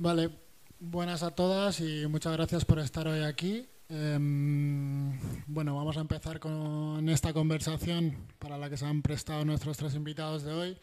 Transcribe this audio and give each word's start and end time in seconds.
Vale, 0.00 0.30
buenas 0.78 1.22
a 1.22 1.32
todas 1.32 1.78
y 1.80 2.06
muchas 2.06 2.32
gracias 2.32 2.64
por 2.64 2.78
estar 2.78 3.06
hoy 3.06 3.22
aquí. 3.22 3.68
Em, 3.90 5.12
bueno, 5.46 5.76
vamos 5.76 5.98
a 5.98 6.00
empezar 6.00 6.40
con 6.40 7.06
esta 7.10 7.34
conversación 7.34 8.16
para 8.38 8.56
la 8.56 8.70
que 8.70 8.78
se 8.78 8.86
han 8.86 9.02
prestado 9.02 9.44
nuestros 9.44 9.76
tres 9.76 9.94
invitados 9.94 10.42
de 10.42 10.54
hoy, 10.54 10.78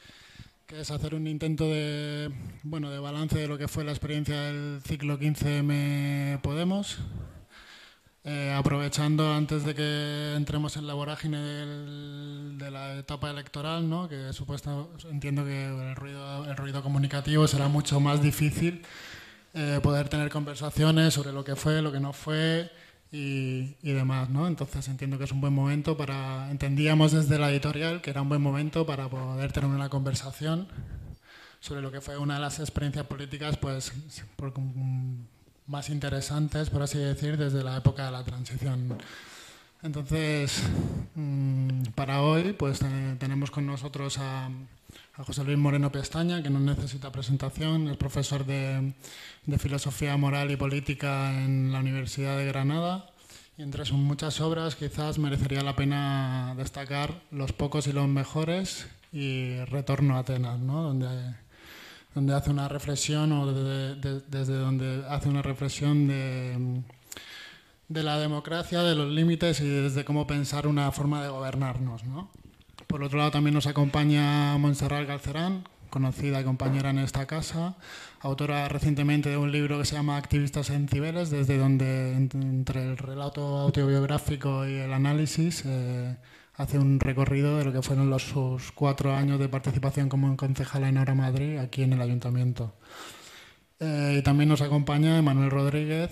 que 0.67 0.81
es 0.81 0.91
hacer 0.91 1.15
un 1.15 1.25
intento 1.25 1.63
de, 1.63 2.31
bueno, 2.61 2.91
de 2.91 2.99
balance 2.99 3.39
de 3.39 3.47
lo 3.47 3.57
que 3.57 3.67
fue 3.67 3.83
la 3.83 3.89
experiencia 3.89 4.39
del 4.39 4.83
ciclo 4.83 5.17
15M 5.17 6.39
Podemos. 6.41 6.99
Eh, 8.29 8.51
aprovechando 8.51 9.31
antes 9.31 9.63
de 9.63 9.73
que 9.73 10.33
entremos 10.35 10.75
en 10.75 10.85
la 10.85 10.93
vorágine 10.93 11.37
de 11.37 12.69
la 12.69 12.97
etapa 12.97 13.29
electoral, 13.29 13.89
¿no? 13.89 14.09
que 14.09 14.33
supuesto, 14.33 14.91
entiendo 15.09 15.45
que 15.45 15.67
el 15.67 15.95
ruido, 15.95 16.43
el 16.43 16.57
ruido 16.57 16.83
comunicativo 16.83 17.47
será 17.47 17.69
mucho 17.69 18.01
más 18.01 18.21
difícil 18.21 18.83
eh, 19.53 19.79
poder 19.81 20.09
tener 20.09 20.29
conversaciones 20.29 21.13
sobre 21.13 21.31
lo 21.31 21.45
que 21.45 21.55
fue, 21.55 21.81
lo 21.81 21.93
que 21.93 22.01
no 22.01 22.11
fue, 22.11 22.69
y, 23.13 23.75
demás, 23.81 24.29
¿no? 24.29 24.45
Entonces 24.45 24.85
entiendo 24.89 25.17
que 25.17 25.23
es 25.23 25.31
un 25.31 25.39
buen 25.39 25.53
momento 25.53 25.95
para, 25.95 26.51
entendíamos 26.51 27.13
desde 27.13 27.39
la 27.39 27.49
editorial 27.49 28.01
que 28.01 28.09
era 28.09 28.21
un 28.21 28.27
buen 28.27 28.41
momento 28.41 28.85
para 28.85 29.07
poder 29.07 29.53
tener 29.53 29.69
una 29.69 29.87
conversación 29.87 30.67
sobre 31.61 31.81
lo 31.81 31.93
que 31.93 32.01
fue 32.01 32.17
una 32.17 32.33
de 32.33 32.41
las 32.41 32.59
experiencias 32.59 33.05
políticas 33.05 33.55
pues 33.55 33.93
más 35.67 35.89
interesantes, 35.89 36.69
por 36.69 36.81
así 36.81 36.97
decir, 36.97 37.37
desde 37.37 37.63
la 37.63 37.77
época 37.77 38.05
de 38.05 38.11
la 38.11 38.23
transición. 38.23 38.97
Entonces, 39.83 40.63
mm, 41.15 41.81
para 41.95 42.21
hoy 42.21 42.53
pues 42.53 42.79
tenemos 43.19 43.51
con 43.51 43.67
nosotros 43.67 44.17
a, 44.17 44.49
a 45.17 45.23
José 45.23 45.43
Luis 45.43 45.57
Moreno 45.57 45.91
Pestaña, 45.91 46.43
que 46.43 46.49
no 46.49 46.59
necesita 46.59 47.11
presentación, 47.11 47.87
es 47.87 47.97
profesor 47.97 48.45
de, 48.45 48.93
Filosofía 49.57 50.15
Moral 50.17 50.51
y 50.51 50.57
Política 50.57 51.31
en 51.43 51.71
la 51.71 51.79
Universidad 51.79 52.37
de 52.37 52.45
Granada. 52.45 53.09
Y 53.57 53.63
entre 53.63 53.85
sus 53.85 53.97
muchas 53.97 54.39
obras 54.39 54.75
quizás 54.75 55.17
merecería 55.17 55.63
la 55.63 55.75
pena 55.75 56.53
destacar 56.55 57.23
Los 57.31 57.53
pocos 57.53 57.87
y 57.87 57.91
los 57.91 58.07
mejores 58.07 58.87
y 59.11 59.57
Retorno 59.65 60.15
a 60.15 60.19
Atenas, 60.19 60.59
¿no? 60.59 60.83
donde, 60.83 61.07
donde 62.13 62.33
hace 62.33 62.49
una 62.49 62.67
reflexión 62.67 63.31
o 63.31 63.51
desde 63.51 64.55
donde 64.55 65.05
hace 65.07 65.29
una 65.29 65.41
reflexión 65.41 66.07
de, 66.07 66.81
de 67.89 68.03
la 68.03 68.19
democracia, 68.19 68.81
de 68.83 68.95
los 68.95 69.11
límites 69.11 69.59
y 69.61 69.67
desde 69.67 70.03
cómo 70.03 70.27
pensar 70.27 70.67
una 70.67 70.91
forma 70.91 71.23
de 71.23 71.29
gobernarnos. 71.29 72.03
¿no? 72.03 72.29
Por 72.87 73.03
otro 73.03 73.17
lado 73.17 73.31
también 73.31 73.53
nos 73.53 73.67
acompaña 73.67 74.57
Montserrat 74.57 75.07
Galcerán, 75.07 75.63
conocida 75.89 76.43
compañera 76.43 76.89
en 76.89 76.99
esta 76.99 77.25
casa, 77.25 77.75
autora 78.21 78.67
recientemente 78.67 79.29
de 79.29 79.37
un 79.37 79.51
libro 79.51 79.77
que 79.77 79.85
se 79.85 79.95
llama 79.95 80.17
Activistas 80.17 80.69
en 80.69 80.87
Cibeles, 80.87 81.29
desde 81.29 81.57
donde 81.57 82.13
entre 82.13 82.83
el 82.83 82.97
relato 82.97 83.57
autobiográfico 83.57 84.67
y 84.67 84.75
el 84.75 84.93
análisis 84.93 85.63
eh, 85.65 86.15
hace 86.57 86.79
un 86.79 86.99
recorrido 86.99 87.57
de 87.57 87.65
lo 87.65 87.71
que 87.71 87.81
fueron 87.81 88.09
los, 88.09 88.23
sus 88.23 88.71
cuatro 88.71 89.15
años 89.15 89.39
de 89.39 89.47
participación 89.47 90.09
como 90.09 90.35
concejala 90.35 90.89
en 90.89 90.97
Ahora 90.97 91.15
Madrid 91.15 91.57
aquí 91.57 91.83
en 91.83 91.93
el 91.93 92.01
ayuntamiento. 92.01 92.73
Eh, 93.79 94.17
y 94.19 94.21
también 94.23 94.49
nos 94.49 94.61
acompaña 94.61 95.21
Manuel 95.21 95.51
Rodríguez, 95.51 96.09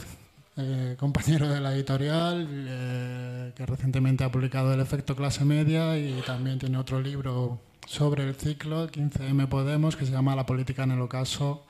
eh, 0.55 0.95
compañero 0.99 1.49
de 1.49 1.59
la 1.59 1.73
editorial, 1.73 2.47
eh, 2.51 3.51
que 3.55 3.65
recientemente 3.65 4.23
ha 4.23 4.31
publicado 4.31 4.73
El 4.73 4.81
efecto 4.81 5.15
clase 5.15 5.43
media 5.43 5.97
y 5.97 6.21
también 6.21 6.59
tiene 6.59 6.77
otro 6.77 7.01
libro 7.01 7.59
sobre 7.87 8.23
el 8.23 8.35
ciclo, 8.35 8.87
15M 8.87 9.47
Podemos, 9.47 9.95
que 9.95 10.05
se 10.05 10.11
llama 10.11 10.35
La 10.35 10.45
política 10.45 10.83
en 10.83 10.91
el 10.91 11.01
ocaso 11.01 11.65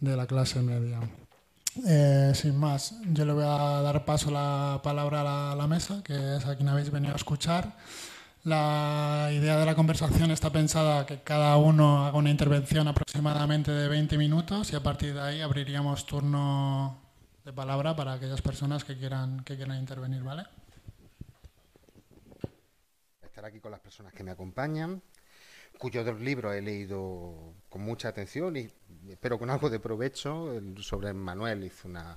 de 0.00 0.16
la 0.16 0.26
clase 0.26 0.60
media. 0.62 1.00
Eh, 1.76 2.32
sin 2.34 2.56
más, 2.56 2.96
yo 3.12 3.24
le 3.24 3.32
voy 3.32 3.44
a 3.44 3.80
dar 3.82 4.04
paso 4.04 4.30
la 4.30 4.80
palabra 4.82 5.52
a 5.52 5.54
la, 5.54 5.66
mesa, 5.68 6.02
que 6.02 6.36
es 6.36 6.44
a 6.44 6.56
quien 6.56 6.68
habéis 6.68 6.90
venido 6.90 7.12
a 7.12 7.16
escuchar. 7.16 7.76
La 8.42 9.28
idea 9.32 9.56
de 9.56 9.66
la 9.66 9.74
conversación 9.74 10.30
está 10.30 10.50
pensada 10.50 11.06
que 11.06 11.22
cada 11.22 11.56
uno 11.58 12.04
haga 12.06 12.18
una 12.18 12.30
intervención 12.30 12.88
aproximadamente 12.88 13.70
de 13.70 13.86
20 13.86 14.18
minutos 14.18 14.72
y 14.72 14.76
a 14.76 14.82
partir 14.82 15.14
de 15.14 15.20
ahí 15.20 15.40
abriríamos 15.42 16.06
turno 16.06 16.98
de 17.44 17.52
palabra 17.52 17.94
para 17.94 18.14
aquellas 18.14 18.42
personas 18.42 18.82
que 18.82 18.96
quieran, 18.96 19.44
que 19.44 19.56
quieran 19.56 19.78
intervenir, 19.78 20.22
¿vale? 20.22 20.44
Estar 23.22 23.44
aquí 23.44 23.60
con 23.60 23.70
las 23.70 23.80
personas 23.80 24.12
que 24.12 24.24
me 24.24 24.32
acompañan, 24.32 25.02
cuyos 25.78 26.04
dos 26.04 26.18
libros 26.20 26.54
he 26.54 26.62
leído 26.62 27.54
con 27.68 27.82
mucha 27.82 28.08
atención 28.08 28.56
y 28.56 28.70
espero 29.12 29.38
con 29.38 29.50
algo 29.50 29.70
de 29.70 29.80
provecho. 29.80 30.52
sobre 30.80 31.12
Manuel 31.12 31.64
hizo 31.64 31.88
una 31.88 32.16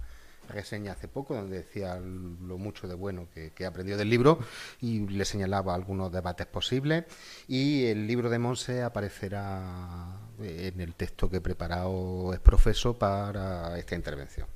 reseña 0.50 0.92
hace 0.92 1.08
poco 1.08 1.36
donde 1.36 1.58
decía 1.60 1.96
lo 1.96 2.58
mucho 2.58 2.88
de 2.88 2.96
bueno 2.96 3.28
que, 3.34 3.52
que 3.52 3.66
aprendió 3.66 3.96
del 3.96 4.10
libro 4.10 4.40
y 4.82 5.08
le 5.08 5.24
señalaba 5.24 5.74
algunos 5.74 6.12
debates 6.12 6.48
posibles 6.48 7.06
y 7.48 7.86
el 7.86 8.08
libro 8.08 8.30
de 8.30 8.40
Monse 8.40 8.84
aparecerá 8.84 10.20
en 10.40 10.82
el 10.82 10.96
texto 10.96 11.30
que 11.30 11.38
he 11.38 11.42
preparado 11.42 12.34
es 12.34 12.40
profeso 12.40 12.98
para 12.98 13.78
esta 13.78 13.96
intervención. 13.96 14.48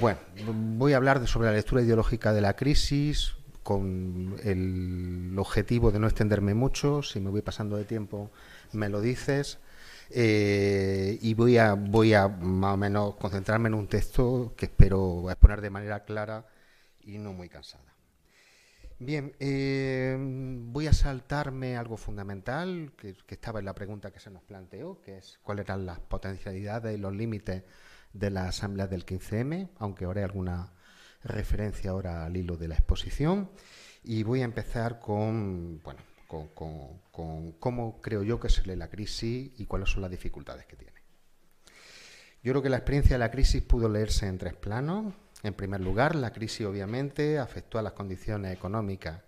Bueno, 0.00 0.18
voy 0.78 0.94
a 0.94 0.96
hablar 0.96 1.26
sobre 1.28 1.48
la 1.48 1.54
lectura 1.54 1.82
ideológica 1.82 2.32
de 2.32 2.40
la 2.40 2.56
crisis 2.56 3.34
con 3.62 4.36
el 4.42 5.34
objetivo 5.36 5.90
de 5.90 5.98
no 5.98 6.06
extenderme 6.06 6.54
mucho. 6.54 7.02
Si 7.02 7.20
me 7.20 7.28
voy 7.28 7.42
pasando 7.42 7.76
de 7.76 7.84
tiempo, 7.84 8.30
me 8.72 8.88
lo 8.88 9.02
dices. 9.02 9.58
Eh, 10.14 11.18
y 11.22 11.34
voy 11.34 11.56
a, 11.56 11.74
voy 11.74 12.12
a 12.12 12.28
más 12.28 12.74
o 12.74 12.76
menos 12.76 13.16
concentrarme 13.16 13.68
en 13.68 13.74
un 13.74 13.88
texto 13.88 14.52
que 14.56 14.66
espero 14.66 15.30
exponer 15.30 15.60
de 15.60 15.70
manera 15.70 16.04
clara 16.04 16.46
y 17.00 17.18
no 17.18 17.32
muy 17.32 17.48
cansada. 17.48 17.92
Bien, 18.98 19.34
eh, 19.40 20.16
voy 20.18 20.86
a 20.86 20.92
saltarme 20.92 21.76
algo 21.76 21.96
fundamental 21.96 22.92
que, 22.96 23.16
estaba 23.28 23.58
en 23.58 23.64
la 23.64 23.74
pregunta 23.74 24.12
que 24.12 24.20
se 24.20 24.30
nos 24.30 24.42
planteó, 24.42 25.00
que 25.00 25.18
es 25.18 25.40
cuáles 25.42 25.64
eran 25.64 25.86
las 25.86 25.98
potencialidades 25.98 26.96
y 26.96 27.00
los 27.00 27.12
límites 27.12 27.64
de 28.12 28.30
la 28.30 28.46
asamblea 28.46 28.86
del 28.86 29.04
15M, 29.04 29.70
aunque 29.78 30.04
ahora 30.04 30.20
hay 30.20 30.26
alguna 30.26 30.72
referencia 31.24 31.90
ahora 31.90 32.26
al 32.26 32.36
hilo 32.36 32.56
de 32.56 32.68
la 32.68 32.76
exposición. 32.76 33.50
Y 34.04 34.22
voy 34.22 34.42
a 34.42 34.44
empezar 34.44 35.00
con, 35.00 35.80
bueno, 35.82 36.00
con, 36.54 37.52
cómo 37.58 38.00
creo 38.00 38.22
yo 38.22 38.40
que 38.40 38.48
se 38.48 38.62
lee 38.66 38.76
la 38.76 38.88
crisis 38.88 39.52
y 39.56 39.66
cuáles 39.66 39.90
son 39.90 40.02
las 40.02 40.10
dificultades 40.10 40.66
que 40.66 40.76
tiene. 40.76 41.00
Yo 42.42 42.52
creo 42.52 42.62
que 42.62 42.70
la 42.70 42.78
experiencia 42.78 43.14
de 43.14 43.20
la 43.20 43.30
crisis 43.30 43.62
pudo 43.62 43.88
leerse 43.88 44.26
en 44.26 44.38
tres 44.38 44.54
planos. 44.54 45.14
En 45.42 45.54
primer 45.54 45.80
lugar, 45.80 46.16
la 46.16 46.32
crisis 46.32 46.66
obviamente 46.66 47.38
afectó 47.38 47.78
a 47.78 47.82
las 47.82 47.92
condiciones 47.92 48.52
económicas 48.52 49.20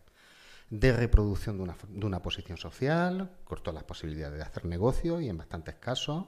de 0.70 0.92
reproducción 0.92 1.56
de 1.56 2.06
una, 2.06 2.22
posición 2.22 2.58
social, 2.58 3.30
cortó 3.44 3.70
las 3.72 3.84
posibilidades 3.84 4.38
de 4.38 4.42
hacer 4.42 4.64
negocio 4.64 5.20
y 5.20 5.28
en 5.28 5.36
bastantes 5.36 5.76
casos, 5.76 6.26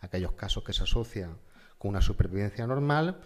aquellos 0.00 0.32
casos 0.32 0.64
que 0.64 0.72
se 0.72 0.82
asocian 0.82 1.38
una 1.84 2.00
supervivencia 2.00 2.66
normal, 2.66 3.20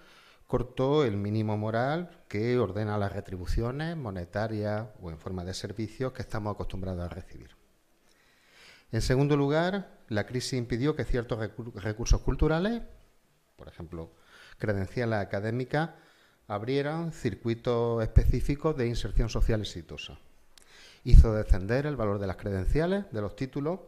cortó 0.49 1.05
el 1.05 1.19
mínimo 1.19 1.59
moral 1.59 2.11
que 2.27 2.59
ordena 2.59 2.97
las 2.97 3.13
retribuciones 3.13 3.97
monetarias 3.97 4.89
o 5.01 5.11
en 5.11 5.19
forma 5.19 5.45
de 5.45 5.53
servicios 5.53 6.13
que 6.13 6.23
estamos 6.23 6.55
acostumbrados 6.55 7.05
a 7.05 7.15
recibir. 7.15 7.51
En 8.91 9.03
segundo 9.03 9.37
lugar, 9.37 9.99
la 10.09 10.25
crisis 10.25 10.55
impidió 10.55 10.97
que 10.97 11.05
ciertos 11.05 11.39
recursos 11.75 12.23
culturales, 12.23 12.81
por 13.57 13.69
ejemplo, 13.69 14.11
credenciales 14.57 15.19
académicas, 15.19 15.91
abrieran 16.49 17.13
circuitos 17.13 18.03
específicos 18.03 18.75
de 18.75 18.89
inserción 18.89 19.29
social 19.29 19.61
exitosa. 19.61 20.19
Hizo 21.05 21.35
descender 21.35 21.85
el 21.85 21.97
valor 21.97 22.19
de 22.19 22.27
las 22.27 22.39
credenciales, 22.39 23.05
de 23.13 23.21
los 23.21 23.37
títulos, 23.37 23.81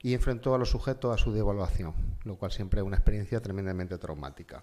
y 0.00 0.14
enfrentó 0.14 0.54
a 0.54 0.58
los 0.58 0.70
sujetos 0.70 1.12
a 1.12 1.18
su 1.20 1.32
devaluación, 1.32 1.92
lo 2.22 2.36
cual 2.36 2.52
siempre 2.52 2.80
es 2.80 2.86
una 2.86 2.96
experiencia 2.96 3.40
tremendamente 3.40 3.98
traumática. 3.98 4.62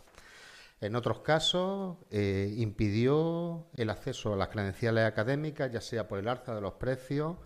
En 0.81 0.95
otros 0.95 1.19
casos, 1.19 1.97
eh, 2.09 2.53
impidió 2.57 3.67
el 3.75 3.91
acceso 3.91 4.33
a 4.33 4.35
las 4.35 4.49
credenciales 4.49 5.05
académicas, 5.05 5.71
ya 5.71 5.79
sea 5.79 6.07
por 6.07 6.17
el 6.17 6.27
alza 6.27 6.55
de 6.55 6.61
los 6.61 6.73
precios 6.73 7.37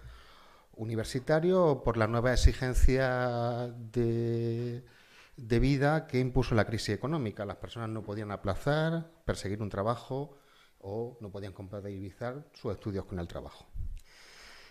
universitarios 0.77 1.59
o 1.59 1.83
por 1.83 1.97
la 1.97 2.07
nueva 2.07 2.31
exigencia 2.31 3.73
de, 3.91 4.85
de 5.35 5.59
vida 5.59 6.07
que 6.07 6.19
impuso 6.19 6.55
la 6.55 6.65
crisis 6.65 6.95
económica. 6.95 7.45
Las 7.45 7.57
personas 7.57 7.89
no 7.89 8.03
podían 8.03 8.31
aplazar, 8.31 9.11
perseguir 9.25 9.61
un 9.61 9.69
trabajo 9.69 10.37
o 10.79 11.17
no 11.19 11.29
podían 11.29 11.51
compatibilizar 11.51 12.47
sus 12.53 12.71
estudios 12.71 13.03
con 13.03 13.19
el 13.19 13.27
trabajo. 13.27 13.65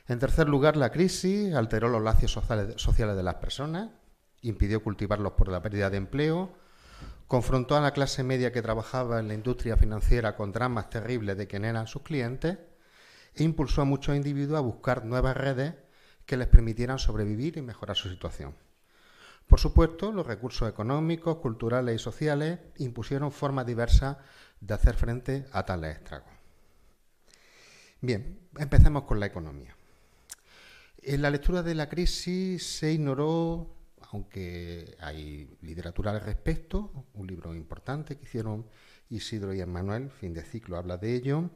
En 0.08 0.19
tercer 0.19 0.49
lugar, 0.49 0.78
la 0.78 0.90
crisis 0.90 1.55
alteró 1.55 1.88
los 1.88 2.02
lazos 2.02 2.31
sociales 2.76 3.16
de 3.16 3.22
las 3.22 3.37
personas, 3.37 3.90
impidió 4.40 4.82
cultivarlos 4.82 5.32
por 5.32 5.49
la 5.49 5.61
pérdida 5.61 5.90
de 5.90 5.96
empleo, 5.99 6.63
confrontó 7.26 7.76
a 7.76 7.81
la 7.81 7.93
clase 7.93 8.23
media 8.23 8.53
que 8.53 8.62
trabajaba 8.62 9.21
en 9.21 9.29
la 9.29 9.35
industria 9.35 9.76
financiera 9.76 10.37
con 10.37 10.53
dramas 10.53 10.91
terribles 10.91 11.37
de 11.37 11.47
quien 11.47 11.65
eran 11.65 11.87
sus 11.87 12.03
clientes 12.03 12.59
e 13.35 13.43
impulsó 13.43 13.82
a 13.82 13.87
muchos 13.87 14.15
individuos 14.17 14.59
a 14.59 14.62
buscar 14.62 15.05
nuevas 15.05 15.37
redes 15.37 15.75
que 16.26 16.37
les 16.37 16.49
permitieran 16.49 16.99
sobrevivir 16.99 17.56
y 17.56 17.62
mejorar 17.62 17.97
su 17.97 18.09
situación. 18.09 18.55
Por 19.47 19.61
supuesto, 19.61 20.11
los 20.11 20.26
recursos 20.26 20.69
económicos, 20.69 21.37
culturales 21.38 21.97
y 21.97 21.99
sociales 21.99 22.61
impusieron 22.79 23.31
formas 23.31 23.67
diversas 23.67 24.17
de 24.61 24.75
hacer 24.75 24.94
frente 24.94 25.47
a 25.53 25.65
tales 25.65 25.97
estragos. 25.97 26.32
Bien, 28.00 28.38
empecemos 28.56 29.05
con 29.05 29.21
la 29.21 29.26
economía. 29.26 29.76
En 31.03 31.21
la 31.21 31.31
lectura 31.31 31.62
de 31.62 31.75
la 31.75 31.88
crisis 31.88 32.79
se 32.79 32.93
ignoró, 32.93 33.74
aunque 34.14 34.96
hay 35.00 35.58
literatura 35.61 36.12
al 36.12 36.20
respecto, 36.20 37.06
un 37.14 37.26
libro 37.26 37.52
importante 37.52 38.16
que 38.16 38.25
hicieron 38.25 38.64
Isidro 39.11 39.52
y 39.52 39.61
Emmanuel, 39.61 40.08
fin 40.08 40.32
de 40.32 40.44
ciclo 40.44 40.76
habla 40.76 40.99
de 40.99 41.16
ello, 41.16 41.50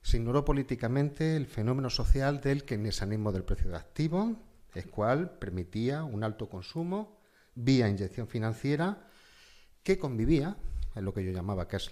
se 0.00 0.16
ignoró 0.16 0.42
políticamente 0.42 1.36
el 1.36 1.46
fenómeno 1.46 1.90
social 1.90 2.40
del 2.40 2.64
keynesianismo 2.64 3.30
del 3.30 3.44
precio 3.44 3.70
de 3.70 3.76
activos, 3.76 4.36
el 4.74 4.88
cual 4.88 5.38
permitía 5.38 6.02
un 6.02 6.24
alto 6.24 6.48
consumo 6.48 7.20
vía 7.54 7.90
inyección 7.90 8.26
financiera 8.26 9.06
que 9.82 9.98
convivía, 9.98 10.56
en 10.94 11.04
lo 11.04 11.12
que 11.12 11.22
yo 11.22 11.30
llamaba 11.30 11.68
que 11.68 11.76
es 11.76 11.90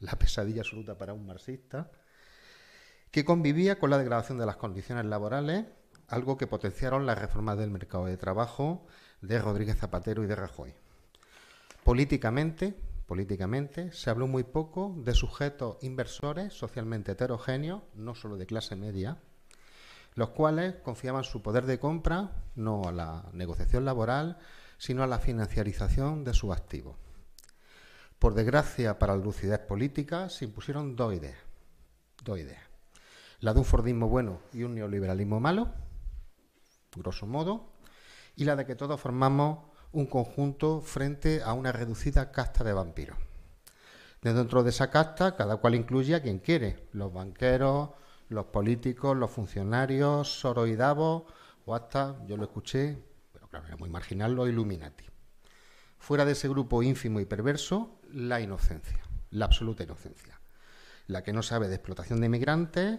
la 0.00 0.18
pesadilla 0.18 0.62
absoluta 0.62 0.98
para 0.98 1.14
un 1.14 1.24
marxista, 1.24 1.92
que 3.12 3.24
convivía 3.24 3.78
con 3.78 3.90
la 3.90 3.98
degradación 3.98 4.38
de 4.38 4.46
las 4.46 4.56
condiciones 4.56 5.04
laborales 5.04 5.66
algo 6.08 6.36
que 6.36 6.48
potenciaron 6.48 7.06
las 7.06 7.18
reformas 7.18 7.58
del 7.58 7.70
mercado 7.70 8.06
de 8.06 8.16
trabajo 8.16 8.86
de 9.20 9.40
Rodríguez 9.40 9.78
Zapatero 9.78 10.24
y 10.24 10.26
de 10.26 10.36
Rajoy. 10.36 10.74
Políticamente, 11.84 12.74
políticamente 13.06 13.92
se 13.92 14.10
habló 14.10 14.26
muy 14.26 14.44
poco 14.44 14.94
de 14.98 15.14
sujetos 15.14 15.78
inversores 15.82 16.52
socialmente 16.52 17.12
heterogéneos, 17.12 17.82
no 17.94 18.14
solo 18.14 18.36
de 18.36 18.46
clase 18.46 18.76
media, 18.76 19.18
los 20.14 20.30
cuales 20.30 20.76
confiaban 20.76 21.24
su 21.24 21.42
poder 21.42 21.66
de 21.66 21.78
compra 21.78 22.32
no 22.54 22.82
a 22.84 22.92
la 22.92 23.24
negociación 23.32 23.84
laboral, 23.84 24.38
sino 24.78 25.02
a 25.02 25.06
la 25.06 25.18
financiarización 25.18 26.24
de 26.24 26.34
sus 26.34 26.52
activos. 26.52 26.96
Por 28.18 28.34
desgracia 28.34 28.98
para 28.98 29.16
la 29.16 29.22
lucidez 29.22 29.58
política, 29.60 30.28
se 30.30 30.46
impusieron 30.46 30.96
dos 30.96 31.14
ideas. 31.14 31.38
Dos 32.24 32.38
ideas. 32.38 32.62
La 33.40 33.52
de 33.52 33.58
un 33.58 33.64
Fordismo 33.66 34.08
bueno 34.08 34.40
y 34.54 34.62
un 34.62 34.74
neoliberalismo 34.74 35.38
malo, 35.38 35.70
grosso 36.96 37.26
modo, 37.26 37.75
y 38.36 38.44
la 38.44 38.54
de 38.54 38.66
que 38.66 38.76
todos 38.76 39.00
formamos 39.00 39.58
un 39.92 40.06
conjunto 40.06 40.82
frente 40.82 41.42
a 41.42 41.54
una 41.54 41.72
reducida 41.72 42.30
casta 42.30 42.62
de 42.62 42.74
vampiros. 42.74 43.18
De 44.20 44.34
dentro 44.34 44.62
de 44.62 44.70
esa 44.70 44.90
casta, 44.90 45.36
cada 45.36 45.56
cual 45.56 45.74
incluye 45.74 46.14
a 46.14 46.22
quien 46.22 46.38
quiere, 46.38 46.88
los 46.92 47.12
banqueros, 47.12 47.90
los 48.28 48.46
políticos, 48.46 49.16
los 49.16 49.30
funcionarios, 49.30 50.40
Soros 50.40 50.68
y 50.68 50.76
Davos, 50.76 51.24
o 51.64 51.74
hasta, 51.74 52.24
yo 52.26 52.36
lo 52.36 52.44
escuché, 52.44 52.98
pero 53.32 53.48
claro, 53.48 53.66
era 53.66 53.76
muy 53.76 53.88
marginal, 53.88 54.34
los 54.34 54.48
Illuminati. 54.48 55.06
Fuera 55.98 56.24
de 56.24 56.32
ese 56.32 56.48
grupo 56.48 56.82
ínfimo 56.82 57.20
y 57.20 57.24
perverso, 57.24 57.98
la 58.12 58.40
inocencia, 58.40 59.00
la 59.30 59.46
absoluta 59.46 59.82
inocencia. 59.82 60.40
La 61.06 61.22
que 61.22 61.32
no 61.32 61.42
sabe 61.42 61.68
de 61.68 61.76
explotación 61.76 62.20
de 62.20 62.26
inmigrantes, 62.26 62.98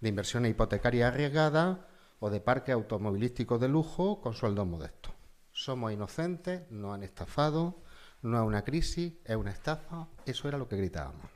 de 0.00 0.08
inversiones 0.08 0.50
hipotecarias 0.50 1.12
arriesgadas 1.12 1.78
o 2.20 2.30
de 2.30 2.40
parques 2.40 2.74
automovilísticos 2.74 3.60
de 3.60 3.68
lujo 3.68 4.20
con 4.20 4.34
sueldos 4.34 4.66
modestos. 4.66 5.12
Somos 5.52 5.92
inocentes, 5.92 6.70
nos 6.70 6.94
han 6.94 7.02
estafado, 7.02 7.82
no 8.22 8.38
es 8.40 8.46
una 8.46 8.64
crisis, 8.64 9.14
es 9.24 9.36
una 9.36 9.50
estafa, 9.50 10.08
eso 10.26 10.48
era 10.48 10.58
lo 10.58 10.68
que 10.68 10.76
gritábamos. 10.76 11.30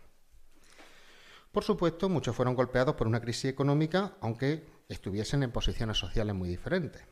Por 1.52 1.64
supuesto, 1.64 2.08
muchos 2.08 2.34
fueron 2.34 2.55
golpeados 2.55 2.94
por 2.94 3.06
una 3.06 3.20
crisis 3.20 3.46
económica, 3.46 4.14
aunque 4.20 4.64
estuviesen 4.88 5.43
en 5.43 5.52
posiciones 5.52 5.99
sociales 5.99 6.34
muy 6.34 6.49
diferentes. 6.49 7.02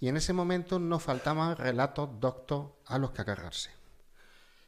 Y 0.00 0.08
en 0.08 0.16
ese 0.16 0.32
momento 0.32 0.78
no 0.78 0.98
faltaban 0.98 1.56
relatos 1.56 2.20
doctos 2.20 2.72
a 2.86 2.98
los 2.98 3.10
que 3.12 3.22
agarrarse. 3.22 3.70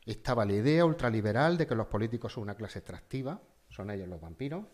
Estaba 0.05 0.45
la 0.45 0.53
idea 0.53 0.85
ultraliberal 0.85 1.57
de 1.57 1.67
que 1.67 1.75
los 1.75 1.89
políticos 1.89 2.35
son 2.35 2.45
una 2.45 2.55
clase 2.55 2.79
extractiva, 2.79 3.41
son 3.69 3.91
ellos 3.91 4.09
los 4.09 4.21
vampiros, 4.21 4.65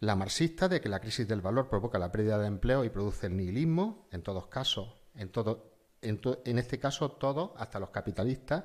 la 0.00 0.14
marxista 0.14 0.68
de 0.68 0.80
que 0.80 0.88
la 0.88 1.00
crisis 1.00 1.26
del 1.26 1.40
valor 1.40 1.68
provoca 1.68 1.98
la 1.98 2.12
pérdida 2.12 2.38
de 2.38 2.46
empleo 2.46 2.84
y 2.84 2.90
produce 2.90 3.26
el 3.26 3.36
nihilismo, 3.36 4.06
en 4.12 4.22
todos 4.22 4.46
casos, 4.46 4.94
en, 5.14 5.30
todo, 5.30 5.72
en, 6.02 6.58
este 6.58 6.78
caso 6.78 7.10
todos, 7.12 7.50
hasta 7.56 7.80
los 7.80 7.90
capitalistas, 7.90 8.64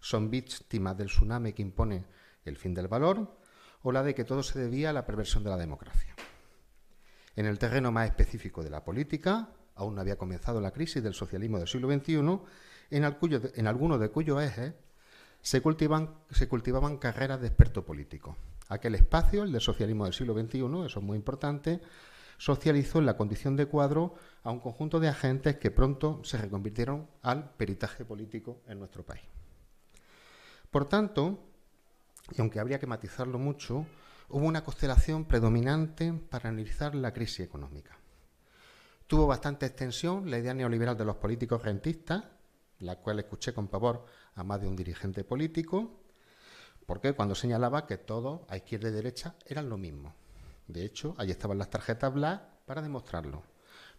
son 0.00 0.30
víctimas 0.30 0.96
del 0.96 1.08
tsunami 1.08 1.52
que 1.52 1.62
impone 1.62 2.04
el 2.44 2.56
fin 2.56 2.74
del 2.74 2.86
valor, 2.86 3.36
o 3.82 3.92
la 3.92 4.02
de 4.02 4.14
que 4.14 4.24
todo 4.24 4.42
se 4.42 4.58
debía 4.58 4.90
a 4.90 4.92
la 4.92 5.04
perversión 5.04 5.42
de 5.42 5.50
la 5.50 5.56
democracia. 5.56 6.14
En 7.34 7.46
el 7.46 7.58
terreno 7.58 7.90
más 7.90 8.06
específico 8.08 8.62
de 8.62 8.70
la 8.70 8.84
política, 8.84 9.48
aún 9.74 9.94
no 9.94 10.00
había 10.00 10.18
comenzado 10.18 10.60
la 10.60 10.72
crisis 10.72 11.02
del 11.02 11.14
socialismo 11.14 11.58
del 11.58 11.68
siglo 11.68 11.90
XXI, 11.92 12.40
en, 12.90 13.12
cuyo, 13.12 13.40
en 13.54 13.66
algunos 13.66 14.00
de 14.00 14.10
cuyos 14.10 14.42
ejes 14.42 14.74
se, 15.40 15.60
se 16.30 16.48
cultivaban 16.48 16.98
carreras 16.98 17.40
de 17.40 17.48
experto 17.48 17.84
político. 17.84 18.36
Aquel 18.68 18.94
espacio, 18.94 19.44
el 19.44 19.52
del 19.52 19.60
socialismo 19.60 20.04
del 20.04 20.14
siglo 20.14 20.34
XXI, 20.34 20.58
eso 20.86 21.00
es 21.00 21.02
muy 21.02 21.16
importante, 21.16 21.80
socializó 22.36 22.98
en 22.98 23.06
la 23.06 23.16
condición 23.16 23.56
de 23.56 23.66
cuadro 23.66 24.14
a 24.42 24.50
un 24.50 24.60
conjunto 24.60 25.00
de 25.00 25.08
agentes 25.08 25.56
que 25.56 25.70
pronto 25.70 26.20
se 26.22 26.38
reconvirtieron 26.38 27.08
al 27.22 27.50
peritaje 27.54 28.04
político 28.04 28.62
en 28.66 28.78
nuestro 28.78 29.04
país. 29.04 29.24
Por 30.70 30.86
tanto, 30.86 31.44
y 32.36 32.40
aunque 32.40 32.60
habría 32.60 32.78
que 32.78 32.86
matizarlo 32.86 33.38
mucho, 33.38 33.86
hubo 34.28 34.46
una 34.46 34.62
constelación 34.62 35.24
predominante 35.24 36.12
para 36.12 36.50
analizar 36.50 36.94
la 36.94 37.12
crisis 37.12 37.40
económica. 37.40 37.96
Tuvo 39.06 39.26
bastante 39.26 39.64
extensión 39.64 40.30
la 40.30 40.38
idea 40.38 40.52
neoliberal 40.52 40.96
de 40.96 41.06
los 41.06 41.16
políticos 41.16 41.62
rentistas, 41.62 42.24
la 42.80 42.96
cual 42.96 43.18
escuché 43.18 43.54
con 43.54 43.68
pavor 43.68 44.04
a 44.34 44.44
más 44.44 44.60
de 44.60 44.68
un 44.68 44.76
dirigente 44.76 45.24
político, 45.24 46.02
porque 46.88 47.12
cuando 47.12 47.34
señalaba 47.34 47.86
que 47.86 47.98
todo, 47.98 48.46
a 48.48 48.56
izquierda 48.56 48.88
y 48.88 48.92
derecha, 48.92 49.34
eran 49.44 49.68
lo 49.68 49.76
mismo. 49.76 50.14
De 50.66 50.86
hecho, 50.86 51.14
ahí 51.18 51.30
estaban 51.30 51.58
las 51.58 51.68
tarjetas 51.68 52.14
black 52.14 52.40
para 52.64 52.80
demostrarlo. 52.80 53.42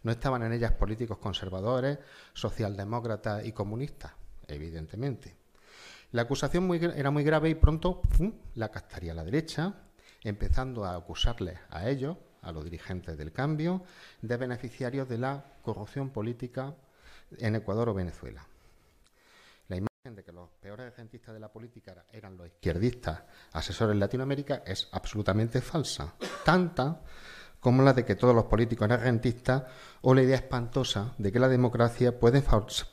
No 0.02 0.10
estaban 0.10 0.42
en 0.42 0.52
ellas 0.52 0.72
políticos 0.72 1.18
conservadores, 1.18 2.00
socialdemócratas 2.32 3.46
y 3.46 3.52
comunistas, 3.52 4.10
evidentemente. 4.48 5.36
La 6.10 6.22
acusación 6.22 6.68
era 6.74 7.12
muy 7.12 7.22
grave 7.22 7.50
y 7.50 7.54
pronto 7.54 8.02
la 8.56 8.72
castaría 8.72 9.14
la 9.14 9.22
derecha, 9.22 9.72
empezando 10.24 10.84
a 10.84 10.96
acusarles 10.96 11.60
a 11.70 11.88
ellos, 11.88 12.16
a 12.42 12.50
los 12.50 12.64
dirigentes 12.64 13.16
del 13.16 13.30
cambio, 13.30 13.84
de 14.20 14.36
beneficiarios 14.36 15.08
de 15.08 15.18
la 15.18 15.44
corrupción 15.62 16.10
política 16.10 16.74
en 17.38 17.54
Ecuador 17.54 17.90
o 17.90 17.94
Venezuela 17.94 18.49
de 20.02 20.24
que 20.24 20.32
los 20.32 20.48
peores 20.62 20.94
agentistas 20.94 21.34
de 21.34 21.40
la 21.40 21.52
política 21.52 22.06
eran 22.10 22.34
los 22.38 22.46
izquierdistas 22.46 23.20
asesores 23.52 23.92
en 23.92 24.00
Latinoamérica 24.00 24.62
es 24.64 24.88
absolutamente 24.92 25.60
falsa. 25.60 26.14
Tanta 26.42 27.02
como 27.60 27.82
la 27.82 27.92
de 27.92 28.06
que 28.06 28.14
todos 28.14 28.34
los 28.34 28.46
políticos 28.46 28.86
eran 28.86 29.02
rentistas 29.02 29.64
o 30.00 30.14
la 30.14 30.22
idea 30.22 30.36
espantosa 30.36 31.14
de 31.18 31.30
que 31.30 31.38
la 31.38 31.48
democracia 31.48 32.18
puede, 32.18 32.42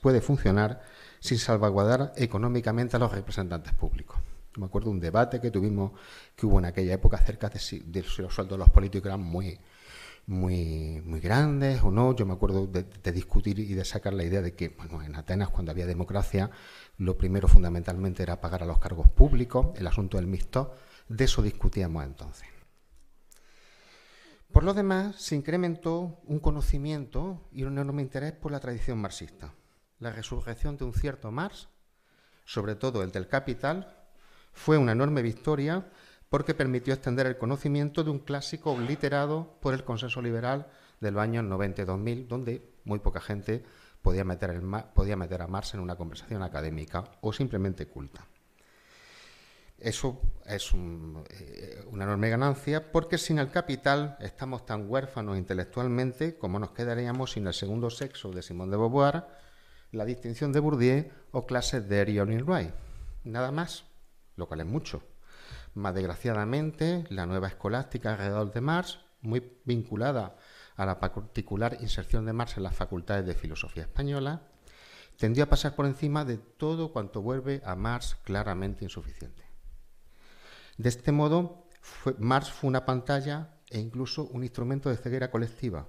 puede 0.01 0.19
funcionar 0.19 0.81
sin 1.21 1.37
salvaguardar 1.37 2.11
económicamente 2.17 2.97
a 2.97 2.99
los 2.99 3.13
representantes 3.13 3.71
públicos. 3.71 4.17
Me 4.57 4.65
acuerdo 4.65 4.89
de 4.89 4.95
un 4.95 4.99
debate 4.99 5.39
que 5.39 5.49
tuvimos, 5.49 5.93
que 6.35 6.45
hubo 6.45 6.59
en 6.59 6.65
aquella 6.65 6.95
época 6.95 7.15
acerca 7.15 7.47
de 7.47 7.59
si, 7.59 7.79
de 7.79 8.03
si 8.03 8.21
los 8.21 8.35
sueldos 8.35 8.57
de 8.57 8.65
los 8.65 8.69
políticos 8.69 9.05
eran 9.05 9.21
muy, 9.21 9.57
muy, 10.27 11.01
muy 11.05 11.19
grandes 11.19 11.81
o 11.81 11.89
no. 11.89 12.15
Yo 12.15 12.25
me 12.25 12.33
acuerdo 12.33 12.67
de, 12.67 13.11
discutir 13.11 13.57
y 13.59 13.73
de 13.73 13.85
sacar 13.85 14.13
la 14.13 14.23
idea 14.23 14.41
de 14.41 14.53
que, 14.53 14.69
bueno, 14.69 15.01
en 15.01 15.15
Atenas, 15.15 15.49
cuando 15.49 15.71
había 15.71 15.87
democracia, 15.87 16.51
lo 16.97 17.17
primero 17.17 17.47
fundamentalmente 17.47 18.23
era 18.23 18.39
pagar 18.39 18.61
a 18.61 18.65
los 18.65 18.77
cargos 18.77 19.07
públicos, 19.09 19.67
el 19.75 19.87
asunto 19.87 20.17
del 20.17 20.27
mixto, 20.27 20.75
de 21.07 21.23
eso 21.25 21.41
discutíamos 21.41 22.03
entonces. 22.03 22.47
Por 24.51 24.63
lo 24.63 24.73
demás, 24.73 25.15
se 25.15 25.35
incrementó 25.35 26.19
un 26.25 26.39
conocimiento 26.39 27.47
y 27.51 27.63
un 27.63 27.77
enorme 27.77 28.01
interés 28.01 28.33
por 28.33 28.51
la 28.51 28.59
tradición 28.59 28.99
marxista. 28.99 29.53
La 29.99 30.11
resurrección 30.11 30.77
de 30.77 30.85
un 30.85 30.93
cierto 30.93 31.31
Marx, 31.31 31.69
sobre 32.45 32.75
todo 32.75 33.01
el 33.03 33.11
del 33.11 33.27
Capital, 33.27 33.95
fue 34.53 34.77
una 34.77 34.91
enorme 34.91 35.21
victoria 35.21 35.89
porque 36.29 36.53
permitió 36.53 36.93
extender 36.93 37.27
el 37.27 37.37
conocimiento 37.37 38.03
de 38.03 38.09
un 38.09 38.19
clásico 38.19 38.71
obliterado 38.71 39.57
por 39.61 39.73
el 39.73 39.83
consenso 39.83 40.21
liberal 40.21 40.67
de 40.99 41.11
los 41.11 41.21
años 41.21 41.43
90 41.43 41.81
y 41.81 41.85
2000, 41.85 42.27
donde 42.27 42.69
muy 42.83 42.99
poca 42.99 43.21
gente 43.21 43.63
podía 44.01 44.23
meter, 44.23 45.41
a 45.41 45.47
Marx 45.47 45.73
en 45.73 45.79
una 45.79 45.95
conversación 45.95 46.43
académica 46.43 47.03
o 47.21 47.33
simplemente 47.33 47.87
culta. 47.87 48.25
Eso 49.79 50.19
es 50.45 50.71
eh, 50.73 51.85
una 51.91 52.05
enorme 52.05 52.29
ganancia 52.29 52.91
porque 52.91 53.19
sin 53.19 53.37
el 53.37 53.51
capital 53.51 54.17
estamos 54.21 54.65
tan 54.65 54.89
huérfanos 54.89 55.37
intelectualmente 55.37 56.37
como 56.37 56.57
nos 56.57 56.71
quedaríamos 56.71 57.33
sin 57.33 57.45
el 57.45 57.53
segundo 57.53 57.91
sexo 57.91 58.31
de 58.31 58.41
Simone 58.41 58.71
de 58.71 58.77
Beauvoir, 58.77 59.27
la 59.91 60.05
distinción 60.05 60.51
de 60.51 60.61
Bourdieu 60.61 61.11
o 61.31 61.45
clases 61.45 61.87
de 61.87 61.99
Erion 61.99 62.31
y. 62.31 62.71
Nada 63.23 63.51
más, 63.51 63.83
lo 64.35 64.47
cual 64.47 64.61
es 64.61 64.65
mucho. 64.65 65.03
Más 65.77 65.93
desgraciadamente, 65.93 67.03
la 67.09 67.27
nueva 67.27 67.49
escolástica 67.49 68.13
alrededor 68.13 68.51
de 68.51 68.61
Marx, 68.61 68.97
muy 69.21 69.59
vinculada 69.63 70.35
a 70.75 70.87
la 70.87 70.99
particular 70.99 71.77
inserción 71.81 72.25
de 72.25 72.33
Marx 72.33 72.57
en 72.57 72.63
las 72.63 72.75
facultades 72.75 73.27
de 73.27 73.35
filosofía 73.35 73.83
española, 73.83 74.41
tendió 75.17 75.43
a 75.43 75.49
pasar 75.49 75.75
por 75.75 75.85
encima 75.85 76.25
de 76.25 76.39
todo 76.39 76.91
cuanto 76.91 77.21
vuelve 77.21 77.61
a 77.63 77.75
Marx 77.75 78.17
claramente 78.23 78.85
insuficiente. 78.85 79.43
De 80.77 80.89
este 80.89 81.11
modo, 81.11 81.67
Marx 82.17 82.49
fue 82.49 82.69
una 82.69 82.83
pantalla 82.83 83.59
e 83.69 83.79
incluso 83.79 84.23
un 84.29 84.41
instrumento 84.41 84.89
de 84.89 84.97
ceguera 84.97 85.29
colectiva. 85.29 85.87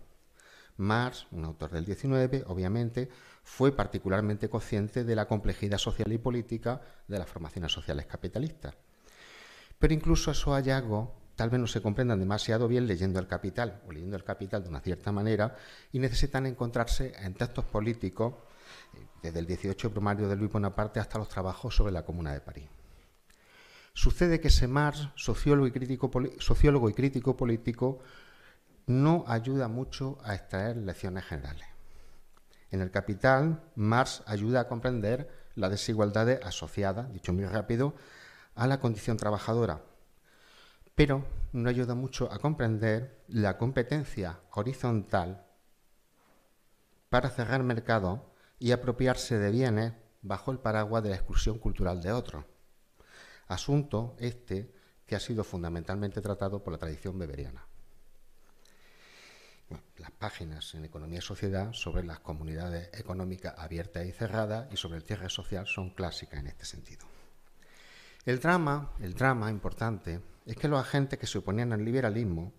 Marx, 0.76 1.26
un 1.30 1.46
autor 1.46 1.70
del 1.70 1.86
19, 1.86 2.44
obviamente, 2.46 3.08
fue 3.42 3.72
particularmente 3.72 4.50
consciente 4.50 5.04
de 5.04 5.16
la 5.16 5.26
complejidad 5.26 5.78
social 5.78 6.12
y 6.12 6.18
política 6.18 6.82
de 7.06 7.18
las 7.18 7.30
formaciones 7.30 7.72
sociales 7.72 8.04
capitalistas. 8.04 8.74
Pero 9.78 9.94
incluso 9.94 10.30
esos 10.30 10.54
hallazgos 10.54 11.08
tal 11.36 11.50
vez 11.50 11.60
no 11.60 11.66
se 11.68 11.80
comprendan 11.80 12.18
demasiado 12.18 12.66
bien 12.66 12.86
leyendo 12.86 13.20
el 13.20 13.28
Capital 13.28 13.80
o 13.86 13.92
leyendo 13.92 14.16
el 14.16 14.24
Capital 14.24 14.62
de 14.62 14.68
una 14.68 14.80
cierta 14.80 15.12
manera 15.12 15.56
y 15.92 16.00
necesitan 16.00 16.46
encontrarse 16.46 17.12
en 17.16 17.34
textos 17.34 17.64
políticos 17.64 18.34
eh, 18.94 19.06
desde 19.22 19.38
el 19.38 19.46
18 19.46 19.90
primario 19.92 20.28
de 20.28 20.34
Luis 20.34 20.50
Bonaparte 20.50 20.98
hasta 20.98 21.18
los 21.18 21.28
trabajos 21.28 21.76
sobre 21.76 21.92
la 21.92 22.04
Comuna 22.04 22.32
de 22.32 22.40
París. 22.40 22.68
Sucede 23.92 24.40
que 24.40 24.50
Marx, 24.66 25.08
sociólogo 25.16 25.66
y 25.66 25.72
crítico, 25.72 26.10
sociólogo 26.38 26.88
y 26.88 26.94
crítico 26.94 27.36
político, 27.36 28.00
no 28.86 29.24
ayuda 29.26 29.68
mucho 29.68 30.18
a 30.24 30.34
extraer 30.34 30.76
lecciones 30.76 31.24
generales. 31.24 31.66
En 32.70 32.80
el 32.80 32.90
Capital, 32.90 33.62
Marx 33.76 34.22
ayuda 34.26 34.60
a 34.60 34.68
comprender 34.68 35.28
las 35.54 35.70
desigualdades 35.70 36.40
asociadas, 36.44 37.12
dicho 37.12 37.32
muy 37.32 37.44
rápido, 37.44 37.94
a 38.58 38.66
la 38.66 38.80
condición 38.80 39.16
trabajadora, 39.16 39.80
pero 40.96 41.24
no 41.52 41.70
ayuda 41.70 41.94
mucho 41.94 42.30
a 42.32 42.38
comprender 42.38 43.24
la 43.28 43.56
competencia 43.56 44.40
horizontal 44.50 45.46
para 47.08 47.30
cerrar 47.30 47.62
mercado 47.62 48.34
y 48.58 48.72
apropiarse 48.72 49.38
de 49.38 49.52
bienes 49.52 49.92
bajo 50.22 50.50
el 50.50 50.58
paraguas 50.58 51.04
de 51.04 51.10
la 51.10 51.14
exclusión 51.14 51.58
cultural 51.58 52.02
de 52.02 52.10
otros. 52.10 52.44
Asunto 53.46 54.16
este 54.18 54.74
que 55.06 55.14
ha 55.14 55.20
sido 55.20 55.44
fundamentalmente 55.44 56.20
tratado 56.20 56.62
por 56.62 56.72
la 56.72 56.78
tradición 56.78 57.16
beberiana. 57.16 57.64
las 59.98 60.10
páginas 60.10 60.74
en 60.74 60.84
Economía 60.84 61.18
y 61.18 61.22
Sociedad 61.22 61.72
sobre 61.72 62.02
las 62.02 62.20
comunidades 62.20 62.90
económicas 62.92 63.54
abiertas 63.56 64.04
y 64.06 64.12
cerradas 64.12 64.72
y 64.72 64.76
sobre 64.76 64.98
el 64.98 65.04
cierre 65.04 65.28
social 65.28 65.66
son 65.66 65.90
clásicas 65.90 66.40
en 66.40 66.48
este 66.48 66.64
sentido. 66.64 67.17
El 68.28 68.40
drama, 68.40 68.92
el 69.00 69.14
drama 69.14 69.48
importante, 69.48 70.20
es 70.44 70.54
que 70.54 70.68
los 70.68 70.78
agentes 70.78 71.18
que 71.18 71.26
se 71.26 71.38
oponían 71.38 71.72
al 71.72 71.82
liberalismo 71.82 72.52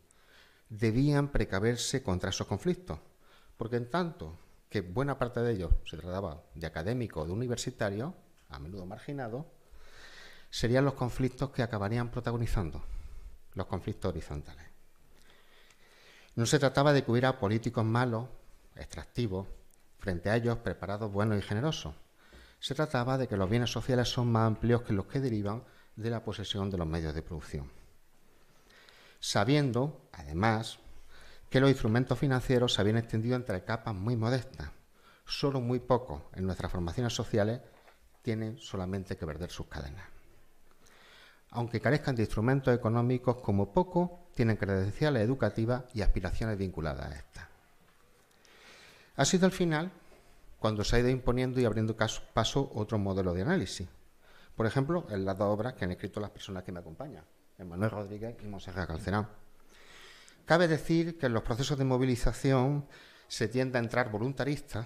debían 0.67 1.27
precaverse 1.27 2.01
contra 2.01 2.31
esos 2.31 2.47
conflictos, 2.47 2.97
porque 3.55 3.75
en 3.75 3.88
tanto 3.88 4.35
que 4.67 4.81
buena 4.81 5.19
parte 5.19 5.41
de 5.41 5.51
ellos 5.51 5.69
se 5.88 5.97
trataba 5.97 6.41
de 6.55 6.65
académicos 6.65 7.21
o 7.21 7.27
de 7.27 7.33
universitarios, 7.33 8.15
a 8.49 8.57
menudo 8.57 8.88
marginados, 8.88 9.45
serían 10.49 10.85
los 10.85 10.95
conflictos 10.95 11.51
que 11.51 11.61
acabarían 11.61 12.09
protagonizando, 12.09 12.83
los 13.53 13.67
conflictos 13.67 14.09
horizontales. 14.09 14.65
No 16.33 16.47
se 16.47 16.57
trataba 16.57 16.93
de 16.93 17.03
que 17.03 17.11
hubiera 17.11 17.38
políticos 17.38 17.85
malos, 17.85 18.27
extractivos, 18.75 19.45
frente 19.99 20.31
a 20.31 20.35
ellos 20.35 20.57
preparados, 20.57 21.11
buenos 21.11 21.38
y 21.38 21.43
generosos. 21.43 21.93
Se 22.60 22.75
trataba 22.75 23.18
de 23.18 23.28
que 23.28 23.38
los 23.38 23.50
bienes 23.50 23.72
sociales 23.72 24.10
son 24.10 24.32
más 24.32 24.48
amplios 24.48 24.82
que 24.84 24.94
los 24.94 25.06
que 25.06 25.20
derivan 25.20 25.63
de 25.96 26.10
la 26.10 26.24
posesión 26.24 26.70
de 26.70 26.78
los 26.78 26.88
medios 26.88 27.13
de 27.13 27.22
producción. 27.22 27.72
Sabiendo, 29.20 30.10
además, 30.13 30.80
que 31.50 31.60
los 31.60 31.70
instrumentos 31.70 32.20
financieros 32.20 32.74
se 32.74 32.82
habían 32.82 32.98
extendido 32.98 33.36
entre 33.36 33.63
capas 33.63 33.96
muy 33.96 34.16
modestas. 34.16 34.70
Solo 35.25 35.62
muy 35.62 35.80
pocos 35.80 36.24
en 36.34 36.46
nuestras 36.46 36.72
formaciones 36.72 37.13
sociales 37.13 37.62
tienen 38.22 38.58
solamente 38.58 39.18
que 39.18 39.25
perder 39.25 39.50
sus 39.51 39.68
cadenas 39.68 40.20
aunque 41.51 41.82
carezcan 41.82 42.16
de 42.16 42.24
instrumentos 42.24 42.74
económicos, 42.75 43.38
como 43.38 43.72
poco 43.74 44.30
tienen 44.36 44.58
credenciales 44.58 45.24
educativas 45.24 45.84
y 45.94 46.01
aspiraciones 46.01 46.58
vinculadas 46.58 47.12
a 47.12 47.16
estas. 47.16 47.48
Ha 49.16 49.25
sido 49.25 49.46
al 49.46 49.51
final 49.51 49.92
cuando 50.60 50.84
se 50.84 50.96
ha 50.96 51.00
ido 51.00 51.10
imponiendo 51.10 51.60
y 51.60 51.66
abriendo 51.66 51.96
paso 52.34 52.70
otro 52.74 52.98
modelo 52.98 53.34
de 53.34 53.42
análisis. 53.42 53.88
Por 54.56 54.66
ejemplo, 54.66 55.08
en 55.10 55.25
las 55.25 55.38
dos 55.38 55.48
obras 55.48 55.74
que 55.74 55.86
han 55.86 55.92
escrito 55.92 56.20
las 56.20 56.32
personas 56.32 56.63
que 56.63 56.72
me 56.72 56.80
acompañan, 56.80 57.24
Manuel 57.60 57.92
Rodríguez 57.92 58.36
y 58.42 58.46
Monserrat 58.46 58.88
Calcerán. 58.88 59.28
Cabe 60.46 60.68
decir 60.68 61.18
que 61.18 61.28
en 61.28 61.34
los 61.34 61.44
procesos 61.44 61.78
de 61.78 61.86
movilización 61.86 62.88
se 63.28 63.48
tiende 63.48 63.78
a 63.78 63.82
entrar 63.82 64.12
voluntaristas, 64.12 64.86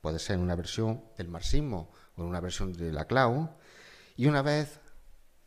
puede 0.00 0.18
ser 0.18 0.36
en 0.36 0.42
una 0.42 0.54
versión 0.54 1.04
del 1.16 1.28
marxismo 1.28 1.90
o 2.16 2.22
en 2.22 2.28
una 2.28 2.40
versión 2.40 2.72
de 2.72 2.92
la 2.92 3.06
CLAU, 3.06 3.50
y 4.16 4.26
una 4.26 4.42
vez 4.42 4.80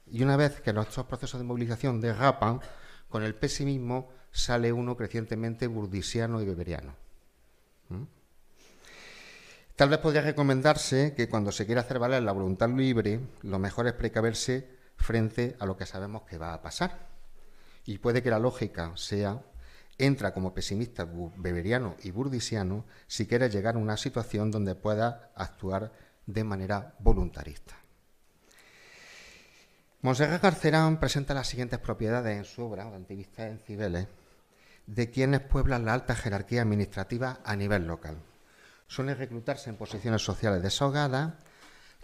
y 0.10 0.24
una 0.24 0.38
vez 0.38 0.62
que 0.62 0.74
nuestros 0.74 1.06
procesos 1.06 1.40
de 1.40 1.46
movilización 1.46 2.00
derrapan, 2.00 2.62
con 3.10 3.24
el 3.24 3.36
pesimismo 3.36 4.10
sale 4.32 4.72
uno 4.72 4.96
crecientemente 4.96 5.68
burdisiano 5.68 6.42
y 6.42 6.46
beberiano. 6.46 6.96
¿Mm? 7.90 8.04
Tal 9.78 9.90
vez 9.90 10.00
podría 10.00 10.22
recomendarse 10.22 11.14
que 11.16 11.30
cuando 11.30 11.52
se 11.52 11.68
quiera 11.68 11.82
hacer 11.82 12.00
valer 12.00 12.24
la 12.24 12.32
voluntad 12.32 12.68
libre, 12.68 13.20
lo 13.44 13.60
mejor 13.60 13.86
es 13.86 13.94
precaverse 13.94 14.68
frente 14.96 15.56
a 15.60 15.68
lo 15.68 15.78
que 15.78 15.86
sabemos 15.86 16.24
que 16.24 16.40
va 16.40 16.56
a 16.56 16.64
pasar. 16.64 17.08
Y 17.86 18.00
puede 18.00 18.24
que 18.24 18.32
la 18.32 18.40
lógica 18.40 18.92
sea 18.96 19.40
entra 20.00 20.34
como 20.34 20.56
pesimista 20.56 21.08
beberiano 21.38 21.96
y 22.02 22.10
burdisiano 22.10 22.86
si 23.06 23.28
quiere 23.28 23.52
llegar 23.52 23.76
a 23.76 23.78
una 23.78 23.98
situación 23.98 24.50
donde 24.50 24.74
pueda 24.74 25.30
actuar 25.36 25.92
de 26.26 26.44
manera 26.44 26.96
voluntarista. 26.98 27.76
Monserrat 30.02 30.42
Garcerán 30.42 31.00
presenta 31.00 31.36
las 31.36 31.50
siguientes 31.50 31.78
propiedades 31.78 32.36
en 32.36 32.46
su 32.46 32.64
obra, 32.64 32.88
Antivista 32.88 33.46
en 33.46 33.60
Cibeles, 33.60 34.08
de 34.88 35.12
quienes 35.12 35.42
pueblan 35.42 35.86
la 35.86 35.94
alta 35.94 36.16
jerarquía 36.16 36.64
administrativa 36.64 37.42
a 37.44 37.56
nivel 37.56 37.86
local. 37.86 38.18
Suelen 38.88 39.18
reclutarse 39.18 39.70
en 39.70 39.76
posiciones 39.76 40.22
sociales 40.22 40.64
desahogadas, 40.64 41.34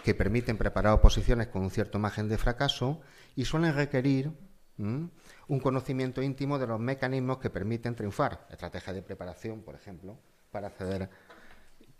que 0.03 0.13
permiten 0.13 0.57
preparar 0.57 0.93
oposiciones 0.93 1.47
con 1.47 1.61
un 1.61 1.71
cierto 1.71 1.97
margen 1.97 2.27
de 2.27 2.37
fracaso 2.37 3.01
y 3.35 3.45
suelen 3.45 3.73
requerir 3.73 4.31
un 4.77 5.59
conocimiento 5.61 6.21
íntimo 6.21 6.59
de 6.59 6.67
los 6.67 6.79
mecanismos 6.79 7.37
que 7.37 7.49
permiten 7.49 7.95
triunfar, 7.95 8.47
estrategias 8.49 8.95
de 8.95 9.01
preparación, 9.01 9.61
por 9.61 9.75
ejemplo, 9.75 10.17
para 10.51 10.67
acceder 10.67 11.09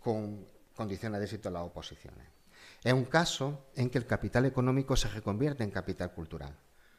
con 0.00 0.46
condiciones 0.74 1.20
de 1.20 1.24
éxito 1.24 1.48
a 1.48 1.52
las 1.52 1.62
oposiciones. 1.62 2.26
Es 2.82 2.92
un 2.92 3.04
caso 3.04 3.68
en 3.74 3.88
que 3.88 3.98
el 3.98 4.06
capital 4.06 4.44
económico 4.44 4.96
se 4.96 5.08
reconvierte 5.08 5.64
en 5.64 5.70
capital 5.70 6.12
cultural. 6.12 6.54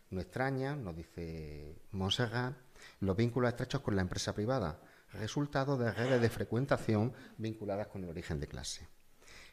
No 0.09 0.21
extraña, 0.21 0.75
nos 0.75 0.95
dice 0.95 1.75
Montserrat, 1.91 2.55
los 3.01 3.15
vínculos 3.15 3.49
estrechos 3.49 3.81
con 3.81 3.95
la 3.95 4.01
empresa 4.01 4.33
privada, 4.33 4.79
resultado 5.17 5.77
de 5.77 5.91
redes 5.91 6.21
de 6.21 6.29
frecuentación 6.29 7.13
vinculadas 7.37 7.87
con 7.87 8.03
el 8.03 8.09
origen 8.09 8.39
de 8.39 8.47
clase. 8.47 8.87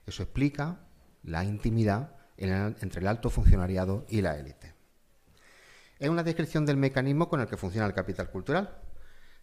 Eso 0.07 0.23
explica 0.23 0.81
la 1.23 1.45
intimidad 1.45 2.17
entre 2.37 3.01
el 3.01 3.07
alto 3.07 3.31
funcionariado 3.31 4.05
y 4.09 4.21
la 4.21 4.37
élite. 4.39 4.75
Es 5.99 6.09
una 6.09 6.25
descripción 6.25 6.67
del 6.67 6.77
mecanismo 6.77 7.29
con 7.29 7.41
el 7.41 7.47
que 7.47 7.57
funciona 7.57 7.87
el 7.87 7.95
capital 7.95 8.31
cultural. 8.31 8.81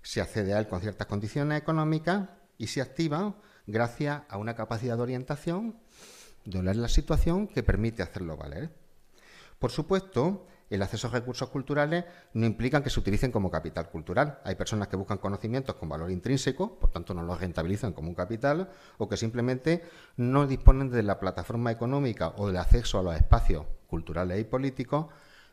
Se 0.01 0.19
accede 0.19 0.53
a 0.53 0.59
él 0.59 0.67
con 0.67 0.81
ciertas 0.81 1.07
condiciones 1.07 1.61
económicas 1.61 2.27
y 2.57 2.67
se 2.67 2.81
activa 2.81 3.37
gracias 3.65 4.23
a 4.27 4.37
una 4.37 4.55
capacidad 4.55 4.97
de 4.97 5.03
orientación 5.03 5.79
de 6.43 6.61
la 6.61 6.89
situación 6.89 7.47
que 7.47 7.63
permite 7.63 8.03
hacerlo 8.03 8.35
valer. 8.35 8.73
Por 9.59 9.71
supuesto, 9.71 10.47
el 10.69 10.81
acceso 10.81 11.07
a 11.07 11.11
recursos 11.11 11.49
culturales 11.49 12.05
no 12.33 12.45
implica 12.45 12.83
que 12.83 12.89
se 12.89 12.99
utilicen 12.99 13.31
como 13.31 13.49
capital 13.49 13.89
cultural. 13.89 14.39
Hay 14.43 14.55
personas 14.55 14.87
que 14.87 14.95
buscan 14.95 15.17
conocimientos 15.17 15.75
con 15.75 15.89
valor 15.89 16.11
intrínseco, 16.11 16.79
por 16.79 16.91
tanto 16.91 17.13
no 17.13 17.23
los 17.23 17.39
rentabilizan 17.39 17.93
como 17.93 18.09
un 18.09 18.15
capital, 18.15 18.69
o 18.97 19.09
que 19.09 19.17
simplemente 19.17 19.83
no 20.17 20.47
disponen 20.47 20.89
de 20.89 21.03
la 21.03 21.19
plataforma 21.19 21.71
económica 21.71 22.33
o 22.37 22.47
del 22.47 22.57
acceso 22.57 22.99
a 22.99 23.03
los 23.03 23.15
espacios 23.15 23.65
culturales 23.87 24.39
y 24.39 24.43
políticos 24.43 25.07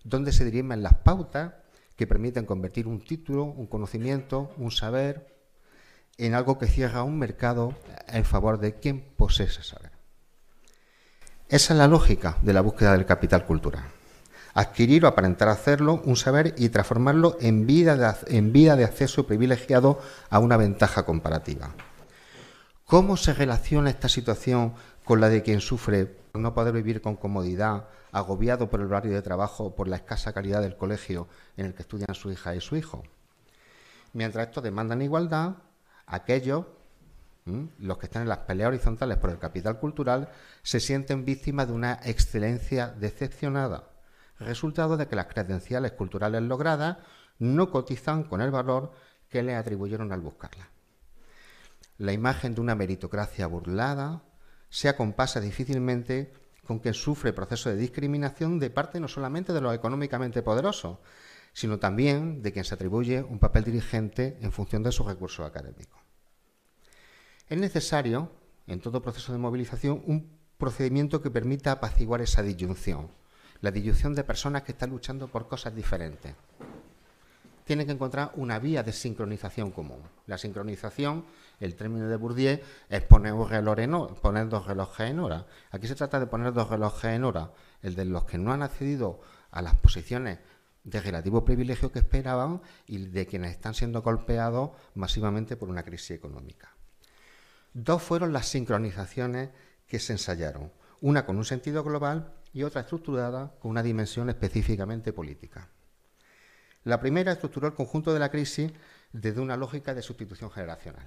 donde 0.05 0.33
se 0.33 0.45
dirimen 0.45 0.83
las 0.83 0.95
pautas 0.95 1.55
que 1.97 2.07
permiten 2.07 2.45
convertir 2.45 2.87
un 2.87 3.03
título, 3.03 3.45
un 3.45 3.67
conocimiento, 3.67 4.53
un 4.59 4.71
saber 4.71 5.35
en 6.19 6.35
algo 6.35 6.59
que 6.59 6.67
cierra 6.67 7.03
un 7.03 7.19
mercado 7.19 7.75
en 8.09 8.25
favor 8.25 8.59
de 8.59 8.75
quien 8.75 9.01
posee 9.17 9.47
ese 9.47 9.63
saber. 9.63 9.93
Esa 11.49 11.75
es 11.75 11.79
la 11.79 11.89
lógica 11.89 12.39
de 12.43 12.53
la 12.53 12.61
búsqueda 12.61 12.93
del 12.93 13.07
capital 13.07 13.47
cultural. 13.47 13.96
Adquirir 14.57 15.05
o 15.05 15.09
aparentar 15.09 15.49
hacerlo, 15.49 16.01
un 16.07 16.17
saber 16.17 16.55
y 16.57 16.71
transformarlo 16.71 17.37
en 17.41 17.67
vida 17.67 17.95
de, 17.95 18.37
en 18.37 18.53
vida 18.53 18.75
de 18.75 18.85
acceso 18.85 19.27
privilegiado 19.27 20.01
a 20.31 20.39
una 20.39 20.57
ventaja 20.57 21.05
comparativa. 21.05 21.75
¿Cómo 22.87 23.19
se 23.19 23.35
relaciona 23.35 23.91
esta 23.91 24.09
situación 24.09 24.73
con 25.05 25.21
la 25.21 25.29
de 25.29 25.43
quien 25.43 25.61
sufre 25.61 26.07
por 26.07 26.41
no 26.41 26.55
poder 26.55 26.73
vivir 26.73 27.03
con 27.03 27.17
comodidad, 27.17 27.89
agobiado 28.13 28.71
por 28.71 28.81
el 28.81 28.87
horario 28.87 29.13
de 29.13 29.21
trabajo 29.21 29.65
o 29.65 29.75
por 29.75 29.89
la 29.89 29.97
escasa 29.97 30.33
calidad 30.33 30.63
del 30.63 30.79
colegio 30.79 31.29
en 31.59 31.67
el 31.67 31.75
que 31.75 31.83
estudian 31.83 32.15
su 32.15 32.33
hija 32.33 32.55
y 32.55 32.63
su 32.63 32.77
hijo? 32.77 33.03
Mientras 34.15 34.47
estos 34.47 34.65
demandan 34.65 35.03
igualdad, 35.03 35.57
aquellos 36.07 36.65
los 37.79 37.99
que 37.99 38.07
están 38.07 38.23
en 38.23 38.29
las 38.29 38.39
peleas 38.39 38.69
horizontales 38.69 39.19
por 39.19 39.31
el 39.31 39.39
capital 39.39 39.79
cultural, 39.79 40.31
se 40.63 40.81
sienten 40.81 41.25
víctimas 41.25 41.69
de 41.69 41.75
una 41.75 42.01
excelencia 42.05 42.89
decepcionada, 42.89 43.85
resultado 44.39 44.97
de 44.97 45.07
que 45.09 45.17
las 45.17 45.27
credenciales 45.27 45.93
culturales 45.93 46.43
logradas 46.43 46.99
no 47.39 47.71
cotizan 47.71 48.25
con 48.25 48.41
el 48.41 48.51
valor 48.51 48.93
que 49.29 49.43
le 49.43 49.55
atribuyeron 49.55 50.13
al 50.13 50.21
buscarlas. 50.21 50.69
La 51.99 52.13
imagen 52.13 52.55
de 52.55 52.61
una 52.61 52.75
meritocracia 52.75 53.47
burlada 53.47 54.23
se 54.69 54.89
acompasa 54.89 55.41
difícilmente 55.41 56.33
con 56.67 56.81
que 56.81 56.93
sufre 56.93 57.33
proceso 57.33 57.71
de 57.71 57.77
discriminación 57.77 58.59
de 58.59 58.71
parte 58.71 59.01
no 59.01 59.09
solamente 59.09 59.53
de 59.53 59.61
los 59.61 59.75
económicamente 59.75 60.43
poderosos, 60.43 60.99
sino 61.53 61.79
también 61.79 62.43
de 62.43 62.53
quien 62.53 62.65
se 62.65 62.75
atribuye 62.75 63.23
un 63.23 63.39
papel 63.39 63.65
dirigente 63.65 64.37
en 64.43 64.53
función 64.53 64.83
de 64.83 64.93
sus 64.93 65.07
recursos 65.07 65.47
académicos. 65.47 65.99
Es 67.49 67.59
necesario, 67.59 68.33
en 68.67 68.81
todo 68.81 69.01
proceso 69.01 69.33
de 69.33 69.39
movilización, 69.39 70.03
un 70.07 70.37
procedimiento 70.59 71.23
que 71.23 71.31
permita 71.31 71.73
apaciguar 71.73 72.21
esa 72.21 72.43
disyunción, 72.43 73.11
la 73.61 73.71
disyunción 73.71 74.15
de 74.15 74.25
personas 74.25 74.63
que 74.63 74.73
están 74.73 74.91
luchando 74.91 75.29
por 75.29 75.49
cosas 75.49 75.75
diferentes. 75.75 76.35
Tienen 77.65 77.87
que 77.87 77.93
encontrar 77.93 78.31
una 78.37 78.61
vía 78.61 78.83
de 78.85 78.93
sincronización 78.93 79.73
común. 79.73 80.01
La 80.27 80.39
sincronización, 80.39 81.25
el 81.59 81.75
término 81.75 82.07
de 82.09 82.17
Bourdieu, 82.17 82.61
es 82.89 83.03
poner, 83.03 83.33
un 83.33 83.49
reloj 83.49 83.79
en 83.81 83.95
hora, 83.95 84.15
poner 84.15 84.49
dos 84.49 84.67
relojes 84.67 85.11
en 85.11 85.19
hora. 85.19 85.47
Aquí 85.73 85.89
se 85.89 85.97
trata 85.97 86.21
de 86.21 86.27
poner 86.27 86.53
dos 86.53 86.71
relojes 86.71 87.11
en 87.11 87.25
hora, 87.25 87.51
el 87.83 87.97
de 87.97 88.05
los 88.05 88.25
que 88.25 88.39
no 88.39 88.53
han 88.53 88.63
accedido 88.63 89.21
a 89.51 89.63
las 89.63 89.75
posiciones 89.77 90.39
de 90.85 91.01
relativo 91.01 91.45
privilegio 91.45 91.91
que 91.91 91.99
esperaban 91.99 92.63
y 92.87 92.99
de 92.99 93.27
quienes 93.27 93.51
están 93.51 93.75
siendo 93.75 94.03
golpeados 94.03 94.71
masivamente 94.95 95.57
por 95.57 95.69
una 95.69 95.83
crisis 95.83 96.13
económica. 96.13 96.77
Dos 97.75 98.01
fueron 98.01 98.33
las 98.33 98.47
sincronizaciones 98.47 99.51
que 99.89 99.99
se 99.99 100.13
ensayaron, 100.13 100.71
una 101.01 101.27
con 101.27 101.37
un 101.37 101.45
sentido 101.45 101.83
global 101.83 102.36
y 102.57 102.63
otra 102.63 102.81
estructurada 102.81 103.53
con 103.61 103.71
una 103.71 103.83
dimensión 103.83 104.31
específicamente 104.31 105.13
política. 105.13 105.69
La 106.85 106.99
primera 106.99 107.33
estructuró 107.33 107.67
el 107.67 107.75
conjunto 107.75 108.15
de 108.15 108.19
la 108.19 108.31
crisis 108.31 108.73
desde 109.13 109.43
una 109.43 109.59
lógica 109.59 109.93
de 109.93 110.01
sustitución 110.01 110.51
generacional. 110.51 111.07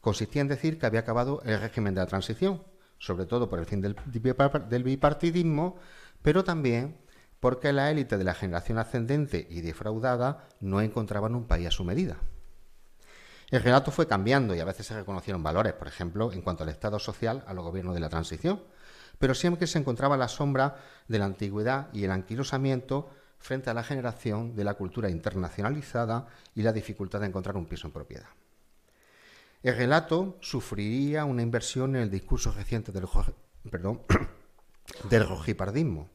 Consistía 0.00 0.40
en 0.40 0.46
decir 0.46 0.78
que 0.78 0.86
había 0.86 1.00
acabado 1.00 1.42
el 1.44 1.58
régimen 1.58 1.96
de 1.96 2.02
la 2.02 2.06
transición, 2.06 2.62
sobre 2.98 3.26
todo 3.26 3.50
por 3.50 3.58
el 3.58 3.66
fin 3.66 3.80
del, 3.80 3.96
bipartidismo, 4.84 5.78
pero 6.22 6.44
también 6.44 6.96
porque 7.40 7.72
la 7.72 7.90
élite 7.90 8.16
de 8.16 8.22
la 8.22 8.34
generación 8.34 8.78
ascendente 8.78 9.48
y 9.50 9.62
defraudada 9.62 10.46
no 10.60 10.80
encontraban 10.80 11.34
un 11.34 11.48
país 11.48 11.66
a 11.66 11.72
su 11.72 11.82
medida. 11.82 12.18
El 13.50 13.64
relato 13.64 13.90
fue 13.90 14.06
cambiando 14.06 14.54
y 14.54 14.60
a 14.60 14.64
veces 14.64 14.86
se 14.86 14.94
reconocieron 14.94 15.42
valores, 15.42 15.72
por 15.72 15.88
ejemplo, 15.88 16.32
en 16.32 16.40
cuanto 16.40 16.62
al 16.62 16.68
Estado 16.68 17.00
social 17.00 17.42
a 17.48 17.52
los 17.52 17.64
gobiernos 17.64 17.94
de 17.94 18.00
la 18.00 18.08
transición, 18.08 18.62
pero 19.22 19.36
siempre 19.36 19.68
se 19.68 19.78
encontraba 19.78 20.16
la 20.16 20.26
sombra 20.26 20.78
de 21.06 21.20
la 21.20 21.26
antigüedad 21.26 21.90
y 21.92 22.02
el 22.02 22.10
anquilosamiento 22.10 23.08
frente 23.38 23.70
a 23.70 23.74
la 23.74 23.84
generación 23.84 24.56
de 24.56 24.64
la 24.64 24.74
cultura 24.74 25.08
internacionalizada 25.10 26.26
y 26.56 26.62
la 26.62 26.72
dificultad 26.72 27.20
de 27.20 27.26
encontrar 27.26 27.56
un 27.56 27.66
piso 27.66 27.86
en 27.86 27.92
propiedad. 27.92 28.26
El 29.62 29.76
relato 29.76 30.38
sufriría 30.40 31.24
una 31.24 31.42
inversión 31.42 31.94
en 31.94 32.02
el 32.02 32.10
discurso 32.10 32.50
reciente 32.50 32.90
del, 32.90 33.06
perdón, 33.70 34.02
rojipardismo. 35.08 36.10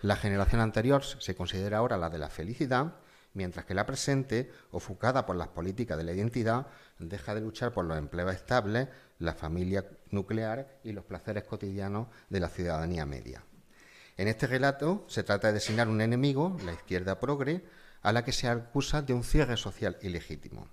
La 0.00 0.16
generación 0.16 0.62
anterior 0.62 1.04
se 1.04 1.34
considera 1.34 1.76
ahora 1.76 1.98
la 1.98 2.08
de 2.08 2.18
la 2.18 2.30
felicidad 2.30 2.94
mientras 3.34 3.64
que 3.64 3.74
la 3.74 3.86
presente, 3.86 4.50
ofuscada 4.72 5.26
por 5.26 5.36
las 5.36 5.48
políticas 5.48 5.96
de 5.96 6.04
la 6.04 6.12
identidad, 6.12 6.66
deja 6.98 7.34
de 7.34 7.40
luchar 7.40 7.72
por 7.72 7.84
los 7.84 7.96
empleos 7.96 8.34
estables, 8.34 8.88
la 9.18 9.34
familia 9.34 9.84
nuclear 10.10 10.78
y 10.84 10.92
los 10.92 11.04
placeres 11.04 11.44
cotidianos 11.44 12.08
de 12.28 12.40
la 12.40 12.48
ciudadanía 12.48 13.06
media. 13.06 13.42
En 14.16 14.28
este 14.28 14.46
relato 14.46 15.04
se 15.08 15.22
trata 15.22 15.48
de 15.48 15.54
designar 15.54 15.88
un 15.88 16.00
enemigo, 16.00 16.56
la 16.64 16.72
izquierda 16.72 17.20
progre, 17.20 17.64
a 18.02 18.12
la 18.12 18.24
que 18.24 18.32
se 18.32 18.48
acusa 18.48 19.02
de 19.02 19.14
un 19.14 19.24
cierre 19.24 19.56
social 19.56 19.96
ilegítimo. 20.02 20.68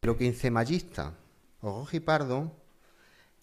Pero 0.00 0.16
quincemallista 0.16 1.14
o 1.60 1.80
rojipardo 1.80 2.52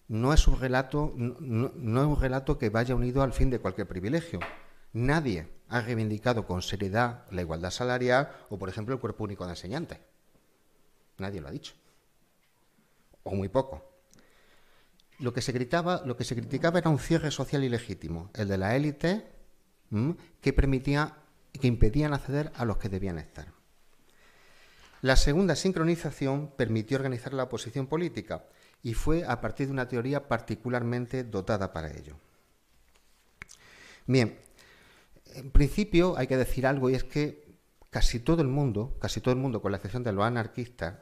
no 0.08 0.32
es 0.32 0.48
un 0.48 0.58
relato, 0.58 1.12
no 1.16 2.00
es 2.00 2.06
un 2.06 2.20
relato 2.20 2.58
que 2.58 2.68
vaya 2.68 2.94
unido 2.94 3.22
al 3.22 3.32
fin 3.32 3.50
de 3.50 3.58
cualquier 3.58 3.86
privilegio. 3.86 4.40
Nadie 4.92 5.48
ha 5.68 5.80
reivindicado 5.80 6.46
con 6.46 6.62
seriedad 6.62 7.24
la 7.30 7.42
igualdad 7.42 7.70
salarial 7.70 8.30
o, 8.48 8.58
por 8.58 8.68
ejemplo, 8.68 8.94
el 8.94 9.00
cuerpo 9.00 9.24
único 9.24 9.44
de 9.44 9.50
enseñantes. 9.50 9.98
Nadie 11.18 11.40
lo 11.40 11.48
ha 11.48 11.52
dicho. 11.52 11.74
O 13.22 13.34
muy 13.34 13.48
poco. 13.48 13.89
Lo 15.20 15.32
que 15.32 15.42
se, 15.42 15.52
criticaba 15.52 16.78
era 16.78 16.90
un 16.90 16.98
cierre 16.98 17.30
social 17.30 17.62
ilegítimo, 17.62 18.30
el 18.34 18.48
de 18.48 18.58
la 18.58 18.76
élite 18.76 19.26
que 20.40 20.52
permitía 20.52 21.16
que 21.52 21.66
impedían 21.66 22.14
acceder 22.14 22.52
a 22.54 22.64
los 22.64 22.78
que 22.78 22.88
debían 22.88 23.18
estar. 23.18 23.52
La 25.02 25.16
segunda 25.16 25.56
sincronización 25.56 26.52
permitió 26.56 26.96
organizar 26.96 27.32
la 27.32 27.44
oposición 27.44 27.86
política 27.86 28.44
y 28.82 28.94
fue 28.94 29.24
a 29.24 29.40
partir 29.40 29.66
de 29.66 29.72
una 29.72 29.88
teoría 29.88 30.28
particularmente 30.28 31.24
dotada 31.24 31.72
para 31.72 31.90
ello. 31.90 32.16
Bien, 34.06 34.38
en 35.34 35.50
principio 35.50 36.16
hay 36.18 36.26
que 36.26 36.36
decir 36.36 36.66
algo 36.66 36.90
y 36.90 36.94
es 36.94 37.04
que 37.04 37.50
casi 37.90 38.20
todo 38.20 38.42
el 38.42 38.48
mundo, 38.48 38.96
casi 39.00 39.20
todo 39.20 39.32
el 39.32 39.40
mundo, 39.40 39.62
con 39.62 39.72
la 39.72 39.78
excepción 39.78 40.04
de 40.04 40.12
los 40.12 40.24
anarquistas, 40.24 40.96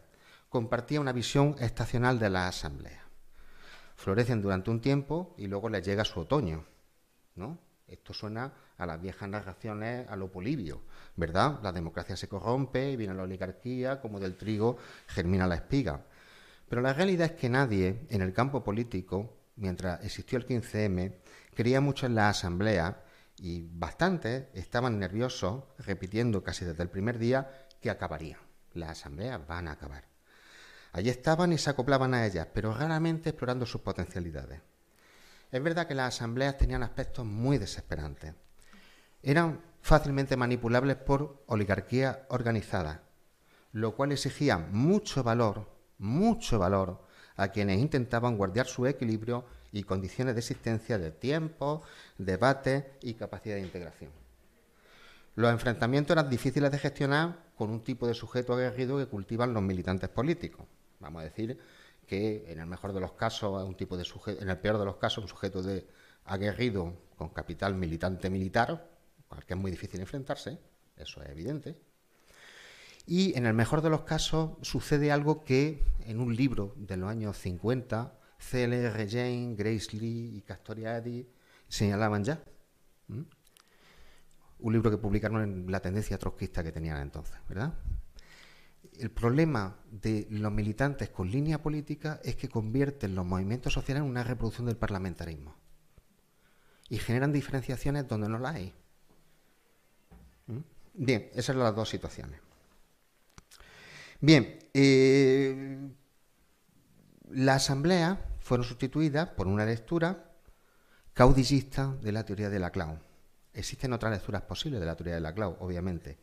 compartía 0.48 1.00
una 1.00 1.12
visión 1.12 1.56
estacional 1.58 2.18
de 2.18 2.30
la 2.30 2.48
asamblea. 2.48 3.07
Florecen 3.98 4.40
durante 4.40 4.70
un 4.70 4.80
tiempo 4.80 5.34
y 5.36 5.48
luego 5.48 5.68
les 5.68 5.84
llega 5.84 6.04
su 6.04 6.20
otoño, 6.20 6.64
¿no? 7.34 7.58
Esto 7.88 8.14
suena 8.14 8.52
a 8.76 8.86
las 8.86 9.02
viejas 9.02 9.28
narraciones 9.28 10.08
a 10.08 10.14
lo 10.14 10.30
polibio, 10.30 10.82
¿verdad? 11.16 11.58
La 11.64 11.72
democracia 11.72 12.16
se 12.16 12.28
corrompe, 12.28 12.96
viene 12.96 13.12
la 13.12 13.24
oligarquía, 13.24 14.00
como 14.00 14.20
del 14.20 14.36
trigo 14.36 14.76
germina 15.08 15.48
la 15.48 15.56
espiga. 15.56 16.04
Pero 16.68 16.80
la 16.80 16.92
realidad 16.92 17.32
es 17.32 17.40
que 17.40 17.48
nadie 17.48 18.06
en 18.08 18.22
el 18.22 18.32
campo 18.32 18.62
político, 18.62 19.36
mientras 19.56 20.04
existió 20.04 20.38
el 20.38 20.46
15M, 20.46 21.16
creía 21.52 21.80
mucho 21.80 22.06
en 22.06 22.14
la 22.14 22.28
asamblea 22.28 23.02
y 23.40 23.66
bastantes 23.68 24.46
estaban 24.54 25.00
nerviosos, 25.00 25.64
repitiendo 25.78 26.44
casi 26.44 26.64
desde 26.64 26.84
el 26.84 26.88
primer 26.88 27.18
día 27.18 27.66
que 27.80 27.90
acabaría. 27.90 28.38
Las 28.74 28.90
asambleas 28.90 29.44
van 29.44 29.66
a 29.66 29.72
acabar. 29.72 30.07
Allí 30.98 31.10
estaban 31.10 31.52
y 31.52 31.58
se 31.58 31.70
acoplaban 31.70 32.12
a 32.12 32.26
ellas, 32.26 32.48
pero 32.52 32.74
raramente 32.74 33.28
explorando 33.28 33.64
sus 33.66 33.82
potencialidades. 33.82 34.60
Es 35.52 35.62
verdad 35.62 35.86
que 35.86 35.94
las 35.94 36.16
asambleas 36.16 36.58
tenían 36.58 36.82
aspectos 36.82 37.24
muy 37.24 37.56
desesperantes. 37.56 38.34
Eran 39.22 39.60
fácilmente 39.80 40.36
manipulables 40.36 40.96
por 40.96 41.44
oligarquías 41.46 42.18
organizadas, 42.30 42.98
lo 43.70 43.94
cual 43.94 44.10
exigía 44.10 44.58
mucho 44.58 45.22
valor, 45.22 45.70
mucho 45.98 46.58
valor 46.58 47.00
a 47.36 47.46
quienes 47.46 47.78
intentaban 47.78 48.36
guardar 48.36 48.66
su 48.66 48.84
equilibrio 48.84 49.44
y 49.70 49.84
condiciones 49.84 50.34
de 50.34 50.40
existencia 50.40 50.98
de 50.98 51.12
tiempo, 51.12 51.80
debate 52.18 52.94
y 53.02 53.14
capacidad 53.14 53.54
de 53.54 53.62
integración. 53.62 54.10
Los 55.36 55.52
enfrentamientos 55.52 56.16
eran 56.16 56.28
difíciles 56.28 56.72
de 56.72 56.78
gestionar 56.80 57.36
con 57.54 57.70
un 57.70 57.84
tipo 57.84 58.08
de 58.08 58.14
sujeto 58.14 58.54
aguerrido 58.54 58.98
que 58.98 59.06
cultivan 59.06 59.54
los 59.54 59.62
militantes 59.62 60.08
políticos. 60.08 60.66
Vamos 61.00 61.20
a 61.20 61.24
decir 61.24 61.58
que 62.06 62.50
en 62.50 62.58
el 62.58 62.66
mejor 62.66 62.92
de 62.92 63.00
los 63.00 63.12
casos, 63.12 63.62
un 63.64 63.76
tipo 63.76 63.96
de 63.96 64.04
sujeto, 64.04 64.42
en 64.42 64.48
el 64.48 64.58
peor 64.58 64.78
de 64.78 64.84
los 64.84 64.96
casos, 64.96 65.22
un 65.24 65.28
sujeto 65.28 65.62
de 65.62 65.86
aguerrido 66.24 66.94
con 67.16 67.28
capital 67.30 67.74
militante 67.74 68.30
militar, 68.30 68.90
al 69.30 69.44
que 69.44 69.54
es 69.54 69.60
muy 69.60 69.70
difícil 69.70 70.00
enfrentarse, 70.00 70.58
eso 70.96 71.22
es 71.22 71.28
evidente. 71.30 71.76
Y 73.06 73.36
en 73.36 73.46
el 73.46 73.54
mejor 73.54 73.80
de 73.82 73.90
los 73.90 74.02
casos 74.02 74.58
sucede 74.62 75.12
algo 75.12 75.44
que 75.44 75.82
en 76.00 76.20
un 76.20 76.34
libro 76.34 76.74
de 76.76 76.96
los 76.96 77.08
años 77.08 77.38
50 77.38 78.18
CLR 78.38 79.08
Jane, 79.08 79.54
Grace 79.56 79.96
Lee 79.96 80.36
y 80.36 80.42
Castoriadi 80.42 81.26
señalaban 81.68 82.24
ya. 82.24 82.42
Un 84.60 84.72
libro 84.72 84.90
que 84.90 84.98
publicaron 84.98 85.42
en 85.42 85.70
la 85.72 85.80
tendencia 85.80 86.18
trotskista 86.18 86.62
que 86.62 86.72
tenían 86.72 87.00
entonces, 87.00 87.36
¿verdad? 87.48 87.74
El 88.98 89.10
problema 89.10 89.76
de 89.90 90.26
los 90.30 90.50
militantes 90.50 91.08
con 91.10 91.30
línea 91.30 91.62
política 91.62 92.20
es 92.24 92.34
que 92.34 92.48
convierten 92.48 93.14
los 93.14 93.24
movimientos 93.24 93.72
sociales 93.72 94.02
en 94.02 94.08
una 94.10 94.24
reproducción 94.24 94.66
del 94.66 94.76
parlamentarismo 94.76 95.54
y 96.88 96.98
generan 96.98 97.32
diferenciaciones 97.32 98.08
donde 98.08 98.28
no 98.28 98.38
las 98.38 98.56
hay. 98.56 98.74
Bien, 100.94 101.28
esas 101.32 101.46
son 101.46 101.60
las 101.60 101.76
dos 101.76 101.88
situaciones. 101.88 102.40
Bien, 104.20 104.58
eh, 104.74 105.90
la 107.30 107.54
asamblea 107.54 108.36
fueron 108.40 108.64
sustituidas 108.66 109.28
por 109.28 109.46
una 109.46 109.64
lectura 109.64 110.32
caudillista 111.12 111.94
de 112.02 112.10
la 112.10 112.24
teoría 112.24 112.50
de 112.50 112.58
la 112.58 112.70
clau. 112.70 112.98
Existen 113.52 113.92
otras 113.92 114.12
lecturas 114.12 114.42
posibles 114.42 114.80
de 114.80 114.86
la 114.86 114.96
teoría 114.96 115.14
de 115.14 115.20
la 115.20 115.34
clau, 115.34 115.56
obviamente, 115.60 116.18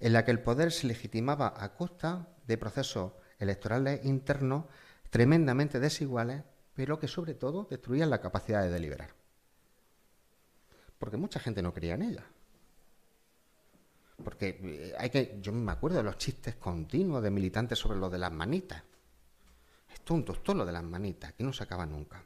en 0.00 0.12
la 0.12 0.24
que 0.24 0.30
el 0.30 0.40
poder 0.40 0.72
se 0.72 0.86
legitimaba 0.86 1.54
a 1.56 1.74
costa 1.74 2.28
de 2.46 2.58
procesos 2.58 3.12
electorales 3.38 4.04
internos 4.04 4.64
tremendamente 5.10 5.80
desiguales, 5.80 6.42
pero 6.74 6.98
que 6.98 7.08
sobre 7.08 7.34
todo 7.34 7.68
destruían 7.70 8.10
la 8.10 8.20
capacidad 8.20 8.62
de 8.62 8.70
deliberar. 8.70 9.10
Porque 10.98 11.16
mucha 11.16 11.40
gente 11.40 11.62
no 11.62 11.72
creía 11.72 11.94
en 11.94 12.02
ella. 12.02 12.24
Porque 14.22 14.60
eh, 14.62 14.94
hay 14.98 15.10
que, 15.10 15.38
yo 15.40 15.52
me 15.52 15.72
acuerdo 15.72 15.98
de 15.98 16.04
los 16.04 16.18
chistes 16.18 16.56
continuos 16.56 17.22
de 17.22 17.30
militantes 17.30 17.78
sobre 17.78 17.98
lo 17.98 18.10
de 18.10 18.18
las 18.18 18.32
manitas. 18.32 18.82
Es 19.92 20.00
tonto, 20.00 20.32
es 20.32 20.42
todo 20.42 20.56
lo 20.56 20.66
de 20.66 20.72
las 20.72 20.82
manitas, 20.82 21.32
que 21.32 21.44
no 21.44 21.52
se 21.52 21.62
acaba 21.62 21.86
nunca. 21.86 22.24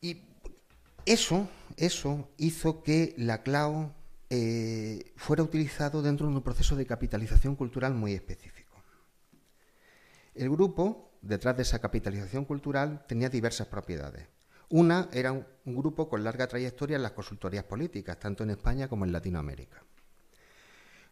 Y 0.00 0.22
eso, 1.04 1.48
eso 1.76 2.28
hizo 2.36 2.82
que 2.82 3.14
la 3.16 3.42
CLAO 3.42 3.94
eh, 4.30 5.12
fuera 5.16 5.42
utilizado 5.42 6.02
dentro 6.02 6.28
de 6.28 6.34
un 6.34 6.42
proceso 6.42 6.76
de 6.76 6.86
capitalización 6.86 7.56
cultural 7.56 7.94
muy 7.94 8.12
específico. 8.12 8.82
El 10.34 10.50
grupo, 10.50 11.18
detrás 11.22 11.56
de 11.56 11.62
esa 11.62 11.80
capitalización 11.80 12.44
cultural, 12.44 13.04
tenía 13.08 13.28
diversas 13.28 13.66
propiedades. 13.66 14.28
Una 14.70 15.08
era 15.12 15.32
un, 15.32 15.46
grupo 15.64 16.08
con 16.08 16.22
larga 16.22 16.46
trayectoria 16.46 16.96
en 16.96 17.02
las 17.02 17.12
consultorías 17.12 17.64
políticas, 17.64 18.18
tanto 18.18 18.44
en 18.44 18.50
España 18.50 18.86
como 18.86 19.06
en 19.06 19.12
Latinoamérica. 19.12 19.82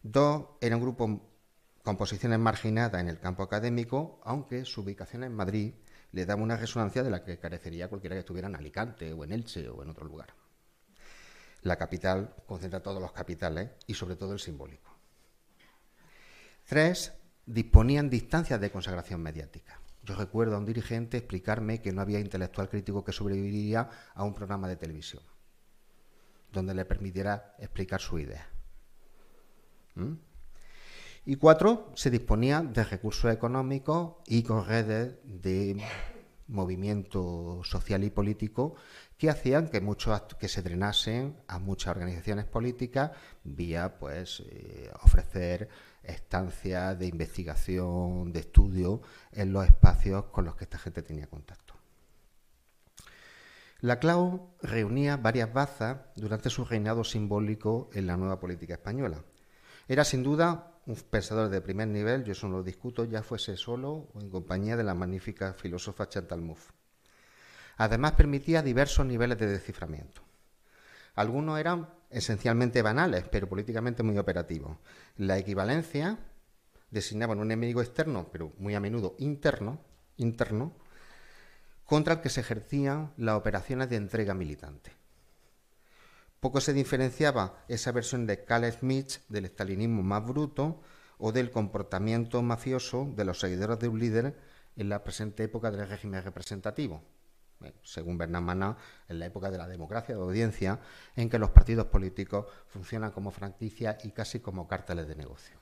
Dos, 0.03 0.45
era 0.61 0.75
un 0.75 0.83
grupo 0.83 1.21
con 1.83 1.97
posiciones 1.97 2.37
marginadas 2.37 3.01
en 3.01 3.09
el 3.09 3.19
campo 3.19 3.41
académico, 3.41 4.19
aunque 4.23 4.63
su 4.63 4.81
ubicación 4.81 5.23
en 5.23 5.33
Madrid 5.33 5.73
le 6.11 6.25
daba 6.25 6.43
una 6.43 6.55
resonancia 6.55 7.01
de 7.01 7.09
la 7.09 7.23
que 7.23 7.39
carecería 7.39 7.89
cualquiera 7.89 8.15
que 8.15 8.19
estuviera 8.19 8.47
en 8.47 8.55
Alicante 8.55 9.11
o 9.11 9.23
en 9.23 9.31
Elche 9.31 9.67
o 9.69 9.81
en 9.81 9.89
otro 9.89 10.05
lugar. 10.05 10.33
La 11.61 11.77
capital 11.77 12.35
concentra 12.45 12.81
todos 12.81 13.01
los 13.01 13.11
capitales 13.11 13.71
y 13.87 13.93
sobre 13.93 14.15
todo 14.15 14.33
el 14.33 14.39
simbólico. 14.39 14.95
Tres, 16.65 17.13
disponían 17.45 18.09
distancias 18.09 18.59
de 18.59 18.71
consagración 18.71 19.21
mediática. 19.21 19.79
Yo 20.03 20.15
recuerdo 20.15 20.55
a 20.55 20.59
un 20.59 20.65
dirigente 20.65 21.17
explicarme 21.17 21.81
que 21.81 21.91
no 21.91 22.01
había 22.01 22.19
intelectual 22.19 22.69
crítico 22.69 23.03
que 23.03 23.11
sobreviviría 23.11 23.89
a 24.13 24.23
un 24.23 24.33
programa 24.33 24.67
de 24.67 24.77
televisión 24.77 25.23
donde 26.51 26.73
le 26.73 26.85
permitiera 26.85 27.55
explicar 27.59 28.01
su 28.01 28.19
idea. 28.19 28.47
¿Mm? 29.95 30.13
Y 31.25 31.35
cuatro, 31.35 31.91
se 31.95 32.09
disponía 32.09 32.61
de 32.61 32.83
recursos 32.83 33.31
económicos 33.33 34.15
y 34.27 34.43
con 34.43 34.65
redes 34.65 35.15
de 35.23 35.83
movimiento 36.47 37.61
social 37.65 38.03
y 38.05 38.09
político 38.09 38.75
que 39.17 39.29
hacían 39.29 39.67
que 39.69 39.81
muchos 39.81 40.21
que 40.39 40.47
se 40.47 40.61
drenasen 40.61 41.35
a 41.47 41.59
muchas 41.59 41.95
organizaciones 41.95 42.45
políticas 42.45 43.11
vía 43.43 43.97
pues 43.97 44.43
eh, 44.51 44.91
ofrecer 45.01 45.69
estancias 46.03 46.97
de 46.97 47.07
investigación, 47.07 48.31
de 48.31 48.39
estudio 48.39 49.01
en 49.31 49.51
los 49.51 49.65
espacios 49.65 50.25
con 50.25 50.45
los 50.45 50.55
que 50.55 50.65
esta 50.65 50.77
gente 50.77 51.01
tenía 51.01 51.27
contacto. 51.27 51.73
La 53.81 53.99
CLAU 53.99 54.55
reunía 54.61 55.17
varias 55.17 55.53
bazas 55.53 55.97
durante 56.15 56.49
su 56.49 56.65
reinado 56.65 57.03
simbólico 57.03 57.89
en 57.93 58.07
la 58.07 58.17
nueva 58.17 58.39
política 58.39 58.73
española. 58.73 59.23
Era 59.87 60.03
sin 60.03 60.23
duda 60.23 60.79
un 60.87 60.95
pensador 60.95 61.49
de 61.49 61.61
primer 61.61 61.87
nivel, 61.87 62.23
yo 62.23 62.31
eso 62.31 62.47
no 62.47 62.57
lo 62.57 62.63
discuto, 62.63 63.05
ya 63.05 63.21
fuese 63.21 63.55
solo 63.55 64.09
o 64.13 64.19
en 64.19 64.29
compañía 64.29 64.77
de 64.77 64.83
la 64.83 64.95
magnífica 64.95 65.53
filósofa 65.53 66.09
Chantal 66.09 66.41
Mouffe. 66.41 66.76
Además 67.77 68.13
permitía 68.13 68.61
diversos 68.61 69.05
niveles 69.05 69.37
de 69.37 69.47
desciframiento. 69.47 70.21
Algunos 71.15 71.59
eran 71.59 71.89
esencialmente 72.09 72.81
banales, 72.81 73.25
pero 73.31 73.47
políticamente 73.47 74.03
muy 74.03 74.17
operativos. 74.17 74.77
La 75.15 75.37
equivalencia 75.37 76.19
designaba 76.91 77.33
un 77.33 77.41
enemigo 77.43 77.81
externo, 77.81 78.29
pero 78.31 78.53
muy 78.57 78.75
a 78.75 78.79
menudo 78.79 79.15
interno, 79.19 79.79
interno, 80.17 80.73
contra 81.85 82.15
el 82.15 82.21
que 82.21 82.29
se 82.29 82.41
ejercían 82.41 83.13
las 83.17 83.35
operaciones 83.35 83.89
de 83.89 83.95
entrega 83.95 84.33
militante. 84.33 84.91
Poco 86.39 86.61
se 86.61 86.73
diferenciaba 86.73 87.63
esa 87.67 87.91
versión 87.91 88.27
de 88.27 88.43
Carl 88.43 88.71
Smith 88.71 89.17
del 89.27 89.45
estalinismo 89.45 90.03
más 90.03 90.25
bruto 90.25 90.81
o 91.17 91.31
del 91.31 91.49
comportamiento 91.49 92.41
mafioso 92.43 93.11
de 93.15 93.25
los 93.25 93.39
seguidores 93.39 93.79
de 93.79 93.87
un 93.87 93.99
líder 93.99 94.37
en 94.75 94.89
la 94.89 95.03
presente 95.03 95.43
época 95.43 95.71
del 95.71 95.87
régimen 95.87 96.23
representativo, 96.23 97.03
según 97.83 98.17
Bernard 98.17 98.75
en 99.07 99.19
la 99.19 99.25
época 99.25 99.49
de 99.49 99.57
la 99.57 99.67
democracia 99.67 100.15
de 100.15 100.21
audiencia, 100.21 100.79
en 101.15 101.29
que 101.29 101.39
los 101.39 101.51
partidos 101.51 101.87
políticos 101.87 102.45
funcionan 102.67 103.11
como 103.11 103.31
franquicias 103.31 104.03
y 104.05 104.11
casi 104.11 104.39
como 104.39 104.67
cárteles 104.67 105.07
de 105.07 105.15
negocio. 105.15 105.57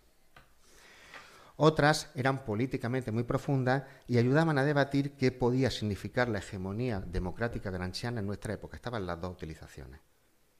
Otras 1.58 2.12
eran 2.16 2.44
políticamente 2.44 3.12
muy 3.12 3.24
profundas 3.24 3.84
y 4.08 4.18
ayudaban 4.18 4.58
a 4.58 4.66
debatir 4.66 5.16
qué 5.16 5.32
podía 5.32 5.72
significar 5.72 6.28
la 6.28 6.40
hegemonía 6.40 7.00
democrática 7.00 7.72
granchiana 7.72 8.20
en 8.20 8.28
nuestra 8.28 8.54
época. 8.54 8.76
Estaban 8.76 9.06
las 9.06 9.22
dos 9.22 9.32
utilizaciones 9.32 10.02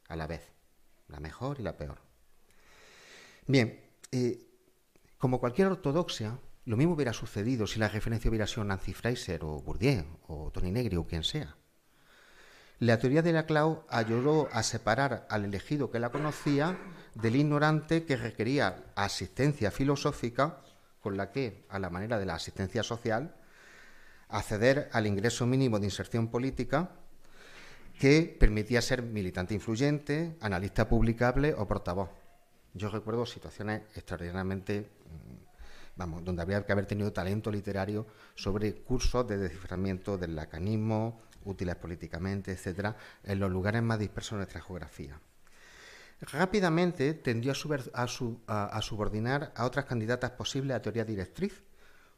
a 0.08 0.16
la 0.16 0.26
vez, 0.26 0.54
la 1.10 1.20
mejor 1.20 1.60
y 1.60 1.64
la 1.64 1.76
peor. 1.76 2.00
Bien, 3.46 3.80
eh, 4.12 4.48
como 5.18 5.40
cualquier 5.40 5.68
ortodoxia, 5.68 6.40
lo 6.66 6.78
mismo 6.78 6.94
hubiera 6.94 7.14
sucedido 7.14 7.68
si 7.68 7.80
la 7.80 7.88
referencia 7.88 8.30
hubiera 8.30 8.48
sido 8.48 8.64
Nancy 8.64 8.94
Fraser 8.94 9.44
o 9.44 9.62
Bourdieu 9.62 10.06
o 10.28 10.52
Tony 10.52 10.72
Negri 10.72 10.98
o 10.98 11.06
quien 11.06 11.24
sea. 11.24 11.56
La 12.80 13.00
teoría 13.00 13.22
de 13.22 13.32
la 13.32 13.46
Clau 13.46 13.86
ayudó 13.88 14.50
a 14.52 14.62
separar 14.62 15.26
al 15.30 15.46
elegido 15.46 15.92
que 15.92 16.00
la 16.00 16.12
conocía 16.12 16.78
del 17.14 17.38
ignorante 17.38 18.04
que 18.04 18.18
requería 18.18 18.84
asistencia 18.96 19.72
filosófica 19.72 20.62
con 21.00 21.16
la 21.16 21.32
que, 21.32 21.66
a 21.70 21.80
la 21.80 21.90
manera 21.90 22.20
de 22.20 22.26
la 22.26 22.36
asistencia 22.36 22.84
social, 22.84 23.36
acceder 24.28 24.90
al 24.92 25.08
ingreso 25.08 25.46
mínimo 25.46 25.80
de 25.80 25.86
inserción 25.86 26.28
política 26.30 26.90
que 28.00 28.36
permitía 28.40 28.82
ser 28.82 29.04
militante 29.04 29.54
influyente, 29.54 30.36
analista 30.42 30.90
publicable 30.90 31.54
o 31.54 31.66
portavoz. 31.68 32.10
Yo 32.74 32.90
recuerdo 32.90 33.26
situaciones 33.26 33.84
extraordinariamente, 33.96 34.82
mm, 34.82 35.55
vamos, 35.96 36.24
donde 36.24 36.42
habría 36.42 36.66
que 36.66 36.72
haber 36.72 36.86
tenido 36.86 37.12
talento 37.14 37.52
literario 37.52 38.06
sobre 38.36 38.74
cursos 38.74 39.28
de 39.28 39.38
desciframiento 39.38 40.18
del 40.18 40.36
lacanismo, 40.36 41.22
útiles 41.46 41.76
políticamente, 41.76 42.52
etcétera, 42.52 42.96
en 43.24 43.40
los 43.40 43.52
lugares 43.52 43.82
más 43.82 44.00
dispersos 44.00 44.32
de 44.32 44.38
nuestra 44.38 44.62
geografía. 44.62 45.20
Rápidamente 46.22 47.14
tendió 47.14 47.52
a, 47.94 48.04
a, 48.04 48.82
subordinar 48.82 49.52
a 49.56 49.66
otras 49.66 49.86
candidatas 49.86 50.32
posibles 50.32 50.76
a 50.76 50.82
teoría 50.82 51.06
directriz, 51.06 51.64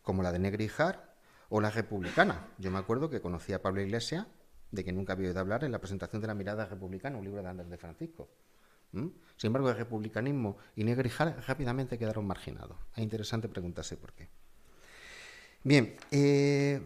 como 0.02 0.24
la 0.24 0.32
de 0.32 0.40
Negrijar 0.40 1.16
o 1.50 1.60
la 1.62 1.70
republicana. 1.70 2.48
Yo 2.58 2.72
me 2.72 2.78
acuerdo 2.78 3.10
que 3.10 3.22
conocí 3.22 3.54
a 3.54 3.62
Pablo 3.62 3.82
Iglesias 3.82 4.28
de 4.72 4.84
que 4.84 4.94
nunca 4.94 5.14
había 5.14 5.30
oído 5.30 5.40
hablar 5.40 5.64
en 5.64 5.72
la 5.72 5.80
presentación 5.80 6.22
de 6.22 6.28
la 6.28 6.36
mirada 6.36 6.66
republicana, 6.66 7.18
un 7.18 7.26
libro 7.26 7.42
de 7.42 7.50
Andrés 7.50 7.70
de 7.70 7.78
Francisco. 7.78 8.30
Sin 8.92 9.14
embargo, 9.44 9.70
el 9.70 9.78
republicanismo 9.78 10.58
y 10.76 10.84
Negrijal 10.84 11.44
rápidamente 11.46 11.98
quedaron 11.98 12.26
marginados. 12.26 12.78
Es 12.96 13.04
interesante 13.04 13.48
preguntarse 13.48 13.98
por 13.98 14.14
qué. 14.14 14.30
Bien, 15.64 15.96
eh, 16.12 16.82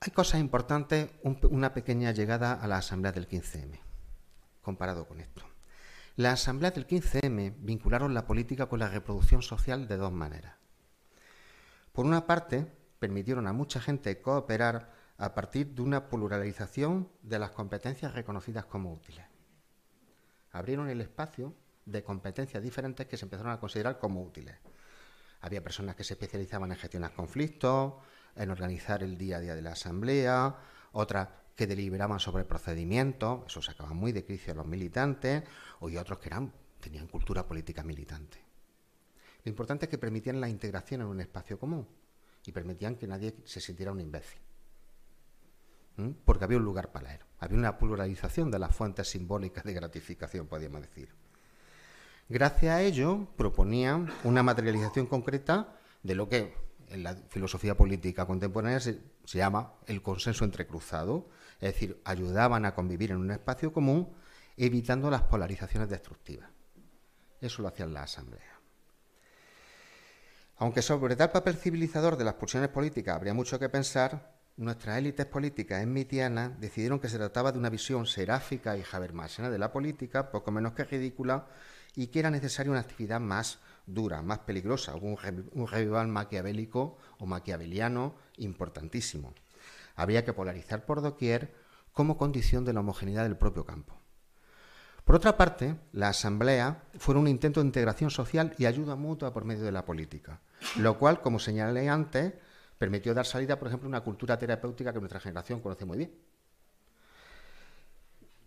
hay 0.00 0.12
cosas 0.12 0.40
importantes, 0.40 1.10
una 1.50 1.72
pequeña 1.72 2.12
llegada 2.12 2.52
a 2.52 2.66
la 2.66 2.78
Asamblea 2.78 3.12
del 3.12 3.28
15M, 3.28 3.80
comparado 4.62 5.06
con 5.06 5.20
esto. 5.20 5.42
La 6.16 6.32
Asamblea 6.32 6.70
del 6.70 6.86
15M 6.86 7.54
vincularon 7.58 8.14
la 8.14 8.26
política 8.26 8.66
con 8.66 8.78
la 8.78 8.88
reproducción 8.88 9.42
social 9.42 9.86
de 9.86 9.96
dos 9.96 10.12
maneras. 10.12 10.54
Por 11.92 12.04
una 12.04 12.26
parte, 12.26 12.66
permitieron 12.98 13.46
a 13.46 13.52
mucha 13.52 13.80
gente 13.80 14.20
cooperar 14.20 14.92
a 15.18 15.34
partir 15.34 15.74
de 15.74 15.82
una 15.82 16.08
pluralización 16.08 17.08
de 17.22 17.38
las 17.38 17.50
competencias 17.50 18.14
reconocidas 18.14 18.66
como 18.66 18.92
útiles. 18.92 19.24
Abrieron 20.56 20.88
el 20.88 21.00
espacio 21.00 21.54
de 21.84 22.02
competencias 22.02 22.62
diferentes 22.62 23.06
que 23.06 23.16
se 23.16 23.24
empezaron 23.24 23.52
a 23.52 23.60
considerar 23.60 23.98
como 23.98 24.22
útiles. 24.22 24.56
Había 25.40 25.62
personas 25.62 25.94
que 25.94 26.04
se 26.04 26.14
especializaban 26.14 26.72
en 26.72 26.78
gestionar 26.78 27.12
conflictos, 27.12 27.94
en 28.34 28.50
organizar 28.50 29.02
el 29.02 29.16
día 29.16 29.36
a 29.36 29.40
día 29.40 29.54
de 29.54 29.62
la 29.62 29.72
asamblea, 29.72 30.56
otras 30.92 31.28
que 31.54 31.66
deliberaban 31.66 32.20
sobre 32.20 32.44
procedimientos, 32.44 33.44
eso 33.46 33.62
sacaba 33.62 33.92
muy 33.92 34.12
de 34.12 34.24
crisis 34.24 34.50
a 34.50 34.54
los 34.54 34.66
militantes, 34.66 35.44
y 35.82 35.96
otros 35.96 36.18
que 36.18 36.30
tenían 36.80 37.06
cultura 37.06 37.46
política 37.46 37.82
militante. 37.82 38.38
Lo 39.44 39.50
importante 39.50 39.86
es 39.86 39.90
que 39.90 39.98
permitían 39.98 40.40
la 40.40 40.48
integración 40.48 41.02
en 41.02 41.06
un 41.06 41.20
espacio 41.20 41.58
común 41.58 41.86
y 42.44 42.52
permitían 42.52 42.96
que 42.96 43.06
nadie 43.06 43.36
se 43.44 43.60
sintiera 43.60 43.92
un 43.92 44.00
imbécil 44.00 44.40
porque 46.24 46.44
había 46.44 46.58
un 46.58 46.64
lugar 46.64 46.92
para 46.92 47.14
él. 47.14 47.20
Había 47.38 47.58
una 47.58 47.78
pluralización 47.78 48.50
de 48.50 48.58
las 48.58 48.74
fuentes 48.74 49.08
simbólicas 49.08 49.64
de 49.64 49.74
gratificación, 49.74 50.46
podríamos 50.46 50.82
decir. 50.82 51.10
Gracias 52.28 52.74
a 52.74 52.82
ello, 52.82 53.28
proponían 53.36 54.10
una 54.24 54.42
materialización 54.42 55.06
concreta 55.06 55.76
de 56.02 56.14
lo 56.14 56.28
que 56.28 56.54
en 56.88 57.02
la 57.02 57.14
filosofía 57.14 57.76
política 57.76 58.26
contemporánea 58.26 58.80
se, 58.80 59.00
llama 59.26 59.74
el 59.86 60.02
consenso 60.02 60.44
entrecruzado, 60.44 61.28
es 61.60 61.72
decir, 61.72 62.00
ayudaban 62.04 62.64
a 62.64 62.74
convivir 62.74 63.10
en 63.10 63.18
un 63.18 63.30
espacio 63.30 63.72
común 63.72 64.12
evitando 64.56 65.10
las 65.10 65.22
polarizaciones 65.22 65.88
destructivas. 65.88 66.50
Eso 67.40 67.62
lo 67.62 67.68
hacían 67.68 67.92
las 67.92 68.04
asambleas. 68.04 68.56
Aunque 70.58 70.80
sobre 70.80 71.16
tal 71.16 71.30
papel 71.30 71.56
civilizador 71.56 72.16
de 72.16 72.24
las 72.24 72.34
pulsiones 72.34 72.70
políticas 72.70 73.14
habría 73.14 73.34
mucho 73.34 73.58
que 73.58 73.68
pensar, 73.68 74.35
nuestras 74.56 74.98
élites 74.98 75.26
políticas 75.26 75.82
en 75.82 75.94
decidieron 76.58 76.98
que 76.98 77.08
se 77.08 77.18
trataba 77.18 77.52
de 77.52 77.58
una 77.58 77.70
visión 77.70 78.06
seráfica 78.06 78.76
y 78.76 78.82
habermasiana 78.90 79.50
de 79.50 79.58
la 79.58 79.72
política, 79.72 80.30
poco 80.30 80.50
menos 80.50 80.72
que 80.72 80.84
ridícula, 80.84 81.46
y 81.94 82.08
que 82.08 82.20
era 82.20 82.30
necesaria 82.30 82.70
una 82.70 82.80
actividad 82.80 83.20
más 83.20 83.58
dura, 83.86 84.22
más 84.22 84.40
peligrosa, 84.40 84.94
un, 84.94 85.16
revival 85.66 86.08
maquiavélico 86.08 86.98
o 87.18 87.26
maquiaveliano 87.26 88.14
importantísimo. 88.36 89.34
Habría 89.94 90.24
que 90.24 90.32
polarizar 90.32 90.84
por 90.84 91.00
doquier 91.00 91.54
como 91.92 92.18
condición 92.18 92.64
de 92.64 92.74
la 92.74 92.80
homogeneidad 92.80 93.22
del 93.22 93.36
propio 93.36 93.64
campo. 93.64 93.98
Por 95.04 95.16
otra 95.16 95.36
parte, 95.36 95.76
la 95.92 96.08
Asamblea 96.08 96.82
fue 96.98 97.14
un 97.14 97.28
intento 97.28 97.60
de 97.60 97.66
integración 97.66 98.10
social 98.10 98.54
y 98.58 98.66
ayuda 98.66 98.96
mutua 98.96 99.32
por 99.32 99.44
medio 99.44 99.64
de 99.64 99.72
la 99.72 99.84
política, 99.84 100.40
lo 100.76 100.98
cual, 100.98 101.20
como 101.20 101.38
señalé 101.38 101.88
antes, 101.88 102.34
permitió 102.78 103.14
dar 103.14 103.26
salida, 103.26 103.58
por 103.58 103.68
ejemplo, 103.68 103.86
a 103.86 103.90
una 103.90 104.00
cultura 104.00 104.38
terapéutica 104.38 104.92
que 104.92 105.00
nuestra 105.00 105.20
generación 105.20 105.60
conoce 105.60 105.84
muy 105.84 105.98
bien. 105.98 106.12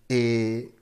Eh, 0.07 0.75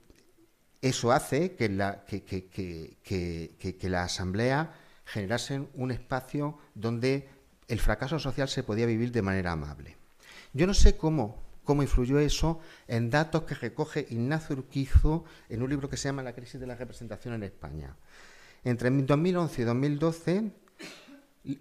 eso 0.80 1.12
hace 1.12 1.54
que 1.54 1.68
la, 1.68 2.04
que, 2.04 3.78
la 3.82 4.02
Asamblea 4.04 4.72
generase 5.04 5.66
un 5.74 5.90
espacio 5.90 6.58
donde 6.74 7.28
el 7.66 7.80
fracaso 7.80 8.18
social 8.18 8.48
se 8.48 8.62
podía 8.62 8.86
vivir 8.86 9.12
de 9.12 9.22
manera 9.22 9.52
amable. 9.52 9.96
Yo 10.52 10.66
no 10.66 10.74
sé 10.74 10.96
cómo, 10.96 11.42
cómo 11.64 11.82
influyó 11.82 12.18
eso 12.18 12.60
en 12.86 13.10
datos 13.10 13.42
que 13.42 13.54
recoge 13.54 14.06
Ignacio 14.10 14.56
Urquizo 14.56 15.24
en 15.48 15.62
un 15.62 15.68
libro 15.68 15.90
que 15.90 15.96
se 15.96 16.08
llama 16.08 16.22
La 16.22 16.32
crisis 16.32 16.60
de 16.60 16.66
la 16.66 16.76
representación 16.76 17.34
en 17.34 17.42
España. 17.42 17.94
Entre 18.64 18.90
2011 18.90 19.62
y 19.62 19.64
2012, 19.64 20.52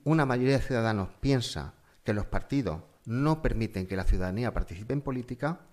una 0.03 0.25
mayoría 0.25 0.57
de 0.57 0.63
ciudadanos 0.63 1.09
piensa 1.19 1.73
que 2.07 2.13
los 2.13 2.25
partidos 2.25 2.83
no 3.03 3.41
permiten 3.41 3.85
que 3.85 3.97
la 3.97 4.05
ciudadanía 4.05 4.53
participe 4.53 4.93
en 4.93 5.01
política 5.01 5.67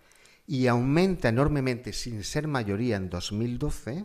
y 0.48 0.66
aumenta 0.66 1.28
enormemente, 1.28 1.92
sin 1.92 2.24
ser 2.24 2.48
mayoría 2.48 2.96
en 2.96 3.08
2012, 3.08 4.04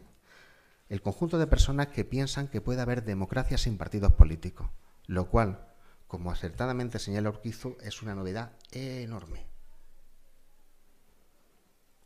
el 0.90 1.02
conjunto 1.02 1.40
de 1.40 1.48
personas 1.48 1.88
que 1.88 2.06
piensan 2.06 2.48
que 2.48 2.62
puede 2.62 2.82
haber 2.82 3.04
democracia 3.04 3.58
sin 3.58 3.80
partidos 3.80 4.14
políticos, 4.14 4.70
lo 5.08 5.28
cual, 5.28 5.74
como 6.06 6.30
acertadamente 6.30 7.00
señala 7.00 7.30
Urquizo, 7.30 7.78
es 7.82 8.04
una 8.04 8.14
novedad 8.14 8.52
enorme. 8.70 9.48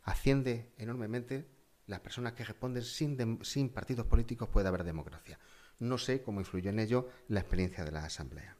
Asciende 0.04 0.72
enormemente 0.78 1.50
las 1.86 2.00
personas 2.00 2.32
que 2.32 2.46
responden 2.46 2.82
sin, 2.82 3.44
sin 3.44 3.68
partidos 3.68 4.06
políticos 4.06 4.48
puede 4.48 4.68
haber 4.68 4.84
democracia. 4.84 5.38
No 5.80 5.98
sé 5.98 6.22
cómo 6.22 6.40
influyó 6.40 6.70
en 6.70 6.78
ello 6.78 7.10
la 7.28 7.40
experiencia 7.40 7.84
de 7.84 7.92
la 7.92 8.06
Asamblea. 8.06 8.56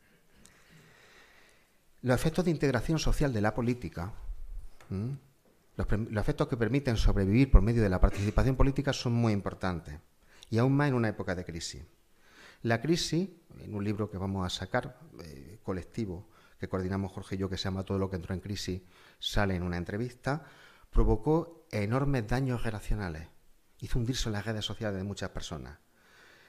Los 2.04 2.16
efectos 2.20 2.44
de 2.44 2.50
integración 2.50 2.98
social 2.98 3.32
de 3.32 3.40
la 3.40 3.54
política, 3.54 4.12
los, 4.90 5.86
efectos 6.20 6.48
que 6.48 6.56
permiten 6.58 6.98
sobrevivir 6.98 7.50
por 7.50 7.62
medio 7.62 7.82
de 7.82 7.88
la 7.88 7.98
participación 7.98 8.56
política 8.56 8.92
son 8.92 9.14
muy 9.14 9.32
importantes, 9.32 10.00
y 10.50 10.58
aún 10.58 10.76
más 10.76 10.88
en 10.88 10.96
una 10.96 11.08
época 11.08 11.34
de 11.34 11.46
crisis. 11.46 11.82
La 12.60 12.82
crisis, 12.82 13.30
en 13.58 13.74
un 13.74 13.82
libro 13.82 14.10
que 14.10 14.18
vamos 14.18 14.44
a 14.44 14.54
sacar, 14.54 15.00
eh, 15.22 15.60
colectivo, 15.62 16.28
que 16.60 16.68
coordinamos 16.68 17.10
Jorge 17.10 17.36
y 17.36 17.38
yo, 17.38 17.48
que 17.48 17.56
se 17.56 17.64
llama 17.64 17.84
Todo 17.84 17.98
lo 17.98 18.10
que 18.10 18.16
entró 18.16 18.34
en 18.34 18.40
crisis, 18.40 18.82
sale 19.18 19.54
en 19.54 19.62
una 19.62 19.78
entrevista, 19.78 20.44
provocó 20.90 21.64
enormes 21.70 22.28
daños 22.28 22.64
relacionales. 22.64 23.28
Hizo 23.78 23.98
hundirse 23.98 24.28
las 24.28 24.44
redes 24.44 24.66
sociales 24.66 24.98
de 24.98 25.04
muchas 25.04 25.30
personas. 25.30 25.78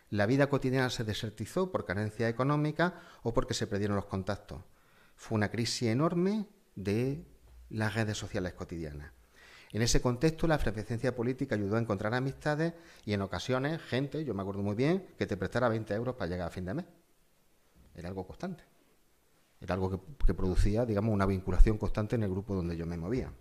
La 0.09 0.25
vida 0.25 0.49
cotidiana 0.49 0.89
se 0.89 1.05
desertizó 1.05 1.71
por 1.71 1.85
carencia 1.85 2.27
económica 2.27 2.99
o 3.23 3.33
porque 3.33 3.53
se 3.53 3.67
perdieron 3.67 3.95
los 3.95 4.07
contactos. 4.07 4.61
Fue 5.15 5.35
una 5.35 5.49
crisis 5.49 5.89
enorme 5.89 6.47
de 6.75 7.25
las 7.69 7.93
redes 7.95 8.17
sociales 8.17 8.53
cotidianas. 8.53 9.11
En 9.71 9.81
ese 9.81 10.01
contexto, 10.01 10.47
la 10.47 10.55
efervescencia 10.55 11.15
política 11.15 11.55
ayudó 11.55 11.75
a 11.75 11.81
encontrar 11.81 12.13
amistades 12.13 12.73
y 13.03 13.11
en 13.11 13.21
ocasiones 13.21 13.81
gente, 13.81 14.23
yo 14.23 14.33
me 14.33 14.41
acuerdo 14.41 14.61
muy 14.61 14.75
bien, 14.75 15.05
que 15.17 15.27
te 15.27 15.35
prestara 15.35 15.67
20 15.67 15.93
euros 15.93 16.15
para 16.15 16.29
llegar 16.29 16.47
a 16.47 16.51
fin 16.51 16.63
de 16.63 16.75
mes. 16.75 16.85
Era 17.93 18.07
algo 18.07 18.25
constante. 18.25 18.63
Era 19.59 19.73
algo 19.73 20.01
que, 20.25 20.33
producía, 20.33 20.85
digamos, 20.85 21.13
una 21.13 21.25
vinculación 21.25 21.77
constante 21.77 22.15
en 22.15 22.23
el 22.23 22.29
grupo 22.29 22.55
donde 22.55 22.77
yo 22.77 22.85
me 22.85 22.97
movía. 22.97 23.33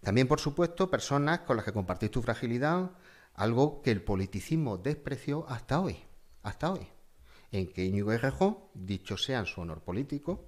También, 0.00 0.26
por 0.26 0.40
supuesto, 0.40 0.90
personas 0.90 1.40
con 1.40 1.56
las 1.56 1.64
que 1.64 1.72
compartís 1.72 2.10
tu 2.10 2.22
fragilidad, 2.22 2.92
algo 3.34 3.82
que 3.82 3.90
el 3.90 4.02
politicismo 4.02 4.76
despreció 4.78 5.48
hasta 5.48 5.80
hoy. 5.80 5.98
Hasta 6.42 6.72
hoy. 6.72 6.88
En 7.52 7.72
que 7.72 7.84
Íñigo 7.84 8.12
Errejón, 8.12 8.58
dicho 8.74 9.16
sea 9.16 9.40
en 9.40 9.46
su 9.46 9.60
honor 9.60 9.82
político, 9.82 10.46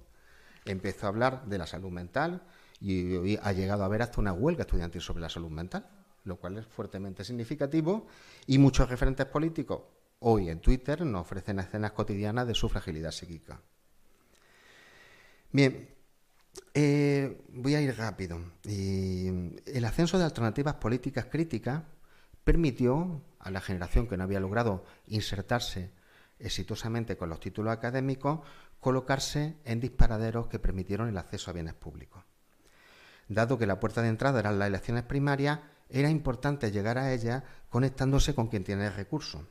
empezó 0.65 1.05
a 1.05 1.09
hablar 1.09 1.45
de 1.45 1.57
la 1.57 1.67
salud 1.67 1.91
mental 1.91 2.43
y, 2.79 3.37
ha 3.37 3.51
llegado 3.51 3.83
a 3.83 3.85
haber 3.85 4.01
hasta 4.01 4.19
una 4.19 4.33
huelga 4.33 4.63
estudiantil 4.63 5.01
sobre 5.01 5.21
la 5.21 5.29
salud 5.29 5.49
mental, 5.49 5.87
lo 6.23 6.37
cual 6.37 6.57
es 6.57 6.65
fuertemente 6.65 7.23
significativo 7.23 8.07
y 8.47 8.57
muchos 8.57 8.89
referentes 8.89 9.25
políticos 9.27 9.81
hoy 10.19 10.49
en 10.49 10.59
Twitter 10.59 11.05
nos 11.05 11.21
ofrecen 11.21 11.59
escenas 11.59 11.91
cotidianas 11.91 12.47
de 12.47 12.55
su 12.55 12.69
fragilidad 12.69 13.11
psíquica. 13.11 13.59
Bien, 15.51 15.89
eh, 16.73 17.41
voy 17.49 17.75
a 17.75 17.81
ir 17.81 17.95
rápido. 17.97 18.39
el 18.63 19.85
ascenso 19.85 20.17
de 20.17 20.25
alternativas 20.25 20.75
políticas 20.75 21.25
críticas 21.25 21.83
permitió 22.43 23.21
a 23.39 23.51
la 23.51 23.61
generación 23.61 24.07
que 24.07 24.17
no 24.17 24.23
había 24.23 24.39
logrado 24.39 24.83
insertarse 25.07 25.91
exitosamente 26.39 27.17
con 27.17 27.29
los 27.29 27.39
títulos 27.39 27.71
académicos 27.71 28.39
colocarse 28.81 29.55
en 29.63 29.79
disparaderos 29.79 30.47
que 30.47 30.59
permitieron 30.59 31.07
el 31.07 31.17
acceso 31.17 31.49
a 31.49 31.53
bienes 31.53 31.75
públicos. 31.75 32.23
Dado 33.29 33.57
que 33.57 33.67
la 33.67 33.79
puerta 33.79 34.01
de 34.01 34.09
entrada 34.09 34.39
eran 34.39 34.59
las 34.59 34.67
elecciones 34.67 35.03
primarias, 35.03 35.59
era 35.87 36.09
importante 36.09 36.71
llegar 36.71 36.97
a 36.97 37.13
ellas 37.13 37.43
conectándose 37.69 38.35
con 38.35 38.47
quien 38.47 38.63
tiene 38.63 38.87
el 38.87 38.93
recurso. 38.93 39.47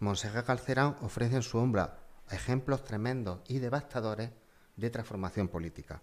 Monserrat 0.00 0.46
Calcerán 0.46 0.96
ofrece 1.00 1.36
en 1.36 1.42
su 1.42 1.58
obra 1.58 1.98
ejemplos 2.30 2.84
tremendos 2.84 3.40
y 3.48 3.58
devastadores 3.58 4.30
de 4.76 4.90
transformación 4.90 5.48
política. 5.48 6.02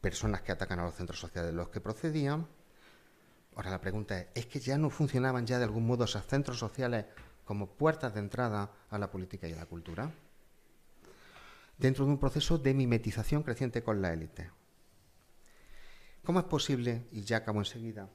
Personas 0.00 0.42
que 0.42 0.52
atacan 0.52 0.78
a 0.78 0.84
los 0.84 0.94
centros 0.94 1.18
sociales 1.18 1.50
de 1.50 1.56
los 1.56 1.68
que 1.68 1.80
procedían. 1.80 2.46
Ahora 3.56 3.70
la 3.70 3.80
pregunta 3.80 4.18
es, 4.18 4.28
¿es 4.34 4.46
que 4.46 4.60
ya 4.60 4.78
no 4.78 4.88
funcionaban 4.90 5.44
ya 5.44 5.58
de 5.58 5.64
algún 5.64 5.86
modo 5.86 6.04
esos 6.04 6.24
centros 6.24 6.58
sociales 6.58 7.06
como 7.44 7.66
puertas 7.66 8.14
de 8.14 8.20
entrada 8.20 8.70
a 8.88 8.98
la 8.98 9.10
política 9.10 9.48
y 9.48 9.52
a 9.52 9.56
la 9.56 9.66
cultura? 9.66 10.10
Dentro 11.80 12.04
de 12.04 12.10
un 12.12 12.18
proceso 12.18 12.58
de 12.58 12.74
mimetización 12.74 13.42
creciente 13.42 13.82
con 13.82 14.02
la 14.02 14.12
élite. 14.12 14.50
¿Cómo 16.22 16.38
es 16.38 16.44
posible, 16.44 17.06
y 17.10 17.22
ya 17.22 17.38
acabo 17.38 17.60
enseguida, 17.60 18.10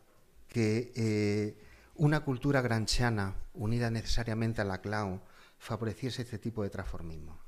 que 0.48 0.94
eh, 0.96 1.58
una 1.96 2.20
cultura 2.20 2.62
granchiana 2.62 3.36
unida 3.56 3.90
necesariamente 3.90 4.62
a 4.62 4.66
la 4.66 4.82
clown 4.82 5.22
favoreciese 5.58 6.22
este 6.22 6.38
tipo 6.38 6.62
de 6.62 6.70
transformismo? 6.70 7.40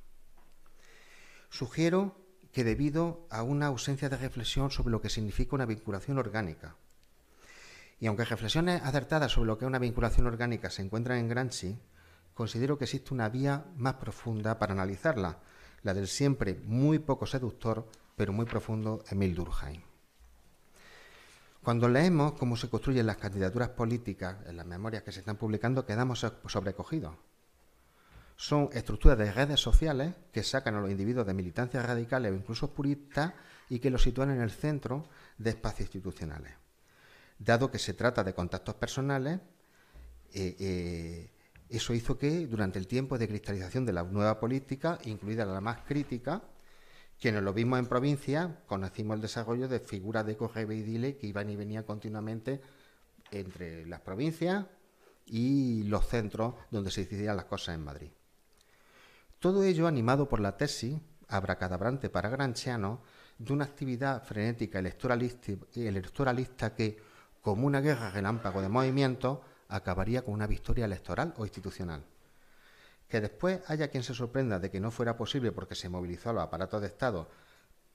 Sugiero 1.50 2.20
que 2.52 2.64
debido 2.64 3.28
a 3.30 3.44
una 3.44 3.68
ausencia 3.68 4.10
de 4.10 4.18
reflexión 4.18 4.72
sobre 4.72 4.90
lo 4.90 5.02
que 5.02 5.10
significa 5.10 5.56
una 5.56 5.68
vinculación 5.68 6.18
orgánica, 6.18 6.76
y 8.00 8.08
aunque 8.08 8.26
reflexiones 8.26 8.82
acertadas 8.84 9.32
sobre 9.32 9.48
lo 9.48 9.58
que 9.58 9.66
es 9.66 9.70
una 9.70 9.80
vinculación 9.80 10.26
orgánica 10.26 10.72
se 10.72 10.82
encuentran 10.82 11.20
en 11.20 11.30
Gramsci, 11.30 11.78
considero 12.34 12.78
que 12.78 12.86
existe 12.86 13.14
una 13.14 13.30
vía 13.30 13.66
más 13.76 13.96
profunda 13.96 14.58
para 14.58 14.74
analizarla, 14.74 15.40
la 15.88 15.94
del 15.94 16.10
siempre 16.10 16.60
muy 16.66 17.00
poco 17.00 17.26
seductor, 17.26 17.88
pero 18.18 18.34
muy 18.34 18.46
profundo 18.46 19.06
Emil 19.10 19.34
Durkheim. 19.34 19.82
Cuando 21.64 21.88
leemos 21.88 22.34
cómo 22.34 22.58
se 22.58 22.70
construyen 22.70 23.06
las 23.06 23.16
candidaturas 23.16 23.70
políticas 23.70 24.36
en 24.48 24.58
las 24.58 24.66
memorias 24.66 25.04
que 25.04 25.14
se 25.14 25.22
están 25.22 25.38
publicando, 25.38 25.86
quedamos 25.86 26.26
sobrecogidos. 26.46 27.16
Son 28.36 28.70
estructuras 28.74 29.18
de 29.18 29.32
redes 29.32 29.62
sociales 29.62 30.14
que 30.34 30.44
sacan 30.44 30.76
a 30.76 30.82
los 30.82 30.92
individuos 30.92 31.26
de 31.26 31.34
militancias 31.34 31.86
radicales 31.86 32.34
o 32.34 32.36
incluso 32.36 32.74
puristas 32.74 33.34
y 33.70 33.80
que 33.80 33.90
los 33.90 34.04
sitúan 34.04 34.32
en 34.32 34.42
el 34.42 34.52
centro 34.52 35.08
de 35.38 35.52
espacios 35.52 35.88
institucionales. 35.88 36.52
Dado 37.40 37.72
que 37.72 37.80
se 37.80 37.94
trata 37.94 38.26
de 38.26 38.34
contactos 38.34 38.76
personales, 38.76 39.40
eh, 40.34 40.56
eh, 40.60 41.32
eso 41.70 41.94
hizo 41.94 42.18
que 42.18 42.48
durante 42.48 42.80
el 42.80 42.88
tiempo 42.88 43.18
de 43.18 43.28
cristalización 43.28 43.86
de 43.86 43.94
la 43.94 44.04
nueva 44.04 44.40
política, 44.40 45.00
incluida 45.04 45.46
la 45.46 45.62
más 45.62 45.82
crítica, 45.82 46.42
quienes 47.20 47.42
lo 47.44 47.54
vimos 47.54 47.80
en 47.80 47.88
provincia, 47.88 48.62
conocimos 48.68 49.16
el 49.16 49.22
desarrollo 49.22 49.68
de 49.68 49.80
figuras 49.80 50.26
de 50.26 50.38
correo 50.38 50.72
y 50.72 50.82
dile 50.82 51.18
que 51.18 51.28
iban 51.28 51.50
y 51.50 51.56
venían 51.56 51.84
continuamente 51.84 52.62
entre 53.32 53.86
las 53.86 54.02
provincias 54.02 54.66
y 55.26 55.84
los 55.84 56.08
centros 56.08 56.54
donde 56.72 56.92
se 56.92 57.02
decidían 57.02 57.36
las 57.36 57.46
cosas 57.46 57.76
en 57.76 57.84
Madrid. 57.84 58.12
Todo 59.40 59.64
ello 59.64 59.88
animado 59.88 60.30
por 60.30 60.40
la 60.40 60.56
tesis, 60.58 61.00
abracadabrante 61.28 62.10
para 62.10 62.30
Granchiano, 62.30 63.02
de 63.38 63.54
una 63.54 63.66
actividad 63.66 64.24
frenética 64.24 64.80
electoralista, 64.80 65.52
electoralista 65.76 66.74
que, 66.74 66.98
como 67.42 67.68
una 67.68 67.82
guerra 67.82 68.10
relámpago 68.10 68.62
de 68.62 68.70
movimientos, 68.70 69.40
acabaría 69.70 70.24
con 70.24 70.34
una 70.34 70.48
victoria 70.48 70.86
electoral 70.86 71.34
o 71.38 71.46
institucional. 71.46 72.04
Que 73.08 73.22
después 73.22 73.62
haya 73.68 73.90
quien 73.90 74.04
se 74.04 74.14
sorprenda 74.14 74.60
de 74.60 74.70
que 74.70 74.80
no 74.80 74.92
fuera 74.92 75.16
posible 75.18 75.52
porque 75.52 75.76
se 75.76 75.90
movilizó 75.90 76.30
a 76.30 76.34
los 76.34 76.44
aparatos 76.44 76.82
de 76.82 76.88
Estado, 76.88 77.30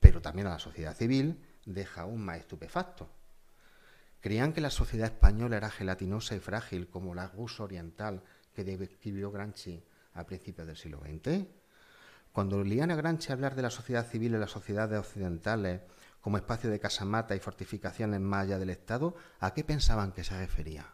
pero 0.01 0.21
también 0.21 0.47
a 0.47 0.51
la 0.51 0.59
sociedad 0.59 0.97
civil, 0.97 1.45
deja 1.65 2.03
aún 2.03 2.25
más 2.25 2.39
estupefacto. 2.39 3.09
¿Creían 4.21 4.53
que 4.53 4.61
la 4.61 4.71
sociedad 4.71 5.07
española 5.07 5.57
era 5.57 5.71
gelatinosa 5.71 6.35
y 6.35 6.39
frágil 6.39 6.89
como 6.89 7.15
la 7.15 7.29
Rus 7.29 7.61
oriental 7.61 8.23
que 8.55 8.65
describió 8.65 9.31
Gramsci 9.31 9.83
a 10.15 10.25
principios 10.25 10.67
del 10.67 10.77
siglo 10.77 11.01
XX? 11.01 11.47
Cuando 12.33 12.65
Liana 12.65 12.97
Granchi 12.97 13.31
hablar 13.31 13.55
de 13.55 13.63
la 13.63 13.71
sociedad 13.71 14.07
civil 14.07 14.35
y 14.35 14.39
las 14.39 14.51
sociedades 14.51 14.99
occidentales 14.99 15.83
como 16.21 16.39
espacio 16.39 16.71
de 16.71 16.81
casamata 16.81 17.37
y 17.37 17.41
fortificaciones 17.41 18.21
más 18.21 18.45
allá 18.45 18.59
del 18.59 18.71
Estado, 18.71 19.15
¿a 19.41 19.53
qué 19.53 19.65
pensaban 19.65 20.13
que 20.13 20.25
se 20.25 20.39
refería? 20.39 20.87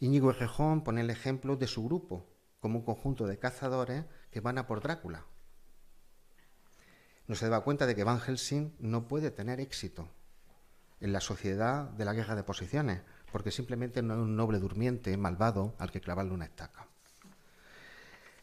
Íñigo 0.00 0.30
Errejón 0.30 0.84
pone 0.84 1.00
el 1.00 1.10
ejemplo 1.10 1.56
de 1.56 1.66
su 1.66 1.84
grupo 1.84 2.26
como 2.60 2.78
un 2.78 2.84
conjunto 2.84 3.26
de 3.26 3.38
cazadores 3.38 4.04
que 4.30 4.40
van 4.40 4.58
a 4.58 4.66
por 4.66 4.80
Drácula. 4.80 5.24
No 7.26 7.34
se 7.34 7.48
da 7.48 7.60
cuenta 7.60 7.86
de 7.86 7.94
que 7.94 8.04
Van 8.04 8.20
Helsing 8.20 8.74
no 8.78 9.06
puede 9.06 9.30
tener 9.30 9.60
éxito 9.60 10.08
en 11.00 11.12
la 11.12 11.20
sociedad 11.20 11.84
de 11.90 12.04
la 12.04 12.14
guerra 12.14 12.34
de 12.34 12.42
posiciones, 12.42 13.02
porque 13.30 13.50
simplemente 13.50 14.02
no 14.02 14.14
es 14.14 14.20
un 14.20 14.36
noble 14.36 14.58
durmiente 14.58 15.16
malvado 15.16 15.74
al 15.78 15.90
que 15.90 16.00
clavarle 16.00 16.32
una 16.32 16.46
estaca. 16.46 16.88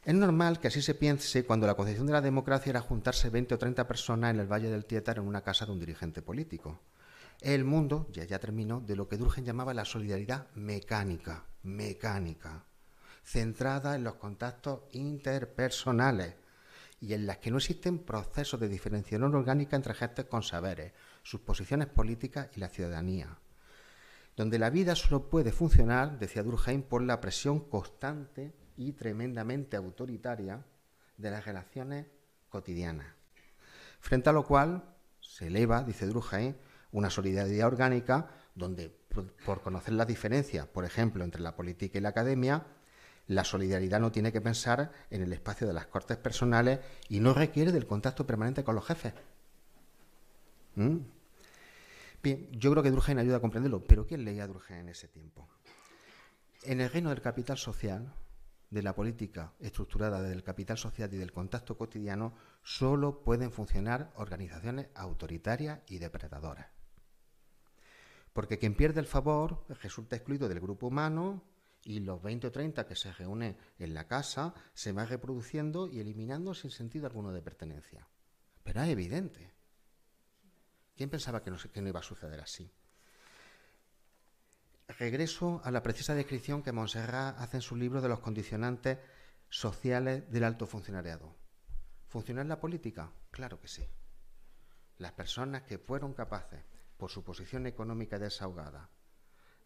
Es 0.03 0.13
normal 0.13 0.59
que 0.59 0.67
así 0.67 0.83
se 0.83 0.93
piense 0.93 1.45
cuando 1.45 1.65
la 1.65 1.73
concepción 1.73 2.05
de 2.05 2.13
la 2.13 2.21
democracia 2.21 2.69
era 2.69 2.81
juntarse 2.81 3.31
20 3.31 3.55
o 3.55 3.57
30 3.57 3.87
personas 3.87 4.29
en 4.29 4.39
el 4.39 4.51
Valle 4.51 4.69
del 4.69 4.85
Tietar 4.85 5.17
en 5.17 5.27
una 5.27 5.41
casa 5.41 5.65
de 5.65 5.71
un 5.71 5.79
dirigente 5.79 6.21
político. 6.21 6.79
El 7.41 7.63
mundo, 7.63 8.07
ya 8.11 8.23
ya 8.23 8.39
terminó, 8.39 8.81
de 8.81 8.95
lo 8.95 9.07
que 9.07 9.17
Durgen 9.17 9.45
llamaba 9.45 9.73
la 9.73 9.85
solidaridad 9.85 10.47
mecánica, 10.55 11.45
mecánica, 11.63 12.63
centrada 13.23 13.95
en 13.95 14.03
los 14.03 14.15
contactos 14.15 14.81
interpersonales 14.91 16.35
y 17.01 17.13
en 17.13 17.25
las 17.25 17.37
que 17.37 17.51
no 17.51 17.57
existen 17.57 17.99
procesos 17.99 18.59
de 18.59 18.69
diferenciación 18.69 19.35
orgánica 19.35 19.75
entre 19.75 19.93
gentes 19.93 20.25
con 20.25 20.43
saberes, 20.43 20.93
sus 21.23 21.41
posiciones 21.41 21.87
políticas 21.87 22.49
y 22.55 22.59
la 22.59 22.69
ciudadanía. 22.69 23.37
Donde 24.35 24.59
la 24.59 24.69
vida 24.69 24.95
solo 24.95 25.29
puede 25.29 25.51
funcionar, 25.51 26.19
decía 26.19 26.43
Durkheim, 26.43 26.83
por 26.83 27.01
la 27.01 27.21
presión 27.21 27.61
constante 27.69 28.53
y 28.77 28.93
tremendamente 28.93 29.77
autoritaria 29.77 30.63
de 31.17 31.31
las 31.31 31.45
relaciones 31.45 32.07
cotidianas. 32.49 33.07
Frente 33.99 34.29
a 34.29 34.33
lo 34.33 34.45
cual 34.45 34.95
se 35.19 35.47
eleva, 35.47 35.83
dice 35.83 36.05
Durkheim, 36.05 36.55
una 36.95 37.09
solidaridad 37.09 37.67
orgánica 37.67 38.29
donde, 38.55 38.89
por 39.45 39.61
conocer 39.61 39.93
las 39.93 40.07
diferencias, 40.07 40.65
por 40.65 40.85
ejemplo, 40.85 41.25
entre 41.25 41.41
la 41.41 41.53
política 41.53 41.97
y 41.97 42.01
la 42.01 42.09
academia, 42.09 42.65
la 43.27 43.43
solidaridad 43.43 43.99
no 43.99 44.13
tiene 44.13 44.31
que 44.31 44.39
pensar 44.39 44.91
en 45.09 45.21
el 45.21 45.33
espacio 45.33 45.67
de 45.67 45.73
las 45.73 45.87
cortes 45.87 46.15
personales 46.15 46.79
y 47.09 47.19
no 47.19 47.33
requiere 47.33 47.73
del 47.73 47.85
contacto 47.85 48.25
permanente 48.25 48.63
con 48.63 48.75
los 48.75 48.85
jefes. 48.85 49.13
¿Mm? 50.75 50.99
Bien, 52.23 52.49
yo 52.53 52.71
creo 52.71 52.81
que 52.81 52.91
Durkheim 52.91 53.17
ayuda 53.17 53.37
a 53.37 53.41
comprenderlo, 53.41 53.83
pero 53.83 54.07
¿quién 54.07 54.23
leía 54.23 54.45
a 54.45 54.47
Durkheim 54.47 54.79
en 54.79 54.89
ese 54.89 55.09
tiempo? 55.09 55.49
En 56.63 56.79
el 56.79 56.89
reino 56.89 57.09
del 57.09 57.21
capital 57.21 57.57
social, 57.57 58.13
de 58.69 58.83
la 58.83 58.95
política 58.95 59.51
estructurada 59.59 60.21
del 60.21 60.43
capital 60.43 60.77
social 60.77 61.13
y 61.13 61.17
del 61.17 61.33
contacto 61.33 61.77
cotidiano, 61.77 62.33
solo 62.63 63.21
pueden 63.21 63.51
funcionar 63.51 64.11
organizaciones 64.15 64.87
autoritarias 64.95 65.81
y 65.87 65.97
depredadoras. 65.99 66.74
Porque 68.35 68.59
quien 68.59 68.75
pierde 68.75 68.99
el 68.99 69.07
favor 69.07 69.63
resulta 69.81 70.17
excluido 70.17 70.49
del 70.49 70.59
grupo 70.59 70.87
humano 70.87 71.41
y 71.85 72.01
los 72.01 72.21
20 72.21 72.47
o 72.47 72.51
30 72.51 72.85
que 72.85 72.97
se 72.97 73.13
reúnen 73.13 73.55
en 73.79 73.93
la 73.93 74.09
casa 74.09 74.53
se 74.73 74.91
van 74.91 75.07
reproduciendo 75.07 75.87
y 75.87 76.01
eliminando 76.01 76.53
sin 76.53 76.69
sentido 76.69 77.07
alguno 77.07 77.31
de 77.31 77.41
pertenencia. 77.41 78.09
Pero 78.61 78.81
es 78.81 78.89
evidente. 78.89 79.53
¿Quién 80.97 81.09
pensaba 81.09 81.41
que 81.41 81.49
no, 81.49 81.87
iba 81.87 82.01
a 82.01 82.03
suceder 82.03 82.41
así? 82.41 82.69
regreso 84.99 85.61
a 85.63 85.71
la 85.71 85.81
precisa 85.81 86.13
descripción 86.13 86.61
que 86.61 86.73
Montserrat 86.73 87.39
hace 87.39 87.57
en 87.57 87.61
su 87.61 87.77
libro 87.77 88.01
de 88.01 88.09
los 88.09 88.19
condicionantes 88.19 88.99
sociales 89.47 90.29
del 90.29 90.43
alto 90.43 90.67
funcionariado. 90.67 91.33
¿Funcionar 92.09 92.47
la 92.47 92.59
política? 92.59 93.13
Claro 93.31 93.61
que 93.61 93.69
sí. 93.69 93.87
Las 94.97 95.13
personas 95.13 95.63
que 95.63 95.77
fueron 95.77 96.13
capaces, 96.13 96.65
por 96.97 97.11
su 97.11 97.23
posición 97.23 97.67
económica 97.67 98.19
desahogada, 98.19 98.89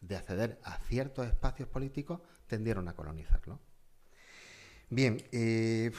de 0.01 0.15
acceder 0.15 0.59
a 0.63 0.77
ciertos 0.77 1.27
espacios 1.27 1.67
políticos, 1.69 2.21
tendieron 2.47 2.87
a 2.87 2.95
colonizarlo. 2.95 3.59
Bien, 4.89 5.17
eh, 5.31 5.91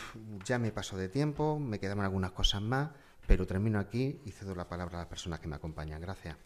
ya 0.45 0.59
me 0.59 0.73
paso 0.73 0.97
de 0.97 1.09
tiempo, 1.09 1.59
me 1.61 1.79
quedan 1.79 2.01
algunas 2.01 2.33
cosas 2.33 2.61
más, 2.61 2.91
pero 3.27 3.47
termino 3.47 3.79
aquí 3.79 4.21
y 4.25 4.33
cedo 4.33 4.55
la 4.55 4.69
palabra 4.69 4.99
a 4.99 5.03
las 5.03 5.09
personas 5.09 5.39
que 5.39 5.47
me 5.47 5.57
acompañan. 5.57 6.01
Gracias. 6.01 6.37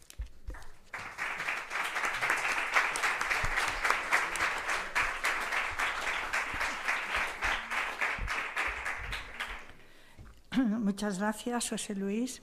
Muchas 10.56 11.18
gracias, 11.18 11.70
José 11.70 11.94
Luis. 11.94 12.42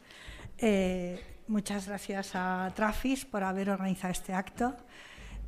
Eh, 0.64 1.20
muchas 1.48 1.88
gracias 1.88 2.36
a 2.36 2.72
Trafis 2.76 3.26
por 3.26 3.44
haber 3.44 3.72
organizado 3.72 4.12
este 4.12 4.32
acto 4.32 4.78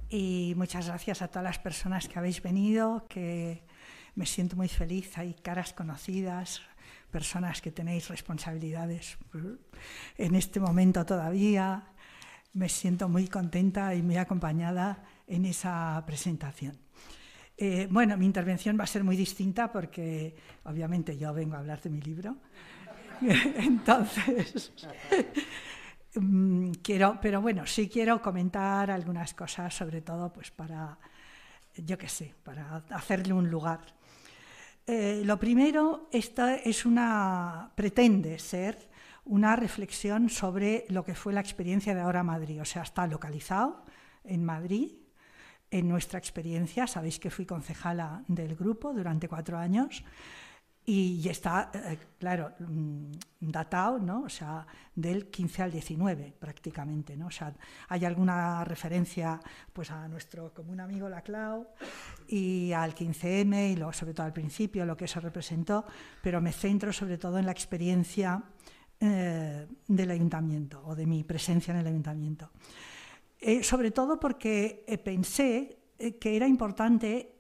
y 0.10 0.54
muchas 0.58 0.88
gracias 0.88 1.22
a 1.22 1.28
todas 1.28 1.44
las 1.44 1.60
personas 1.60 2.08
que 2.08 2.18
habéis 2.18 2.42
venido, 2.42 3.06
que 3.08 3.62
me 4.16 4.26
siento 4.26 4.56
muy 4.56 4.68
feliz. 4.68 5.16
Hay 5.20 5.36
caras 5.36 5.72
conocidas, 5.74 6.64
personas 7.12 7.62
que 7.62 7.72
tenéis 7.72 8.10
responsabilidades 8.10 9.20
en 10.18 10.34
este 10.34 10.60
momento 10.60 11.06
todavía. 11.06 11.84
Me 12.54 12.68
siento 12.68 13.08
muy 13.08 13.28
contenta 13.28 13.94
y 13.94 14.02
muy 14.02 14.18
acompañada 14.18 15.04
en 15.28 15.46
esa 15.46 16.02
presentación. 16.08 16.76
Eh, 17.56 17.88
bueno, 17.92 18.18
mi 18.18 18.26
intervención 18.26 18.80
va 18.80 18.86
a 18.86 18.88
ser 18.88 19.04
muy 19.04 19.16
distinta 19.16 19.72
porque 19.72 20.36
obviamente 20.64 21.16
yo 21.20 21.32
vengo 21.36 21.56
a 21.56 21.60
hablar 21.60 21.82
de 21.82 21.92
mi 21.92 22.02
libro. 22.02 22.38
Entonces, 23.58 24.72
mm, 26.16 26.72
quiero, 26.82 27.20
pero 27.22 27.42
bueno, 27.42 27.66
sí 27.66 27.90
quiero 27.90 28.22
comentar 28.22 28.92
algunas 28.92 29.34
cosas, 29.34 29.74
sobre 29.74 30.02
todo 30.02 30.32
pues 30.32 30.52
para, 30.52 30.98
yo 31.78 31.98
qué 31.98 32.10
sé, 32.10 32.34
para 32.44 32.84
hacerle 32.90 33.34
un 33.34 33.50
lugar. 33.50 33.82
Eh, 34.86 35.22
lo 35.24 35.40
primero, 35.40 36.10
esta 36.12 36.56
es 36.56 36.86
una, 36.86 37.72
pretende 37.76 38.38
ser 38.40 38.90
una 39.26 39.56
reflexión 39.56 40.30
sobre 40.30 40.86
lo 40.90 41.06
que 41.06 41.16
fue 41.16 41.32
la 41.32 41.40
experiencia 41.40 41.96
de 41.96 42.02
Ahora 42.02 42.24
Madrid, 42.24 42.62
o 42.62 42.66
sea, 42.66 42.84
está 42.84 43.08
localizado 43.08 43.86
en 44.26 44.44
Madrid, 44.44 44.92
en 45.72 45.88
nuestra 45.88 46.20
experiencia, 46.20 46.86
sabéis 46.86 47.20
que 47.20 47.32
fui 47.32 47.46
concejala 47.46 48.24
del 48.28 48.56
grupo 48.56 48.94
durante 48.94 49.28
cuatro 49.28 49.58
años 49.58 50.04
y 50.86 51.30
está, 51.30 51.72
eh, 51.74 51.98
claro, 52.20 52.52
mm, 52.60 53.12
datado, 53.40 54.00
¿no? 54.00 54.24
O 54.24 54.30
sea, 54.30 54.68
del 54.94 55.28
15 55.28 55.62
al 55.62 55.72
19 55.72 56.34
prácticamente, 56.38 57.16
¿no? 57.16 57.28
O 57.28 57.32
sea, 57.32 57.54
hay 57.88 58.04
alguna 58.04 58.66
referencia 58.66 59.40
pues 59.72 59.92
a 59.92 60.08
nuestro 60.10 60.54
común 60.54 60.82
amigo 60.82 61.08
Laclau 61.08 61.68
y 62.28 62.74
al 62.74 62.94
15M 62.94 63.72
y 63.72 63.94
sobre 63.94 64.14
todo 64.14 64.26
al 64.26 64.34
principio 64.34 64.86
lo 64.86 64.98
que 64.98 65.06
eso 65.06 65.22
representó, 65.22 65.86
pero 66.22 66.42
me 66.42 66.52
centro 66.52 66.92
sobre 66.92 67.18
todo 67.18 67.40
en 67.40 67.46
la 67.46 67.54
experiencia 67.54 68.44
eh, 69.00 69.66
del 69.88 70.12
ayuntamiento 70.12 70.84
o 70.86 70.96
de 70.96 71.06
mi 71.06 71.24
presencia 71.24 71.74
en 71.74 71.80
el 71.80 71.88
ayuntamiento. 71.88 72.52
Eh, 73.40 73.64
sobre 73.64 73.92
todo 73.92 74.20
porque 74.20 74.84
pensé 75.04 75.78
que 76.20 76.36
era 76.36 76.48
importante 76.48 77.33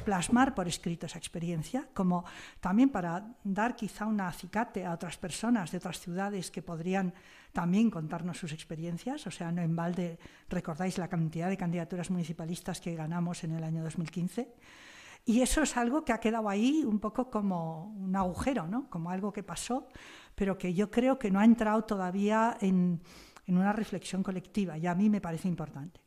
plasmar 0.00 0.54
por 0.54 0.66
escrito 0.68 1.06
esa 1.06 1.18
experiencia, 1.18 1.88
como 1.94 2.24
también 2.60 2.90
para 2.90 3.34
dar 3.44 3.76
quizá 3.76 4.06
un 4.06 4.20
acicate 4.20 4.84
a 4.84 4.92
otras 4.92 5.16
personas 5.16 5.70
de 5.70 5.78
otras 5.78 6.00
ciudades 6.00 6.50
que 6.50 6.62
podrían 6.62 7.14
también 7.52 7.90
contarnos 7.90 8.38
sus 8.38 8.52
experiencias. 8.52 9.26
O 9.26 9.30
sea, 9.30 9.52
no 9.52 9.62
en 9.62 9.74
balde 9.74 10.18
recordáis 10.48 10.98
la 10.98 11.08
cantidad 11.08 11.48
de 11.48 11.56
candidaturas 11.56 12.10
municipalistas 12.10 12.80
que 12.80 12.94
ganamos 12.94 13.44
en 13.44 13.52
el 13.52 13.64
año 13.64 13.82
2015. 13.82 14.54
Y 15.26 15.42
eso 15.42 15.62
es 15.62 15.76
algo 15.76 16.04
que 16.04 16.12
ha 16.12 16.18
quedado 16.18 16.48
ahí 16.48 16.82
un 16.84 16.98
poco 16.98 17.30
como 17.30 17.92
un 17.94 18.16
agujero, 18.16 18.66
¿no? 18.66 18.88
como 18.88 19.10
algo 19.10 19.32
que 19.32 19.42
pasó, 19.42 19.88
pero 20.34 20.56
que 20.56 20.72
yo 20.72 20.90
creo 20.90 21.18
que 21.18 21.30
no 21.30 21.40
ha 21.40 21.44
entrado 21.44 21.84
todavía 21.84 22.56
en, 22.60 23.02
en 23.46 23.58
una 23.58 23.72
reflexión 23.72 24.22
colectiva 24.22 24.78
y 24.78 24.86
a 24.86 24.94
mí 24.94 25.10
me 25.10 25.20
parece 25.20 25.48
importante. 25.48 26.00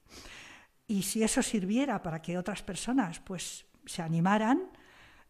Y 0.87 1.03
si 1.03 1.23
eso 1.23 1.41
sirviera 1.41 2.01
para 2.01 2.21
que 2.21 2.37
otras 2.37 2.61
personas 2.63 3.19
pues, 3.19 3.65
se 3.85 4.01
animaran, 4.01 4.69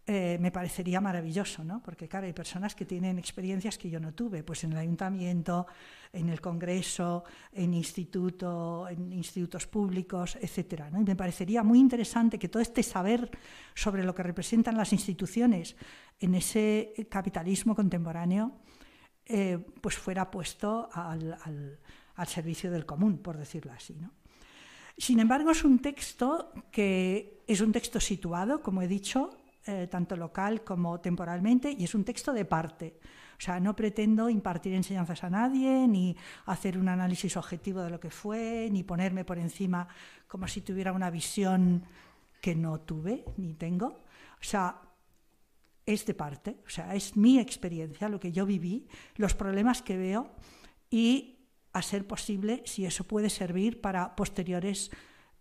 eh, 0.05 0.37
me 0.41 0.51
parecería 0.51 0.99
maravilloso, 0.99 1.63
¿no? 1.63 1.81
Porque, 1.81 2.09
claro, 2.09 2.25
hay 2.25 2.33
personas 2.33 2.75
que 2.75 2.83
tienen 2.83 3.17
experiencias 3.17 3.77
que 3.77 3.89
yo 3.89 4.01
no 4.01 4.13
tuve, 4.13 4.43
pues 4.43 4.65
en 4.65 4.73
el 4.73 4.79
ayuntamiento, 4.79 5.65
en 6.11 6.27
el 6.27 6.41
congreso, 6.41 7.23
en, 7.53 7.73
instituto, 7.73 8.87
en 8.89 9.13
institutos 9.13 9.65
públicos, 9.65 10.37
etc. 10.41 10.83
Y 10.91 11.03
me 11.05 11.15
parecería 11.15 11.63
muy 11.63 11.79
interesante 11.79 12.37
que 12.37 12.49
todo 12.49 12.61
este 12.61 12.83
saber 12.83 13.31
sobre 13.75 14.03
lo 14.03 14.13
que 14.13 14.23
representan 14.23 14.75
las 14.75 14.91
instituciones 14.91 15.77
en 16.19 16.35
ese 16.35 16.93
capitalismo 17.09 17.73
contemporáneo 17.73 18.59
eh, 19.25 19.57
pues 19.79 19.95
fuera 19.95 20.29
puesto 20.29 20.89
al, 20.91 21.37
al, 22.15 22.27
servicio 22.27 22.69
del 22.71 22.85
común, 22.85 23.19
por 23.19 23.37
decirlo 23.37 23.71
así. 23.71 23.95
¿no? 23.95 24.11
Sin 24.97 25.19
embargo, 25.19 25.51
es 25.51 25.63
un 25.63 25.79
texto 25.79 26.51
que 26.71 27.43
es 27.47 27.61
un 27.61 27.71
texto 27.71 27.99
situado, 27.99 28.61
como 28.61 28.81
he 28.81 28.87
dicho, 28.87 29.31
eh, 29.65 29.87
tanto 29.89 30.15
local 30.15 30.63
como 30.63 30.99
temporalmente, 30.99 31.75
y 31.77 31.83
es 31.83 31.95
un 31.95 32.03
texto 32.03 32.33
de 32.33 32.45
parte. 32.45 32.99
O 33.37 33.41
sea, 33.41 33.59
no 33.59 33.75
pretendo 33.75 34.29
impartir 34.29 34.73
enseñanzas 34.73 35.23
a 35.23 35.29
nadie, 35.29 35.87
ni 35.87 36.15
hacer 36.45 36.77
un 36.77 36.87
análisis 36.87 37.35
objetivo 37.35 37.81
de 37.81 37.89
lo 37.89 37.99
que 37.99 38.11
fue, 38.11 38.69
ni 38.71 38.83
ponerme 38.83 39.25
por 39.25 39.37
encima 39.37 39.87
como 40.27 40.47
si 40.47 40.61
tuviera 40.61 40.93
una 40.93 41.09
visión 41.09 41.83
que 42.41 42.55
no 42.55 42.81
tuve 42.81 43.25
ni 43.37 43.53
tengo. 43.53 43.87
O 43.87 44.43
sea, 44.43 44.81
es 45.85 46.05
de 46.05 46.13
parte, 46.13 46.57
o 46.65 46.69
sea, 46.69 46.95
es 46.95 47.17
mi 47.17 47.39
experiencia, 47.39 48.09
lo 48.09 48.19
que 48.19 48.31
yo 48.31 48.45
viví, 48.45 48.87
los 49.15 49.33
problemas 49.33 49.81
que 49.81 49.97
veo 49.97 50.31
y, 50.89 51.32
a 51.73 51.81
ser 51.81 52.07
posible, 52.07 52.61
si 52.65 52.85
eso 52.85 53.03
puede 53.03 53.29
servir 53.29 53.81
para 53.81 54.15
posteriores 54.15 54.91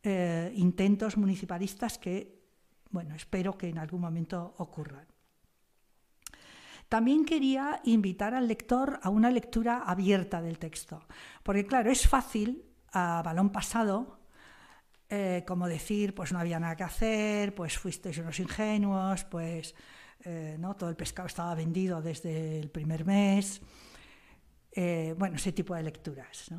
eh, 0.03 0.53
intentos 0.57 1.16
municipalistas 1.16 1.99
que 1.99 2.43
bueno, 2.93 3.14
espero 3.14 3.57
que 3.57 3.68
en 3.68 3.78
algún 3.78 4.01
momento 4.01 4.55
ocurran. 4.59 5.07
También 6.89 7.24
quería 7.24 7.80
invitar 7.85 8.35
al 8.35 8.47
lector 8.47 9.01
a 9.03 9.09
una 9.09 9.30
lectura 9.30 9.83
abierta 9.87 10.43
del 10.43 10.59
texto, 10.59 11.03
porque 11.43 11.66
claro, 11.66 11.91
es 11.91 12.07
fácil 12.07 12.62
a 12.93 13.22
balón 13.24 13.51
pasado, 13.51 14.20
eh, 15.09 15.43
como 15.47 15.66
decir, 15.68 16.14
pues 16.14 16.33
no 16.33 16.39
había 16.39 16.61
nada 16.61 16.76
que 16.76 16.85
hacer, 16.85 17.55
pues 17.55 17.78
fuisteis 17.78 18.18
unos 18.18 18.39
ingenuos, 18.41 19.24
pues 19.24 19.74
eh, 20.24 20.57
¿no? 20.59 20.76
todo 20.76 20.91
el 20.91 20.97
pescado 20.97 21.28
estaba 21.28 21.55
vendido 21.55 22.03
desde 22.03 22.61
el 22.61 22.70
primer 22.70 23.07
mes, 23.07 23.62
eh, 24.74 25.14
bueno, 25.18 25.36
ese 25.36 25.52
tipo 25.52 25.74
de 25.74 25.82
lecturas. 25.82 26.50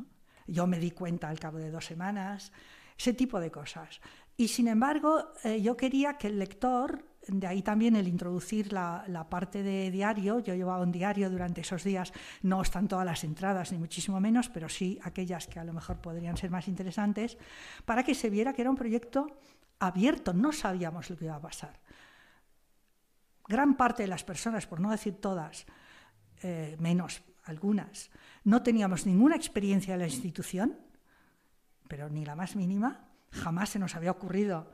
Yo 0.47 0.68
me 0.68 0.80
di 0.80 0.91
cuenta 0.91 1.30
al 1.30 1.39
cabo 1.39 1.57
de 1.57 1.72
dos 1.72 1.86
semanas, 1.86 2.51
ese 2.97 3.14
tipo 3.14 3.39
de 3.39 3.51
cosas. 3.51 4.01
Y 4.38 4.47
sin 4.47 4.68
embargo, 4.68 5.34
eh, 5.43 5.61
yo 5.61 5.78
quería 5.78 6.18
que 6.18 6.28
el 6.28 6.39
lector, 6.39 7.05
de 7.28 7.47
ahí 7.47 7.61
también 7.61 7.95
el 7.95 8.07
introducir 8.07 8.74
la, 8.74 9.28
parte 9.30 9.64
de 9.64 9.91
diario, 9.91 10.39
yo 10.39 10.55
llevaba 10.55 10.84
un 10.84 10.91
diario 10.91 11.30
durante 11.30 11.61
esos 11.61 11.84
días, 11.84 12.14
no 12.41 12.61
están 12.61 12.88
todas 12.88 13.05
las 13.05 13.24
entradas, 13.24 13.72
ni 13.72 13.78
muchísimo 13.78 14.20
menos, 14.20 14.49
pero 14.49 14.70
sí 14.70 14.99
aquellas 15.03 15.47
que 15.47 15.59
a 15.59 15.64
lo 15.64 15.74
mejor 15.74 16.01
podrían 16.01 16.38
ser 16.38 16.49
más 16.49 16.68
interesantes, 16.68 17.38
para 17.86 18.03
que 18.03 18.16
se 18.16 18.30
viera 18.30 18.53
que 18.53 18.61
era 18.61 18.72
un 18.72 18.78
proyecto 18.78 19.28
abierto, 19.80 20.34
no 20.34 20.51
sabíamos 20.51 21.09
lo 21.09 21.18
que 21.18 21.26
iba 21.26 21.36
a 21.36 21.41
pasar. 21.41 21.80
Gran 23.47 23.76
parte 23.76 24.03
de 24.03 24.07
las 24.07 24.24
personas, 24.24 24.66
por 24.66 24.80
no 24.80 24.89
decir 24.89 25.20
todas, 25.20 25.66
eh, 26.41 26.76
menos 26.80 27.22
algunas, 27.44 28.10
no 28.44 28.64
teníamos 28.64 29.06
ninguna 29.06 29.36
experiencia 29.36 29.94
en 29.94 30.00
la 30.00 30.08
institución, 30.08 30.78
pero 31.88 32.10
ni 32.10 32.26
la 32.26 32.36
más 32.36 32.56
mínima, 32.56 33.14
Jamás 33.34 33.70
se 33.70 33.80
nos 33.80 33.96
había 33.96 34.12
ocurrido 34.12 34.70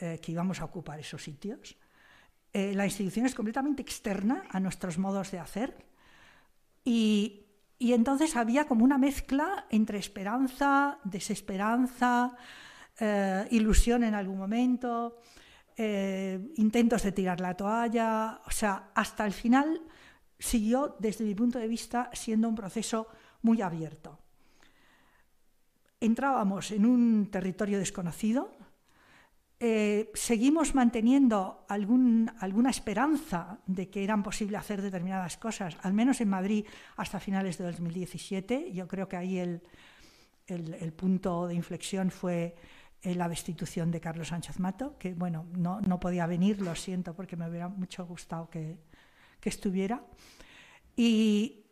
eh, 0.00 0.18
que 0.20 0.32
íbamos 0.32 0.60
a 0.60 0.64
ocupar 0.64 0.98
esos 0.98 1.22
sitios. 1.22 1.76
Eh, 2.52 2.74
la 2.74 2.84
institución 2.84 3.26
es 3.26 3.34
completamente 3.34 3.82
externa 3.82 4.44
a 4.50 4.58
nuestros 4.58 4.98
modos 4.98 5.30
de 5.30 5.38
hacer 5.38 5.86
y, 6.84 7.46
entonces 7.78 8.36
había 8.36 8.66
como 8.66 8.84
una 8.84 8.98
mezcla 8.98 9.66
entre 9.70 9.98
esperanza, 9.98 10.98
desesperanza, 11.04 12.36
eh, 12.98 13.46
ilusión 13.52 14.04
en 14.04 14.14
algún 14.14 14.38
momento, 14.38 15.20
intentos 16.56 17.04
de 17.04 17.12
tirar 17.12 17.40
la 17.40 17.56
toalla, 17.56 18.42
o 18.46 18.50
sea, 18.50 18.90
hasta 18.94 19.24
el 19.24 19.32
final 19.32 19.80
siguió, 20.40 20.96
desde 20.98 21.24
mi 21.24 21.36
punto 21.36 21.60
de 21.60 21.68
vista, 21.68 22.10
siendo 22.12 22.48
un 22.48 22.56
proceso 22.56 23.06
muy 23.42 23.62
abierto 23.62 24.18
entrábamos 26.00 26.70
en 26.70 26.86
un 26.86 27.30
territorio 27.30 27.78
desconocido, 27.78 28.50
eh, 29.62 30.10
seguimos 30.14 30.74
manteniendo 30.74 31.66
alguna 31.68 32.70
esperanza 32.70 33.58
de 33.66 33.90
que 33.90 34.02
eran 34.02 34.22
posible 34.22 34.56
hacer 34.56 34.80
determinadas 34.80 35.36
cosas, 35.36 35.76
al 35.82 35.92
menos 35.92 36.22
en 36.22 36.30
Madrid 36.30 36.66
hasta 36.96 37.20
finales 37.20 37.58
de 37.58 37.64
2017. 37.64 38.72
Yo 38.72 38.88
creo 38.88 39.06
que 39.06 39.16
ahí 39.18 39.38
el, 39.38 39.60
punto 40.96 41.46
de 41.46 41.54
inflexión 41.54 42.10
fue 42.10 42.56
eh, 43.02 43.14
la 43.14 43.28
destitución 43.28 43.90
de 43.90 44.00
Carlos 44.00 44.28
Sánchez 44.28 44.58
Mato, 44.58 44.96
que 44.98 45.12
bueno, 45.12 45.46
no, 45.52 46.00
podía 46.00 46.26
venir, 46.26 46.62
lo 46.62 46.74
siento, 46.74 47.14
porque 47.14 47.36
me 47.36 47.46
hubiera 47.46 47.68
mucho 47.68 48.06
gustado 48.06 48.48
que, 48.48 48.78
que 49.40 49.48
estuviera. 49.48 50.04
Y 50.96 51.64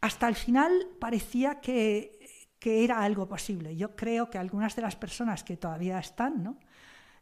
hasta 0.00 0.28
el 0.28 0.34
final 0.34 0.72
parecía 0.98 1.60
que 1.60 2.18
que 2.58 2.84
era 2.84 3.02
algo 3.02 3.28
posible. 3.28 3.76
Yo 3.76 3.94
creo 3.94 4.30
que 4.30 4.38
algunas 4.38 4.74
de 4.74 4.82
las 4.82 4.96
personas 4.96 5.44
que 5.44 5.56
todavía 5.56 5.98
están, 5.98 6.42
¿no? 6.42 6.58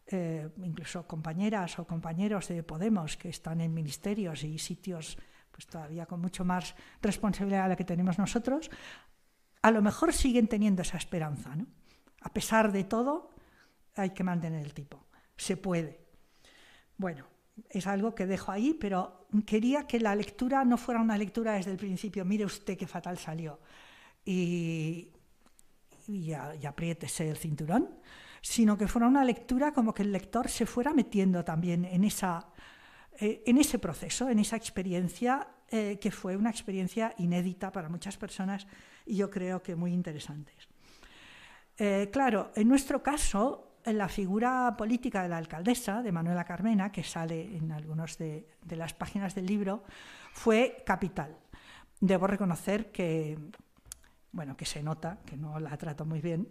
Eh, 0.06 0.48
incluso 0.58 1.06
compañeras 1.06 1.78
o 1.78 1.86
compañeros 1.86 2.48
de 2.48 2.62
Podemos 2.62 3.16
que 3.16 3.28
están 3.28 3.60
en 3.60 3.74
ministerios 3.74 4.44
y 4.44 4.56
sitios 4.58 5.18
pues 5.50 5.66
todavía 5.66 6.06
con 6.06 6.20
mucho 6.20 6.44
más 6.44 6.74
responsabilidad 7.02 7.64
de 7.64 7.68
la 7.70 7.76
que 7.76 7.84
tenemos 7.84 8.18
nosotros, 8.18 8.70
a 9.62 9.70
lo 9.70 9.80
mejor 9.80 10.12
siguen 10.12 10.48
teniendo 10.48 10.82
esa 10.82 10.98
esperanza. 10.98 11.56
¿no? 11.56 11.66
A 12.20 12.32
pesar 12.32 12.72
de 12.72 12.84
todo, 12.84 13.30
hay 13.94 14.10
que 14.10 14.22
mantener 14.22 14.64
el 14.64 14.74
tipo. 14.74 15.06
Se 15.36 15.56
puede. 15.56 16.06
Bueno, 16.98 17.26
es 17.70 17.86
algo 17.86 18.14
que 18.14 18.26
dejo 18.26 18.52
ahí, 18.52 18.74
pero 18.74 19.26
quería 19.46 19.86
que 19.86 20.00
la 20.00 20.14
lectura 20.14 20.64
no 20.64 20.76
fuera 20.76 21.00
una 21.00 21.16
lectura 21.16 21.52
desde 21.52 21.70
el 21.72 21.76
principio, 21.76 22.24
mire 22.24 22.44
usted 22.44 22.76
qué 22.76 22.86
fatal 22.86 23.18
salió. 23.18 23.60
Y, 24.24 25.10
y, 26.08 26.32
apriétese 26.32 27.28
el 27.28 27.36
cinturón, 27.36 27.98
sino 28.42 28.76
que 28.76 28.88
fuera 28.88 29.06
una 29.06 29.24
lectura 29.24 29.72
como 29.72 29.94
que 29.94 30.02
el 30.02 30.12
lector 30.12 30.48
se 30.48 30.66
fuera 30.66 30.92
metiendo 30.92 31.44
también 31.44 31.84
en, 31.84 32.04
esa, 32.04 32.48
eh, 33.18 33.42
en 33.46 33.58
ese 33.58 33.78
proceso, 33.78 34.28
en 34.28 34.38
esa 34.38 34.56
experiencia 34.56 35.48
eh, 35.68 35.98
que 36.00 36.10
fue 36.10 36.36
una 36.36 36.50
experiencia 36.50 37.14
inédita 37.18 37.72
para 37.72 37.88
muchas 37.88 38.16
personas 38.16 38.66
y 39.04 39.16
yo 39.16 39.30
creo 39.30 39.62
que 39.62 39.74
muy 39.74 39.92
interesante. 39.92 40.52
Eh, 41.78 42.08
claro, 42.12 42.52
en 42.54 42.68
nuestro 42.68 43.02
caso, 43.02 43.75
la 43.86 44.08
figura 44.08 44.74
política 44.76 45.22
de 45.22 45.28
la 45.28 45.36
alcaldesa, 45.36 46.02
de 46.02 46.12
Manuela 46.12 46.44
Carmena, 46.44 46.90
que 46.90 47.04
sale 47.04 47.56
en 47.56 47.70
algunas 47.72 48.18
de, 48.18 48.46
las 48.70 48.94
páginas 48.94 49.34
del 49.34 49.46
libro, 49.46 49.84
fue 50.32 50.82
capital. 50.84 51.36
Debo 52.00 52.26
reconocer 52.26 52.90
que, 52.90 53.38
bueno, 54.32 54.56
que 54.56 54.64
se 54.64 54.82
nota, 54.82 55.18
que 55.24 55.36
no 55.36 55.60
la 55.60 55.76
trato 55.76 56.04
muy 56.04 56.20
bien, 56.20 56.48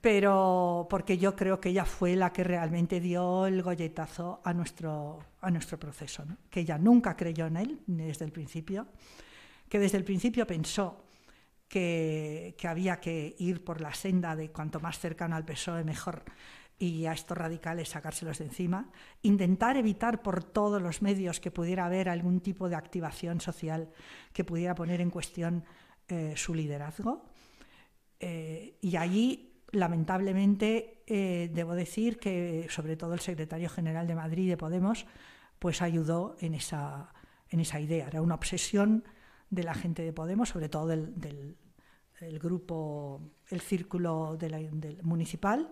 pero 0.00 0.86
porque 0.90 1.18
yo 1.18 1.34
creo 1.34 1.60
que 1.60 1.70
ella 1.70 1.84
fue 1.84 2.14
la 2.14 2.32
que 2.32 2.44
realmente 2.44 3.00
dio 3.00 3.46
el 3.46 3.62
golletazo 3.62 4.40
a 4.44 4.52
nuestro, 4.52 5.20
a 5.40 5.50
nuestro 5.50 5.78
proceso, 5.78 6.24
que 6.50 6.60
ella 6.60 6.78
nunca 6.78 7.16
creyó 7.16 7.46
en 7.46 7.56
él 7.56 7.80
desde 7.86 8.24
el 8.24 8.32
principio, 8.32 8.86
que 9.68 9.78
desde 9.78 9.98
el 9.98 10.04
principio 10.04 10.46
pensó 10.46 11.07
que, 11.68 12.54
que, 12.58 12.68
había 12.68 13.00
que 13.00 13.36
ir 13.38 13.64
por 13.64 13.80
la 13.80 13.94
senda 13.94 14.36
de 14.36 14.50
cuanto 14.50 14.80
más 14.80 14.98
cercano 14.98 15.36
al 15.36 15.44
PSOE 15.44 15.84
mejor 15.84 16.24
y 16.78 17.06
a 17.06 17.12
estos 17.12 17.36
radicales 17.36 17.88
sacárselos 17.88 18.38
de 18.38 18.44
encima, 18.44 18.90
intentar 19.22 19.76
evitar 19.76 20.22
por 20.22 20.44
todos 20.44 20.80
los 20.80 21.02
medios 21.02 21.40
que 21.40 21.50
pudiera 21.50 21.86
haber 21.86 22.08
algún 22.08 22.40
tipo 22.40 22.68
de 22.68 22.76
activación 22.76 23.40
social 23.40 23.90
que 24.32 24.44
pudiera 24.44 24.74
poner 24.74 25.00
en 25.00 25.10
cuestión 25.10 25.64
eh, 26.08 26.34
su 26.36 26.54
liderazgo. 26.54 27.26
Eh, 28.20 28.78
y 28.80 28.96
allí, 28.96 29.62
lamentablemente, 29.72 31.02
eh, 31.06 31.50
debo 31.52 31.74
decir 31.74 32.18
que 32.18 32.66
sobre 32.70 32.96
todo 32.96 33.14
el 33.14 33.20
secretario 33.20 33.68
general 33.68 34.06
de 34.06 34.14
Madrid 34.14 34.48
de 34.48 34.56
Podemos, 34.56 35.06
pues 35.58 35.82
ayudó 35.82 36.36
en 36.40 36.54
esa, 36.54 37.12
en 37.50 37.58
esa 37.60 37.80
idea. 37.80 38.06
Era 38.06 38.22
una 38.22 38.36
obsesión 38.36 39.04
de 39.50 39.62
la 39.62 39.74
gente 39.74 40.02
de 40.02 40.12
Podemos, 40.12 40.48
sobre 40.50 40.68
todo 40.68 40.86
del, 40.86 41.56
grupo, 42.40 43.20
el 43.48 43.60
círculo 43.60 44.36
del 44.36 45.02
municipal, 45.02 45.68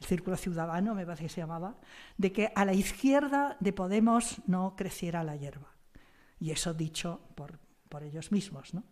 el 0.00 0.06
círculo 0.06 0.36
ciudadano, 0.36 0.94
me 0.94 1.04
parece 1.04 1.24
que 1.24 1.28
se 1.28 1.40
llamaba, 1.40 1.76
de 2.16 2.32
que 2.32 2.52
a 2.54 2.64
la 2.64 2.72
izquierda 2.72 3.56
de 3.60 3.72
Podemos 3.72 4.40
no 4.46 4.74
creciera 4.76 5.24
la 5.24 5.36
hierba. 5.36 5.74
Y 6.40 6.52
eso 6.52 6.72
dicho 6.72 7.20
por, 7.34 7.58
por 7.88 8.02
ellos 8.04 8.30
mismos, 8.30 8.74
¿no? 8.74 8.84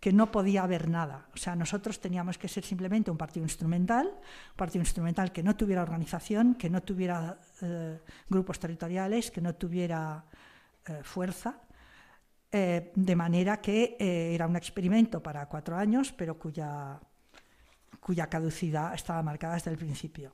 que 0.00 0.12
no 0.12 0.30
podía 0.30 0.62
haber 0.62 0.88
nada. 0.88 1.28
O 1.34 1.36
sea, 1.36 1.56
nosotros 1.56 2.00
teníamos 2.00 2.38
que 2.38 2.48
ser 2.48 2.64
simplemente 2.64 3.10
un 3.10 3.16
partido 3.16 3.44
instrumental, 3.44 4.06
un 4.06 4.56
partido 4.56 4.82
instrumental 4.82 5.32
que 5.32 5.42
no 5.42 5.56
tuviera 5.56 5.82
organización, 5.82 6.54
que 6.54 6.70
no 6.70 6.82
tuviera 6.82 7.40
eh, 7.62 7.98
grupos 8.28 8.58
territoriales, 8.58 9.30
que 9.30 9.40
no 9.40 9.54
tuviera 9.54 10.24
eh, 10.86 11.00
fuerza, 11.02 11.60
eh, 12.56 12.92
de 12.94 13.16
manera 13.16 13.60
que 13.60 13.96
era 13.98 14.46
un 14.46 14.56
experimento 14.56 15.22
para 15.22 15.46
cuatro 15.46 15.76
años, 15.76 16.12
pero 16.12 16.38
cuya, 16.38 16.98
cuya 18.00 18.28
caducidad 18.28 18.94
estaba 18.94 19.22
marcada 19.22 19.54
desde 19.54 19.70
el 19.70 19.76
principio. 19.76 20.32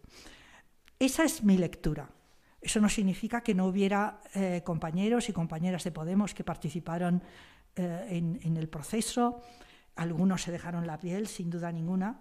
Esa 0.99 1.25
es 1.25 1.43
mi 1.43 1.59
lectura. 1.59 2.09
Eso 2.61 2.81
no 2.81 2.89
significa 2.89 3.41
que 3.41 3.55
no 3.55 3.66
hubiera 3.66 4.20
compañeros 4.62 5.29
y 5.29 5.33
compañeras 5.33 5.83
de 5.83 5.91
Podemos 5.91 6.33
que 6.33 6.45
participaron 6.45 7.20
en, 7.75 8.57
el 8.57 8.68
proceso, 8.68 9.43
algunos 9.97 10.43
se 10.43 10.53
dejaron 10.53 10.87
la 10.87 11.01
piel, 11.01 11.27
sin 11.27 11.51
duda 11.51 11.73
ninguna, 11.73 12.20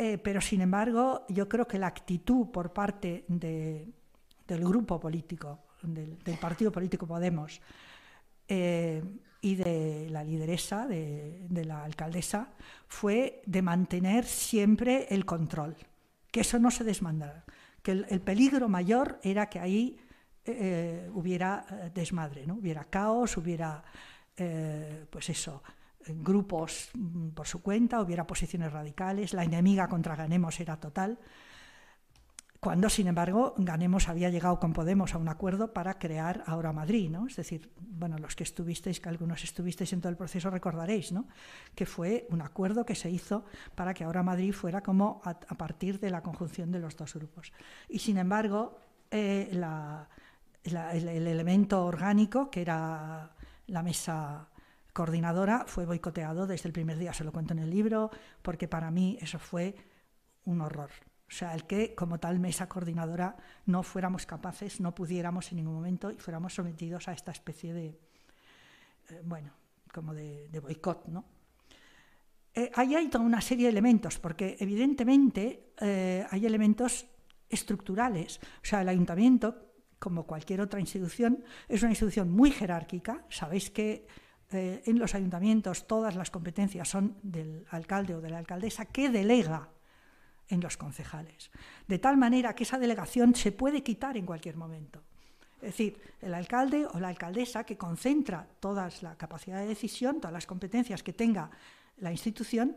eh, 0.00 0.16
pero 0.16 0.40
sin 0.40 0.60
embargo 0.60 1.26
yo 1.28 1.48
creo 1.48 1.66
que 1.66 1.76
la 1.76 1.88
actitud 1.88 2.50
por 2.52 2.72
parte 2.72 3.24
del 3.28 4.64
grupo 4.64 5.00
político, 5.00 5.64
del, 5.82 6.16
partido 6.40 6.70
político 6.70 7.04
Podemos 7.04 7.60
eh, 8.48 9.02
y 9.40 9.54
de 9.54 10.08
la 10.10 10.24
lideresa, 10.24 10.86
de, 10.86 11.64
la 11.64 11.84
alcaldesa, 11.84 12.48
fue 12.88 13.42
de 13.46 13.62
mantener 13.62 14.24
siempre 14.24 15.06
el 15.10 15.24
control, 15.24 15.76
que 16.30 16.40
eso 16.40 16.58
no 16.58 16.70
se 16.70 16.82
desmandara, 16.82 17.44
que 17.82 17.92
el, 17.92 18.20
peligro 18.20 18.68
mayor 18.68 19.20
era 19.22 19.48
que 19.48 19.60
ahí 19.60 19.96
eh, 20.44 21.08
hubiera 21.14 21.90
desmadre, 21.94 22.46
¿no? 22.46 22.54
hubiera 22.54 22.84
caos, 22.84 23.36
hubiera, 23.36 23.84
pues 24.34 25.28
eso, 25.28 25.62
grupos 26.08 26.90
mm, 26.94 27.28
por 27.28 27.46
su 27.46 27.62
cuenta, 27.62 28.00
hubiera 28.00 28.26
posiciones 28.26 28.72
radicales, 28.72 29.34
la 29.34 29.44
enemiga 29.44 29.88
contra 29.88 30.16
Ganemos 30.16 30.58
era 30.60 30.78
total, 30.78 31.18
cuando 32.60 32.88
sin 32.90 33.06
embargo 33.06 33.54
Ganemos 33.56 34.08
había 34.08 34.30
llegado 34.30 34.58
con 34.58 34.72
Podemos 34.72 35.14
a 35.14 35.18
un 35.18 35.28
acuerdo 35.28 35.72
para 35.72 35.98
crear 35.98 36.42
ahora 36.46 36.72
Madrid, 36.72 37.08
¿no? 37.08 37.26
Es 37.26 37.36
decir, 37.36 37.70
bueno, 37.78 38.18
los 38.18 38.34
que 38.34 38.42
estuvisteis, 38.42 39.00
que 39.00 39.08
algunos 39.08 39.44
estuvisteis 39.44 39.92
en 39.92 40.00
todo 40.00 40.10
el 40.10 40.16
proceso 40.16 40.50
recordaréis, 40.50 41.12
¿no? 41.12 41.28
Que 41.74 41.86
fue 41.86 42.26
un 42.30 42.42
acuerdo 42.42 42.84
que 42.84 42.96
se 42.96 43.10
hizo 43.10 43.44
para 43.76 43.94
que 43.94 44.04
ahora 44.04 44.22
Madrid 44.22 44.52
fuera 44.52 44.82
como 44.82 45.20
a, 45.24 45.34
partir 45.34 46.00
de 46.00 46.10
la 46.10 46.22
conjunción 46.22 46.72
de 46.72 46.80
los 46.80 46.96
dos 46.96 47.14
grupos. 47.14 47.52
Y 47.88 48.00
sin 48.00 48.18
embargo, 48.18 48.80
eh, 49.10 49.50
el 49.52 51.26
elemento 51.26 51.84
orgánico, 51.84 52.50
que 52.50 52.62
era 52.62 53.30
la 53.68 53.82
mesa 53.82 54.48
coordinadora 54.92 55.64
fue 55.68 55.86
boicoteado 55.86 56.48
desde 56.48 56.68
el 56.68 56.72
primer 56.72 56.98
día, 56.98 57.12
se 57.12 57.22
lo 57.22 57.30
cuento 57.30 57.52
en 57.52 57.60
el 57.60 57.70
libro, 57.70 58.10
porque 58.42 58.66
para 58.66 58.90
mí 58.90 59.16
eso 59.20 59.38
fue 59.38 59.76
un 60.44 60.60
horror. 60.60 60.90
O 61.28 61.30
sea, 61.30 61.54
el 61.54 61.66
que 61.66 61.94
como 61.94 62.18
tal 62.18 62.38
mesa 62.38 62.68
coordinadora 62.68 63.36
no 63.66 63.82
fuéramos 63.82 64.24
capaces, 64.24 64.80
no 64.80 64.94
pudiéramos 64.94 65.50
en 65.52 65.58
ningún 65.58 65.74
momento 65.74 66.10
y 66.10 66.16
fuéramos 66.16 66.54
sometidos 66.54 67.06
a 67.08 67.12
esta 67.12 67.32
especie 67.32 67.74
de, 67.74 67.86
eh, 69.10 69.22
bueno, 69.24 69.52
como 69.92 70.14
de, 70.14 70.48
boicot, 70.60 71.06
¿no? 71.08 71.24
Eh, 72.54 72.70
ahí 72.74 72.94
hay 72.94 73.08
toda 73.08 73.24
una 73.24 73.40
serie 73.40 73.66
de 73.66 73.70
elementos, 73.70 74.18
porque 74.18 74.56
evidentemente 74.58 75.72
eh, 75.80 76.26
hay 76.30 76.46
elementos 76.46 77.06
estructurales. 77.48 78.40
O 78.62 78.64
sea, 78.64 78.80
el 78.82 78.88
ayuntamiento, 78.88 79.72
como 79.98 80.26
cualquier 80.26 80.60
otra 80.60 80.80
institución, 80.80 81.44
es 81.68 81.82
una 81.82 81.92
institución 81.92 82.30
muy 82.30 82.50
jerárquica. 82.50 83.24
Sabéis 83.28 83.70
que 83.70 84.06
eh, 84.50 84.82
en 84.86 84.98
los 84.98 85.14
ayuntamientos 85.14 85.86
todas 85.86 86.16
las 86.16 86.30
competencias 86.30 86.88
son 86.88 87.18
del 87.22 87.66
alcalde 87.70 88.14
o 88.14 88.20
de 88.20 88.30
la 88.30 88.38
alcaldesa 88.38 88.86
que 88.86 89.10
delega 89.10 89.68
en 90.48 90.60
los 90.60 90.76
concejales. 90.76 91.50
De 91.86 91.98
tal 91.98 92.16
manera 92.16 92.54
que 92.54 92.64
esa 92.64 92.78
delegación 92.78 93.34
se 93.34 93.52
puede 93.52 93.82
quitar 93.82 94.16
en 94.16 94.26
cualquier 94.26 94.56
momento. 94.56 95.02
Es 95.56 95.70
decir, 95.70 96.00
el 96.20 96.34
alcalde 96.34 96.86
o 96.86 97.00
la 97.00 97.08
alcaldesa 97.08 97.64
que 97.64 97.76
concentra 97.76 98.46
toda 98.60 98.88
la 99.02 99.16
capacidad 99.16 99.58
de 99.58 99.66
decisión, 99.66 100.20
todas 100.20 100.32
las 100.32 100.46
competencias 100.46 101.02
que 101.02 101.12
tenga 101.12 101.50
la 101.98 102.12
institución, 102.12 102.76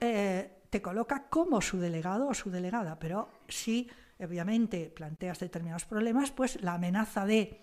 eh, 0.00 0.62
te 0.70 0.80
coloca 0.80 1.28
como 1.28 1.60
su 1.60 1.78
delegado 1.78 2.28
o 2.28 2.34
su 2.34 2.50
delegada. 2.50 2.98
Pero 2.98 3.28
si 3.48 3.90
obviamente 4.20 4.90
planteas 4.94 5.40
determinados 5.40 5.84
problemas, 5.84 6.30
pues 6.30 6.62
la 6.62 6.74
amenaza 6.74 7.26
de 7.26 7.60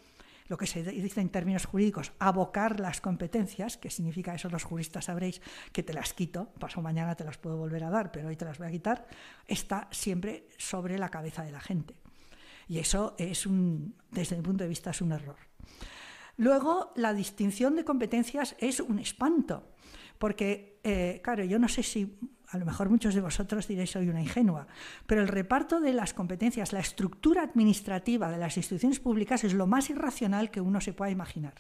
lo 0.50 0.58
que 0.58 0.68
se 0.68 0.84
dice 0.84 1.22
en 1.22 1.30
términos 1.30 1.66
jurídicos, 1.66 2.12
abocar 2.20 2.80
las 2.80 3.00
competencias, 3.02 3.78
que 3.78 3.90
significa 3.90 4.34
eso 4.34 4.50
los 4.50 4.64
juristas 4.64 5.06
sabréis 5.06 5.42
que 5.72 5.84
te 5.84 5.94
las 5.94 6.14
quito, 6.14 6.52
paso 6.60 6.82
mañana 6.82 7.16
te 7.16 7.24
las 7.24 7.38
puedo 7.38 7.56
volver 7.56 7.84
a 7.84 7.90
dar, 7.90 8.12
pero 8.12 8.28
hoy 8.28 8.36
te 8.36 8.46
las 8.46 8.58
voy 8.58 8.68
a 8.68 8.72
quitar, 8.72 9.08
está 9.48 9.88
siempre 9.92 10.48
sobre 10.58 10.98
la 10.98 11.10
cabeza 11.10 11.44
de 11.44 11.52
la 11.52 11.62
gente. 11.62 11.96
Y 12.68 12.80
eso 12.80 13.16
es 13.18 13.46
un, 13.46 13.96
desde 14.12 14.36
mi 14.36 14.42
punto 14.42 14.64
de 14.64 14.70
vista, 14.70 14.90
es 14.90 15.02
un 15.02 15.12
error. 15.12 15.38
Luego, 16.38 16.94
la 16.96 17.14
distinción 17.14 17.76
de 17.76 17.86
competencias 17.86 18.56
es 18.60 18.80
un 18.80 18.98
espanto, 18.98 19.76
porque, 20.18 20.80
eh, 20.84 21.22
claro, 21.24 21.44
yo 21.44 21.60
no 21.60 21.68
sé 21.68 21.84
si 21.84 22.18
a 22.52 22.58
lo 22.58 22.66
mejor 22.66 22.90
muchos 22.90 23.14
de 23.14 23.22
vosotros 23.22 23.68
diréis 23.68 23.92
soy 23.92 24.10
una 24.10 24.22
ingenua, 24.22 24.68
pero 25.06 25.22
el 25.22 25.28
reparto 25.28 25.80
de 25.80 25.94
las 25.94 26.14
competencias, 26.14 26.74
la 26.74 26.80
estructura 26.80 27.44
administrativa 27.44 28.32
de 28.32 28.38
las 28.38 28.58
instituciones 28.58 29.00
públicas 29.00 29.44
es 29.44 29.54
lo 29.54 29.68
más 29.68 29.90
irracional 29.90 30.50
que 30.50 30.62
uno 30.62 30.82
se 30.82 30.94
pueda 30.94 31.12
imaginar. 31.12 31.54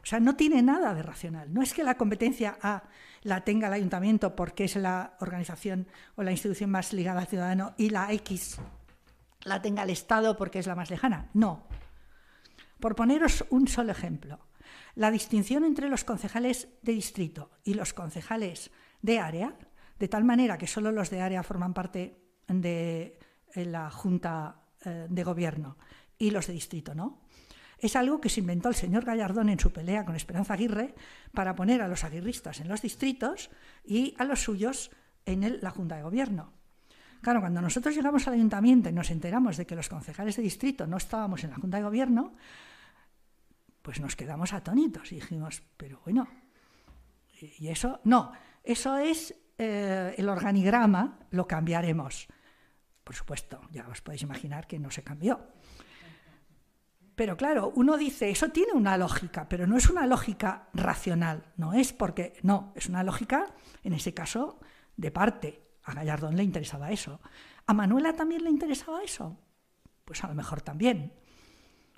O 0.00 0.06
sea, 0.06 0.20
no 0.20 0.36
tiene 0.36 0.62
nada 0.62 0.94
de 0.94 1.02
racional. 1.02 1.52
No 1.52 1.60
es 1.60 1.74
que 1.74 1.82
la 1.82 1.96
competencia 1.96 2.56
A 2.62 2.84
la 3.22 3.42
tenga 3.42 3.66
el 3.66 3.74
ayuntamiento 3.74 4.36
porque 4.36 4.64
es 4.64 4.76
la 4.76 5.16
organización 5.20 5.88
o 6.14 6.22
la 6.22 6.30
institución 6.30 6.70
más 6.70 6.92
ligada 6.92 7.20
al 7.20 7.26
ciudadano 7.26 7.74
y 7.76 7.90
la 7.90 8.12
X 8.12 8.58
la 9.42 9.60
tenga 9.60 9.82
el 9.82 9.90
Estado 9.90 10.36
porque 10.36 10.60
es 10.60 10.66
la 10.66 10.76
más 10.76 10.90
lejana. 10.90 11.28
No. 11.34 11.66
Por 12.80 12.94
poneros 12.94 13.44
un 13.50 13.66
solo 13.66 13.92
ejemplo, 13.92 14.38
la 14.94 15.10
distinción 15.10 15.64
entre 15.64 15.88
los 15.88 16.04
concejales 16.04 16.68
de 16.82 16.92
distrito 16.92 17.50
y 17.64 17.74
los 17.74 17.92
concejales 17.92 18.70
de 19.02 19.18
área, 19.18 19.56
de 19.98 20.08
tal 20.08 20.24
manera 20.24 20.58
que 20.58 20.66
solo 20.66 20.92
los 20.92 21.10
de 21.10 21.20
área 21.20 21.42
forman 21.42 21.74
parte 21.74 22.18
de 22.46 23.18
eh, 23.54 23.64
la 23.64 23.90
Junta 23.90 24.62
eh, 24.84 25.06
de 25.08 25.24
Gobierno 25.24 25.76
y 26.18 26.30
los 26.30 26.46
de 26.46 26.52
distrito 26.52 26.94
no. 26.94 27.20
Es 27.78 27.94
algo 27.94 28.20
que 28.20 28.28
se 28.28 28.40
inventó 28.40 28.68
el 28.68 28.74
señor 28.74 29.04
Gallardón 29.04 29.48
en 29.48 29.60
su 29.60 29.72
pelea 29.72 30.04
con 30.04 30.16
Esperanza 30.16 30.54
Aguirre 30.54 30.94
para 31.32 31.54
poner 31.54 31.80
a 31.80 31.88
los 31.88 32.02
aguirristas 32.02 32.60
en 32.60 32.68
los 32.68 32.82
distritos 32.82 33.50
y 33.84 34.14
a 34.18 34.24
los 34.24 34.42
suyos 34.42 34.90
en 35.24 35.60
la 35.60 35.70
Junta 35.70 35.96
de 35.96 36.02
Gobierno. 36.02 36.52
Claro, 37.20 37.40
cuando 37.40 37.60
nosotros 37.60 37.94
llegamos 37.94 38.26
al 38.26 38.34
ayuntamiento 38.34 38.88
y 38.88 38.92
nos 38.92 39.10
enteramos 39.10 39.56
de 39.56 39.66
que 39.66 39.76
los 39.76 39.88
concejales 39.88 40.36
de 40.36 40.42
distrito 40.42 40.86
no 40.86 40.96
estábamos 40.96 41.44
en 41.44 41.50
la 41.50 41.56
Junta 41.56 41.76
de 41.76 41.84
Gobierno, 41.84 42.34
pues 43.82 44.00
nos 44.00 44.16
quedamos 44.16 44.52
atónitos 44.52 45.12
y 45.12 45.16
dijimos, 45.16 45.62
pero 45.76 46.00
bueno, 46.04 46.28
y 47.40 47.68
eso 47.68 48.00
no, 48.04 48.32
eso 48.68 48.98
es 48.98 49.34
eh, 49.56 50.14
el 50.18 50.28
organigrama, 50.28 51.18
lo 51.30 51.48
cambiaremos. 51.48 52.28
Por 53.02 53.14
supuesto, 53.14 53.62
ya 53.70 53.88
os 53.88 54.02
podéis 54.02 54.22
imaginar 54.22 54.66
que 54.66 54.78
no 54.78 54.90
se 54.90 55.02
cambió. 55.02 55.40
Pero 57.14 57.36
claro, 57.38 57.72
uno 57.74 57.96
dice, 57.96 58.28
eso 58.28 58.50
tiene 58.50 58.74
una 58.74 58.98
lógica, 58.98 59.48
pero 59.48 59.66
no 59.66 59.78
es 59.78 59.88
una 59.88 60.06
lógica 60.06 60.68
racional, 60.74 61.52
no 61.56 61.72
es 61.72 61.94
porque, 61.94 62.34
no, 62.42 62.72
es 62.76 62.90
una 62.90 63.02
lógica, 63.02 63.46
en 63.82 63.94
ese 63.94 64.12
caso, 64.12 64.60
de 64.96 65.10
parte. 65.10 65.62
A 65.84 65.94
Gallardón 65.94 66.36
le 66.36 66.42
interesaba 66.42 66.92
eso. 66.92 67.20
¿A 67.66 67.72
Manuela 67.72 68.12
también 68.12 68.44
le 68.44 68.50
interesaba 68.50 69.02
eso? 69.02 69.38
Pues 70.04 70.22
a 70.22 70.28
lo 70.28 70.34
mejor 70.34 70.60
también. 70.60 71.14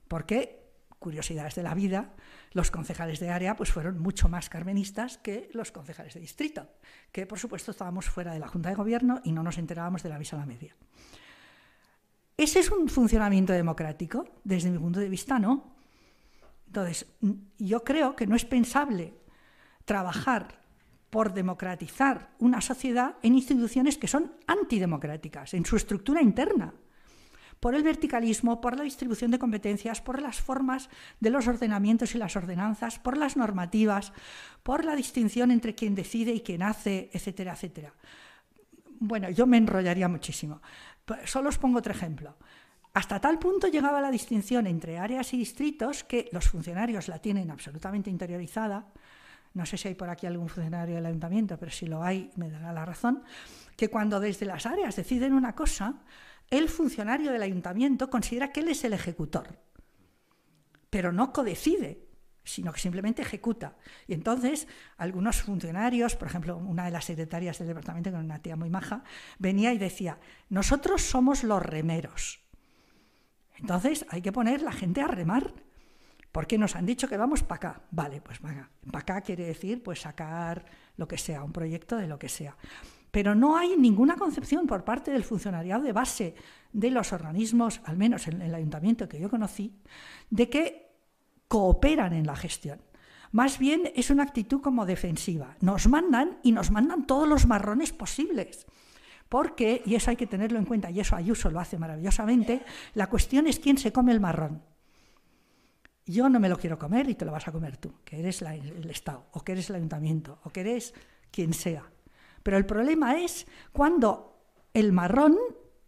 Porque 0.06 0.60
curiosidades 1.00 1.56
de 1.56 1.64
la 1.64 1.74
vida, 1.74 2.14
los 2.53 2.70
concejales 2.70 3.20
de 3.20 3.30
área 3.30 3.57
pues 3.57 3.72
fueron 3.72 3.98
mucho 4.01 4.28
más 4.28 4.48
carmenistas 4.48 5.18
que 5.18 5.51
los 5.53 5.72
concejales 5.72 6.14
de 6.14 6.20
distrito, 6.20 6.68
que 7.12 7.26
por 7.26 7.38
supuesto 7.38 7.70
estábamos 7.70 8.07
fuera 8.07 8.32
de 8.32 8.40
la 8.40 8.48
Junta 8.48 8.70
de 8.70 8.74
Gobierno 8.74 9.20
y 9.24 9.32
no 9.32 9.42
nos 9.42 9.59
enterábamos 9.59 10.03
de 10.03 10.09
la 10.09 10.18
visa 10.18 10.36
a 10.36 10.40
la 10.40 10.46
media. 10.46 10.74
¿Ese 12.36 12.61
es 12.61 12.70
un 12.70 12.88
funcionamiento 12.88 13.53
democrático? 13.53 14.24
Desde 14.44 14.70
mi 14.70 14.78
punto 14.78 14.98
de 14.98 15.09
vista, 15.09 15.38
no. 15.38 15.74
Entonces, 16.66 17.07
yo 17.59 17.84
creo 17.84 18.16
que 18.16 18.26
no 18.26 18.34
es 18.34 18.44
pensable 18.44 19.14
trabajar 19.84 20.61
por 21.11 21.34
democratizar 21.34 22.30
una 22.38 22.61
sociedad 22.61 23.16
en 23.22 23.34
instituciones 23.34 23.98
que 23.98 24.07
son 24.09 24.32
antidemocráticas, 24.46 25.55
en 25.55 25.66
su 25.66 25.76
estructura 25.76 26.22
interna 26.22 26.72
por 27.61 27.74
el 27.74 27.82
verticalismo, 27.82 28.61
por 28.61 28.76
la 28.76 28.84
distribución 28.84 29.30
de 29.30 29.38
competencias, 29.38 30.00
por 30.00 30.20
las 30.20 30.40
formas 30.40 30.88
de 31.20 31.30
los 31.30 31.46
ordenamientos 31.46 32.14
y 32.14 32.18
las 32.18 32.34
ordenanzas, 32.34 32.98
por 32.98 33.16
las 33.16 33.36
normativas, 33.36 34.12
por 34.62 34.84
la 34.84 34.96
distinción 34.96 35.50
entre 35.50 35.74
quien 35.74 35.94
decide 35.94 36.32
y 36.32 36.40
quien 36.40 36.62
hace, 36.62 37.11
etcétera, 37.12 37.52
etcétera. 37.52 37.92
Bueno, 38.98 39.30
yo 39.30 39.46
me 39.46 39.58
enrollaría 39.58 40.08
muchísimo. 40.08 40.61
Solo 41.24 41.50
os 41.50 41.58
pongo 41.58 41.78
otro 41.78 41.92
ejemplo. 41.92 42.36
Hasta 42.92 43.20
tal 43.20 43.38
punto 43.38 43.68
llegaba 43.68 44.00
la 44.00 44.11
distinción 44.11 44.66
entre 44.66 44.98
áreas 44.98 45.32
y 45.32 45.36
distritos 45.36 46.02
que 46.02 46.28
los 46.32 46.48
funcionarios 46.48 47.08
la 47.08 47.18
tienen 47.18 47.50
absolutamente 47.50 48.11
interiorizada 48.11 48.86
no 49.52 49.66
sé 49.66 49.76
si 49.76 49.88
hay 49.88 49.94
por 49.94 50.08
aquí 50.08 50.26
algún 50.26 50.48
funcionario 50.48 50.94
del 50.96 51.06
ayuntamiento, 51.06 51.58
pero 51.58 51.72
si 51.72 51.86
lo 51.86 52.02
hay, 52.02 52.30
me 52.36 52.50
dará 52.50 52.72
la 52.72 52.84
razón, 52.84 53.22
que 53.76 53.88
cuando 53.88 54.20
desde 54.20 54.46
las 54.46 54.66
áreas 54.66 54.94
deciden 54.94 55.32
una 55.32 55.54
cosa, 55.54 55.94
el 56.51 56.68
funcionario 56.68 57.32
del 57.32 57.42
ayuntamiento 57.42 58.11
considera 58.11 58.53
que 58.53 58.61
él 58.61 58.68
es 58.68 58.84
el 58.84 58.92
ejecutor, 58.92 59.59
pero 60.90 61.12
no 61.12 61.32
codecide, 61.32 62.07
sino 62.44 62.72
que 62.72 62.80
simplemente 62.80 63.22
ejecuta. 63.22 63.76
Y 64.07 64.14
entonces 64.14 64.66
algunos 64.96 65.42
funcionarios, 65.42 66.16
por 66.16 66.28
ejemplo, 66.28 66.57
una 66.57 66.84
de 66.84 66.90
las 66.90 67.05
secretarias 67.05 67.59
del 67.59 67.68
departamento, 67.68 68.11
que 68.11 68.16
era 68.16 68.24
una 68.24 68.42
tía 68.42 68.57
muy 68.57 68.70
maja, 68.70 69.05
venía 69.38 69.72
y 69.72 69.78
decía, 69.78 70.18
nosotros 70.48 71.03
somos 71.03 71.44
los 71.44 71.62
remeros. 71.62 72.40
Entonces 73.57 74.07
hay 74.09 74.22
que 74.22 74.32
poner 74.32 74.62
la 74.62 74.72
gente 74.72 75.01
a 75.03 75.07
remar, 75.07 75.55
porque 76.32 76.59
nos 76.59 76.76
han 76.76 76.86
dicho 76.86 77.09
que 77.09 77.16
vamos 77.16 77.42
para 77.42 77.57
acá. 77.57 77.82
Vale, 77.90 78.20
pues 78.20 78.38
para 78.38 78.68
acá 78.94 79.20
quiere 79.20 79.44
decir 79.44 79.82
pues 79.82 80.01
sacar 80.01 80.64
lo 80.96 81.07
que 81.07 81.18
sea, 81.18 81.44
un 81.44 81.53
proyecto 81.53 81.96
de 81.96 82.07
lo 82.07 82.18
que 82.18 82.28
sea. 82.28 82.57
Pero 83.11 83.34
no 83.34 83.56
hay 83.56 83.76
ninguna 83.76 84.16
concepción 84.16 84.66
por 84.66 84.84
parte 84.84 85.11
del 85.11 85.24
funcionariado 85.24 85.82
de 85.82 85.92
base 85.92 86.34
de 86.72 86.90
los 86.90 87.12
organismos, 87.12 87.80
al 87.84 87.96
menos 87.96 88.28
en 88.28 88.40
el 88.42 88.54
ayuntamiento 88.54 89.08
que 89.08 89.20
yo 89.20 89.28
conocí, 89.28 89.74
de 90.30 90.48
que 90.48 90.90
cooperan 91.48 92.12
en 92.12 92.26
la 92.26 92.36
gestión. 92.36 92.80
Más 93.32 93.58
bien 93.58 93.92
es 93.94 94.11
una 94.11 94.24
actitud 94.24 94.61
como 94.61 94.86
defensiva. 94.86 95.56
Nos 95.61 95.88
mandan 95.88 96.38
y 96.42 96.52
nos 96.52 96.70
mandan 96.70 97.06
todos 97.06 97.28
los 97.28 97.46
marrones 97.46 97.92
posibles. 97.92 98.66
Porque, 99.28 99.82
y 99.86 99.94
eso 99.94 100.11
hay 100.11 100.16
que 100.16 100.26
tenerlo 100.26 100.58
en 100.58 100.64
cuenta, 100.64 100.90
y 100.90 100.98
eso 100.98 101.14
Ayuso 101.14 101.50
lo 101.50 101.61
hace 101.61 101.78
maravillosamente, 101.78 102.62
la 102.94 103.08
cuestión 103.08 103.46
es 103.46 103.61
quién 103.61 103.78
se 103.78 103.92
come 103.92 104.11
el 104.11 104.18
marrón. 104.18 104.62
Yo 106.04 106.28
no 106.28 106.40
me 106.40 106.48
lo 106.48 106.58
quiero 106.58 106.76
comer 106.76 107.08
y 107.08 107.14
te 107.14 107.24
lo 107.24 107.30
vas 107.30 107.46
a 107.46 107.52
comer 107.52 107.76
tú, 107.76 107.94
que 108.04 108.18
eres 108.18 108.42
el 108.42 108.90
Estado, 108.90 109.26
o 109.32 109.44
que 109.44 109.52
eres 109.52 109.70
el 109.70 109.76
ayuntamiento, 109.76 110.40
o 110.42 110.50
que 110.50 110.62
eres 110.62 110.94
quien 111.30 111.54
sea. 111.54 111.84
Pero 112.43 112.57
el 112.57 112.66
problema 112.66 113.18
es 113.18 113.47
cuando 113.72 114.38
el 114.74 114.93
marrón 114.93 115.36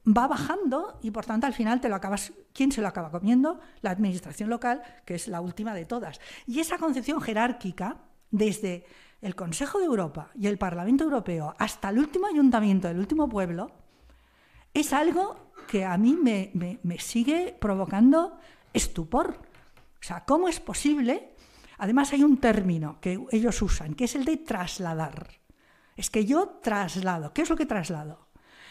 va 0.07 0.27
bajando 0.27 0.99
y 1.03 1.11
por 1.11 1.25
tanto 1.25 1.47
al 1.47 1.55
final 1.55 1.81
te 1.81 1.89
lo 1.89 1.95
acabas, 1.95 2.33
¿quién 2.53 2.73
se 2.73 2.81
lo 2.81 2.89
acaba 2.89 3.11
comiendo? 3.11 3.61
La 3.81 3.91
administración 3.91 4.51
local, 4.51 4.83
que 5.05 5.15
es 5.15 5.29
la 5.29 5.41
última 5.41 5.75
de 5.75 5.85
todas. 5.85 6.21
Y 6.47 6.61
esa 6.61 6.79
concepción 6.79 7.21
jerárquica, 7.21 7.99
desde 8.31 8.85
el 9.21 9.37
Consejo 9.37 9.79
de 9.79 9.85
Europa 9.85 10.31
y 10.35 10.49
el 10.49 10.59
Parlamento 10.59 11.05
Europeo 11.05 11.55
hasta 11.59 11.91
el 11.91 11.99
último 11.99 12.27
ayuntamiento 12.27 12.89
del 12.89 12.99
último 12.99 13.29
pueblo, 13.29 13.71
es 14.75 14.93
algo 14.93 15.53
que 15.69 15.85
a 15.85 15.97
mí 15.97 16.15
me, 16.21 16.51
me 16.83 16.99
sigue 16.99 17.57
provocando 17.61 18.39
estupor. 18.73 19.37
O 20.01 20.03
sea, 20.05 20.25
¿cómo 20.25 20.49
es 20.49 20.59
posible? 20.59 21.35
Además 21.79 22.13
hay 22.13 22.25
un 22.25 22.39
término 22.39 22.99
que 23.01 23.25
ellos 23.31 23.61
usan, 23.63 23.95
que 23.95 24.05
es 24.05 24.17
el 24.17 24.25
de 24.25 24.39
trasladar. 24.39 25.42
Es 26.03 26.11
que 26.11 26.27
yo 26.27 26.59
traslado. 26.61 27.33
¿Qué 27.33 27.43
es 27.43 27.49
lo 27.49 27.55
que 27.55 27.65
traslado? 27.65 28.27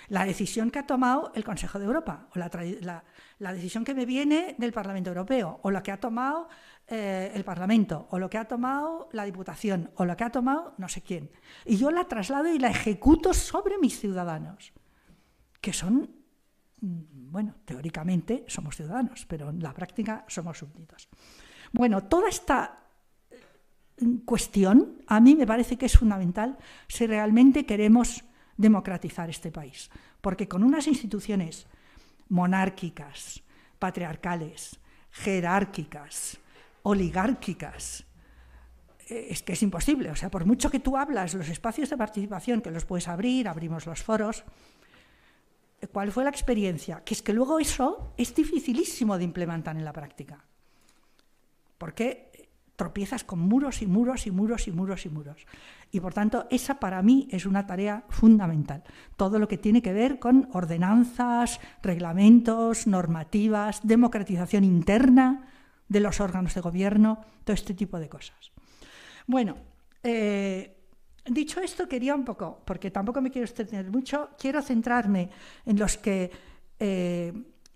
La 0.10 0.26
decisión 0.26 0.70
que 0.70 0.80
ha 0.80 0.86
tomado 0.86 1.32
el 1.34 1.46
Consejo 1.46 1.80
de 1.80 1.86
Europa, 1.86 2.28
o 2.36 2.38
la, 2.38 3.54
decisión 3.54 3.86
que 3.86 3.94
me 3.94 4.06
viene 4.06 4.54
del 4.58 4.74
Parlamento 4.74 5.12
Europeo, 5.12 5.62
o 5.64 5.72
la 5.72 5.82
que 5.82 5.94
ha 5.94 5.98
tomado 6.02 6.50
eh, 6.90 7.32
el 7.34 7.46
Parlamento, 7.46 8.06
o 8.10 8.20
lo 8.20 8.30
que 8.30 8.38
ha 8.38 8.50
tomado 8.50 9.08
la 9.14 9.24
Diputación, 9.24 9.92
o 9.96 10.04
lo 10.04 10.18
que 10.18 10.26
ha 10.26 10.30
tomado 10.30 10.74
no 10.78 10.90
sé 10.90 11.04
quién. 11.04 11.32
Y 11.64 11.78
yo 11.78 11.90
la 11.90 12.04
traslado 12.04 12.54
y 12.54 12.60
la 12.60 12.70
ejecuto 12.70 13.34
sobre 13.34 13.78
mis 13.78 13.98
ciudadanos, 13.98 14.74
que 15.62 15.72
son, 15.72 16.12
mm, 16.82 17.32
bueno, 17.32 17.56
teóricamente 17.64 18.44
somos 18.50 18.76
ciudadanos, 18.76 19.26
pero 19.26 19.52
en 19.52 19.64
la 19.64 19.74
práctica 19.74 20.26
somos 20.28 20.58
súbditos. 20.58 21.08
Bueno, 21.72 22.04
toda 22.04 22.28
esta 22.28 22.81
cuestión 24.26 25.02
a 25.08 25.20
mí 25.20 25.36
me 25.36 25.48
parece 25.48 25.78
que 25.78 25.86
es 25.86 25.98
fundamental 25.98 26.58
si 26.88 27.08
realmente 27.08 27.66
queremos 27.66 28.24
democratizar 28.58 29.30
este 29.30 29.52
país, 29.52 29.90
porque 30.22 30.48
con 30.48 30.64
unas 30.64 30.88
instituciones 30.88 31.68
monárquicas, 32.30 33.44
patriarcales, 33.80 34.80
jerárquicas, 35.12 36.38
oligárquicas, 36.84 38.06
eh, 39.10 39.28
es 39.30 39.44
que 39.44 39.54
es 39.54 39.64
imposible. 39.64 40.10
O 40.10 40.16
sea, 40.16 40.32
por 40.32 40.46
mucho 40.46 40.70
que 40.70 40.80
tú 40.80 40.98
hablas, 40.98 41.34
los 41.34 41.50
espacios 41.50 41.90
de 41.90 41.98
participación 41.98 42.62
que 42.62 42.72
los 42.72 42.86
puedes 42.86 43.08
abrir, 43.08 43.48
abrimos 43.48 43.86
los 43.86 44.02
foros. 44.02 44.44
¿Cuál 45.92 46.12
fue 46.12 46.24
la 46.24 46.30
experiencia? 46.30 47.04
Que 47.04 47.16
es 47.16 47.22
que 47.22 47.34
luego 47.34 47.60
eso 47.60 48.14
es 48.16 48.34
dificilísimo 48.36 49.18
de 49.18 49.24
implementar 49.24 49.76
en 49.76 49.84
la 49.84 49.94
práctica. 49.94 50.46
Porque 51.78 52.31
tropiezas 52.76 53.24
con 53.24 53.40
muros 53.40 53.82
y 53.82 53.88
muros 53.88 54.28
y 54.28 54.32
muros 54.32 54.68
y 54.68 54.72
muros 54.72 55.06
y 55.06 55.10
muros. 55.10 55.46
Y 55.92 56.00
por 56.00 56.14
tanto, 56.14 56.48
esa 56.50 56.80
para 56.80 57.02
mí 57.02 57.28
es 57.32 57.46
una 57.46 57.68
tarea 57.68 58.06
fundamental. 58.10 58.84
Todo 59.18 59.40
lo 59.40 59.48
que 59.48 59.58
tiene 59.58 59.82
que 59.82 59.94
ver 59.94 60.20
con 60.20 60.50
ordenanzas, 60.54 61.60
reglamentos, 61.84 62.88
normativas, 62.88 63.82
democratización 63.84 64.64
interna 64.64 65.48
de 65.90 66.00
los 66.00 66.22
órganos 66.22 66.56
de 66.56 66.62
gobierno, 66.62 67.20
todo 67.44 67.54
este 67.54 67.74
tipo 67.74 68.00
de 68.00 68.08
cosas. 68.08 68.52
Bueno, 69.28 69.58
eh, 70.04 70.78
dicho 71.26 71.60
esto, 71.60 71.88
quería 71.88 72.16
un 72.16 72.26
poco, 72.26 72.62
porque 72.66 72.92
tampoco 72.92 73.22
me 73.22 73.30
quiero 73.30 73.46
extender 73.46 73.92
mucho, 73.92 74.30
quiero 74.40 74.62
centrarme 74.62 75.30
en 75.66 75.78
los 75.78 75.98
que 75.98 76.32
eh, 76.80 77.34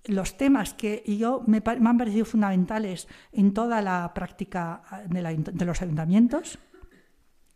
los 0.08 0.38
temas 0.38 0.74
que 0.74 1.04
yo 1.06 1.44
me, 1.48 1.62
han 1.66 1.98
parecido 1.98 2.26
fundamentales 2.26 3.08
en 3.32 3.54
toda 3.54 3.82
la 3.82 4.14
práctica 4.14 4.84
de, 5.08 5.66
los 5.66 5.82
ayuntamientos 5.82 6.60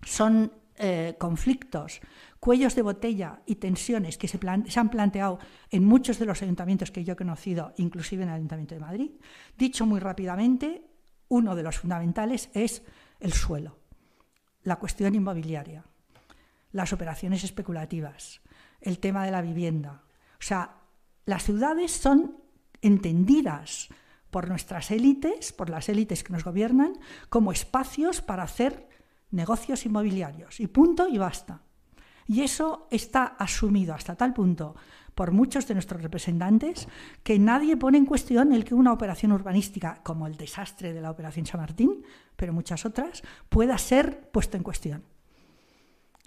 son 0.02 0.52
eh, 0.76 1.16
conflictos, 1.20 2.02
cuellos 2.39 2.76
de 2.76 2.82
botella 2.82 3.41
y 3.45 3.56
tensiones 3.56 4.18
que 4.18 4.28
se, 4.28 4.39
han 4.47 4.89
planteado 4.89 5.39
en 5.70 5.86
muchos 5.86 6.20
de 6.20 6.26
los 6.26 6.41
ayuntamientos 6.41 6.91
que 6.91 7.04
yo 7.04 7.14
he 7.14 7.18
conocido, 7.18 7.74
inclusive 7.78 8.24
en 8.24 8.30
el 8.30 8.36
Ayuntamiento 8.36 8.76
de 8.76 8.82
Madrid. 8.82 9.12
Dicho 9.58 9.86
muy 9.86 10.00
rápidamente, 10.00 10.86
uno 11.28 11.56
de 11.56 11.64
los 11.64 11.78
fundamentales 11.78 12.50
es 12.54 12.84
el 13.20 13.34
suelo, 13.34 13.78
la 14.64 14.78
cuestión 14.78 15.16
inmobiliaria, 15.16 15.84
las 16.72 16.93
operaciones 16.93 17.43
especulativas, 17.43 18.41
el 18.80 19.00
tema 19.00 19.26
de 19.26 19.32
la 19.32 19.41
vivienda. 19.41 20.04
O 20.39 20.43
sea, 20.43 20.78
las 21.26 21.43
ciudades 21.43 21.91
son 21.91 22.39
entendidas 22.82 23.89
por 24.30 24.47
nuestras 24.47 24.91
élites, 24.91 25.51
por 25.53 25.69
las 25.69 25.89
élites 25.89 26.23
que 26.23 26.34
nos 26.34 26.43
gobiernan, 26.43 26.93
como 27.30 27.51
espacios 27.51 28.21
para 28.21 28.43
hacer 28.43 28.88
negocios 29.32 29.86
inmobiliarios. 29.86 30.59
Y 30.59 30.67
punto 30.67 31.07
y 31.07 31.17
basta. 31.17 31.61
Y 32.27 32.41
eso 32.41 32.88
está 32.91 33.25
asumido 33.25 33.93
hasta 33.93 34.15
tal 34.15 34.34
punto 34.34 34.75
por 35.15 35.32
muchos 35.32 35.67
de 35.67 35.73
nuestros 35.73 36.01
representantes 36.01 36.88
que 37.23 37.39
nadie 37.39 37.75
pone 37.75 37.97
en 37.97 38.05
cuestión 38.05 38.53
el 38.53 38.63
que 38.63 38.75
una 38.75 38.93
operación 38.93 39.32
urbanística, 39.32 39.99
como 40.03 40.27
el 40.27 40.38
desastre 40.38 40.93
de 40.93 41.01
la 41.01 41.11
Operación 41.11 41.45
San 41.45 41.59
Martín, 41.59 42.03
pero 42.36 42.53
muchas 42.53 42.86
otras, 42.86 43.23
pueda 43.49 43.77
ser 43.77 44.30
puesto 44.32 44.57
en 44.57 44.63
cuestión 44.63 45.03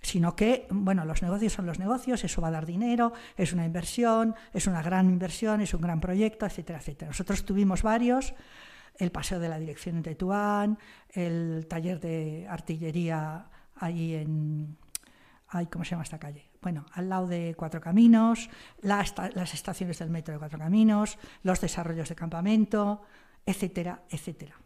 sino 0.02 0.34
que, 0.34 0.66
bueno, 0.70 1.04
los 1.04 1.22
negocios 1.22 1.52
son 1.52 1.64
los 1.66 1.78
negocios, 1.78 2.24
eso 2.24 2.42
va 2.42 2.48
a 2.48 2.50
dar 2.50 2.66
dinero, 2.66 3.12
es 3.36 3.52
una 3.52 3.64
inversión, 3.64 4.34
es 4.52 4.66
una 4.66 4.82
gran 4.82 5.08
inversión, 5.08 5.60
es 5.60 5.72
un 5.74 5.80
gran 5.80 6.00
proyecto, 6.00 6.44
etcétera, 6.44 6.80
etcétera. 6.80 7.10
Nosotros 7.10 7.44
tuvimos 7.44 7.82
varios, 7.82 8.34
el 8.98 9.12
paseo 9.12 9.38
de 9.38 9.48
la 9.48 9.58
dirección 9.58 9.96
en 9.96 10.02
Tetuán, 10.02 10.78
el 11.10 11.66
taller 11.68 12.00
de 12.00 12.46
artillería 12.48 13.46
ahí 13.76 14.14
en, 14.14 14.76
¿cómo 15.70 15.84
se 15.84 15.92
llama 15.92 16.02
esta 16.02 16.18
calle? 16.18 16.50
Bueno, 16.60 16.84
al 16.92 17.08
lado 17.08 17.28
de 17.28 17.54
Cuatro 17.56 17.80
Caminos, 17.80 18.50
las, 18.80 19.14
las 19.34 19.54
estaciones 19.54 19.98
del 20.00 20.10
metro 20.10 20.34
de 20.34 20.38
Cuatro 20.38 20.58
Caminos, 20.58 21.18
los 21.42 21.60
desarrollos 21.60 22.08
de 22.08 22.14
campamento, 22.14 23.02
etcétera, 23.46 24.02
etcétera. 24.10 24.56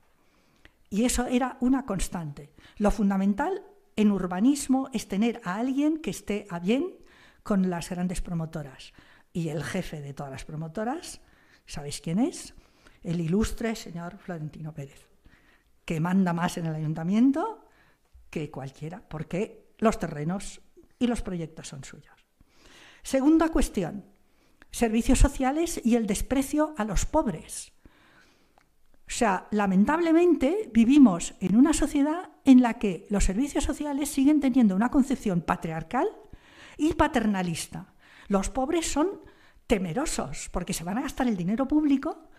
Y 0.88 1.04
eso 1.04 1.26
era 1.26 1.56
una 1.60 1.84
constante. 1.84 2.52
Lo 2.78 2.90
fundamental 2.90 3.62
en 3.96 4.12
urbanismo 4.12 4.90
es 4.92 5.08
tener 5.08 5.40
a 5.44 5.56
alguien 5.56 5.98
que 5.98 6.10
esté 6.10 6.46
a 6.50 6.58
bien 6.58 6.94
con 7.42 7.70
las 7.70 7.88
grandes 7.88 8.20
promotoras. 8.20 8.92
Y 9.32 9.48
el 9.48 9.64
jefe 9.64 10.00
de 10.00 10.14
todas 10.14 10.32
las 10.32 10.44
promotoras, 10.44 11.20
¿sabéis 11.66 12.00
quién 12.00 12.18
es? 12.18 12.54
El 13.02 13.20
ilustre 13.20 13.74
señor 13.74 14.18
Florentino 14.18 14.72
Pérez, 14.72 15.08
que 15.84 16.00
manda 16.00 16.32
más 16.32 16.58
en 16.58 16.66
el 16.66 16.74
ayuntamiento 16.74 17.66
que 18.30 18.50
cualquiera, 18.50 19.00
porque 19.00 19.74
los 19.78 19.98
terrenos 19.98 20.60
y 20.98 21.06
los 21.06 21.22
proyectos 21.22 21.68
son 21.68 21.84
suyos. 21.84 22.14
Segunda 23.02 23.50
cuestión, 23.50 24.04
servicios 24.70 25.18
sociales 25.18 25.80
y 25.84 25.96
el 25.96 26.06
desprecio 26.06 26.74
a 26.76 26.84
los 26.84 27.06
pobres. 27.06 27.72
O 29.06 29.10
sea, 29.10 29.46
lamentablemente 29.52 30.68
vivimos 30.72 31.34
en 31.40 31.56
una 31.56 31.72
sociedad 31.72 32.30
en 32.46 32.62
la 32.62 32.74
que 32.74 33.06
los 33.10 33.24
servicios 33.24 33.64
sociales 33.64 34.08
siguen 34.08 34.40
teniendo 34.40 34.74
una 34.76 34.88
concepción 34.88 35.42
patriarcal 35.42 36.08
y 36.78 36.94
paternalista. 36.94 37.92
Los 38.28 38.50
pobres 38.50 38.90
son 38.90 39.20
temerosos 39.66 40.48
porque 40.52 40.72
se 40.72 40.84
van 40.84 40.98
a 40.98 41.02
gastar 41.02 41.26
el 41.26 41.36
dinero 41.36 41.66
público 41.66 42.30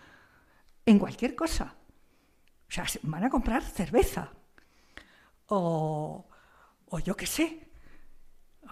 en 0.86 0.98
cualquier 0.98 1.36
cosa. 1.36 1.76
O 2.70 2.72
sea, 2.72 2.86
van 3.04 3.26
a 3.26 3.30
comprar 3.30 3.62
cerveza 3.64 4.32
o, 5.48 6.26
o 6.86 7.00
yo 7.00 7.16
qué 7.16 7.28
sé. 7.28 7.70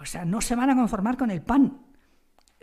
O 0.00 0.06
sea, 0.06 0.24
no 0.24 0.40
se 0.40 0.56
van 0.56 0.70
a 0.70 0.76
conformar 0.76 1.18
con 1.18 1.30
el 1.30 1.42
pan, 1.42 1.85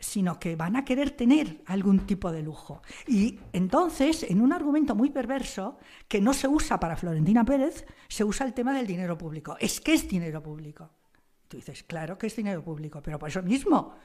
sino 0.04 0.38
que 0.40 0.56
van 0.56 0.76
a 0.76 0.84
querer 0.84 1.12
tener 1.12 1.62
algún 1.66 2.06
tipo 2.06 2.32
de 2.32 2.44
lujo. 2.44 2.82
Y 3.08 3.40
entonces, 3.54 4.24
en 4.24 4.42
un 4.42 4.52
argumento 4.52 4.96
muy 4.96 5.10
perverso, 5.10 5.78
que 6.08 6.20
no 6.20 6.34
se 6.34 6.48
usa 6.48 6.80
para 6.80 6.98
Florentina 6.98 7.46
Pérez, 7.46 7.86
se 8.10 8.24
usa 8.24 8.46
el 8.46 8.54
tema 8.54 8.74
del 8.74 8.86
dinero 8.86 9.18
público. 9.18 9.56
Es 9.60 9.80
que 9.80 9.94
es 9.94 10.08
dinero 10.08 10.44
público. 10.44 10.90
Tú 11.48 11.58
dices, 11.58 11.84
claro 11.84 12.18
que 12.18 12.28
es 12.28 12.36
dinero 12.36 12.64
público, 12.64 13.02
pero 13.02 13.18
por 13.18 13.30
eso 13.30 13.42
mismo. 13.42 13.96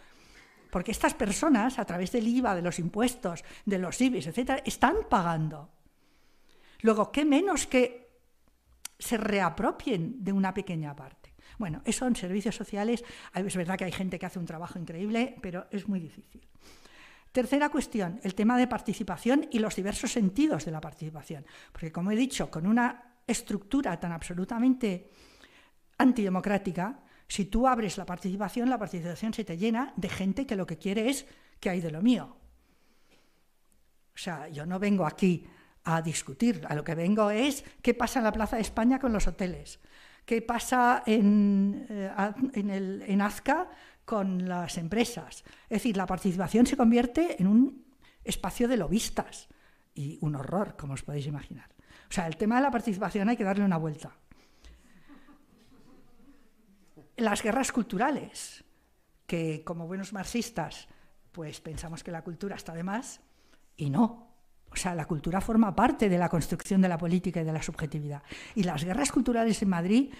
Porque 0.70 0.92
estas 0.92 1.14
personas, 1.14 1.78
a 1.78 1.84
través 1.84 2.12
del 2.12 2.28
IVA, 2.28 2.54
de 2.54 2.62
los 2.62 2.78
impuestos, 2.78 3.42
de 3.64 3.78
los 3.78 4.00
IBIs, 4.00 4.28
etcétera, 4.28 4.62
están 4.64 4.96
pagando. 5.08 5.70
Luego, 6.82 7.10
¿qué 7.10 7.24
menos 7.24 7.66
que 7.66 8.08
se 8.98 9.16
reapropien 9.16 10.22
de 10.22 10.32
una 10.32 10.54
pequeña 10.54 10.94
parte? 10.94 11.17
Bueno, 11.58 11.82
eso 11.84 12.06
en 12.06 12.16
servicios 12.16 12.54
sociales, 12.54 13.04
es 13.34 13.56
verdad 13.56 13.76
que 13.76 13.84
hay 13.84 13.92
gente 13.92 14.18
que 14.18 14.26
hace 14.26 14.38
un 14.38 14.46
trabajo 14.46 14.78
increíble, 14.78 15.36
pero 15.42 15.66
es 15.70 15.88
muy 15.88 16.00
difícil. 16.00 16.46
Tercera 17.32 17.68
cuestión, 17.68 18.20
el 18.22 18.34
tema 18.34 18.56
de 18.56 18.66
participación 18.66 19.48
y 19.50 19.58
los 19.58 19.76
diversos 19.76 20.12
sentidos 20.12 20.64
de 20.64 20.70
la 20.70 20.80
participación. 20.80 21.44
Porque, 21.72 21.92
como 21.92 22.10
he 22.10 22.16
dicho, 22.16 22.50
con 22.50 22.66
una 22.66 23.16
estructura 23.26 23.98
tan 24.00 24.12
absolutamente 24.12 25.10
antidemocrática, 25.98 27.00
si 27.26 27.44
tú 27.44 27.68
abres 27.68 27.98
la 27.98 28.06
participación, 28.06 28.70
la 28.70 28.78
participación 28.78 29.34
se 29.34 29.44
te 29.44 29.58
llena 29.58 29.92
de 29.96 30.08
gente 30.08 30.46
que 30.46 30.56
lo 30.56 30.66
que 30.66 30.78
quiere 30.78 31.10
es 31.10 31.26
que 31.60 31.68
hay 31.68 31.80
de 31.80 31.90
lo 31.90 32.00
mío. 32.00 32.36
O 34.14 34.18
sea, 34.18 34.48
yo 34.48 34.64
no 34.64 34.78
vengo 34.78 35.06
aquí 35.06 35.46
a 35.84 36.02
discutir, 36.02 36.64
a 36.68 36.74
lo 36.74 36.82
que 36.82 36.94
vengo 36.94 37.30
es 37.30 37.64
qué 37.82 37.94
pasa 37.94 38.20
en 38.20 38.24
la 38.24 38.32
Plaza 38.32 38.56
de 38.56 38.62
España 38.62 38.98
con 38.98 39.12
los 39.12 39.26
hoteles, 39.26 39.80
qué 40.28 40.42
pasa 40.42 41.02
en, 41.06 41.86
eh, 41.88 42.12
en, 42.52 43.20
Azca 43.22 43.70
con 44.04 44.46
las 44.46 44.76
empresas. 44.76 45.42
Es 45.70 45.78
decir, 45.80 45.96
la 45.96 46.04
participación 46.04 46.66
se 46.66 46.76
convierte 46.76 47.40
en 47.40 47.46
un 47.46 47.86
espacio 48.22 48.68
de 48.68 48.76
lobistas 48.76 49.48
y 49.94 50.18
un 50.20 50.36
horror, 50.36 50.76
como 50.76 50.92
os 50.92 51.02
podéis 51.02 51.26
imaginar. 51.26 51.70
O 52.10 52.12
sea, 52.12 52.26
el 52.26 52.36
tema 52.36 52.56
de 52.56 52.62
la 52.62 52.70
participación 52.70 53.30
hay 53.30 53.38
que 53.38 53.44
darle 53.44 53.64
una 53.64 53.78
vuelta. 53.78 54.12
Las 57.16 57.42
guerras 57.42 57.72
culturales, 57.72 58.64
que 59.26 59.64
como 59.64 59.86
buenos 59.86 60.12
marxistas, 60.12 60.88
pues 61.32 61.62
pensamos 61.62 62.04
que 62.04 62.10
la 62.10 62.22
cultura 62.22 62.56
está 62.56 62.74
de 62.74 62.82
más, 62.82 63.22
y 63.78 63.88
no. 63.88 64.27
O 64.70 64.76
sea, 64.76 64.94
la 64.94 65.06
cultura 65.06 65.40
forma 65.40 65.74
parte 65.74 66.08
de 66.08 66.18
la 66.18 66.28
construcción 66.28 66.80
de 66.80 66.88
la 66.88 66.98
política 66.98 67.40
y 67.40 67.44
de 67.44 67.52
la 67.52 67.62
subjetividad. 67.62 68.22
Y 68.54 68.64
las 68.64 68.84
guerras 68.84 69.10
culturales 69.10 69.60
en 69.62 69.68
Madrid 69.68 70.12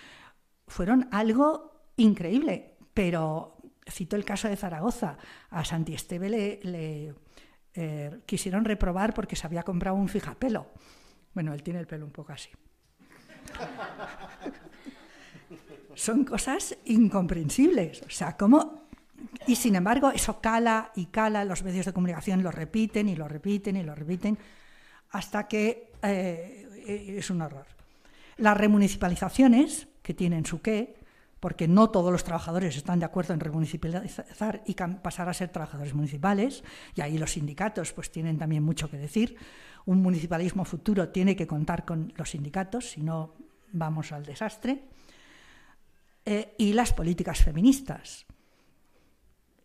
fueron 0.67 1.09
algo 1.13 1.91
increíble, 1.97 2.77
pero 2.95 3.59
cito 3.91 4.17
el 4.17 4.25
caso 4.25 4.49
de 4.49 4.57
Zaragoza. 4.57 5.19
A 5.51 5.65
Santi 5.65 5.95
Esteve 5.95 6.29
le, 6.29 7.15
eh, 7.75 8.21
quisieron 8.27 8.65
reprobar 8.65 9.15
porque 9.15 9.37
se 9.37 9.47
había 9.47 9.63
comprado 9.63 9.97
un 9.97 10.09
fijapelo. 10.09 10.67
Bueno, 11.35 11.53
él 11.53 11.63
tiene 11.63 11.81
el 11.81 11.87
pelo 11.87 12.07
un 12.07 12.13
poco 12.13 12.33
así. 12.33 12.51
Son 15.95 16.25
cosas 16.25 16.77
incomprensibles. 16.85 18.03
O 18.03 18.11
sea, 18.11 18.37
¿cómo 18.37 18.88
y 19.47 19.57
sin 19.57 19.77
embargo, 19.77 20.11
eso 20.11 20.41
cala 20.41 20.93
y 20.95 21.07
cala, 21.07 21.45
los 21.45 21.63
medios 21.63 21.87
de 21.87 21.93
comunicación 21.93 22.43
lo 22.43 22.51
repiten 22.51 23.09
y 23.09 23.17
lo 23.17 23.29
repiten 23.29 23.77
y 23.77 23.83
lo 23.83 23.95
repiten, 23.95 24.39
hasta 25.11 25.49
que 25.49 25.91
eh, 26.03 27.17
es 27.19 27.31
un 27.31 27.43
horror. 27.43 27.67
Las 28.37 28.57
remunicipalizaciones, 28.57 29.89
que 30.03 30.15
tienen 30.15 30.47
su 30.47 30.61
qué, 30.61 30.97
porque 31.41 31.69
no 31.69 31.91
todos 31.91 32.11
los 32.11 32.25
trabajadores 32.25 32.77
están 32.77 32.99
de 32.99 33.05
acuerdo 33.05 33.33
en 33.33 33.41
remunicipalizar 33.41 34.63
y 34.67 34.75
pasar 34.75 35.29
a 35.29 35.35
ser 35.35 35.51
trabajadores 35.51 35.95
municipales, 35.95 36.65
y 36.95 37.01
ahí 37.01 37.17
los 37.19 37.33
sindicatos 37.33 37.93
pues 37.93 38.11
tienen 38.11 38.39
también 38.39 38.63
mucho 38.63 38.91
que 38.91 38.97
decir. 38.97 39.37
Un 39.87 40.03
municipalismo 40.03 40.65
futuro 40.65 41.09
tiene 41.09 41.37
que 41.37 41.47
contar 41.47 41.85
con 41.85 42.13
los 42.17 42.31
sindicatos, 42.31 42.91
si 42.91 43.03
no 43.03 43.35
vamos 43.73 44.13
al 44.13 44.25
desastre. 44.25 44.85
Eh, 46.25 46.55
y 46.59 46.75
las 46.75 46.93
políticas 46.93 47.43
feministas 47.43 48.27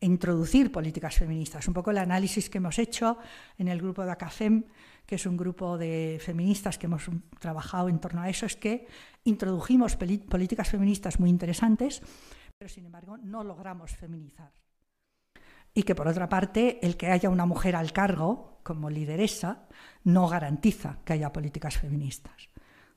introducir 0.04 0.72
políticas 0.72 1.16
feministas. 1.16 1.68
Un 1.68 1.74
poco 1.74 1.92
el 1.92 1.98
análisis 1.98 2.50
que 2.50 2.58
hemos 2.58 2.78
hecho 2.80 3.18
en 3.58 3.68
el 3.68 3.82
grupo 3.82 4.04
de 4.04 4.12
ACAFEM, 4.12 4.66
que 5.06 5.16
es 5.16 5.26
un 5.26 5.38
grupo 5.38 5.78
de 5.78 6.20
feministas 6.22 6.78
que 6.78 6.88
hemos 6.88 7.10
trabajado 7.40 7.90
en 7.90 8.00
torno 8.00 8.22
a 8.22 8.30
eso, 8.30 8.46
es 8.46 8.56
que 8.56 8.88
introdujimos 9.24 9.96
políticas 9.96 10.70
feministas 10.70 11.20
muy 11.20 11.30
interesantes, 11.30 12.02
pero 12.58 12.70
sin 12.70 12.86
embargo 12.86 13.18
no 13.18 13.44
logramos 13.44 13.92
feminizar. 13.96 14.52
Y 15.74 15.84
que 15.84 15.96
por 15.96 16.08
otra 16.08 16.30
parte, 16.30 16.86
el 16.86 16.98
que 16.98 17.08
haya 17.08 17.30
una 17.30 17.46
mujer 17.46 17.76
al 17.76 17.92
cargo 17.92 18.60
como 18.64 18.90
lideresa 18.90 19.68
no 20.04 20.28
garantiza 20.28 21.00
que 21.04 21.14
haya 21.14 21.34
políticas 21.34 21.78
feministas. 21.78 22.50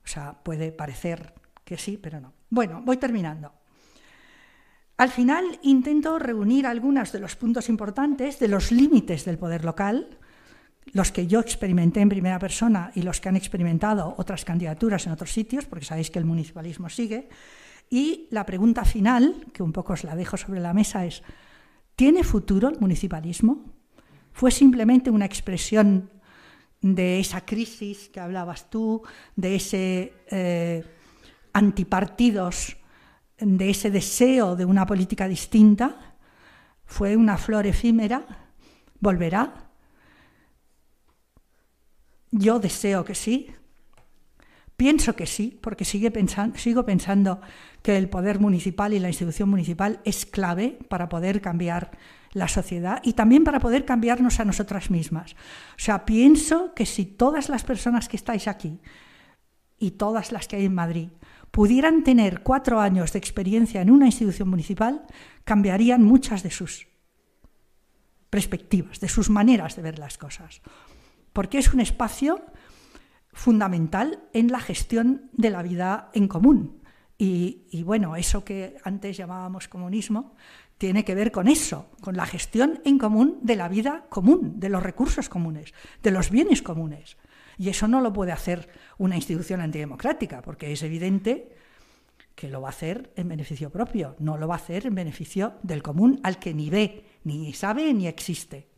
O 0.05 0.09
sea, 0.09 0.39
puede 0.43 0.73
parecer 0.73 1.35
que 1.65 1.79
sí, 1.79 1.97
pero 1.97 2.21
no. 2.21 2.33
Bueno, 2.51 2.83
voy 2.85 2.97
terminando. 2.99 3.53
Al 4.97 5.11
final 5.11 5.59
intento 5.63 6.19
reunir 6.19 6.67
algunos 6.67 7.13
de 7.13 7.21
los 7.21 7.37
puntos 7.37 7.69
importantes 7.69 8.39
de 8.39 8.49
los 8.49 8.73
límites 8.73 9.27
del 9.27 9.37
poder 9.37 9.65
local, 9.65 10.09
los 10.93 11.13
que 11.13 11.27
yo 11.27 11.41
experimenté 11.41 12.01
en 12.01 12.09
primera 12.09 12.39
persona 12.39 12.93
y 12.95 13.03
los 13.03 13.21
que 13.21 13.29
han 13.29 13.37
experimentado 13.37 14.15
otras 14.17 14.45
candidaturas 14.45 15.07
en 15.07 15.13
otros 15.13 15.33
sitios, 15.33 15.67
porque 15.67 15.85
sabéis 15.85 16.11
que 16.11 16.19
el 16.19 16.25
municipalismo 16.25 16.89
sigue. 16.89 17.29
Y 17.91 18.27
la 18.31 18.47
pregunta 18.47 18.85
final, 18.85 19.47
que 19.53 19.63
un 19.63 19.73
poco 19.73 19.93
os 19.93 20.05
la 20.05 20.17
dejo 20.17 20.39
sobre 20.39 20.61
la 20.61 20.73
mesa, 20.73 21.05
es, 21.05 21.23
¿tiene 21.95 22.25
futuro 22.25 22.69
el 22.69 22.81
municipalismo? 22.81 23.65
¿Fue 24.33 24.51
simplemente 24.51 25.11
una 25.11 25.27
expresión 25.27 26.11
de 26.81 27.21
esa 27.21 27.45
crisis 27.45 28.09
que 28.09 28.21
hablabas 28.21 28.71
tú, 28.71 29.03
de 29.35 29.57
ese 29.57 30.13
eh, 30.31 30.85
antipartidos 31.53 32.77
de 33.39 33.71
ese 33.71 33.91
deseo 33.91 34.57
de 34.57 34.65
una 34.65 34.87
política 34.87 35.29
distinta, 35.29 36.17
fue 36.85 37.17
una 37.17 37.37
flor 37.37 37.67
efímera, 37.67 38.25
volverá. 39.01 39.71
Yo 42.31 42.59
deseo 42.59 43.05
que 43.05 43.15
sí, 43.15 43.51
pienso 44.77 45.15
que 45.17 45.27
sí, 45.27 45.59
porque 45.61 45.85
sigo 45.85 46.85
pensando 46.85 47.41
que 47.83 47.97
el 47.97 48.09
poder 48.09 48.41
municipal 48.41 48.93
y 48.95 48.99
la 48.99 49.09
institución 49.09 49.49
municipal 49.49 50.01
es 50.05 50.27
clave 50.27 50.79
para 50.89 51.09
poder 51.09 51.41
cambiar 51.41 51.91
la 52.33 52.49
sociedad 52.49 53.01
y 53.03 53.15
también 53.15 53.45
para 53.45 53.61
poder 53.61 53.85
cambiarnos 53.85 54.41
a 54.41 54.45
nosotras 54.45 54.91
mismas. 54.91 55.33
O 55.33 55.79
sea, 55.79 56.05
pienso 56.05 56.75
que 56.75 56.85
si 56.85 57.07
todas 57.07 57.49
las 57.49 57.65
personas 57.65 58.09
que 58.09 58.17
estáis 58.17 58.49
aquí 58.49 58.81
y 59.79 59.93
todas 59.93 60.33
las 60.33 60.47
que 60.47 60.57
hay 60.57 60.67
en 60.67 60.75
Madrid 60.75 61.09
pudieran 61.57 62.05
tener 62.05 62.43
cuatro 62.43 62.81
años 62.81 63.15
de 63.15 63.19
experiencia 63.19 63.81
en 63.81 63.91
una 63.91 64.05
institución 64.05 64.51
municipal, 64.51 65.07
cambiarían 65.43 66.05
muchas 66.05 66.43
de 66.43 66.51
sus 66.51 66.87
perspectivas, 68.29 69.01
de 69.01 69.09
sus 69.09 69.31
maneras 69.31 69.75
de 69.75 69.81
ver 69.81 69.99
las 69.99 70.19
cosas. 70.19 70.61
Porque 71.33 71.57
es 71.57 71.73
un 71.73 71.81
espacio 71.81 72.45
fundamental 73.33 74.23
en 74.35 74.53
la 74.53 74.61
gestión 74.61 75.31
de 75.33 75.49
la 75.49 75.63
vida 75.63 76.11
en 76.13 76.29
común. 76.29 76.83
Y, 77.17 77.65
y, 77.71 77.85
bueno, 77.85 78.17
eso 78.17 78.45
que 78.45 78.77
antes 78.85 79.17
llamábamos 79.17 79.67
comunismo 79.67 80.37
tiene 80.77 81.07
que 81.07 81.15
ver 81.15 81.33
con 81.33 81.49
eso, 81.49 81.89
con 82.03 82.19
la 82.19 82.27
gestión 82.27 82.83
en 82.85 82.99
común 82.99 83.39
de 83.41 83.57
la 83.57 83.71
vida 83.71 84.05
común, 84.11 84.61
de 84.61 84.69
los 84.69 84.83
recursos 84.83 85.31
comunes, 85.31 85.73
de 86.03 86.11
los 86.11 86.29
bienes 86.29 86.61
comunes. 86.61 87.17
Y 87.59 87.69
eso 87.69 87.89
no 87.89 88.01
lo 88.01 88.13
puede 88.13 88.33
hacer 88.33 88.69
una 88.99 89.17
institución 89.17 89.61
antidemocrática, 89.61 90.43
porque 90.43 90.73
es 90.73 90.83
evidente 90.83 91.57
que 92.35 92.49
lo 92.49 92.61
va 92.61 92.69
a 92.69 92.71
hacer 92.71 93.13
en 93.17 93.29
beneficio 93.29 93.71
propio, 93.71 94.15
no 94.19 94.37
lo 94.37 94.47
va 94.47 94.55
a 94.55 94.59
hacer 94.59 94.87
en 94.87 94.95
beneficio 94.95 95.55
del 95.63 95.83
común 95.83 96.21
al 96.23 96.39
que 96.39 96.53
ni 96.53 96.69
ve, 96.69 97.05
ni 97.25 97.53
sabe, 97.55 97.93
ni 97.95 98.07
existe. 98.07 98.69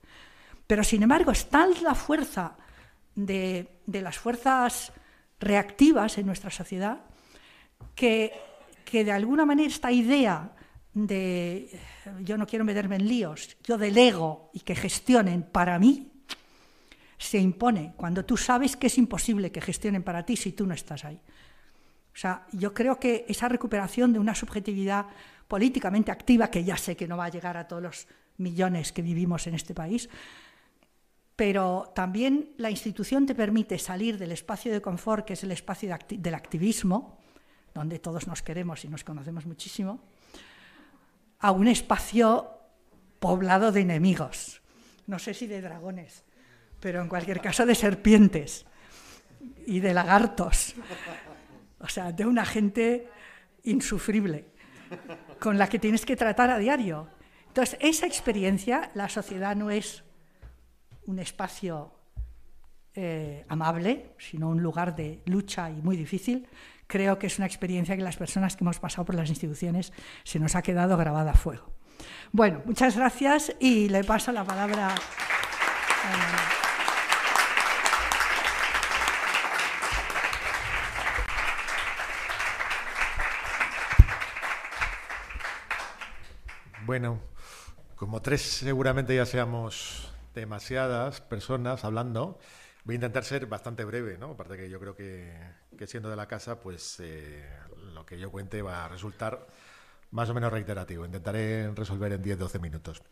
Pero 0.66 0.85
sin 0.85 1.03
embargo, 1.03 1.33
es 1.33 1.49
tal 1.49 1.74
la 1.83 1.95
fuerza 1.95 2.57
de, 3.16 3.81
las 3.87 4.16
fuerzas 4.16 4.93
reactivas 5.41 6.18
en 6.18 6.26
nuestra 6.26 6.51
sociedad 6.51 7.01
que, 7.97 8.33
que 8.85 9.05
de 9.05 9.12
alguna 9.12 9.45
manera 9.45 9.68
esta 9.68 9.91
idea 9.91 10.53
de 10.95 11.81
yo 12.20 12.37
no 12.37 12.47
quiero 12.47 12.64
meterme 12.64 12.97
en 12.97 13.09
líos, 13.09 13.57
yo 13.64 13.76
delego 13.76 14.51
y 14.53 14.61
que 14.61 14.76
gestionen 14.76 15.43
para 15.43 15.79
mí, 15.79 16.12
se 17.19 17.39
impone 17.39 17.95
cuando 17.97 18.25
tú 18.25 18.37
sabes 18.37 18.77
que 18.77 18.87
es 18.87 18.97
imposible 18.97 19.51
que 19.51 19.61
gestionen 19.61 20.03
para 20.03 20.25
ti 20.25 20.37
si 20.37 20.53
tú 20.53 20.66
no 20.66 20.75
estás 20.75 21.05
ahí. 21.05 21.21
O 22.14 22.21
sea, 22.21 22.47
yo 22.53 22.73
creo 22.73 22.99
que 22.99 23.27
esa 23.29 23.49
recuperación 23.49 24.12
de 24.12 24.19
una 24.19 24.35
subjetividad 24.35 25.07
políticamente 25.47 26.11
activa, 26.11 26.51
que 26.51 26.64
ya 26.64 26.77
sé 26.77 26.97
que 26.97 27.09
no 27.09 27.16
va 27.16 27.27
a 27.27 27.31
llegar 27.31 27.57
a 27.57 27.66
todos 27.66 27.83
los 27.83 28.09
millones 28.39 28.93
que 28.93 29.03
vivimos 29.03 29.47
en 29.47 29.55
este 29.55 29.75
país, 29.75 30.09
pero 31.37 31.93
también 31.95 32.51
la 32.57 32.71
institución 32.71 33.27
te 33.27 33.35
permite 33.35 33.79
salir 33.79 34.19
del 34.19 34.33
espacio 34.33 34.73
de 34.73 34.83
confort, 34.83 35.25
que 35.25 35.35
es 35.35 35.45
el 35.45 35.53
espacio 35.53 35.97
del 36.09 36.35
activismo, 36.35 37.19
donde 37.75 38.01
todos 38.01 38.27
nos 38.27 38.43
queremos 38.43 38.85
y 38.85 38.89
nos 38.89 39.05
conocemos 39.05 39.47
muchísimo, 39.47 40.01
a 41.39 41.53
un 41.53 41.69
espacio 41.69 42.51
poblado 43.21 43.71
de 43.71 43.83
enemigos. 43.83 44.61
No 45.07 45.19
sé 45.21 45.35
si 45.35 45.47
de 45.47 45.61
dragones, 45.61 46.25
pero 46.81 47.01
en 47.01 47.09
cualquier 47.09 47.41
caso 47.41 47.66
de 47.66 47.74
serpientes 47.74 48.66
y 49.66 49.81
de 49.81 49.95
lagartos. 49.95 50.74
O 51.81 51.89
sea, 51.89 52.12
de 52.12 52.26
una 52.26 52.45
gente 52.45 53.09
insufrible 53.64 54.47
con 55.39 55.59
la 55.59 55.68
que 55.68 55.79
tienes 55.79 56.05
que 56.05 56.16
tratar 56.16 56.51
a 56.51 56.59
diario. 56.59 57.09
Entonces, 57.49 57.79
esa 57.81 58.07
experiencia, 58.07 58.91
la 58.95 59.09
sociedad 59.09 59.55
no 59.55 59.70
es 59.70 60.05
un 61.07 61.18
espacio 61.18 61.93
eh, 62.95 63.45
amable, 63.49 64.14
sino 64.18 64.49
un 64.49 64.62
lugar 64.62 64.97
de 64.97 65.22
lucha 65.26 65.70
y 65.70 65.83
muy 65.83 65.97
difícil. 65.97 66.49
Creo 66.87 67.18
que 67.18 67.26
es 67.26 67.39
una 67.39 67.47
experiencia 67.47 67.97
que 67.97 68.03
las 68.03 68.16
personas 68.16 68.57
que 68.57 68.64
hemos 68.64 68.81
pasado 68.81 69.05
por 69.05 69.14
las 69.14 69.29
instituciones 69.29 69.93
se 70.24 70.39
nos 70.39 70.55
ha 70.55 70.62
quedado 70.62 70.97
grabada 70.97 71.33
a 71.33 71.35
fuego. 71.35 71.72
Bueno, 72.33 72.62
muchas 72.64 72.97
gracias 72.97 73.55
y 73.61 73.89
le 73.89 74.05
paso 74.05 74.33
la 74.33 74.45
palabra 74.45 74.95
a... 74.95 76.58
Bueno, 86.89 87.20
como 87.97 88.22
tres 88.22 88.41
seguramente 88.41 89.14
ya 89.14 89.26
seamos 89.26 90.11
demasiadas 90.34 91.20
personas 91.20 91.84
hablando, 91.84 92.39
voy 92.84 92.95
a 92.95 92.97
intentar 92.97 93.24
ser 93.24 93.45
bastante 93.45 93.84
breve, 93.84 94.16
¿no? 94.16 94.30
Aparte 94.30 94.57
que 94.57 94.70
yo 94.70 94.80
creo 94.80 94.97
que, 94.97 95.39
siendo 95.86 96.09
de 96.09 96.16
la 96.16 96.26
casa, 96.26 96.61
pues 96.61 96.99
eh, 97.01 97.47
lo 97.93 98.07
que 98.07 98.18
yo 98.18 98.30
cuente 98.30 98.62
va 98.62 98.86
a 98.86 98.89
resultar 98.89 99.49
más 100.12 100.30
o 100.30 100.34
menos 100.34 100.51
reiterativo. 100.51 101.05
Intentaré 101.05 101.70
resolver 101.72 102.11
en 102.11 102.22
10-12 102.24 102.59
minutos. 102.59 103.03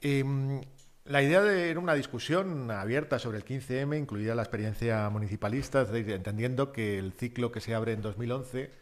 Em, 0.00 0.60
la 1.04 1.22
idea 1.22 1.40
de 1.40 1.78
una 1.78 1.94
discusión 1.94 2.68
abierta 2.72 3.20
sobre 3.20 3.38
el 3.38 3.44
15M 3.44 3.96
incluida 3.96 4.34
la 4.34 4.42
experiencia 4.42 5.08
municipalista, 5.08 5.86
entendiendo 5.92 6.72
que 6.72 6.98
el 6.98 7.12
ciclo 7.12 7.52
que 7.52 7.60
se 7.60 7.76
abre 7.76 7.92
en 7.92 8.02
2011 8.02 8.72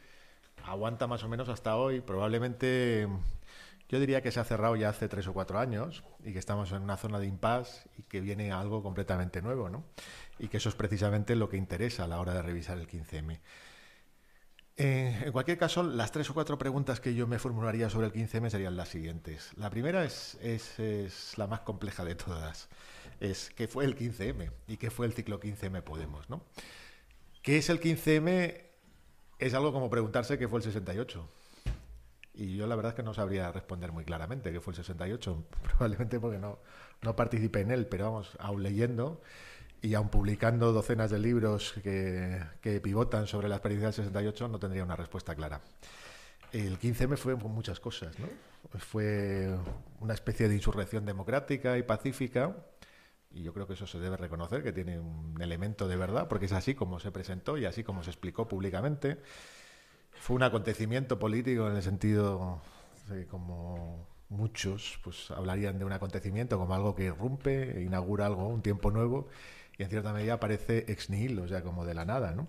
aguanta 0.64 1.06
más 1.06 1.22
o 1.22 1.28
menos 1.28 1.50
hasta 1.50 1.76
hoy, 1.76 2.00
probablemente 2.00 3.06
yo 3.92 4.00
diría 4.00 4.22
que 4.22 4.32
se 4.32 4.40
ha 4.40 4.44
cerrado 4.44 4.74
ya 4.74 4.88
hace 4.88 5.06
tres 5.06 5.28
o 5.28 5.34
cuatro 5.34 5.58
años 5.58 6.02
y 6.24 6.32
que 6.32 6.38
estamos 6.38 6.72
en 6.72 6.80
una 6.80 6.96
zona 6.96 7.18
de 7.18 7.26
impasse 7.26 7.90
y 7.98 8.04
que 8.04 8.22
viene 8.22 8.50
algo 8.50 8.82
completamente 8.82 9.42
nuevo, 9.42 9.68
¿no? 9.68 9.84
Y 10.38 10.48
que 10.48 10.56
eso 10.56 10.70
es 10.70 10.74
precisamente 10.74 11.36
lo 11.36 11.50
que 11.50 11.58
interesa 11.58 12.04
a 12.04 12.08
la 12.08 12.18
hora 12.18 12.32
de 12.32 12.40
revisar 12.40 12.78
el 12.78 12.88
15M. 12.88 13.38
Eh, 14.78 15.22
en 15.26 15.30
cualquier 15.30 15.58
caso, 15.58 15.82
las 15.82 16.10
tres 16.10 16.30
o 16.30 16.34
cuatro 16.34 16.56
preguntas 16.56 17.00
que 17.00 17.14
yo 17.14 17.26
me 17.26 17.38
formularía 17.38 17.90
sobre 17.90 18.06
el 18.06 18.14
15M 18.14 18.48
serían 18.48 18.78
las 18.78 18.88
siguientes. 18.88 19.50
La 19.56 19.68
primera 19.68 20.04
es, 20.04 20.36
es, 20.36 21.36
la 21.36 21.46
más 21.46 21.60
compleja 21.60 22.02
de 22.02 22.14
todas. 22.14 22.70
Es 23.20 23.50
qué 23.50 23.68
fue 23.68 23.84
el 23.84 23.94
15M 23.94 24.52
y 24.68 24.78
qué 24.78 24.90
fue 24.90 25.04
el 25.04 25.12
ciclo 25.12 25.38
15M 25.38 25.82
Podemos, 25.82 26.30
¿no? 26.30 26.42
¿Qué 27.42 27.58
es 27.58 27.68
el 27.68 27.78
15M? 27.78 28.58
Es 29.38 29.52
algo 29.52 29.70
como 29.70 29.90
preguntarse 29.90 30.38
qué 30.38 30.48
fue 30.48 30.60
el 30.60 30.64
68 30.64 31.28
y 32.34 32.56
yo 32.56 32.66
la 32.66 32.76
verdad 32.76 32.90
es 32.90 32.96
que 32.96 33.02
no 33.02 33.14
sabría 33.14 33.52
responder 33.52 33.92
muy 33.92 34.04
claramente 34.04 34.52
qué 34.52 34.60
fue 34.60 34.72
el 34.72 34.76
68, 34.76 35.44
probablemente 35.62 36.18
porque 36.18 36.38
no, 36.38 36.58
no 37.02 37.16
participé 37.16 37.60
en 37.60 37.70
él, 37.70 37.86
pero 37.86 38.04
vamos, 38.04 38.36
aún 38.38 38.62
leyendo 38.62 39.20
y 39.82 39.94
aún 39.94 40.08
publicando 40.08 40.72
docenas 40.72 41.10
de 41.10 41.18
libros 41.18 41.74
que, 41.82 42.40
que 42.60 42.80
pivotan 42.80 43.26
sobre 43.26 43.48
la 43.48 43.56
experiencia 43.56 43.88
del 43.88 43.94
68, 43.94 44.48
no 44.48 44.58
tendría 44.58 44.84
una 44.84 44.96
respuesta 44.96 45.34
clara. 45.34 45.60
El 46.52 46.78
15M 46.78 47.16
fue 47.16 47.34
muchas 47.34 47.80
cosas, 47.80 48.16
¿no? 48.18 48.28
Fue 48.78 49.50
una 50.00 50.14
especie 50.14 50.48
de 50.48 50.54
insurrección 50.54 51.04
democrática 51.04 51.78
y 51.78 51.82
pacífica, 51.82 52.54
y 53.30 53.42
yo 53.42 53.52
creo 53.52 53.66
que 53.66 53.72
eso 53.72 53.86
se 53.86 53.98
debe 53.98 54.16
reconocer, 54.16 54.62
que 54.62 54.72
tiene 54.72 55.00
un 55.00 55.40
elemento 55.40 55.88
de 55.88 55.96
verdad, 55.96 56.28
porque 56.28 56.46
es 56.46 56.52
así 56.52 56.74
como 56.74 57.00
se 57.00 57.10
presentó 57.10 57.58
y 57.58 57.64
así 57.64 57.82
como 57.82 58.04
se 58.04 58.10
explicó 58.10 58.46
públicamente 58.46 59.18
fue 60.20 60.36
un 60.36 60.42
acontecimiento 60.42 61.18
político 61.18 61.68
en 61.68 61.76
el 61.76 61.82
sentido 61.82 62.60
de 63.08 63.26
como 63.26 64.06
muchos 64.28 64.98
pues 65.04 65.30
hablarían 65.30 65.78
de 65.78 65.84
un 65.84 65.92
acontecimiento 65.92 66.58
como 66.58 66.74
algo 66.74 66.94
que 66.94 67.04
irrumpe, 67.04 67.82
inaugura 67.82 68.26
algo, 68.26 68.48
un 68.48 68.62
tiempo 68.62 68.90
nuevo, 68.90 69.28
y 69.78 69.82
en 69.82 69.90
cierta 69.90 70.12
medida 70.12 70.40
parece 70.40 70.84
ex 70.88 71.10
nihilo, 71.10 71.42
o 71.42 71.48
sea, 71.48 71.62
como 71.62 71.84
de 71.84 71.94
la 71.94 72.04
nada, 72.04 72.32
¿no? 72.32 72.48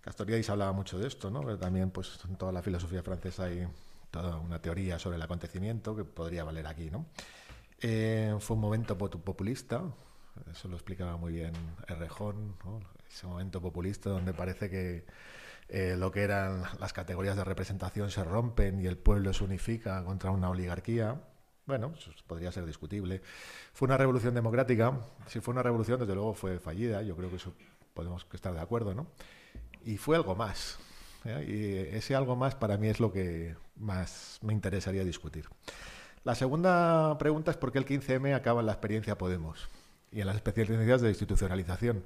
Castoriadis 0.00 0.50
hablaba 0.50 0.72
mucho 0.72 0.98
de 0.98 1.08
esto, 1.08 1.30
¿no? 1.30 1.40
Pero 1.40 1.58
también, 1.58 1.90
pues, 1.90 2.20
en 2.28 2.36
toda 2.36 2.52
la 2.52 2.62
filosofía 2.62 3.02
francesa 3.02 3.44
hay 3.44 3.66
toda 4.10 4.36
una 4.36 4.60
teoría 4.60 4.98
sobre 4.98 5.16
el 5.16 5.22
acontecimiento 5.22 5.96
que 5.96 6.04
podría 6.04 6.44
valer 6.44 6.66
aquí, 6.66 6.90
¿no? 6.90 7.06
Eh, 7.80 8.34
fue 8.40 8.54
un 8.54 8.60
momento 8.62 8.96
populista, 8.96 9.82
eso 10.50 10.68
lo 10.68 10.76
explicaba 10.76 11.16
muy 11.16 11.34
bien 11.34 11.52
Errejón, 11.88 12.54
ese 13.08 13.26
momento 13.26 13.60
populista 13.60 14.10
donde 14.10 14.32
parece 14.32 14.70
que 14.70 15.04
eh, 15.68 15.96
lo 15.98 16.12
que 16.12 16.22
eran 16.22 16.62
las 16.78 16.92
categorías 16.92 17.36
de 17.36 17.44
representación 17.44 18.10
se 18.10 18.22
rompen 18.22 18.80
y 18.80 18.86
el 18.86 18.96
pueblo 18.96 19.32
se 19.32 19.44
unifica 19.44 20.04
contra 20.04 20.30
una 20.30 20.48
oligarquía. 20.48 21.20
Bueno, 21.66 21.92
eso 21.98 22.12
podría 22.26 22.52
ser 22.52 22.64
discutible. 22.64 23.22
Fue 23.72 23.86
una 23.86 23.96
revolución 23.96 24.34
democrática. 24.34 25.00
Si 25.26 25.40
fue 25.40 25.52
una 25.52 25.62
revolución, 25.62 25.98
desde 25.98 26.14
luego 26.14 26.34
fue 26.34 26.60
fallida. 26.60 27.02
Yo 27.02 27.16
creo 27.16 27.28
que 27.28 27.36
eso 27.36 27.52
podemos 27.94 28.26
estar 28.32 28.54
de 28.54 28.60
acuerdo, 28.60 28.94
¿no? 28.94 29.08
Y 29.84 29.96
fue 29.96 30.16
algo 30.16 30.36
más. 30.36 30.78
¿eh? 31.24 31.88
Y 31.92 31.96
ese 31.96 32.14
algo 32.14 32.36
más 32.36 32.54
para 32.54 32.76
mí 32.76 32.88
es 32.88 33.00
lo 33.00 33.12
que 33.12 33.56
más 33.76 34.38
me 34.42 34.52
interesaría 34.52 35.04
discutir. 35.04 35.48
La 36.22 36.34
segunda 36.34 37.18
pregunta 37.18 37.50
es 37.50 37.56
por 37.56 37.72
qué 37.72 37.78
el 37.78 37.86
15M 37.86 38.34
acaba 38.34 38.60
en 38.60 38.66
la 38.66 38.72
experiencia 38.72 39.18
Podemos 39.18 39.68
y 40.10 40.20
en 40.20 40.26
las 40.26 40.36
especialidades 40.36 41.00
de 41.00 41.08
institucionalización. 41.08 42.04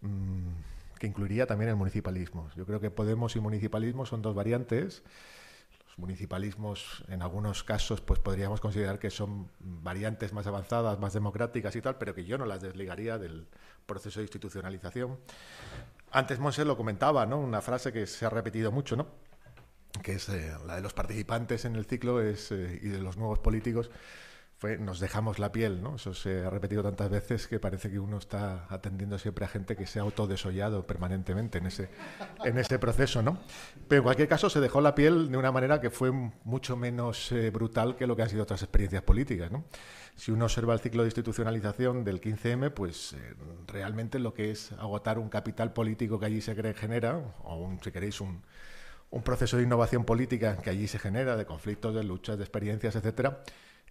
Mm, 0.00 0.50
que 0.98 1.06
incluiría 1.06 1.46
también 1.46 1.70
el 1.70 1.76
municipalismo. 1.76 2.48
Yo 2.56 2.66
creo 2.66 2.80
que 2.80 2.90
Podemos 2.90 3.36
y 3.36 3.40
municipalismo 3.40 4.06
son 4.06 4.22
dos 4.22 4.34
variantes. 4.34 5.02
Los 5.86 5.98
municipalismos, 5.98 7.04
en 7.08 7.22
algunos 7.22 7.62
casos, 7.62 8.00
pues 8.00 8.20
podríamos 8.20 8.60
considerar 8.60 8.98
que 8.98 9.10
son 9.10 9.50
variantes 9.60 10.32
más 10.32 10.46
avanzadas, 10.46 10.98
más 10.98 11.12
democráticas 11.12 11.76
y 11.76 11.82
tal, 11.82 11.96
pero 11.96 12.14
que 12.14 12.24
yo 12.24 12.38
no 12.38 12.46
las 12.46 12.62
desligaría 12.62 13.18
del 13.18 13.46
proceso 13.86 14.20
de 14.20 14.24
institucionalización. 14.24 15.18
Antes 16.10 16.38
Monse 16.38 16.64
lo 16.64 16.76
comentaba, 16.76 17.26
¿no? 17.26 17.38
Una 17.38 17.60
frase 17.60 17.92
que 17.92 18.06
se 18.06 18.24
ha 18.24 18.30
repetido 18.30 18.72
mucho, 18.72 18.96
¿no? 18.96 19.06
Que 20.02 20.14
es 20.14 20.28
eh, 20.28 20.52
la 20.66 20.76
de 20.76 20.82
los 20.82 20.94
participantes 20.94 21.64
en 21.64 21.76
el 21.76 21.84
ciclo 21.86 22.20
es, 22.20 22.52
eh, 22.52 22.80
y 22.82 22.88
de 22.88 22.98
los 22.98 23.16
nuevos 23.16 23.38
políticos 23.38 23.90
fue 24.58 24.78
nos 24.78 25.00
dejamos 25.00 25.38
la 25.38 25.52
piel, 25.52 25.82
¿no? 25.82 25.96
Eso 25.96 26.14
se 26.14 26.44
ha 26.44 26.50
repetido 26.50 26.82
tantas 26.82 27.10
veces 27.10 27.46
que 27.46 27.60
parece 27.60 27.90
que 27.90 27.98
uno 27.98 28.16
está 28.16 28.66
atendiendo 28.70 29.18
siempre 29.18 29.44
a 29.44 29.48
gente 29.48 29.76
que 29.76 29.86
se 29.86 29.98
ha 29.98 30.02
autodesollado 30.02 30.86
permanentemente 30.86 31.58
en 31.58 31.66
ese, 31.66 31.90
en 32.42 32.56
ese 32.56 32.78
proceso, 32.78 33.22
¿no? 33.22 33.38
Pero 33.86 34.00
en 34.00 34.04
cualquier 34.04 34.28
caso 34.28 34.48
se 34.48 34.60
dejó 34.60 34.80
la 34.80 34.94
piel 34.94 35.30
de 35.30 35.36
una 35.36 35.52
manera 35.52 35.80
que 35.80 35.90
fue 35.90 36.10
mucho 36.10 36.76
menos 36.76 37.30
eh, 37.32 37.50
brutal 37.50 37.96
que 37.96 38.06
lo 38.06 38.16
que 38.16 38.22
han 38.22 38.30
sido 38.30 38.44
otras 38.44 38.62
experiencias 38.62 39.02
políticas, 39.02 39.52
¿no? 39.52 39.64
Si 40.14 40.32
uno 40.32 40.46
observa 40.46 40.72
el 40.72 40.80
ciclo 40.80 41.02
de 41.02 41.08
institucionalización 41.08 42.02
del 42.02 42.22
15M, 42.22 42.72
pues 42.72 43.12
eh, 43.12 43.34
realmente 43.66 44.18
lo 44.18 44.32
que 44.32 44.50
es 44.50 44.72
agotar 44.72 45.18
un 45.18 45.28
capital 45.28 45.74
político 45.74 46.18
que 46.18 46.24
allí 46.24 46.40
se 46.40 46.54
genera, 46.74 47.18
o 47.44 47.56
un, 47.56 47.78
si 47.82 47.90
queréis 47.90 48.22
un, 48.22 48.42
un 49.10 49.22
proceso 49.22 49.58
de 49.58 49.64
innovación 49.64 50.04
política 50.04 50.56
que 50.56 50.70
allí 50.70 50.88
se 50.88 50.98
genera, 50.98 51.36
de 51.36 51.44
conflictos, 51.44 51.94
de 51.94 52.04
luchas, 52.04 52.38
de 52.38 52.44
experiencias, 52.44 52.96
etcétera, 52.96 53.42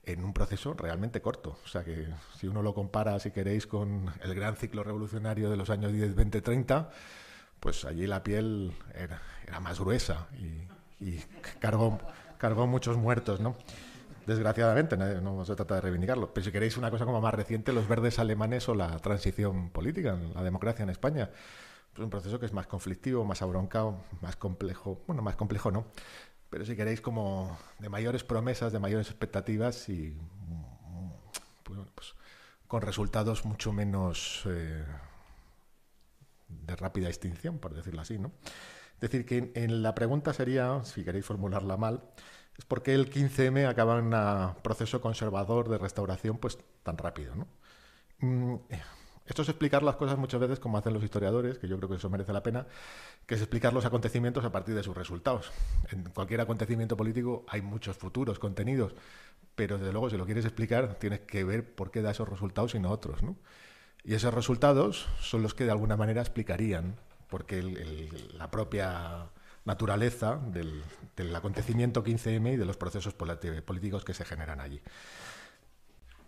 en 0.05 0.23
un 0.23 0.33
proceso 0.33 0.73
realmente 0.73 1.21
corto. 1.21 1.57
O 1.63 1.67
sea 1.67 1.83
que 1.83 2.07
si 2.37 2.47
uno 2.47 2.61
lo 2.61 2.73
compara, 2.73 3.19
si 3.19 3.31
queréis, 3.31 3.67
con 3.67 4.11
el 4.21 4.35
gran 4.35 4.55
ciclo 4.55 4.83
revolucionario 4.83 5.49
de 5.49 5.57
los 5.57 5.69
años 5.69 5.91
10, 5.91 6.15
20, 6.15 6.41
30, 6.41 6.89
pues 7.59 7.85
allí 7.85 8.07
la 8.07 8.23
piel 8.23 8.73
era, 8.93 9.21
más 9.59 9.79
gruesa 9.79 10.27
y, 10.99 11.19
cargó, 11.59 12.67
muchos 12.67 12.97
muertos, 12.97 13.39
¿no? 13.39 13.55
Desgraciadamente, 14.25 14.97
no 14.97 15.45
se 15.45 15.55
trata 15.55 15.75
de 15.75 15.81
reivindicarlo. 15.81 16.33
Pero 16.33 16.45
si 16.45 16.51
queréis 16.51 16.77
una 16.77 16.89
cosa 16.89 17.05
como 17.05 17.21
más 17.21 17.33
reciente, 17.33 17.73
los 17.73 17.87
verdes 17.87 18.17
alemanes 18.17 18.67
o 18.69 18.75
la 18.75 18.97
transición 18.99 19.69
política, 19.69 20.17
la 20.33 20.43
democracia 20.43 20.83
en 20.83 20.89
España. 20.89 21.29
Es 21.93 21.99
un 21.99 22.09
proceso 22.09 22.39
que 22.39 22.45
es 22.45 22.51
más 22.51 22.67
conflictivo, 22.67 23.23
más 23.23 23.41
abroncado, 23.41 24.03
más 24.21 24.35
complejo. 24.35 25.01
Bueno, 25.07 25.21
más 25.21 25.35
complejo 25.35 25.71
no, 25.71 25.85
pero 26.55 26.63
si 26.63 26.77
queréis 26.77 27.01
como 27.01 27.59
de 27.79 27.89
mayores 27.89 28.23
promesas, 28.23 28.71
de 28.71 28.79
mayores 28.79 29.07
expectativas 29.07 29.89
y 29.89 30.15
pues, 31.63 31.79
pues, 31.93 32.15
con 32.65 32.81
resultados 32.81 33.43
mucho 33.43 33.73
menos 33.73 34.43
eh, 34.45 34.85
de 36.47 36.75
rápida 36.77 37.09
extinción, 37.09 37.59
por 37.59 37.73
decirlo 37.73 37.99
así, 37.99 38.17
¿no? 38.17 38.31
Es 38.93 39.01
decir, 39.01 39.25
que 39.25 39.51
en 39.53 39.83
la 39.83 39.93
pregunta 39.95 40.31
sería, 40.31 40.81
si 40.85 41.03
queréis 41.03 41.25
formularla 41.25 41.75
mal, 41.75 42.05
es 42.57 42.63
por 42.63 42.83
qué 42.83 42.93
el 42.93 43.09
15M 43.09 43.67
acaba 43.67 43.99
en 43.99 44.13
un 44.13 44.55
proceso 44.61 45.01
conservador 45.01 45.67
de 45.67 45.77
restauración 45.77 46.37
pues 46.37 46.57
tan 46.83 46.97
rápido, 46.97 47.35
¿no? 47.35 47.47
Mm, 48.19 48.55
Esto 49.25 49.41
es 49.41 49.49
explicar 49.49 49.81
las 49.81 49.95
cosas 49.95 50.17
muchas 50.17 50.39
veces 50.39 50.59
como 50.59 50.77
hacen 50.77 50.93
los 50.93 51.03
historiadores, 51.03 51.57
que 51.57 51.67
yo 51.67 51.77
creo 51.77 51.89
que 51.89 51.95
eso 51.95 52.09
merece 52.09 52.31
la 52.31 52.43
pena, 52.43 52.67
que 53.25 53.35
es 53.35 53.41
explicar 53.41 53.73
los 53.73 53.85
acontecimientos 53.85 54.45
a 54.45 54.51
partir 54.51 54.75
de 54.75 54.83
sus 54.83 54.95
resultados. 54.95 55.51
En 55.91 56.03
cualquier 56.03 56.41
acontecimiento 56.41 56.95
político 56.95 57.43
hay 57.47 57.61
muchos 57.61 57.97
futuros 57.97 58.37
contenidos, 58.37 58.93
pero 59.55 59.77
desde 59.77 59.91
luego 59.91 60.09
si 60.09 60.17
lo 60.17 60.25
quieres 60.25 60.45
explicar 60.45 60.95
tienes 60.95 61.21
que 61.21 61.43
ver 61.43 61.73
por 61.73 61.89
qué 61.89 62.01
da 62.01 62.11
esos 62.11 62.29
resultados 62.29 62.75
y 62.75 62.79
no 62.79 62.91
otros. 62.91 63.23
¿no? 63.23 63.35
Y 64.03 64.13
esos 64.13 64.33
resultados 64.33 65.07
son 65.19 65.41
los 65.41 65.55
que 65.55 65.63
de 65.63 65.71
alguna 65.71 65.97
manera 65.97 66.21
explicarían 66.21 66.95
porque 67.27 67.63
la 68.37 68.51
propia 68.51 69.29
naturaleza 69.65 70.39
del, 70.47 70.83
acontecimiento 71.35 72.03
15M 72.03 72.53
y 72.53 72.55
de 72.55 72.65
los 72.65 72.77
procesos 72.77 73.15
políticos 73.15 74.05
que 74.05 74.13
se 74.13 74.23
generan 74.23 74.61
allí. 74.61 74.79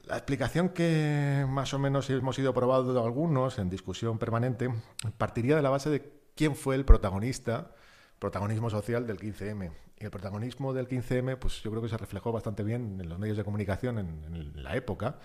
La 0.07 0.15
explicación 0.15 0.69
que 0.69 1.45
más 1.49 1.73
o 1.73 1.79
menos 1.79 2.09
hemos 2.09 2.39
ido 2.39 2.53
probando 2.53 3.03
algunos 3.03 3.59
en 3.59 3.69
discusión 3.69 4.17
permanente 4.17 4.73
partiría 5.17 5.57
de 5.57 5.61
la 5.61 5.69
base 5.69 5.89
de 5.89 6.13
quién 6.33 6.55
fue 6.55 6.75
el 6.75 6.85
protagonista, 6.85 7.71
protagonismo 8.17 8.69
social 8.69 9.05
del 9.05 9.19
15M. 9.19 9.69
Y 9.99 10.05
el 10.05 10.09
protagonismo 10.09 10.73
del 10.73 10.87
15M, 10.87 11.37
pues 11.37 11.61
yo 11.61 11.71
creo 11.71 11.81
que 11.83 11.89
se 11.89 11.97
reflejó 11.97 12.31
bastante 12.31 12.63
bien 12.63 13.01
en 13.01 13.09
los 13.09 13.19
medios 13.19 13.35
de 13.35 13.43
comunicación 13.43 13.99
en, 13.99 14.63
la 14.63 14.77
época 14.77 15.19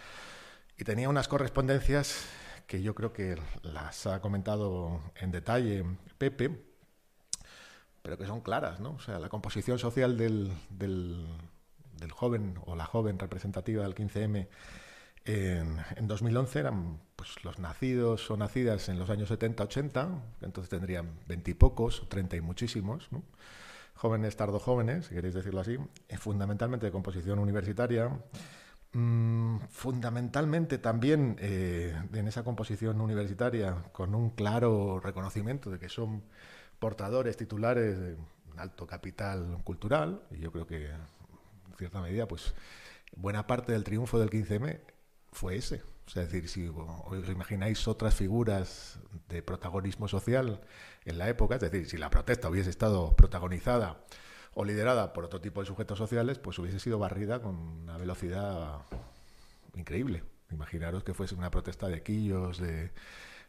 y 0.76 0.82
tenía 0.82 1.08
unas 1.08 1.28
correspondencias 1.28 2.26
que 2.66 2.82
yo 2.82 2.96
creo 2.96 3.12
que 3.12 3.40
las 3.62 4.08
ha 4.08 4.20
comentado 4.20 5.00
en 5.14 5.30
detalle 5.30 5.84
Pepe, 6.18 6.60
pero 8.02 8.18
que 8.18 8.26
son 8.26 8.40
claras, 8.40 8.80
¿no? 8.80 8.94
O 8.94 9.00
sea, 9.00 9.20
la 9.20 9.28
composición 9.28 9.78
social 9.78 10.16
del, 10.16 10.52
del, 10.70 11.24
joven 12.10 12.58
o 12.66 12.74
la 12.74 12.86
joven 12.86 13.18
representativa 13.18 13.84
del 13.84 13.94
15M 13.94 14.48
en, 15.24 15.78
en, 15.96 16.08
2011 16.08 16.58
eran 16.58 16.98
pues, 17.14 17.44
los 17.44 17.60
nacidos 17.60 18.28
o 18.30 18.36
nacidas 18.36 18.88
en 18.88 18.98
los 18.98 19.08
años 19.08 19.30
70-80, 19.30 20.20
entonces 20.40 20.68
tendrían 20.68 21.20
veintipocos, 21.28 22.08
treinta 22.08 22.36
y 22.36 22.40
muchísimos, 22.40 23.06
¿no? 23.12 23.22
jóvenes 23.94 24.36
si 25.06 25.14
queréis 25.14 25.34
decirlo 25.34 25.60
así, 25.60 25.78
fundamentalmente 26.18 26.86
de 26.86 26.92
composición 26.92 27.38
universitaria, 27.38 28.10
mmm, 28.92 29.58
fundamentalmente 29.70 30.78
también 30.78 31.36
eh, 31.38 31.94
en 32.12 32.26
esa 32.26 32.42
composición 32.42 33.00
universitaria 33.00 33.76
con 33.92 34.16
un 34.16 34.30
claro 34.30 34.98
reconocimiento 34.98 35.70
de 35.70 35.78
que 35.78 35.88
son 35.88 36.24
portadores 36.80 37.36
titulares 37.36 38.00
de 38.00 38.16
un 38.52 38.58
alto 38.58 38.88
capital 38.88 39.60
cultural, 39.62 40.22
y 40.32 40.38
yo 40.38 40.50
creo 40.50 40.66
que 40.66 40.90
cierta 41.82 42.00
medida, 42.00 42.28
pues 42.28 42.54
buena 43.16 43.46
parte 43.46 43.72
del 43.72 43.82
triunfo 43.82 44.20
del 44.20 44.30
15M 44.30 44.80
fue 45.32 45.56
ese. 45.56 45.82
O 46.06 46.10
sea, 46.10 46.22
es 46.22 46.30
decir, 46.30 46.48
si 46.48 46.68
os 46.68 47.28
imagináis 47.28 47.88
otras 47.88 48.14
figuras 48.14 49.00
de 49.28 49.42
protagonismo 49.42 50.06
social 50.06 50.60
en 51.04 51.18
la 51.18 51.28
época, 51.28 51.56
es 51.56 51.60
decir, 51.60 51.88
si 51.88 51.96
la 51.96 52.10
protesta 52.10 52.48
hubiese 52.48 52.70
estado 52.70 53.16
protagonizada 53.16 54.04
o 54.54 54.64
liderada 54.64 55.12
por 55.12 55.24
otro 55.24 55.40
tipo 55.40 55.60
de 55.60 55.66
sujetos 55.66 55.98
sociales, 55.98 56.38
pues 56.38 56.58
hubiese 56.58 56.78
sido 56.78 56.98
barrida 56.98 57.40
con 57.42 57.56
una 57.56 57.96
velocidad 57.96 58.82
increíble. 59.74 60.22
Imaginaros 60.50 61.02
que 61.02 61.14
fuese 61.14 61.34
una 61.34 61.50
protesta 61.50 61.88
de 61.88 62.02
quillos, 62.02 62.58
de, 62.58 62.92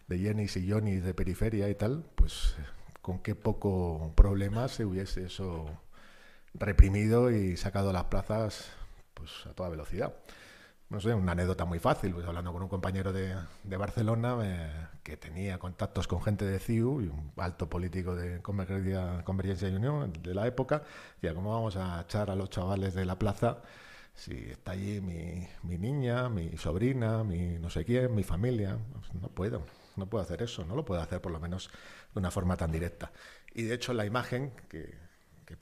de 0.08 0.20
yenis 0.20 0.58
y 0.58 0.66
yonis 0.66 1.04
de 1.04 1.14
periferia 1.14 1.70
y 1.70 1.76
tal, 1.76 2.06
pues 2.16 2.56
con 3.02 3.20
qué 3.20 3.36
poco 3.36 4.14
problema 4.16 4.70
se 4.70 4.86
hubiese 4.86 5.26
eso 5.26 5.70
reprimido 6.54 7.32
y 7.32 7.58
sacado 7.58 7.92
las 7.94 8.06
plazas 8.06 8.72
pues 9.14 9.32
a 9.46 9.54
toda 9.54 9.70
velocidad. 9.70 10.14
No 10.90 11.00
sé, 11.00 11.14
una 11.14 11.32
anécdota 11.32 11.66
muy 11.66 11.80
fácil, 11.80 12.14
pues 12.14 12.28
hablando 12.28 12.54
con 12.54 12.62
un 12.62 12.70
compañero 12.70 13.12
de, 13.14 13.36
de 13.64 13.78
Barcelona 13.78 14.38
eh, 14.44 14.88
que 15.02 15.18
tenía 15.18 15.58
contactos 15.58 16.08
con 16.08 16.22
gente 16.22 16.46
de 16.46 16.60
CIU 16.60 17.02
y 17.02 17.08
un 17.08 17.32
alto 17.38 17.68
político 17.68 18.16
de 18.16 18.42
Convergencia, 18.42 19.24
Convergencia 19.24 19.70
Unión 19.70 20.14
de 20.14 20.36
la 20.36 20.46
época, 20.46 20.84
decía, 21.16 21.34
¿cómo 21.34 21.52
vamos 21.52 21.78
a 21.78 22.02
echar 22.02 22.30
a 22.30 22.36
los 22.36 22.50
chavales 22.52 22.94
de 22.94 23.06
la 23.06 23.18
plaza 23.18 23.64
si 24.14 24.36
está 24.52 24.74
allí 24.74 25.02
mi, 25.02 25.48
mi 25.64 25.80
niña, 25.80 26.30
mi 26.30 26.58
sobrina, 26.58 27.24
mi 27.24 27.58
no 27.58 27.72
sé 27.72 27.86
quién, 27.86 28.14
mi 28.14 28.24
familia? 28.24 28.78
Pues 28.94 29.14
no 29.16 29.30
puedo 29.30 29.66
no 29.96 30.08
puedo 30.08 30.24
hacer 30.24 30.42
eso, 30.42 30.66
no 30.66 30.76
lo 30.76 30.86
puedo 30.86 31.02
hacer 31.02 31.22
por 31.22 31.32
lo 31.32 31.40
menos 31.40 31.70
de 32.14 32.20
una 32.20 32.32
forma 32.32 32.58
tan 32.58 32.72
directa. 32.72 33.12
Y 33.54 33.64
de 33.64 33.76
hecho 33.76 33.94
la 33.94 34.06
imagen 34.06 34.52
que, 34.70 34.96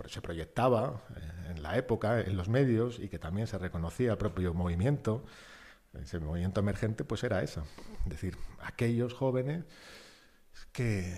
se 0.07 0.21
proyectaba 0.21 1.01
eh, 1.15 1.51
en 1.51 1.63
la 1.63 1.77
época, 1.77 2.21
en 2.21 2.37
los 2.37 2.49
medios, 2.49 2.99
y 2.99 3.09
que 3.09 3.19
también 3.19 3.47
se 3.47 3.57
reconocía 3.57 4.11
el 4.11 4.17
propio 4.17 4.53
movimiento, 4.53 5.23
ese 5.93 6.19
movimiento 6.19 6.59
emergente, 6.61 7.03
pues 7.03 7.23
era 7.23 7.43
esa. 7.43 7.63
Es 8.05 8.09
decir, 8.09 8.37
aquellos 8.61 9.13
jóvenes 9.13 9.65
que, 10.71 11.17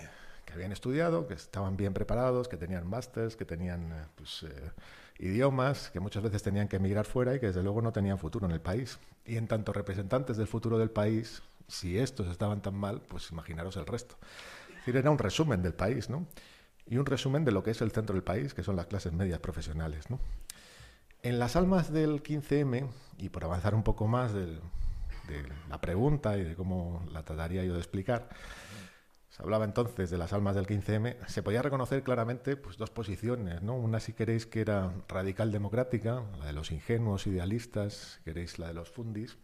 habían 0.52 0.72
estudiado, 0.72 1.26
que 1.26 1.34
estaban 1.34 1.76
bien 1.76 1.94
preparados, 1.94 2.46
que 2.48 2.56
tenían 2.56 2.86
másters, 2.86 3.34
que 3.34 3.44
tenían 3.44 3.92
eh, 3.92 4.04
pues, 4.14 4.44
eh, 4.44 4.70
idiomas, 5.18 5.90
que 5.90 5.98
muchas 5.98 6.22
veces 6.22 6.42
tenían 6.42 6.68
que 6.68 6.76
emigrar 6.76 7.06
fuera 7.06 7.34
y 7.34 7.40
que 7.40 7.46
desde 7.46 7.62
luego 7.62 7.82
no 7.82 7.92
tenían 7.92 8.18
futuro 8.18 8.46
en 8.46 8.52
el 8.52 8.60
país. 8.60 8.98
Y 9.24 9.36
en 9.36 9.48
tanto 9.48 9.72
representantes 9.72 10.36
del 10.36 10.46
futuro 10.46 10.78
del 10.78 10.90
país, 10.90 11.42
si 11.66 11.98
estos 11.98 12.28
estaban 12.28 12.62
tan 12.62 12.74
mal, 12.74 13.00
pues 13.08 13.30
imaginaros 13.32 13.76
el 13.76 13.86
resto. 13.86 14.16
Es 14.68 14.76
decir, 14.76 14.96
era 14.96 15.10
un 15.10 15.18
resumen 15.18 15.62
del 15.62 15.74
país, 15.74 16.08
¿no? 16.08 16.26
Y 16.86 16.96
un 16.96 17.06
resumen 17.06 17.44
de 17.44 17.52
lo 17.52 17.62
que 17.62 17.70
es 17.70 17.80
el 17.80 17.90
centro 17.92 18.14
del 18.14 18.22
país, 18.22 18.54
que 18.54 18.62
son 18.62 18.76
las 18.76 18.86
clases 18.86 19.12
medias 19.12 19.40
profesionales, 19.40 20.10
¿no? 20.10 20.20
En 21.22 21.38
las 21.38 21.56
almas 21.56 21.92
del 21.92 22.22
15M, 22.22 22.86
y 23.18 23.30
por 23.30 23.44
avanzar 23.44 23.74
un 23.74 23.82
poco 23.82 24.06
más 24.06 24.34
de 24.34 24.58
la 25.70 25.80
pregunta 25.80 26.36
y 26.36 26.44
de 26.44 26.54
cómo 26.54 27.02
la 27.10 27.24
trataría 27.24 27.64
yo 27.64 27.72
de 27.72 27.78
explicar, 27.78 28.28
se 29.34 29.42
hablaba 29.42 29.64
entonces 29.64 30.10
de 30.10 30.18
las 30.18 30.32
almas 30.32 30.54
del 30.54 30.66
15M, 30.66 31.16
se 31.26 31.42
podía 31.42 31.60
reconocer 31.60 32.04
claramente 32.04 32.56
pues, 32.56 32.76
dos 32.76 32.90
posiciones, 32.90 33.62
¿no? 33.62 33.74
Una, 33.74 33.98
si 33.98 34.12
queréis, 34.12 34.46
que 34.46 34.60
era 34.60 34.92
radical 35.08 35.50
democrática, 35.50 36.22
la 36.38 36.46
de 36.46 36.52
los 36.52 36.70
ingenuos 36.70 37.26
idealistas, 37.26 38.18
si 38.18 38.22
queréis, 38.22 38.60
la 38.60 38.68
de 38.68 38.74
los 38.74 38.90
fundis, 38.92 39.36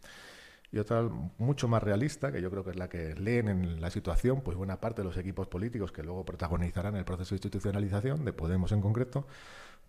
y 0.71 0.79
otra 0.79 1.03
mucho 1.37 1.67
más 1.67 1.83
realista, 1.83 2.31
que 2.31 2.41
yo 2.41 2.49
creo 2.49 2.63
que 2.63 2.71
es 2.71 2.77
la 2.77 2.87
que 2.87 3.13
leen 3.15 3.49
en 3.49 3.81
la 3.81 3.91
situación, 3.91 4.41
pues 4.41 4.55
buena 4.55 4.79
parte 4.79 5.01
de 5.01 5.07
los 5.07 5.17
equipos 5.17 5.47
políticos 5.47 5.91
que 5.91 6.01
luego 6.01 6.23
protagonizarán 6.23 6.95
el 6.95 7.03
proceso 7.03 7.31
de 7.31 7.35
institucionalización, 7.35 8.23
de 8.23 8.31
Podemos 8.31 8.71
en 8.71 8.81
concreto, 8.81 9.27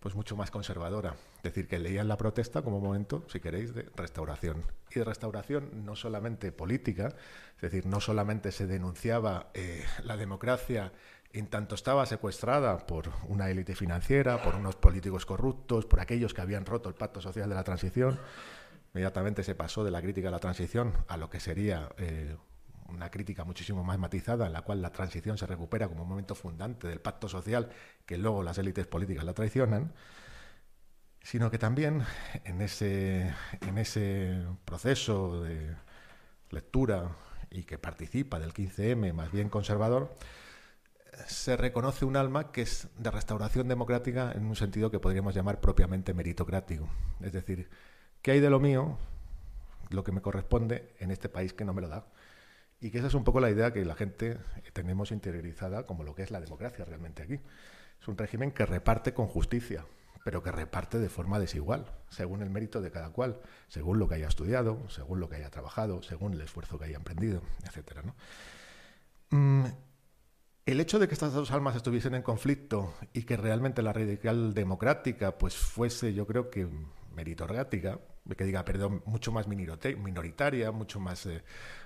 pues 0.01 0.15
mucho 0.15 0.35
más 0.35 0.51
conservadora. 0.51 1.15
Es 1.37 1.43
decir, 1.43 1.69
que 1.69 1.79
leían 1.79 2.09
la 2.09 2.17
protesta 2.17 2.61
como 2.61 2.81
momento, 2.81 3.23
si 3.29 3.39
queréis, 3.39 3.73
de 3.73 3.89
restauración. 3.95 4.63
Y 4.91 4.99
de 4.99 5.05
restauración 5.05 5.85
no 5.85 5.95
solamente 5.95 6.51
política, 6.51 7.15
es 7.55 7.61
decir, 7.61 7.85
no 7.85 8.01
solamente 8.01 8.51
se 8.51 8.67
denunciaba 8.67 9.51
eh, 9.53 9.85
la 10.03 10.17
democracia 10.17 10.91
en 11.31 11.47
tanto 11.47 11.73
estaba 11.73 12.05
secuestrada 12.05 12.85
por 12.85 13.09
una 13.27 13.49
élite 13.49 13.75
financiera, 13.75 14.43
por 14.43 14.55
unos 14.55 14.75
políticos 14.75 15.25
corruptos, 15.25 15.85
por 15.85 15.99
aquellos 15.99 16.33
que 16.33 16.41
habían 16.41 16.65
roto 16.65 16.89
el 16.89 16.95
pacto 16.95 17.21
social 17.21 17.49
de 17.49 17.55
la 17.55 17.63
transición, 17.63 18.19
Inmediatamente 18.93 19.43
se 19.43 19.55
pasó 19.55 19.83
de 19.83 19.91
la 19.91 20.01
crítica 20.01 20.27
a 20.27 20.31
la 20.31 20.39
transición 20.39 20.93
a 21.07 21.17
lo 21.17 21.29
que 21.29 21.39
sería 21.39 21.89
eh, 21.97 22.37
una 22.89 23.09
crítica 23.09 23.43
muchísimo 23.43 23.83
más 23.83 23.97
matizada, 23.97 24.45
en 24.45 24.53
la 24.53 24.61
cual 24.61 24.81
la 24.81 24.91
transición 24.91 25.37
se 25.37 25.47
recupera 25.47 25.87
como 25.87 26.03
un 26.03 26.09
momento 26.09 26.35
fundante 26.35 26.87
del 26.87 27.01
pacto 27.01 27.27
social 27.27 27.69
que 28.05 28.17
luego 28.17 28.43
las 28.43 28.57
élites 28.59 28.85
políticas 28.85 29.25
la 29.25 29.33
traicionan, 29.33 29.93
sino 31.23 31.49
que 31.49 31.57
también 31.57 32.03
en 32.43 32.61
ese, 32.61 33.33
en 33.61 33.79
ese 33.79 34.45
proceso 34.65 35.41
de 35.41 35.75
lectura 36.51 37.15
y 37.49 37.63
que 37.63 37.79
participa 37.79 38.39
del 38.39 38.53
15M 38.53 39.11
más 39.13 39.31
bien 39.31 39.49
conservador, 39.49 40.15
se 41.27 41.57
reconoce 41.57 42.05
un 42.05 42.15
alma 42.15 42.51
que 42.51 42.61
es 42.61 42.89
de 42.97 43.09
restauración 43.09 43.67
democrática 43.67 44.31
en 44.33 44.45
un 44.45 44.55
sentido 44.55 44.91
que 44.91 44.99
podríamos 44.99 45.33
llamar 45.33 45.61
propiamente 45.61 46.13
meritocrático. 46.13 46.87
Es 47.21 47.31
decir, 47.31 47.69
¿Qué 48.23 48.31
hay 48.31 48.39
de 48.39 48.49
lo 48.49 48.61
mío? 48.61 48.97
Lo 49.89 50.05
que 50.05 50.13
me 50.13 50.21
corresponde 50.21 50.95
en 50.99 51.11
este 51.11 51.27
país 51.27 51.51
que 51.53 51.65
no 51.65 51.73
me 51.73 51.81
lo 51.81 51.89
da. 51.89 52.07
Y 52.79 52.89
que 52.89 52.99
esa 52.99 53.07
es 53.07 53.15
un 53.15 53.25
poco 53.25 53.41
la 53.41 53.49
idea 53.49 53.73
que 53.73 53.83
la 53.83 53.95
gente 53.95 54.37
tenemos 54.71 55.11
interiorizada 55.11 55.85
como 55.85 56.05
lo 56.05 56.15
que 56.15 56.23
es 56.23 56.31
la 56.31 56.39
democracia 56.39 56.85
realmente 56.85 57.21
aquí. 57.21 57.41
Es 57.99 58.07
un 58.07 58.17
régimen 58.17 58.51
que 58.51 58.65
reparte 58.65 59.13
con 59.13 59.27
justicia, 59.27 59.85
pero 60.23 60.41
que 60.41 60.53
reparte 60.53 60.99
de 60.99 61.09
forma 61.09 61.37
desigual, 61.37 61.85
según 62.07 62.41
el 62.41 62.49
mérito 62.49 62.81
de 62.81 62.91
cada 62.91 63.09
cual, 63.09 63.41
según 63.67 63.99
lo 63.99 64.07
que 64.07 64.15
haya 64.15 64.29
estudiado, 64.29 64.89
según 64.89 65.19
lo 65.19 65.27
que 65.27 65.35
haya 65.35 65.49
trabajado, 65.49 66.01
según 66.01 66.31
el 66.31 66.39
esfuerzo 66.39 66.79
que 66.79 66.85
haya 66.85 66.95
emprendido, 66.95 67.41
etc. 67.65 68.05
Mm, 69.31 69.65
el 70.65 70.79
hecho 70.79 70.97
de 70.97 71.09
que 71.09 71.13
estas 71.13 71.33
dos 71.33 71.51
almas 71.51 71.75
estuviesen 71.75 72.15
en 72.15 72.21
conflicto 72.21 72.93
y 73.11 73.23
que 73.23 73.35
realmente 73.35 73.81
la 73.81 73.91
radical 73.91 74.53
democrática 74.53 75.37
pues 75.37 75.57
fuese, 75.57 76.13
yo 76.13 76.25
creo 76.25 76.49
que 76.49 76.69
meritocrática, 77.13 77.99
que 78.37 78.43
diga, 78.45 78.63
perdón, 78.65 79.01
mucho 79.05 79.31
más 79.31 79.47
minoritaria, 79.47 80.71
mucho 80.71 80.99
más 80.99 81.25
eh, 81.25 81.43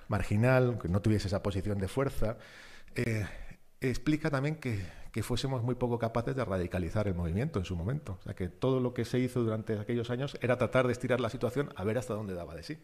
marginal, 0.08 0.78
que 0.80 0.88
no 0.88 1.02
tuviese 1.02 1.28
esa 1.28 1.42
posición 1.42 1.78
de 1.78 1.88
fuerza, 1.88 2.38
eh, 2.94 3.26
explica 3.80 4.30
también 4.30 4.56
que, 4.56 4.84
que, 5.12 5.22
fuésemos 5.22 5.62
muy 5.62 5.74
poco 5.74 5.98
capaces 5.98 6.36
de 6.36 6.44
radicalizar 6.44 7.08
el 7.08 7.14
movimiento 7.14 7.58
en 7.58 7.64
su 7.64 7.76
momento. 7.76 8.18
O 8.20 8.22
sea, 8.22 8.34
que 8.34 8.48
todo 8.48 8.80
lo 8.80 8.94
que 8.94 9.04
se 9.04 9.18
hizo 9.18 9.42
durante 9.42 9.78
aquellos 9.78 10.10
años 10.10 10.38
era 10.40 10.56
tratar 10.56 10.86
de 10.86 10.92
estirar 10.92 11.20
la 11.20 11.30
situación 11.30 11.70
a 11.76 11.84
ver 11.84 11.98
hasta 11.98 12.14
dónde 12.14 12.34
daba 12.34 12.54
de 12.54 12.62
sí. 12.62 12.78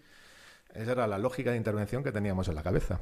Esa 0.74 0.92
era 0.92 1.07
la 1.07 1.18
lógica 1.18 1.52
de 1.52 1.57
intervención 1.57 2.02
que 2.02 2.12
teníamos 2.12 2.48
en 2.48 2.57
la 2.57 2.62
cabeza. 2.62 3.00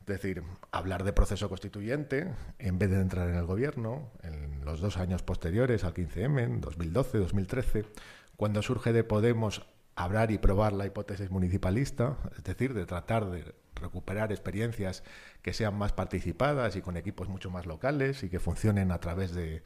Es 0.00 0.06
decir, 0.06 0.42
hablar 0.70 1.02
de 1.02 1.12
proceso 1.12 1.48
constituyente 1.48 2.32
en 2.58 2.78
vez 2.78 2.90
de 2.90 3.00
entrar 3.00 3.28
en 3.28 3.36
el 3.36 3.44
gobierno 3.44 4.12
en 4.22 4.64
los 4.64 4.80
dos 4.80 4.98
años 4.98 5.22
posteriores 5.22 5.82
al 5.82 5.94
15M, 5.94 6.42
en 6.42 6.60
2012, 6.60 7.18
2013, 7.18 7.84
cuando 8.36 8.62
surge 8.62 8.92
de 8.92 9.02
Podemos 9.02 9.66
hablar 9.96 10.30
y 10.30 10.38
probar 10.38 10.74
la 10.74 10.86
hipótesis 10.86 11.30
municipalista, 11.30 12.18
es 12.36 12.44
decir, 12.44 12.74
de 12.74 12.84
tratar 12.84 13.30
de 13.30 13.54
recuperar 13.74 14.30
experiencias 14.30 15.02
que 15.42 15.52
sean 15.52 15.76
más 15.76 15.92
participadas 15.92 16.76
y 16.76 16.82
con 16.82 16.96
equipos 16.96 17.28
mucho 17.28 17.50
más 17.50 17.66
locales 17.66 18.22
y 18.22 18.28
que 18.28 18.38
funcionen 18.38 18.92
a 18.92 19.00
través 19.00 19.34
de 19.34 19.62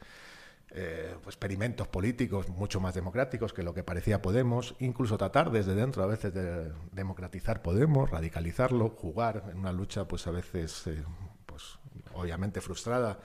eh, 0.71 1.15
pues, 1.21 1.35
experimentos 1.35 1.89
políticos 1.89 2.47
mucho 2.47 2.79
más 2.79 2.95
democráticos 2.95 3.51
que 3.51 3.61
lo 3.61 3.73
que 3.73 3.83
parecía 3.83 4.21
Podemos, 4.21 4.75
incluso 4.79 5.17
tratar 5.17 5.51
desde 5.51 5.75
dentro 5.75 6.01
a 6.01 6.07
veces 6.07 6.33
de 6.33 6.71
democratizar 6.93 7.61
Podemos, 7.61 8.09
radicalizarlo, 8.09 8.89
jugar 8.89 9.49
en 9.51 9.59
una 9.59 9.73
lucha 9.73 10.07
pues 10.07 10.27
a 10.27 10.31
veces 10.31 10.87
eh, 10.87 11.03
pues 11.45 11.77
obviamente 12.13 12.61
frustrada 12.61 13.19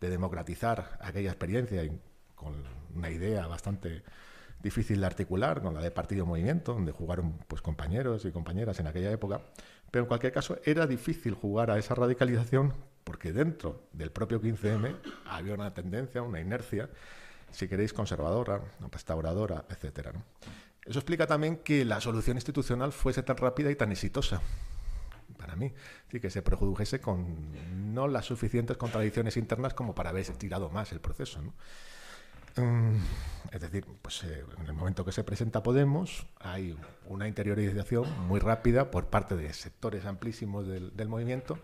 de 0.00 0.10
democratizar 0.10 0.98
aquella 1.00 1.30
experiencia 1.30 1.82
con 2.34 2.64
una 2.94 3.10
idea 3.10 3.46
bastante 3.46 4.02
difícil 4.62 5.00
de 5.00 5.06
articular 5.06 5.62
con 5.62 5.74
la 5.74 5.80
de 5.80 5.90
partido 5.90 6.26
movimiento, 6.26 6.74
donde 6.74 6.92
jugaron 6.92 7.38
pues 7.46 7.62
compañeros 7.62 8.24
y 8.24 8.32
compañeras 8.32 8.80
en 8.80 8.86
aquella 8.86 9.10
época, 9.10 9.40
pero 9.90 10.04
en 10.04 10.08
cualquier 10.08 10.32
caso 10.32 10.58
era 10.64 10.86
difícil 10.86 11.34
jugar 11.34 11.70
a 11.70 11.78
esa 11.78 11.94
radicalización 11.94 12.72
porque 13.04 13.32
dentro 13.32 13.88
del 13.92 14.10
propio 14.10 14.40
15M 14.40 14.96
había 15.26 15.54
una 15.54 15.72
tendencia, 15.72 16.22
una 16.22 16.40
inercia, 16.40 16.90
si 17.50 17.68
queréis, 17.68 17.92
conservadora, 17.92 18.60
restauradora, 18.92 19.64
etcétera. 19.70 20.12
Eso 20.84 20.98
explica 20.98 21.26
también 21.26 21.56
que 21.56 21.84
la 21.84 22.00
solución 22.00 22.36
institucional 22.36 22.92
fuese 22.92 23.22
tan 23.22 23.36
rápida 23.36 23.70
y 23.70 23.76
tan 23.76 23.92
exitosa 23.92 24.42
para 25.38 25.56
mí, 25.56 25.72
sí, 26.10 26.20
que 26.20 26.30
se 26.30 26.42
produjese 26.42 27.00
con 27.00 27.94
no 27.94 28.08
las 28.08 28.26
suficientes 28.26 28.76
contradicciones 28.76 29.36
internas 29.36 29.72
como 29.72 29.94
para 29.94 30.10
haber 30.10 30.22
estirado 30.22 30.68
más 30.68 30.92
el 30.92 31.00
proceso. 31.00 31.40
¿no? 31.40 31.54
Mm, 32.58 32.96
es 33.52 33.60
decir, 33.60 33.86
pues 34.02 34.24
eh, 34.24 34.44
en 34.58 34.66
el 34.66 34.72
momento 34.72 35.04
que 35.04 35.12
se 35.12 35.22
presenta 35.22 35.62
Podemos 35.62 36.26
hay 36.40 36.76
una 37.06 37.28
interiorización 37.28 38.26
muy 38.26 38.40
rápida 38.40 38.90
por 38.90 39.06
parte 39.08 39.36
de 39.36 39.52
sectores 39.52 40.04
amplísimos 40.04 40.66
del, 40.66 41.08
movimiento 41.08 41.58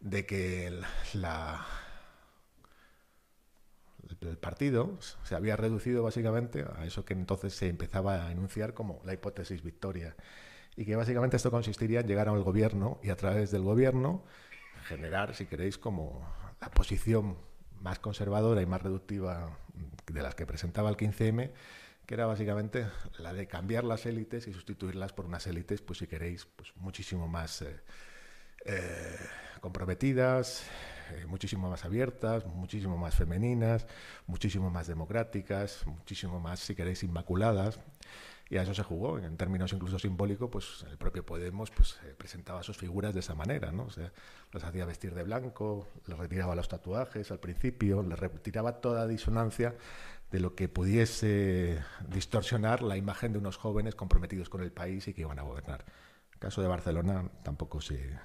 de 0.00 0.24
que 0.24 0.66
el, 0.66 0.84
el 4.22 4.38
partido 4.38 4.98
se 5.22 5.34
había 5.34 5.56
reducido 5.56 6.02
básicamente 6.02 6.64
a 6.76 6.84
eso 6.86 7.04
que 7.04 7.12
entonces 7.14 7.54
se 7.54 7.68
empezaba 7.68 8.26
a 8.26 8.32
enunciar 8.32 8.72
como 8.72 9.02
la 9.04 9.12
hipótesis 9.12 9.62
victoria 9.62 10.16
y 10.76 10.84
que 10.86 10.96
básicamente 10.96 11.36
esto 11.36 11.50
consistiría 11.50 12.00
en 12.00 12.06
llegar 12.06 12.28
al 12.28 12.42
gobierno 12.42 12.98
y 13.02 13.10
a 13.10 13.16
través 13.16 13.50
del 13.50 13.62
gobierno 13.62 14.24
generar, 14.88 15.34
si 15.34 15.46
queréis, 15.46 15.78
como 15.78 16.26
la 16.60 16.70
posición 16.70 17.36
más 17.84 17.98
conservadora 17.98 18.62
y 18.62 18.66
más 18.66 18.82
reductiva 18.82 19.58
de 20.10 20.22
las 20.22 20.34
que 20.34 20.46
presentaba 20.46 20.88
el 20.88 20.96
15M, 20.96 21.52
que 22.06 22.14
era 22.14 22.24
básicamente 22.24 22.86
la 23.18 23.34
de 23.34 23.46
cambiar 23.46 23.84
las 23.84 24.06
élites 24.06 24.48
y 24.48 24.54
sustituirlas 24.54 25.12
por 25.12 25.26
unas 25.26 25.46
élites, 25.46 25.82
pues 25.82 25.98
si 25.98 26.06
queréis, 26.06 26.46
pues 26.46 26.72
muchísimo 26.76 27.28
más 27.28 27.60
eh, 27.60 27.80
eh, 28.64 29.16
comprometidas, 29.60 30.64
eh, 31.12 31.26
muchísimo 31.26 31.68
más 31.68 31.84
abiertas, 31.84 32.46
muchísimo 32.46 32.96
más 32.96 33.14
femeninas, 33.16 33.86
muchísimo 34.26 34.70
más 34.70 34.86
democráticas, 34.86 35.86
muchísimo 35.86 36.40
más, 36.40 36.60
si 36.60 36.74
queréis, 36.74 37.02
inmaculadas. 37.02 37.78
Y 38.50 38.58
a 38.58 38.62
eso 38.62 38.74
se 38.74 38.82
jugó, 38.82 39.18
en 39.18 39.36
términos 39.36 39.72
incluso 39.72 39.98
simbólicos, 39.98 40.50
pues 40.50 40.84
el 40.90 40.98
propio 40.98 41.24
Podemos 41.24 41.70
pues, 41.70 41.98
presentaba 42.18 42.62
sus 42.62 42.76
figuras 42.76 43.14
de 43.14 43.20
esa 43.20 43.34
manera, 43.34 43.72
¿no? 43.72 43.84
O 43.84 43.90
sea, 43.90 44.12
los 44.52 44.62
hacía 44.62 44.84
vestir 44.84 45.14
de 45.14 45.22
blanco, 45.22 45.88
les 46.06 46.18
retiraba 46.18 46.54
los 46.54 46.68
tatuajes 46.68 47.30
al 47.30 47.40
principio, 47.40 48.02
les 48.02 48.18
retiraba 48.18 48.80
toda 48.80 49.06
disonancia 49.06 49.74
de 50.30 50.40
lo 50.40 50.54
que 50.54 50.68
pudiese 50.68 51.82
distorsionar 52.08 52.82
la 52.82 52.96
imagen 52.96 53.32
de 53.32 53.38
unos 53.38 53.56
jóvenes 53.56 53.94
comprometidos 53.94 54.48
con 54.48 54.62
el 54.62 54.72
país 54.72 55.08
y 55.08 55.14
que 55.14 55.22
iban 55.22 55.38
a 55.38 55.42
gobernar. 55.42 55.84
El 56.32 56.38
caso 56.38 56.60
de 56.60 56.68
Barcelona 56.68 57.30
tampoco 57.42 57.80
se, 57.80 58.18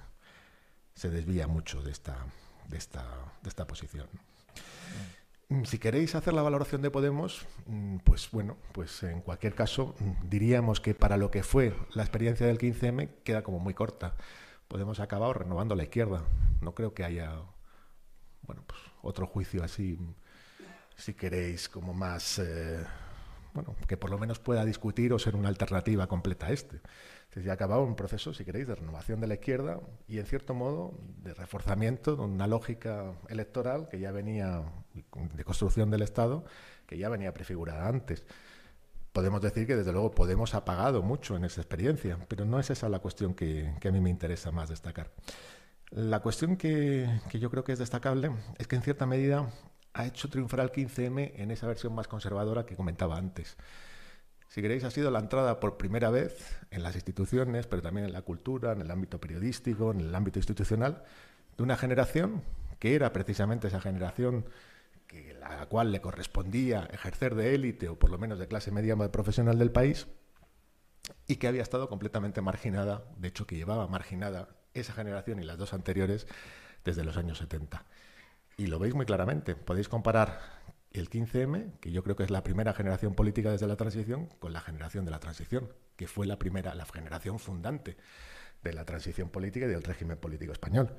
se 0.95 1.09
desvía 1.09 1.47
mucho 1.47 1.81
de 1.81 1.91
esta, 1.91 2.25
de 2.67 2.77
esta, 2.77 3.05
de 3.41 3.49
esta 3.49 3.65
posición. 3.67 4.07
Mm, 4.07 5.18
si 5.63 5.79
queréis 5.79 6.13
hacer 6.13 6.33
la 6.33 6.43
valoración 6.43 6.81
de 6.81 6.91
Podemos, 6.91 7.45
mm, 7.65 7.97
pues 8.03 8.29
bueno, 8.31 8.57
pues 8.71 9.01
en 9.03 9.21
cualquier 9.21 9.55
caso 9.55 9.95
mm, 9.99 10.29
diríamos 10.29 10.79
que 10.79 10.93
para 10.93 11.17
lo 11.17 11.31
que 11.31 11.43
fue 11.43 11.73
la 11.93 12.03
experiencia 12.03 12.45
del 12.45 12.59
15M 12.59 13.09
queda 13.23 13.41
como 13.41 13.59
muy 13.59 13.73
corta. 13.73 14.15
Podemos 14.67 14.99
acabar 14.99 15.39
renovando 15.39 15.75
la 15.75 15.83
izquierda. 15.83 16.23
No 16.61 16.75
creo 16.75 16.93
que 16.93 17.03
haya, 17.03 17.33
bueno, 18.43 18.63
pues 18.67 18.79
otro 19.01 19.25
juicio 19.25 19.63
así, 19.63 19.97
si 20.95 21.13
queréis, 21.15 21.67
como 21.67 21.93
más, 21.93 22.37
eh, 22.39 22.85
bueno, 23.53 23.75
que 23.87 23.97
por 23.97 24.11
lo 24.11 24.19
menos 24.19 24.37
pueda 24.39 24.63
discutir 24.65 25.13
o 25.13 25.19
ser 25.19 25.35
una 25.35 25.49
alternativa 25.49 26.05
completa 26.07 26.47
a 26.47 26.51
este. 26.51 26.79
Se 27.33 27.47
ha 27.47 27.53
acabado 27.53 27.83
un 27.83 27.95
proceso, 27.95 28.33
si 28.33 28.43
queréis, 28.43 28.67
de 28.67 28.75
renovación 28.75 29.19
de 29.19 29.27
la 29.27 29.35
izquierda 29.35 29.79
y, 30.07 30.17
en 30.17 30.25
cierto 30.25 30.55
modo, 30.55 30.97
de 31.21 31.35
reforzamiento 31.35 32.15
de 32.15 32.23
una 32.23 32.47
lógica 32.47 33.13
electoral 33.27 33.87
que 33.87 33.99
ya 33.99 34.11
venía, 34.11 34.63
de 34.93 35.43
construcción 35.43 35.91
del 35.91 36.01
Estado, 36.01 36.43
que 36.87 36.97
ya 36.97 37.07
venía 37.07 37.31
prefigurada 37.31 37.87
antes. 37.87 38.25
Podemos 39.13 39.41
decir 39.41 39.67
que, 39.67 39.75
desde 39.75 39.91
luego, 39.91 40.09
Podemos 40.09 40.55
ha 40.55 40.65
pagado 40.65 41.03
mucho 41.03 41.35
en 41.35 41.45
esa 41.45 41.61
experiencia, 41.61 42.17
pero 42.27 42.45
no 42.45 42.59
es 42.59 42.71
esa 42.71 42.89
la 42.89 42.99
cuestión 42.99 43.35
que, 43.35 43.75
a 43.83 43.91
mí 43.91 44.01
me 44.01 44.09
interesa 44.09 44.51
más 44.51 44.69
destacar. 44.69 45.11
La 45.91 46.21
cuestión 46.21 46.57
que, 46.57 47.21
que 47.29 47.39
yo 47.39 47.51
creo 47.51 47.63
que 47.63 47.73
es 47.73 47.79
destacable 47.79 48.31
es 48.57 48.67
que, 48.67 48.75
en 48.75 48.81
cierta 48.81 49.05
medida, 49.05 49.51
ha 49.93 50.07
hecho 50.07 50.29
triunfar 50.29 50.61
al 50.61 50.71
15M 50.71 51.33
en 51.35 51.51
esa 51.51 51.67
versión 51.67 51.93
más 51.93 52.07
conservadora 52.07 52.65
que 52.65 52.75
comentaba 52.75 53.17
antes 53.17 53.55
si 54.49 54.63
queréis, 54.63 54.83
ha 54.83 54.91
sido 54.91 55.11
la 55.11 55.19
entrada 55.19 55.59
por 55.59 55.77
primera 55.77 56.09
vez 56.09 56.59
en 56.71 56.81
las 56.81 56.95
instituciones, 56.95 57.67
pero 57.67 57.83
también 57.83 58.07
en 58.07 58.13
la 58.13 58.23
cultura, 58.23 58.71
en 58.71 58.81
el 58.81 58.89
ámbito 58.89 59.19
periodístico, 59.19 59.91
en 59.91 60.01
el 60.01 60.13
ámbito 60.13 60.39
institucional, 60.39 61.03
de 61.55 61.63
una 61.63 61.77
generación 61.77 62.41
que 62.79 62.95
era 62.95 63.13
precisamente 63.13 63.67
esa 63.67 63.79
generación 63.79 64.45
a 65.43 65.55
la 65.55 65.65
cual 65.67 65.91
le 65.91 66.01
correspondía 66.01 66.87
ejercer 66.91 67.35
de 67.35 67.55
élite 67.55 67.89
o 67.89 67.97
por 67.97 68.09
lo 68.09 68.17
menos 68.17 68.39
de 68.39 68.47
clase 68.47 68.71
media 68.71 68.95
profesional 69.11 69.57
del 69.57 69.71
país 69.71 70.07
y 71.27 71.37
que 71.37 71.47
había 71.47 71.61
estado 71.61 71.89
completamente 71.89 72.41
marginada, 72.41 73.03
de 73.17 73.27
hecho 73.27 73.47
que 73.47 73.55
llevaba 73.55 73.87
marginada 73.87 74.49
esa 74.73 74.93
generación 74.93 75.39
y 75.39 75.45
las 75.45 75.57
dos 75.57 75.73
anteriores 75.73 76.27
desde 76.83 77.03
los 77.03 77.17
años 77.17 77.37
70. 77.37 77.85
Y 78.57 78.67
lo 78.67 78.79
veis 78.79 78.93
muy 78.93 79.05
claramente, 79.05 79.55
podéis 79.55 79.89
comparar 79.89 80.58
el 80.91 81.09
15M, 81.09 81.79
que 81.79 81.91
yo 81.91 82.03
creo 82.03 82.15
que 82.15 82.23
es 82.23 82.31
la 82.31 82.43
primera 82.43 82.73
generación 82.73 83.13
política 83.13 83.51
desde 83.51 83.67
la 83.67 83.75
transición, 83.75 84.27
con 84.39 84.53
la 84.53 84.61
generación 84.61 85.05
de 85.05 85.11
la 85.11 85.19
transición, 85.19 85.71
que 85.95 86.07
fue 86.07 86.25
la 86.25 86.39
primera, 86.39 86.73
la 86.75 86.85
generación 86.85 87.39
fundante 87.39 87.97
de 88.63 88.73
la 88.73 88.85
transición 88.85 89.29
política 89.29 89.65
y 89.65 89.69
del 89.69 89.83
régimen 89.83 90.17
político 90.17 90.51
español. 90.51 90.95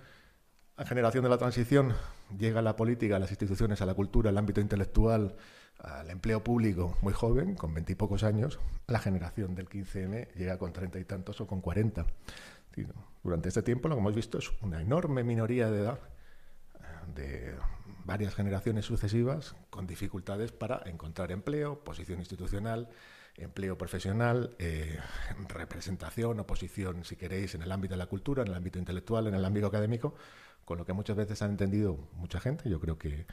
La 0.76 0.86
generación 0.86 1.24
de 1.24 1.30
la 1.30 1.38
transición 1.38 1.95
llega 2.38 2.61
a 2.61 2.62
la 2.62 2.76
política, 2.76 3.16
a 3.16 3.18
las 3.18 3.30
instituciones, 3.30 3.82
a 3.82 3.86
la 3.86 3.95
cultura, 3.95 4.30
al 4.30 4.38
ámbito 4.38 4.61
intelectual, 4.61 5.36
al 5.78 6.09
empleo 6.09 6.43
público 6.43 6.97
muy 7.03 7.12
joven, 7.12 7.55
con 7.55 7.74
veintipocos 7.74 8.22
años. 8.22 8.59
La 8.86 8.99
generación 8.99 9.55
del 9.55 9.68
15M 9.68 10.32
llega 10.34 10.59
con 10.59 10.72
treinta 10.72 10.99
y 10.99 11.05
tantos 11.05 11.41
o 11.41 11.47
con 11.47 11.61
cuarenta. 11.61 12.07
Durante 13.23 13.48
este 13.48 13.62
tiempo 13.62 13.89
lo 13.89 13.97
que 13.97 14.01
hemos 14.01 14.15
visto 14.15 14.39
es 14.39 14.51
una 14.62 14.81
enorme 14.81 15.23
minoría 15.24 15.70
de 15.70 15.81
edad 15.81 15.98
de 17.15 17.55
varias 18.05 18.35
generaciones 18.35 18.85
sucesivas 18.85 19.55
con 19.70 19.86
dificultades 19.86 20.52
para 20.52 20.82
encontrar 20.86 21.32
empleo, 21.32 21.82
posición 21.85 22.18
institucional, 22.18 22.89
empleo 23.36 23.78
profesional, 23.78 24.55
eh, 24.59 24.98
representación, 25.48 26.40
oposición, 26.40 27.05
si 27.05 27.16
queréis, 27.16 27.55
en 27.55 27.62
el 27.62 27.72
ámbito 27.72 27.94
de 27.94 27.98
la 27.98 28.06
cultura, 28.06 28.43
en 28.43 28.48
el 28.48 28.55
ámbito 28.55 28.78
intelectual, 28.78 29.27
en 29.27 29.35
el 29.35 29.44
ámbito 29.44 29.66
académico, 29.66 30.14
con 30.64 30.78
lo 30.78 30.85
que 30.85 30.93
muchas 30.93 31.16
veces 31.16 31.40
han 31.43 31.52
entendido 31.52 31.98
mucha 32.14 32.40
gente, 32.40 32.68
yo 32.68 32.81
creo 32.81 32.98
que, 32.98 33.27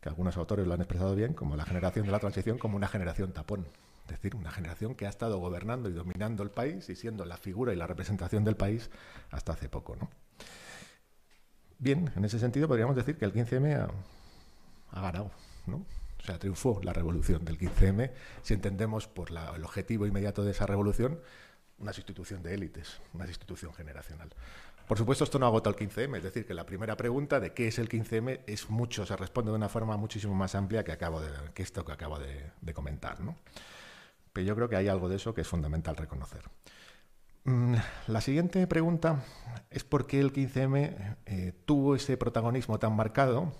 que 0.00 0.08
algunos 0.08 0.36
autores 0.36 0.66
lo 0.66 0.74
han 0.74 0.80
expresado 0.80 1.14
bien, 1.14 1.34
como 1.34 1.56
la 1.56 1.64
generación 1.64 2.06
de 2.06 2.12
la 2.12 2.18
transición 2.18 2.58
como 2.58 2.76
una 2.76 2.88
generación 2.88 3.32
tapón. 3.32 3.66
Es 4.04 4.12
decir, 4.12 4.36
una 4.36 4.50
generación 4.50 4.94
que 4.94 5.06
ha 5.06 5.10
estado 5.10 5.38
gobernando 5.38 5.90
y 5.90 5.92
dominando 5.92 6.42
el 6.42 6.50
país 6.50 6.88
y 6.88 6.96
siendo 6.96 7.26
la 7.26 7.36
figura 7.36 7.74
y 7.74 7.76
la 7.76 7.86
representación 7.86 8.42
del 8.42 8.56
país 8.56 8.90
hasta 9.30 9.52
hace 9.52 9.68
poco. 9.68 9.96
¿no? 9.96 10.08
Bien, 11.78 12.10
en 12.16 12.24
ese 12.24 12.38
sentido 12.38 12.66
podríamos 12.66 12.96
decir 12.96 13.16
que 13.16 13.24
el 13.24 13.32
15M 13.32 13.88
ha, 14.90 15.00
ganado, 15.00 15.30
¿no? 15.66 15.76
O 15.76 16.24
sea, 16.24 16.38
triunfó 16.38 16.80
la 16.82 16.92
revolución 16.92 17.44
del 17.44 17.56
15M, 17.56 18.10
si 18.42 18.54
entendemos 18.54 19.06
por 19.06 19.30
el 19.30 19.64
objetivo 19.64 20.04
inmediato 20.04 20.42
de 20.42 20.50
esa 20.50 20.66
revolución, 20.66 21.20
una 21.78 21.92
sustitución 21.92 22.42
de 22.42 22.54
élites, 22.54 23.00
una 23.14 23.26
sustitución 23.26 23.72
generacional. 23.72 24.28
Por 24.88 24.98
supuesto, 24.98 25.22
esto 25.22 25.38
no 25.38 25.46
agota 25.46 25.70
el 25.70 25.76
15M, 25.76 26.16
es 26.16 26.22
decir, 26.22 26.46
que 26.46 26.54
la 26.54 26.64
primera 26.64 26.96
pregunta 26.96 27.40
de 27.40 27.52
qué 27.52 27.68
es 27.68 27.78
el 27.78 27.88
15M 27.88 28.40
es 28.46 28.70
mucho, 28.70 29.04
se 29.06 29.16
responde 29.16 29.50
de 29.50 29.56
una 29.56 29.68
forma 29.68 29.96
muchísimo 29.96 30.34
más 30.34 30.54
amplia 30.54 30.82
que, 30.82 30.92
acabo 30.92 31.20
de, 31.20 31.30
que 31.52 31.62
esto 31.62 31.84
que 31.84 31.92
acabo 31.92 32.18
de, 32.18 32.74
comentar. 32.74 33.20
¿no? 33.20 33.36
Pero 34.32 34.46
yo 34.46 34.56
creo 34.56 34.68
que 34.68 34.76
hay 34.76 34.88
algo 34.88 35.08
de 35.08 35.16
eso 35.16 35.34
que 35.34 35.42
es 35.42 35.48
fundamental 35.48 35.94
reconocer. 35.94 36.42
Mm, 37.48 37.76
la 38.08 38.20
siguiente 38.20 38.66
pregunta 38.66 39.24
es 39.70 39.82
por 39.82 40.06
qué 40.06 40.20
el 40.20 40.34
15M 40.34 41.16
eh, 41.24 41.52
tuvo 41.64 41.94
ese 41.94 42.18
protagonismo 42.18 42.78
tan 42.78 42.94
marcado 42.94 43.54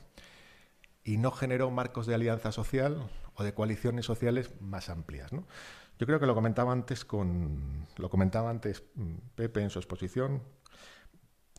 y 1.05 1.17
no 1.17 1.31
generó 1.31 1.71
marcos 1.71 2.07
de 2.07 2.15
alianza 2.15 2.53
social 2.53 3.11
o 3.35 3.45
de 3.45 3.55
coaliciones 3.55 4.05
sociales 4.05 4.51
más 4.61 4.91
amplias. 4.91 5.31
Yo 5.31 6.07
creo 6.07 6.21
que 6.21 6.27
lo 6.27 6.35
comentaba 6.35 6.71
antes 6.71 7.07
con 7.07 7.87
lo 7.97 8.11
comentaba 8.11 8.51
antes 8.51 8.83
mm, 8.95 9.15
Pepe 9.35 9.63
en 9.63 9.71
su 9.71 9.79
exposición, 9.79 10.43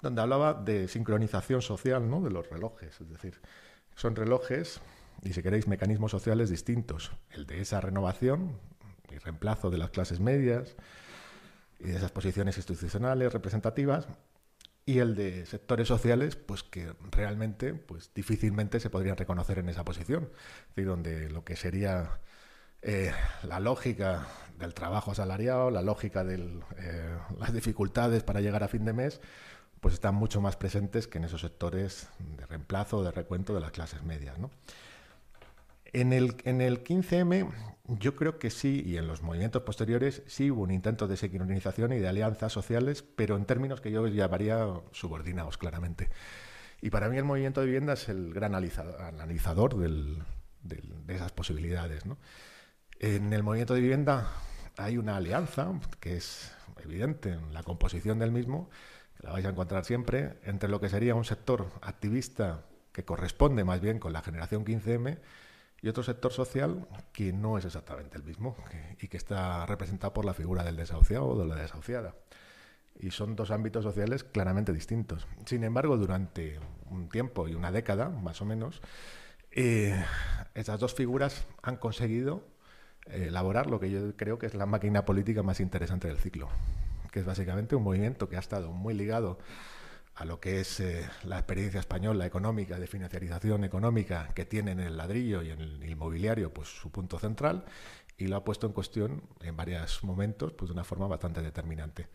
donde 0.03 0.21
hablaba 0.21 0.53
de 0.53 0.87
sincronización 0.87 1.63
social 1.63 2.07
¿no? 2.11 2.21
de 2.21 2.29
los 2.29 2.47
relojes. 2.47 3.01
Es 3.01 3.09
decir, 3.09 3.41
son 3.95 4.15
relojes 4.15 4.81
y, 5.23 5.33
si 5.33 5.41
queréis, 5.41 5.67
mecanismos 5.67 6.11
sociales 6.11 6.51
distintos. 6.51 7.11
El 7.31 7.47
de 7.47 7.59
esa 7.59 7.81
renovación 7.81 8.59
y 9.11 9.17
reemplazo 9.17 9.71
de 9.71 9.79
las 9.79 9.89
clases 9.89 10.19
medias 10.19 10.75
y 11.79 11.87
de 11.87 11.97
esas 11.97 12.11
posiciones 12.11 12.57
institucionales 12.57 13.31
representativas 13.31 14.07
y 14.85 14.99
el 14.99 15.15
de 15.15 15.45
sectores 15.45 15.87
sociales 15.87 16.35
pues 16.35 16.63
que 16.63 16.93
realmente 17.11 17.73
pues 17.73 18.11
difícilmente 18.13 18.79
se 18.79 18.89
podrían 18.89 19.17
reconocer 19.17 19.59
en 19.59 19.69
esa 19.69 19.83
posición 19.83 20.29
es 20.33 20.75
decir, 20.75 20.85
donde 20.87 21.29
lo 21.29 21.43
que 21.43 21.55
sería 21.55 22.19
eh, 22.81 23.11
la 23.43 23.59
lógica 23.59 24.27
del 24.57 24.73
trabajo 24.73 25.11
asalariado 25.11 25.71
la 25.71 25.81
lógica 25.81 26.23
de 26.23 26.61
eh, 26.77 27.17
las 27.37 27.53
dificultades 27.53 28.23
para 28.23 28.41
llegar 28.41 28.63
a 28.63 28.67
fin 28.67 28.85
de 28.85 28.93
mes 28.93 29.21
pues 29.79 29.93
están 29.93 30.15
mucho 30.15 30.41
más 30.41 30.55
presentes 30.57 31.07
que 31.07 31.17
en 31.17 31.25
esos 31.25 31.41
sectores 31.41 32.09
de 32.37 32.45
reemplazo 32.45 33.03
de 33.03 33.11
recuento 33.11 33.53
de 33.53 33.61
las 33.61 33.71
clases 33.71 34.03
medias. 34.03 34.37
En, 35.93 36.13
el, 36.13 36.35
en 36.43 36.61
el 36.61 36.83
15M 36.83 37.49
yo 37.97 38.15
creo 38.15 38.37
que 38.37 38.51
sí, 38.51 38.83
y 38.85 38.97
en 38.97 39.07
los 39.07 39.23
movimientos 39.23 39.63
posteriores 39.63 40.21
sí 40.27 40.51
hubo 40.51 40.61
un 40.61 40.71
intento 40.71 41.07
de 41.07 41.17
sincronización 41.17 41.91
y 41.93 41.99
de 41.99 42.07
alianzas 42.07 42.53
sociales, 42.53 43.03
pero 43.03 43.35
en 43.35 43.45
términos 43.45 43.81
que 43.81 43.91
yo 43.91 44.05
llamaría 44.07 44.67
subordinados 44.91 45.57
claramente. 45.57 46.09
Y 46.81 46.91
para 46.91 47.09
mí 47.09 47.17
el 47.17 47.23
movimiento 47.23 47.61
de 47.61 47.65
vivienda 47.65 47.93
es 47.93 48.07
el 48.07 48.31
gran 48.31 48.53
analizador 48.53 49.75
de 49.75 51.15
esas 51.15 51.31
posibilidades. 51.31 52.03
En 52.99 53.33
el 53.33 53.41
movimiento 53.41 53.73
de 53.73 53.81
vivienda 53.81 54.31
hay 54.77 54.97
una 54.97 55.17
alianza 55.17 55.73
que 55.99 56.15
es 56.15 56.53
evidente 56.83 57.33
en 57.33 57.53
la 57.53 57.63
composición 57.63 58.19
del 58.19 58.31
mismo, 58.31 58.69
la 59.19 59.31
vais 59.31 59.45
a 59.45 59.49
encontrar 59.49 59.83
siempre, 59.83 60.37
entre 60.43 60.69
lo 60.69 60.79
que 60.79 60.89
sería 60.89 61.15
un 61.15 61.25
sector 61.25 61.71
activista 61.81 62.65
que 62.93 63.03
corresponde 63.03 63.63
más 63.65 63.81
bien 63.81 63.99
con 63.99 64.13
la 64.13 64.21
generación 64.21 64.63
15M 64.63 65.17
y 65.81 65.89
otro 65.89 66.03
sector 66.03 66.31
social 66.31 66.87
que 67.13 67.33
no 67.33 67.57
es 67.57 67.65
exactamente 67.65 68.17
el 68.17 68.23
mismo 68.23 68.55
y 68.99 69.07
que 69.07 69.17
está 69.17 69.65
representado 69.65 70.13
por 70.13 70.25
la 70.25 70.33
figura 70.33 70.63
del 70.63 70.75
desahuciado 70.75 71.27
o 71.27 71.39
de 71.39 71.47
la 71.47 71.55
desahuciada. 71.55 72.15
Y 72.99 73.11
son 73.11 73.35
dos 73.35 73.51
ámbitos 73.51 73.83
sociales 73.83 74.23
claramente 74.23 74.73
distintos. 74.73 75.25
Sin 75.45 75.63
embargo, 75.63 75.97
durante 75.97 76.59
un 76.89 77.07
tiempo 77.07 77.47
y 77.47 77.55
una 77.55 77.71
década, 77.71 78.09
más 78.09 78.41
o 78.41 78.45
menos, 78.45 78.81
eh, 79.51 80.03
esas 80.53 80.79
dos 80.79 80.93
figuras 80.93 81.45
han 81.61 81.77
conseguido 81.77 82.43
eh, 83.05 83.27
elaborar 83.27 83.67
lo 83.67 83.79
que 83.79 83.89
yo 83.89 84.17
creo 84.17 84.37
que 84.37 84.47
es 84.47 84.53
la 84.53 84.65
máquina 84.65 85.05
política 85.05 85.43
más 85.43 85.59
interesante 85.61 86.07
del 86.09 86.17
ciclo 86.17 86.49
que 87.11 87.19
es 87.19 87.25
básicamente 87.25 87.75
un 87.75 87.83
movimiento 87.83 88.29
que 88.29 88.35
ha 88.35 88.39
estado 88.39 88.71
muy 88.71 88.93
ligado 88.93 89.39
a 90.19 90.25
lo 90.25 90.41
que 90.41 90.59
es 90.59 90.81
eh, 90.81 91.09
la 91.23 91.37
experiencia 91.37 91.79
española 91.79 92.25
económica, 92.25 92.77
de 92.77 92.87
financiarización 92.87 93.63
económica 93.63 94.27
que 94.35 94.43
tiene 94.43 94.71
en 94.71 94.81
el 94.81 94.97
ladrillo 94.97 95.41
y 95.41 95.49
en 95.49 95.61
el 95.61 95.89
inmobiliario 95.89 96.53
pues, 96.53 96.67
su 96.67 96.91
punto 96.91 97.17
central, 97.19 97.63
y 98.17 98.27
lo 98.27 98.35
ha 98.35 98.43
puesto 98.43 98.67
en 98.67 98.73
cuestión 98.73 99.23
en 99.39 99.55
varios 99.55 100.03
momentos 100.03 100.51
pues, 100.51 100.67
de 100.67 100.73
una 100.73 100.83
forma 100.83 101.07
bastante 101.07 101.41
determinante. 101.41 102.09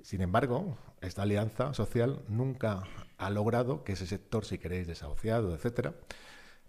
Sin 0.00 0.20
embargo, 0.20 0.78
esta 1.00 1.22
alianza 1.22 1.74
social 1.74 2.22
nunca 2.28 2.84
ha 3.18 3.30
logrado 3.30 3.82
que 3.82 3.94
ese 3.94 4.06
sector, 4.06 4.44
si 4.44 4.58
queréis, 4.58 4.86
desahuciado, 4.86 5.56
etcétera, 5.56 5.94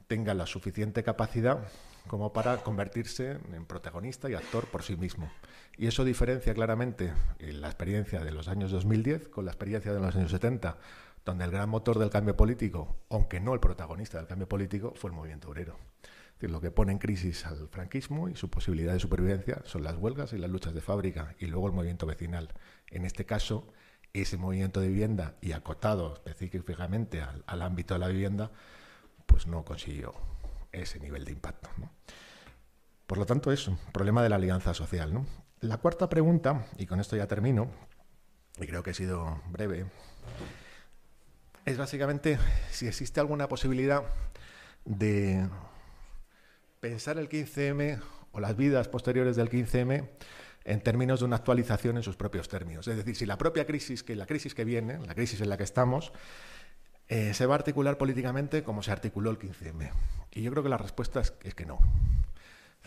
tenga 0.08 0.34
la 0.34 0.48
suficiente 0.48 1.04
capacidad 1.04 1.60
como 2.08 2.34
para 2.34 2.58
convertirse 2.58 3.40
en 3.54 3.66
protagonista 3.66 4.30
y 4.30 4.34
actor 4.34 4.66
por 4.68 4.84
sí 4.84 4.96
mismo. 4.96 5.32
Y 5.78 5.88
eso 5.88 6.04
diferencia 6.04 6.54
claramente 6.54 7.14
la 7.40 7.68
experiencia 7.68 8.24
de 8.24 8.32
los 8.32 8.48
años 8.48 8.72
2010 8.72 9.30
con 9.30 9.46
la 9.46 9.52
experiencia 9.52 9.94
de 9.94 10.00
los 10.00 10.16
años 10.16 10.32
70, 10.32 10.78
donde 11.26 11.44
el 11.46 11.52
gran 11.52 11.70
motor 11.70 12.00
del 12.00 12.10
cambio 12.10 12.36
político, 12.36 12.96
aunque 13.10 13.40
no 13.40 13.54
el 13.54 13.60
protagonista 13.60 14.18
del 14.18 14.28
cambio 14.28 14.48
político, 14.48 14.94
fue 14.96 15.10
el 15.10 15.16
movimiento 15.16 15.50
obrero. 15.50 15.78
Lo 16.40 16.62
que 16.62 16.70
pone 16.70 16.92
en 16.92 17.00
crisis 17.00 17.46
al 17.46 17.68
franquismo 17.70 18.30
y 18.30 18.36
su 18.36 18.50
posibilidad 18.50 18.94
de 18.94 19.00
supervivencia 19.00 19.62
son 19.66 19.84
las 19.84 19.96
huelgas 19.96 20.32
y 20.34 20.38
las 20.38 20.52
luchas 20.52 20.76
de 20.76 20.82
fábrica 20.82 21.34
y 21.40 21.48
luego 21.48 21.68
el 21.68 21.74
movimiento 21.74 22.06
vecinal. 22.06 22.54
En 22.92 23.04
este 23.04 23.26
caso, 23.26 23.68
ese 24.14 24.38
movimiento 24.38 24.80
de 24.80 24.90
vivienda 24.90 25.36
y 25.42 25.54
acotado 25.54 26.22
específicamente 26.26 27.22
al, 27.22 27.44
al 27.48 27.64
ámbito 27.64 27.96
de 27.96 28.00
la 28.00 28.10
vivienda, 28.10 28.52
pues 29.26 29.48
no 29.48 29.66
consiguió 29.66 30.14
ese 30.82 31.00
nivel 31.00 31.26
de 31.26 31.32
impacto. 31.32 31.70
Por 33.08 33.18
lo 33.18 33.26
tanto, 33.26 33.52
es 33.52 33.68
un 33.68 33.78
problema 33.92 34.24
de 34.24 34.30
la 34.30 34.36
alianza 34.36 34.74
social. 34.74 35.26
La 35.60 35.78
cuarta 35.78 36.10
pregunta, 36.10 36.66
y 36.78 36.86
con 36.86 37.00
esto 37.00 37.16
ya 37.16 37.28
termino, 37.28 37.70
y 38.60 38.68
creo 38.68 38.84
que 38.84 38.92
he 38.92 38.94
sido 38.94 39.42
breve, 39.50 39.86
es 41.66 41.78
básicamente 41.78 42.38
si 42.72 42.88
existe 42.88 43.20
alguna 43.20 43.48
posibilidad 43.48 44.04
de 44.86 45.48
pensar 46.80 47.18
el 47.18 47.30
15M 47.30 48.00
o 48.32 48.40
las 48.40 48.56
vidas 48.56 48.88
posteriores 48.88 49.36
del 49.36 49.50
15M 49.50 50.08
en 50.66 50.82
términos 50.82 51.20
de 51.20 51.26
una 51.26 51.38
actualización 51.38 51.98
en 51.98 52.04
sus 52.04 52.16
propios 52.16 52.50
términos. 52.50 52.88
Es 52.88 52.98
decir, 52.98 53.16
si 53.16 53.26
la 53.26 53.38
propia 53.38 53.66
crisis, 53.66 54.04
que 54.04 54.16
la 54.16 54.26
crisis 54.26 54.54
que 54.54 54.66
viene, 54.66 55.00
la 55.06 55.16
crisis 55.16 55.42
en 55.42 55.50
la 55.50 55.58
que 55.58 55.64
estamos, 55.64 56.12
eh, 57.08 57.34
se 57.34 57.46
va 57.46 57.56
a 57.56 57.58
articular 57.58 57.98
políticamente 57.98 58.64
como 58.64 58.82
se 58.82 58.92
articuló 58.92 59.30
el 59.30 59.40
15M. 59.40 59.92
Y 60.32 60.42
yo 60.42 60.52
creo 60.52 60.64
que 60.64 60.70
la 60.70 60.78
respuesta 60.78 61.22
es, 61.22 61.32
que 61.32 61.66
no. 61.66 61.80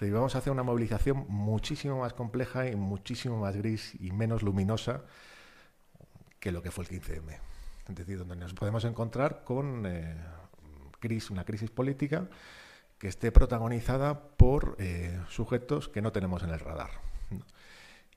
vamos 0.01 0.35
a 0.35 0.39
hacer 0.39 0.53
una 0.53 0.63
movilización 0.63 1.25
muchísimo 1.29 2.01
más 2.01 2.13
compleja 2.13 2.69
y 2.69 2.77
muchísimo 2.77 3.39
más 3.39 3.57
gris 3.57 3.95
y 4.01 4.11
menos 4.13 4.43
luminosa 4.43 5.03
que 6.41 6.53
lo 6.53 6.63
que 6.63 6.71
fue 6.71 6.85
el 6.85 6.91
15M. 6.91 7.39
Es 7.89 7.95
decir, 7.95 8.19
donde 8.19 8.37
nos 8.37 8.55
podemos 8.55 8.85
encontrar 8.85 9.45
con 9.45 9.85
eh, 9.87 10.15
una 11.31 11.45
crisis 11.45 11.71
política 11.71 12.29
que 12.99 13.09
esté 13.09 13.31
protagonizada 13.33 14.21
por 14.37 14.77
eh, 14.79 15.19
sujetos 15.29 15.89
que 15.89 16.03
no 16.03 16.13
tenemos 16.13 16.43
en 16.43 16.51
el 16.51 16.61
radar. 16.61 16.91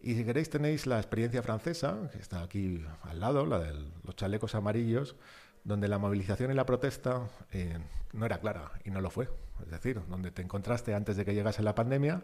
Y 0.01 0.15
si 0.15 0.25
queréis 0.25 0.49
tenéis 0.49 0.87
la 0.87 0.97
experiencia 0.97 1.43
francesa, 1.43 2.09
que 2.11 2.17
está 2.17 2.41
aquí 2.41 2.83
al 3.03 3.19
lado, 3.19 3.45
la 3.45 3.59
de 3.59 3.73
los 4.03 4.15
chalecos 4.15 4.55
amarillos, 4.55 5.15
donde 5.63 5.87
la 5.87 5.97
movilización 5.97 6.51
y 6.51 6.53
la 6.53 6.65
protesta 6.65 7.27
eh, 7.51 7.77
no 8.13 8.25
era 8.25 8.39
clara 8.39 8.71
y 8.83 8.91
no 8.91 9.01
lo 9.01 9.09
fue. 9.09 9.29
Es 9.63 9.71
decir, 9.71 10.01
donde 10.07 10.31
te 10.31 10.41
encontraste 10.41 10.93
antes 10.93 11.17
de 11.17 11.25
que 11.25 11.33
llegase 11.33 11.61
la 11.61 11.75
pandemia 11.75 12.23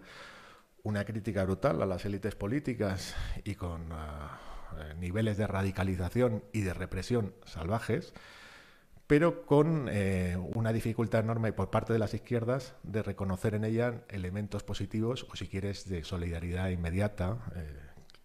una 0.84 1.04
crítica 1.06 1.44
brutal 1.44 1.82
a 1.82 1.86
las 1.86 2.06
élites 2.06 2.36
políticas 2.36 3.16
y 3.44 3.56
con 3.56 3.92
eh, 3.92 4.94
niveles 4.98 5.38
de 5.38 5.46
radicalización 5.46 6.44
y 6.54 6.62
de 6.62 6.74
represión 6.74 7.34
salvajes, 7.46 8.14
pero 9.06 9.46
con 9.46 9.88
eh, 9.92 10.38
una 10.56 10.72
dificultad 10.72 11.22
enorme 11.22 11.52
por 11.52 11.70
parte 11.70 11.94
de 11.94 12.00
las 12.00 12.14
izquierdas 12.14 12.76
de 12.84 13.04
reconocer 13.04 13.54
en 13.54 13.66
ella 13.66 14.02
elementos 14.10 14.64
positivos 14.64 15.28
o, 15.30 15.36
si 15.36 15.48
quieres, 15.48 15.88
de 15.90 16.04
solidaridad 16.04 16.70
inmediata, 16.70 17.38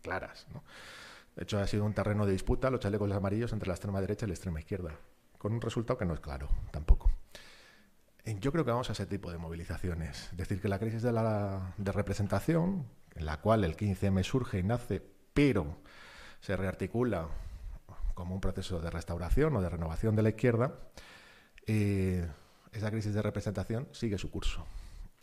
claras. 0.03 0.47
¿no? 0.53 0.63
De 1.37 1.45
hecho, 1.45 1.59
ha 1.59 1.67
sido 1.67 1.85
un 1.85 1.95
terreno 1.95 2.27
de 2.27 2.33
disputa 2.33 2.71
los 2.71 2.81
chalecos 2.81 3.11
amarillos 3.11 3.53
entre 3.53 3.69
la 3.69 3.75
extrema 3.75 4.01
derecha 4.01 4.27
y 4.27 4.29
la 4.29 4.35
extrema 4.35 4.61
izquierda, 4.61 4.99
con 5.39 5.53
un 5.53 5.61
resultado 5.61 5.99
que 5.99 6.05
no 6.05 6.15
es 6.15 6.21
claro 6.21 6.49
tampoco. 6.71 7.11
Yo 8.25 8.53
creo 8.53 8.65
que 8.65 8.71
vamos 8.71 8.89
a 8.89 8.93
ese 8.93 9.07
tipo 9.07 9.33
de 9.33 9.39
movilizaciones. 9.39 10.29
Es 10.31 10.37
decir, 10.37 10.61
que 10.61 10.69
la 10.69 10.79
crisis 10.79 11.03
de, 11.03 11.13
la, 11.13 11.75
de 11.77 11.91
representación, 11.91 12.87
en 13.15 13.27
la 13.27 13.41
cual 13.41 13.65
el 13.65 13.77
15M 13.77 14.23
surge 14.23 14.61
y 14.61 14.63
nace, 14.63 15.03
pero 15.35 15.79
se 16.41 16.57
rearticula 16.57 17.29
como 18.15 18.35
un 18.35 18.41
proceso 18.41 18.81
de 18.81 18.91
restauración 18.91 19.57
o 19.57 19.63
de 19.63 19.69
renovación 19.69 20.15
de 20.15 20.23
la 20.23 20.29
izquierda, 20.29 20.79
eh, 21.67 22.29
esa 22.73 22.91
crisis 22.91 23.15
de 23.15 23.23
representación 23.23 23.89
sigue 23.93 24.19
su 24.19 24.31
curso 24.31 24.67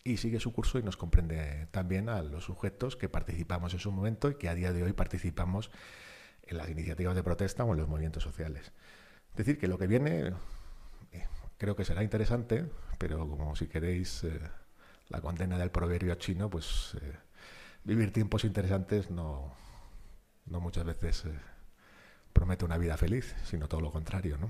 y 0.03 0.17
sigue 0.17 0.39
su 0.39 0.53
curso 0.53 0.79
y 0.79 0.83
nos 0.83 0.97
comprende 0.97 1.67
también 1.71 2.09
a 2.09 2.21
los 2.21 2.45
sujetos 2.45 2.95
que 2.95 3.09
participamos 3.09 3.73
en 3.73 3.79
su 3.79 3.91
momento 3.91 4.29
y 4.29 4.35
que 4.35 4.49
a 4.49 4.55
día 4.55 4.71
de 4.71 4.83
hoy 4.83 4.93
participamos 4.93 5.71
en 6.43 6.57
las 6.57 6.69
iniciativas 6.69 7.15
de 7.15 7.23
protesta 7.23 7.63
o 7.63 7.71
en 7.73 7.79
los 7.79 7.87
movimientos 7.87 8.23
sociales. 8.23 8.71
Es 9.31 9.37
decir, 9.37 9.57
que 9.57 9.67
lo 9.67 9.77
que 9.77 9.87
viene 9.87 10.33
eh, 11.11 11.27
creo 11.57 11.75
que 11.75 11.85
será 11.85 12.03
interesante, 12.03 12.65
pero 12.97 13.27
como 13.27 13.55
si 13.55 13.67
queréis 13.67 14.23
eh, 14.23 14.39
la 15.09 15.21
condena 15.21 15.57
del 15.57 15.71
proverbio 15.71 16.15
chino, 16.15 16.49
pues 16.49 16.95
eh, 17.01 17.13
vivir 17.83 18.11
tiempos 18.11 18.43
interesantes 18.43 19.11
no, 19.11 19.53
no 20.45 20.59
muchas 20.59 20.85
veces 20.85 21.23
promete 22.33 22.65
una 22.65 22.77
vida 22.77 22.97
feliz, 22.97 23.35
sino 23.43 23.67
todo 23.67 23.81
lo 23.81 23.91
contrario, 23.91 24.37
¿no? 24.37 24.49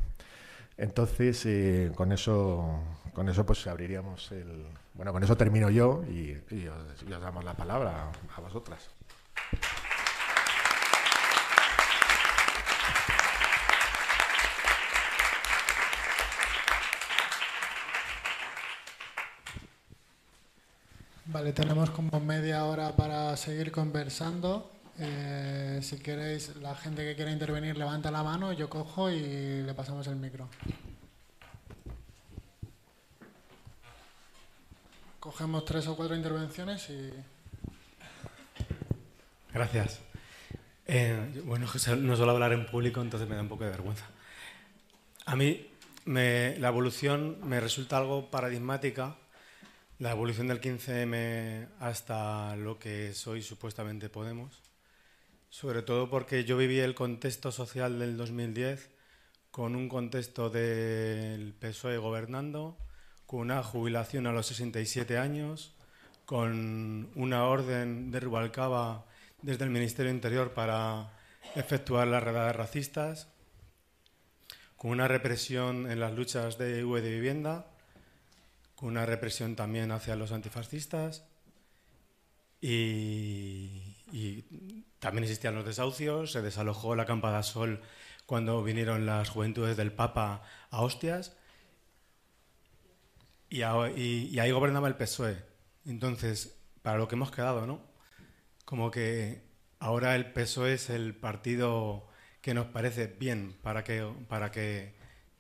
Entonces, 0.77 1.91
con 1.93 2.13
eso, 2.13 2.81
con 3.13 3.27
eso 3.27 3.45
pues 3.45 3.67
abriríamos 3.67 4.31
el... 4.31 4.65
Bueno, 4.99 5.13
con 5.13 5.23
eso 5.23 5.37
termino 5.37 5.69
yo 5.69 6.03
y, 6.09 6.35
os, 6.67 7.21
damos 7.21 7.45
la 7.45 7.53
palabra 7.53 8.11
a, 8.35 8.41
vosotras. 8.41 8.89
Vale, 21.27 21.53
tenemos 21.53 21.91
como 21.91 22.19
media 22.19 22.65
hora 22.65 22.93
para 22.97 23.37
seguir 23.37 23.71
conversando. 23.71 24.69
Eh, 24.97 25.79
si 25.81 25.99
queréis, 25.99 26.57
la 26.57 26.75
gente 26.75 27.05
que 27.05 27.15
quiera 27.15 27.31
intervenir 27.31 27.77
levanta 27.77 28.11
la 28.11 28.21
mano, 28.21 28.51
yo 28.51 28.69
cojo 28.69 29.09
y 29.09 29.61
le 29.61 29.73
pasamos 29.73 30.07
el 30.07 30.17
micro. 30.17 30.49
Cogemos 35.19 35.65
tres 35.65 35.85
o 35.87 35.97
cuatro 35.97 36.15
intervenciones 36.15 36.89
y... 36.89 37.11
Gracias. 39.53 39.99
Eh, 40.87 41.41
bueno, 41.45 41.67
no 41.97 42.15
suelo 42.15 42.31
hablar 42.31 42.53
en 42.53 42.65
público, 42.65 43.01
entonces 43.01 43.27
me 43.27 43.35
da 43.35 43.41
un 43.41 43.49
poco 43.49 43.65
de 43.65 43.71
vergüenza. 43.71 44.05
A 45.25 45.35
mí 45.35 45.67
la 46.05 46.69
evolución 46.69 47.37
me 47.43 47.59
resulta 47.59 47.97
algo 47.97 48.31
paradigmática, 48.31 49.17
la 49.99 50.11
evolución 50.11 50.47
del 50.47 50.61
15M 50.61 51.67
hasta 51.79 52.55
lo 52.55 52.79
que 52.79 53.13
soy 53.13 53.43
supuestamente 53.43 54.09
Podemos, 54.09 54.61
sobre 55.49 55.81
todo 55.81 56.09
porque 56.09 56.45
yo 56.45 56.55
viví 56.55 56.79
el 56.79 56.95
contexto 56.95 57.51
social 57.51 57.99
del 57.99 58.15
2010 58.15 58.89
con 59.51 59.75
un 59.75 59.89
contexto 59.89 60.49
del 60.49 61.53
PSOE 61.53 61.97
gobernando, 61.97 62.77
con 63.29 63.41
una 63.41 63.61
jubilación 63.61 64.25
a 64.25 64.31
los 64.31 64.47
67 64.47 65.19
años, 65.19 65.75
con 66.25 67.11
una 67.13 67.43
orden 67.43 68.09
de 68.09 68.19
Rubalcaba 68.19 69.05
desde 69.43 69.65
el 69.65 69.69
Ministerio 69.69 70.11
Interior 70.11 70.55
para 70.55 71.11
efectuar 71.53 72.07
las 72.07 72.23
redadas 72.23 72.55
racistas, 72.55 73.27
con 74.77 74.89
una 74.89 75.07
represión 75.07 75.91
en 75.91 75.99
las 75.99 76.13
luchas 76.13 76.57
de 76.57 76.83
UE 76.83 77.01
de 77.01 77.11
vivienda, 77.11 77.67
con 78.75 78.89
una 78.89 79.05
represión 79.05 79.55
también 79.55 79.91
hacia 79.91 80.15
los 80.15 80.31
antifascistas 80.31 81.23
y, 82.59 83.93
también 84.97 85.25
existían 85.25 85.53
los 85.53 85.65
desahucios, 85.65 86.31
se 86.31 86.41
desalojó 86.41 86.95
la 86.95 87.05
Campa 87.05 87.43
Sol 87.43 87.79
cuando 88.25 88.63
vinieron 88.63 89.05
las 89.05 89.29
juventudes 89.29 89.77
del 89.77 89.91
Papa 89.91 90.41
a 90.71 90.81
hostias 90.81 91.35
y, 93.49 93.61
ahí 94.39 94.51
gobernaba 94.51 94.87
el 94.87 94.95
PSOE. 94.95 95.37
Entonces, 95.85 96.59
para 96.81 96.97
lo 96.97 97.07
que 97.07 97.15
hemos 97.15 97.31
quedado, 97.31 97.65
¿no? 97.65 97.89
como 98.65 98.91
que 98.91 99.41
ahora 99.79 100.15
el 100.15 100.31
PSOE 100.31 100.73
es 100.73 100.91
el 100.91 101.15
partido 101.15 102.07
que 102.41 102.53
nos 102.53 102.67
parece 102.67 103.07
bien 103.07 103.57
para 103.63 103.83
que, 103.83 104.07
para 104.27 104.51
que 104.51 104.93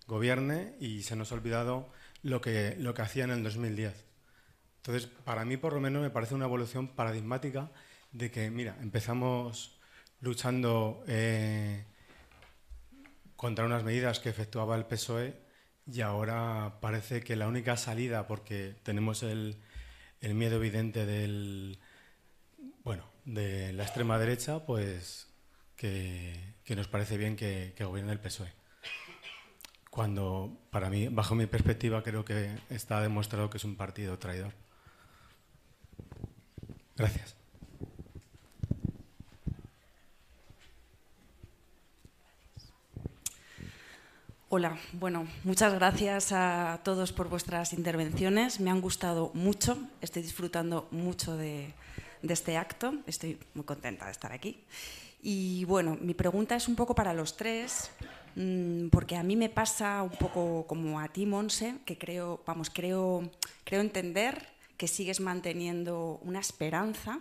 gobierne 0.07 0.73
y 0.79 1.03
se 1.03 1.15
nos 1.15 1.31
ha 1.31 1.35
olvidado 1.35 1.91
lo 2.23 2.41
que, 2.41 2.75
lo 2.79 2.95
que 2.95 3.03
hacía 3.03 3.25
en 3.25 3.29
el 3.29 3.43
2010. 3.43 4.05
Entonces, 4.77 5.07
para 5.23 5.45
mí 5.45 5.57
por 5.57 5.73
lo 5.73 5.79
menos 5.79 6.01
me 6.01 6.09
parece 6.09 6.33
una 6.33 6.45
evolución 6.45 6.87
paradigmática 6.95 7.71
de 8.11 8.31
que, 8.31 8.49
mira, 8.49 8.75
empezamos 8.81 9.79
luchando 10.21 11.03
eh, 11.07 11.85
contra 13.35 13.65
unas 13.65 13.83
medidas 13.83 14.19
que 14.19 14.29
efectuaba 14.29 14.75
el 14.75 14.85
PSOE 14.85 15.48
y 15.91 16.01
ahora 16.01 16.77
parece 16.81 17.21
que 17.21 17.35
la 17.35 17.47
única 17.47 17.77
salida, 17.77 18.27
porque 18.27 18.75
tenemos 18.83 19.23
el, 19.23 19.57
miedo 20.21 20.57
evidente 20.57 21.05
del, 21.05 21.79
bueno, 22.83 23.05
de 23.25 23.73
la 23.73 23.83
extrema 23.83 24.19
derecha, 24.19 24.65
pues 24.65 25.27
que, 25.75 26.55
nos 26.75 26.87
parece 26.87 27.17
bien 27.17 27.35
que, 27.35 27.73
que, 27.75 27.85
gobierne 27.85 28.11
el 28.11 28.19
PSOE. 28.19 28.51
Cuando, 29.89 30.61
para 30.69 30.89
mí, 30.89 31.07
bajo 31.07 31.33
mi 31.33 31.47
perspectiva, 31.47 32.03
creo 32.03 32.23
que 32.23 32.55
está 32.69 33.01
demostrado 33.01 33.49
que 33.49 33.57
es 33.57 33.63
un 33.63 33.75
partido 33.75 34.19
traidor. 34.19 34.53
Gracias. 36.95 37.38
Hola, 44.51 44.79
bueno, 44.93 45.27
muchas 45.43 45.75
gracias 45.75 46.31
a 46.31 46.79
todos 46.83 47.13
por 47.13 47.29
vuestras 47.29 47.71
intervenciones. 47.71 48.59
Me 48.59 48.71
han 48.71 48.81
gustado 48.81 49.29
mucho, 49.35 49.77
estoy 50.01 50.23
disfrutando 50.23 50.87
mucho 50.89 51.37
de, 51.37 51.75
este 52.23 52.57
acto. 52.57 52.95
Estoy 53.05 53.37
muy 53.53 53.63
contenta 53.63 54.05
de 54.05 54.11
estar 54.11 54.31
aquí. 54.31 54.63
Y 55.21 55.65
bueno, 55.65 55.99
mi 56.01 56.15
pregunta 56.15 56.55
es 56.55 56.67
un 56.67 56.75
poco 56.75 56.95
para 56.95 57.13
los 57.13 57.37
tres, 57.37 57.91
mm, 58.35 58.87
porque 58.87 59.17
a 59.17 59.21
mí 59.21 59.35
me 59.35 59.49
pasa 59.49 60.01
un 60.01 60.17
poco 60.17 60.65
como 60.65 60.99
a 60.99 61.09
ti, 61.09 61.27
Monse, 61.27 61.75
que 61.85 61.99
creo, 61.99 62.41
vamos, 62.43 62.71
creo, 62.71 63.29
creo 63.63 63.81
entender 63.81 64.47
que 64.77 64.87
sigues 64.87 65.19
manteniendo 65.19 66.19
una 66.23 66.39
esperanza 66.39 67.19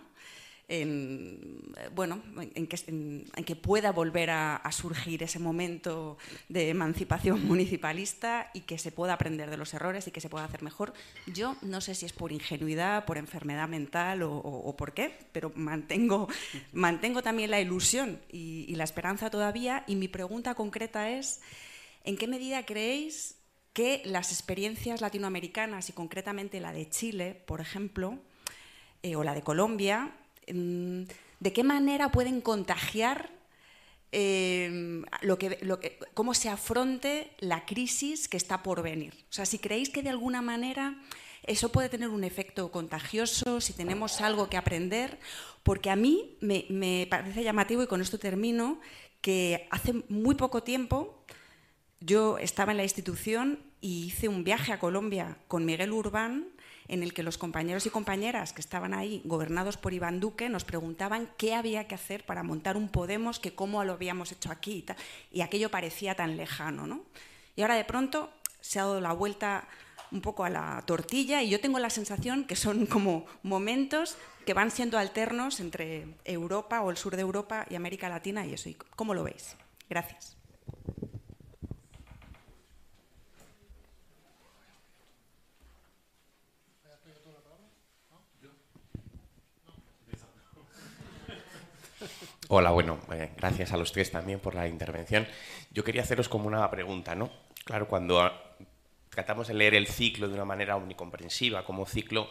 en, 0.69 1.73
bueno, 1.95 2.21
en 2.37 2.67
que, 2.67 3.55
pueda 3.55 3.91
volver 3.91 4.29
a, 4.29 4.61
surgir 4.71 5.23
ese 5.23 5.39
momento 5.39 6.17
de 6.47 6.69
emancipación 6.69 7.43
municipalista 7.47 8.51
y 8.53 8.61
que 8.61 8.77
se 8.77 8.91
pueda 8.91 9.13
aprender 9.13 9.49
de 9.49 9.57
los 9.57 9.73
errores 9.73 10.07
y 10.07 10.11
que 10.11 10.21
se 10.21 10.29
pueda 10.29 10.45
hacer 10.45 10.61
mejor. 10.61 10.93
Yo 11.27 11.57
no 11.63 11.81
sé 11.81 11.95
si 11.95 12.05
es 12.05 12.13
por 12.13 12.31
ingenuidad, 12.31 13.05
por 13.05 13.17
enfermedad 13.17 13.67
mental 13.67 14.21
o, 14.23 14.75
por 14.77 14.93
qué, 14.93 15.17
pero 15.31 15.51
mantengo, 15.55 16.29
mantengo 16.71 17.21
también 17.23 17.49
la 17.49 17.59
ilusión 17.59 18.21
y, 18.31 18.65
y 18.67 18.75
la 18.75 18.83
esperanza 18.83 19.29
todavía. 19.29 19.83
Y 19.87 19.95
mi 19.95 20.07
pregunta 20.07 20.53
concreta 20.53 21.09
es, 21.09 21.41
¿en 22.03 22.15
qué 22.15 22.27
medida 22.27 22.65
creéis 22.65 23.35
que 23.73 24.01
las 24.05 24.31
experiencias 24.31 25.01
latinoamericanas 25.01 25.89
y 25.89 25.93
concretamente 25.93 26.59
la 26.59 26.73
de 26.73 26.89
Chile, 26.89 27.43
por 27.45 27.59
ejemplo, 27.59 28.19
eh, 29.01 29.15
o 29.15 29.23
la 29.23 29.33
de 29.33 29.41
Colombia, 29.41 30.11
¿de 30.53 31.53
qué 31.53 31.63
manera 31.63 32.11
pueden 32.11 32.41
contagiar 32.41 33.29
em, 34.11 35.05
lo 35.21 35.37
que, 35.37 35.59
lo 35.61 35.79
que, 35.79 35.99
cómo 36.13 36.33
se 36.33 36.49
afronte 36.49 37.31
la 37.39 37.65
crisis 37.65 38.27
que 38.27 38.37
está 38.37 38.63
por 38.63 38.81
venir? 38.81 39.13
O 39.29 39.33
sea, 39.33 39.45
si 39.45 39.59
creéis 39.59 39.89
que 39.89 40.03
de 40.03 40.09
alguna 40.09 40.41
manera 40.41 40.95
eso 41.43 41.71
puede 41.71 41.89
tener 41.89 42.09
un 42.09 42.23
efecto 42.23 42.71
contagioso, 42.71 43.61
si 43.61 43.73
tenemos 43.73 44.21
algo 44.21 44.49
que 44.49 44.57
aprender, 44.57 45.19
porque 45.63 45.89
a 45.89 45.95
mí 45.95 46.37
me 46.41 47.07
parece 47.09 47.43
llamativo, 47.43 47.81
y 47.81 47.87
con 47.87 48.01
esto 48.01 48.19
termino, 48.19 48.79
que 49.21 49.67
hace 49.71 49.93
muy 50.09 50.35
poco 50.35 50.63
tiempo 50.63 51.23
yo 51.99 52.37
estaba 52.37 52.71
en 52.71 52.77
la 52.77 52.83
institución 52.83 53.59
y 53.81 54.05
hice 54.05 54.27
un 54.27 54.43
viaje 54.43 54.71
a 54.71 54.79
Colombia 54.79 55.37
con 55.47 55.65
Miguel 55.65 55.91
Urbán 55.91 56.47
en 56.89 57.03
el 57.03 57.13
que 57.13 57.23
los 57.23 57.37
compañeros 57.37 57.85
y 57.85 57.89
compañeras 57.89 58.51
que 58.51 58.61
estaban 58.61 58.93
ahí, 58.93 59.21
gobernados 59.23 59.77
por 59.77 59.93
Iván 59.93 60.19
Duque, 60.19 60.49
nos 60.49 60.65
preguntaban 60.65 61.29
qué 61.37 61.53
había 61.53 61.87
que 61.87 61.95
hacer 61.95 62.25
para 62.25 62.43
montar 62.43 62.75
un 62.75 62.89
Podemos, 62.89 63.39
que 63.39 63.53
cómo 63.53 63.83
lo 63.83 63.93
habíamos 63.93 64.31
hecho 64.31 64.51
aquí 64.51 64.85
y, 65.31 65.41
aquello 65.41 65.69
parecía 65.69 66.15
tan 66.15 66.35
lejano. 66.35 66.87
¿no? 66.87 67.03
Y 67.55 67.61
ahora 67.61 67.75
de 67.75 67.85
pronto 67.85 68.31
se 68.59 68.79
ha 68.79 68.83
dado 68.83 68.99
la 68.99 69.13
vuelta 69.13 69.67
un 70.11 70.21
poco 70.21 70.43
a 70.43 70.49
la 70.49 70.81
tortilla 70.87 71.43
y 71.43 71.49
yo 71.49 71.61
tengo 71.61 71.77
la 71.77 71.91
sensación 71.91 72.45
que 72.45 72.55
son 72.55 72.87
como 72.87 73.25
momentos 73.43 74.17
que 74.45 74.55
van 74.55 74.71
siendo 74.71 74.97
alternos 74.97 75.59
entre 75.59 76.07
Europa 76.25 76.81
o 76.81 76.89
el 76.89 76.97
sur 76.97 77.15
de 77.15 77.21
Europa 77.21 77.67
y 77.69 77.75
América 77.75 78.09
Latina 78.09 78.45
y 78.47 78.53
eso. 78.53 78.69
¿Cómo 78.95 79.13
lo 79.13 79.23
veis? 79.23 79.55
Gracias. 79.87 80.38
Hola, 92.51 92.71
bueno, 92.71 92.99
eh, 93.13 93.29
gracias 93.37 93.73
a 93.73 93.77
los 93.77 93.91
tres 93.91 94.09
también 94.09 94.39
por 94.39 94.55
la 94.55 94.67
intervención. 94.67 95.27
Yo 95.69 95.83
quería 95.83 96.01
haceros 96.01 96.27
como 96.27 96.47
una 96.47 96.67
pregunta, 96.71 97.13
¿no? 97.13 97.29
Claro, 97.63 97.87
cuando 97.87 98.27
tratamos 99.11 99.49
de 99.49 99.53
leer 99.53 99.75
el 99.75 99.85
ciclo 99.85 100.27
de 100.27 100.33
una 100.33 100.45
manera 100.45 100.75
omnicomprensiva, 100.75 101.63
como 101.63 101.85
ciclo, 101.85 102.27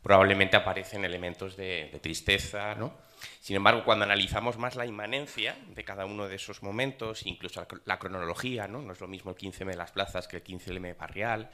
probablemente 0.00 0.56
aparecen 0.56 1.04
elementos 1.04 1.54
de, 1.54 2.00
tristeza, 2.02 2.76
¿no? 2.76 2.94
Sin 3.42 3.56
embargo, 3.56 3.84
cuando 3.84 4.06
analizamos 4.06 4.56
más 4.56 4.74
la 4.74 4.86
inmanencia 4.86 5.54
de 5.68 5.84
cada 5.84 6.06
uno 6.06 6.28
de 6.28 6.36
esos 6.36 6.62
momentos, 6.62 7.26
incluso 7.26 7.66
la, 7.84 7.98
cronología, 7.98 8.68
¿no? 8.68 8.80
No 8.80 8.94
es 8.94 9.02
lo 9.02 9.06
mismo 9.06 9.32
el 9.32 9.36
15M 9.36 9.66
de 9.66 9.76
las 9.76 9.92
plazas 9.92 10.28
que 10.28 10.38
el 10.38 10.44
15M 10.44 10.96
barrial, 10.96 11.50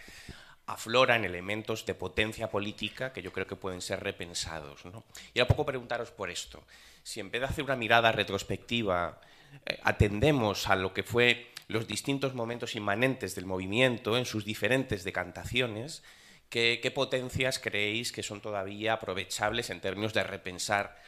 afloran 0.66 1.24
elementos 1.24 1.84
de 1.84 1.94
potencia 1.94 2.48
política 2.48 3.12
que 3.12 3.22
yo 3.22 3.32
creo 3.32 3.48
que 3.48 3.56
pueden 3.56 3.80
ser 3.80 4.04
repensados. 4.04 4.84
¿no? 4.84 5.02
Y 5.34 5.40
era 5.40 5.48
poco 5.48 5.66
preguntaros 5.66 6.12
por 6.12 6.30
esto 6.30 6.62
si 7.02 7.20
en 7.20 7.30
vez 7.30 7.40
de 7.40 7.46
hacer 7.46 7.64
una 7.64 7.76
mirada 7.76 8.12
retrospectiva 8.12 9.20
eh, 9.66 9.78
atendemos 9.82 10.68
a 10.68 10.76
lo 10.76 10.92
que 10.94 11.02
fue 11.02 11.52
los 11.68 11.86
distintos 11.86 12.34
momentos 12.34 12.76
inmanentes 12.76 13.34
del 13.34 13.46
movimiento 13.46 14.16
en 14.16 14.26
sus 14.26 14.44
diferentes 14.44 15.04
decantaciones, 15.04 16.02
¿qué, 16.48 16.92
potencias 16.94 17.58
creéis 17.58 18.12
que 18.12 18.22
son 18.22 18.40
todavía 18.40 18.94
aprovechables 18.94 19.70
en 19.70 19.80
términos 19.80 20.12
de 20.12 20.22
repensar, 20.22 21.00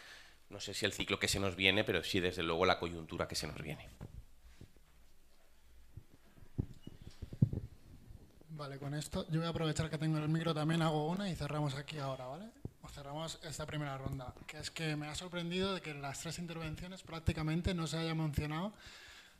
no 0.48 0.60
sé 0.60 0.72
si 0.72 0.86
el 0.86 0.92
ciclo 0.92 1.18
que 1.18 1.28
se 1.28 1.40
nos 1.40 1.54
viene, 1.54 1.84
pero 1.84 2.02
sí 2.02 2.20
desde 2.20 2.42
luego 2.42 2.64
la 2.64 2.78
coyuntura 2.78 3.28
que 3.28 3.34
se 3.34 3.46
nos 3.46 3.60
viene? 3.60 3.88
Vale, 8.50 8.78
con 8.78 8.94
esto 8.94 9.26
yo 9.30 9.40
voy 9.40 9.46
a 9.46 9.50
aprovechar 9.50 9.90
que 9.90 9.98
tengo 9.98 10.16
el 10.16 10.28
micro 10.28 10.54
también, 10.54 10.80
hago 10.80 11.08
una 11.08 11.28
y 11.28 11.34
cerramos 11.34 11.74
aquí 11.74 11.98
ahora, 11.98 12.26
¿vale? 12.26 12.46
Cerramos 12.94 13.40
esta 13.42 13.66
primera 13.66 13.98
ronda, 13.98 14.32
que 14.46 14.58
es 14.58 14.70
que 14.70 14.94
me 14.94 15.08
ha 15.08 15.16
sorprendido 15.16 15.74
de 15.74 15.80
que 15.80 15.90
en 15.90 16.00
las 16.00 16.20
tres 16.20 16.38
intervenciones 16.38 17.02
prácticamente 17.02 17.74
no 17.74 17.88
se 17.88 17.98
haya 17.98 18.14
mencionado 18.14 18.72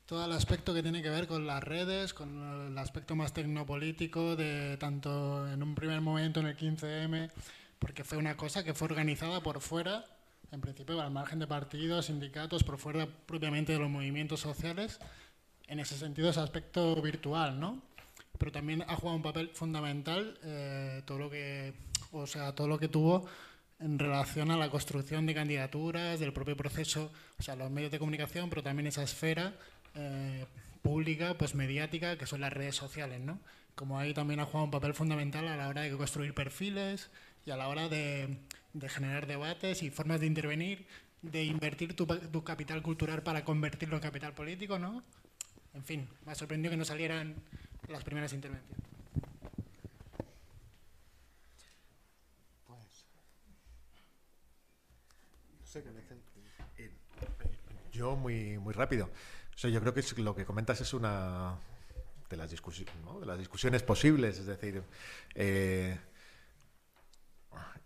todo 0.06 0.24
el 0.24 0.32
aspecto 0.32 0.74
que 0.74 0.82
tiene 0.82 1.02
que 1.02 1.08
ver 1.08 1.28
con 1.28 1.46
las 1.46 1.62
redes, 1.62 2.12
con 2.12 2.66
el 2.68 2.76
aspecto 2.76 3.14
más 3.14 3.32
tecnopolítico, 3.32 4.34
de 4.34 4.76
tanto 4.76 5.48
en 5.48 5.62
un 5.62 5.76
primer 5.76 6.00
momento 6.00 6.40
en 6.40 6.46
el 6.46 6.56
15M, 6.56 7.30
porque 7.78 8.02
fue 8.02 8.18
una 8.18 8.36
cosa 8.36 8.64
que 8.64 8.74
fue 8.74 8.86
organizada 8.86 9.40
por 9.40 9.60
fuera, 9.60 10.04
en 10.50 10.60
principio 10.60 11.00
al 11.00 11.12
margen 11.12 11.38
de 11.38 11.46
partidos, 11.46 12.06
sindicatos, 12.06 12.64
por 12.64 12.78
fuera 12.78 13.06
propiamente 13.06 13.72
de 13.72 13.78
los 13.78 13.88
movimientos 13.88 14.40
sociales, 14.40 14.98
en 15.68 15.78
ese 15.78 15.96
sentido 15.96 16.28
ese 16.28 16.40
aspecto 16.40 17.00
virtual, 17.00 17.58
¿no? 17.58 17.80
Pero 18.36 18.50
también 18.50 18.82
ha 18.82 18.96
jugado 18.96 19.16
un 19.16 19.22
papel 19.22 19.50
fundamental 19.54 20.38
eh, 20.42 21.02
todo 21.06 21.18
lo 21.18 21.30
que, 21.30 21.72
o 22.14 22.26
sea, 22.26 22.54
todo 22.54 22.68
lo 22.68 22.78
que 22.78 22.88
tuvo 22.88 23.26
en 23.80 23.98
relación 23.98 24.50
a 24.50 24.56
la 24.56 24.70
construcción 24.70 25.26
de 25.26 25.34
candidaturas, 25.34 26.20
del 26.20 26.32
propio 26.32 26.56
proceso, 26.56 27.10
o 27.38 27.42
sea, 27.42 27.56
los 27.56 27.70
medios 27.70 27.90
de 27.92 27.98
comunicación, 27.98 28.48
pero 28.48 28.62
también 28.62 28.86
esa 28.86 29.02
esfera 29.02 29.54
eh, 29.94 30.46
pública, 30.82 31.34
pues 31.38 31.54
mediática, 31.54 32.16
que 32.16 32.26
son 32.26 32.40
las 32.40 32.52
redes 32.52 32.76
sociales, 32.76 33.20
¿no? 33.20 33.40
Como 33.74 33.98
ahí 33.98 34.14
también 34.14 34.40
ha 34.40 34.44
jugado 34.44 34.66
un 34.66 34.70
papel 34.70 34.94
fundamental 34.94 35.48
a 35.48 35.56
la 35.56 35.68
hora 35.68 35.82
de 35.82 35.96
construir 35.96 36.34
perfiles 36.34 37.10
y 37.44 37.50
a 37.50 37.56
la 37.56 37.68
hora 37.68 37.88
de, 37.88 38.38
generar 38.88 39.26
debates 39.26 39.82
y 39.82 39.90
formas 39.90 40.20
de 40.20 40.26
intervenir, 40.26 40.86
de 41.22 41.44
invertir 41.44 41.96
tu, 41.96 42.06
tu, 42.06 42.44
capital 42.44 42.82
cultural 42.82 43.22
para 43.22 43.44
convertirlo 43.44 43.96
en 43.96 44.02
capital 44.02 44.34
político, 44.34 44.78
¿no? 44.78 45.02
En 45.74 45.82
fin, 45.82 46.08
me 46.24 46.32
ha 46.32 46.34
sorprendido 46.34 46.70
que 46.70 46.76
no 46.76 46.84
salieran 46.84 47.34
las 47.88 48.04
primeras 48.04 48.32
intervenciones. 48.32 48.84
Pues, 52.66 53.06
no 55.18 55.26
sé 55.26 55.42
qué 55.60 55.63
Yo 57.92 58.16
muy, 58.16 58.58
muy 58.58 58.74
rápido. 58.74 59.08
O 59.62 59.68
yo 59.68 59.80
creo 59.80 59.94
que 59.94 60.02
lo 60.22 60.34
que 60.34 60.44
comentas 60.44 60.80
es 60.80 60.92
una 60.94 61.56
de 62.28 62.36
las, 62.36 62.50
discusiones, 62.50 62.92
de 63.20 63.26
las 63.26 63.38
discusiones 63.38 63.82
posibles, 63.82 64.38
es 64.38 64.46
decir, 64.46 64.82
eh, 65.34 65.96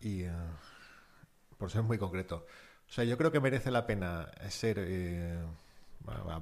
y 0.00 0.22
eh, 0.22 0.32
por 1.58 1.70
ser 1.70 1.82
muy 1.82 1.98
concreto, 1.98 2.46
o 2.88 2.90
sea, 2.90 3.04
yo 3.04 3.18
creo 3.18 3.30
que 3.30 3.40
merece 3.40 3.70
la 3.70 3.86
pena 3.86 4.30
ser, 4.48 4.78
eh, 4.80 5.38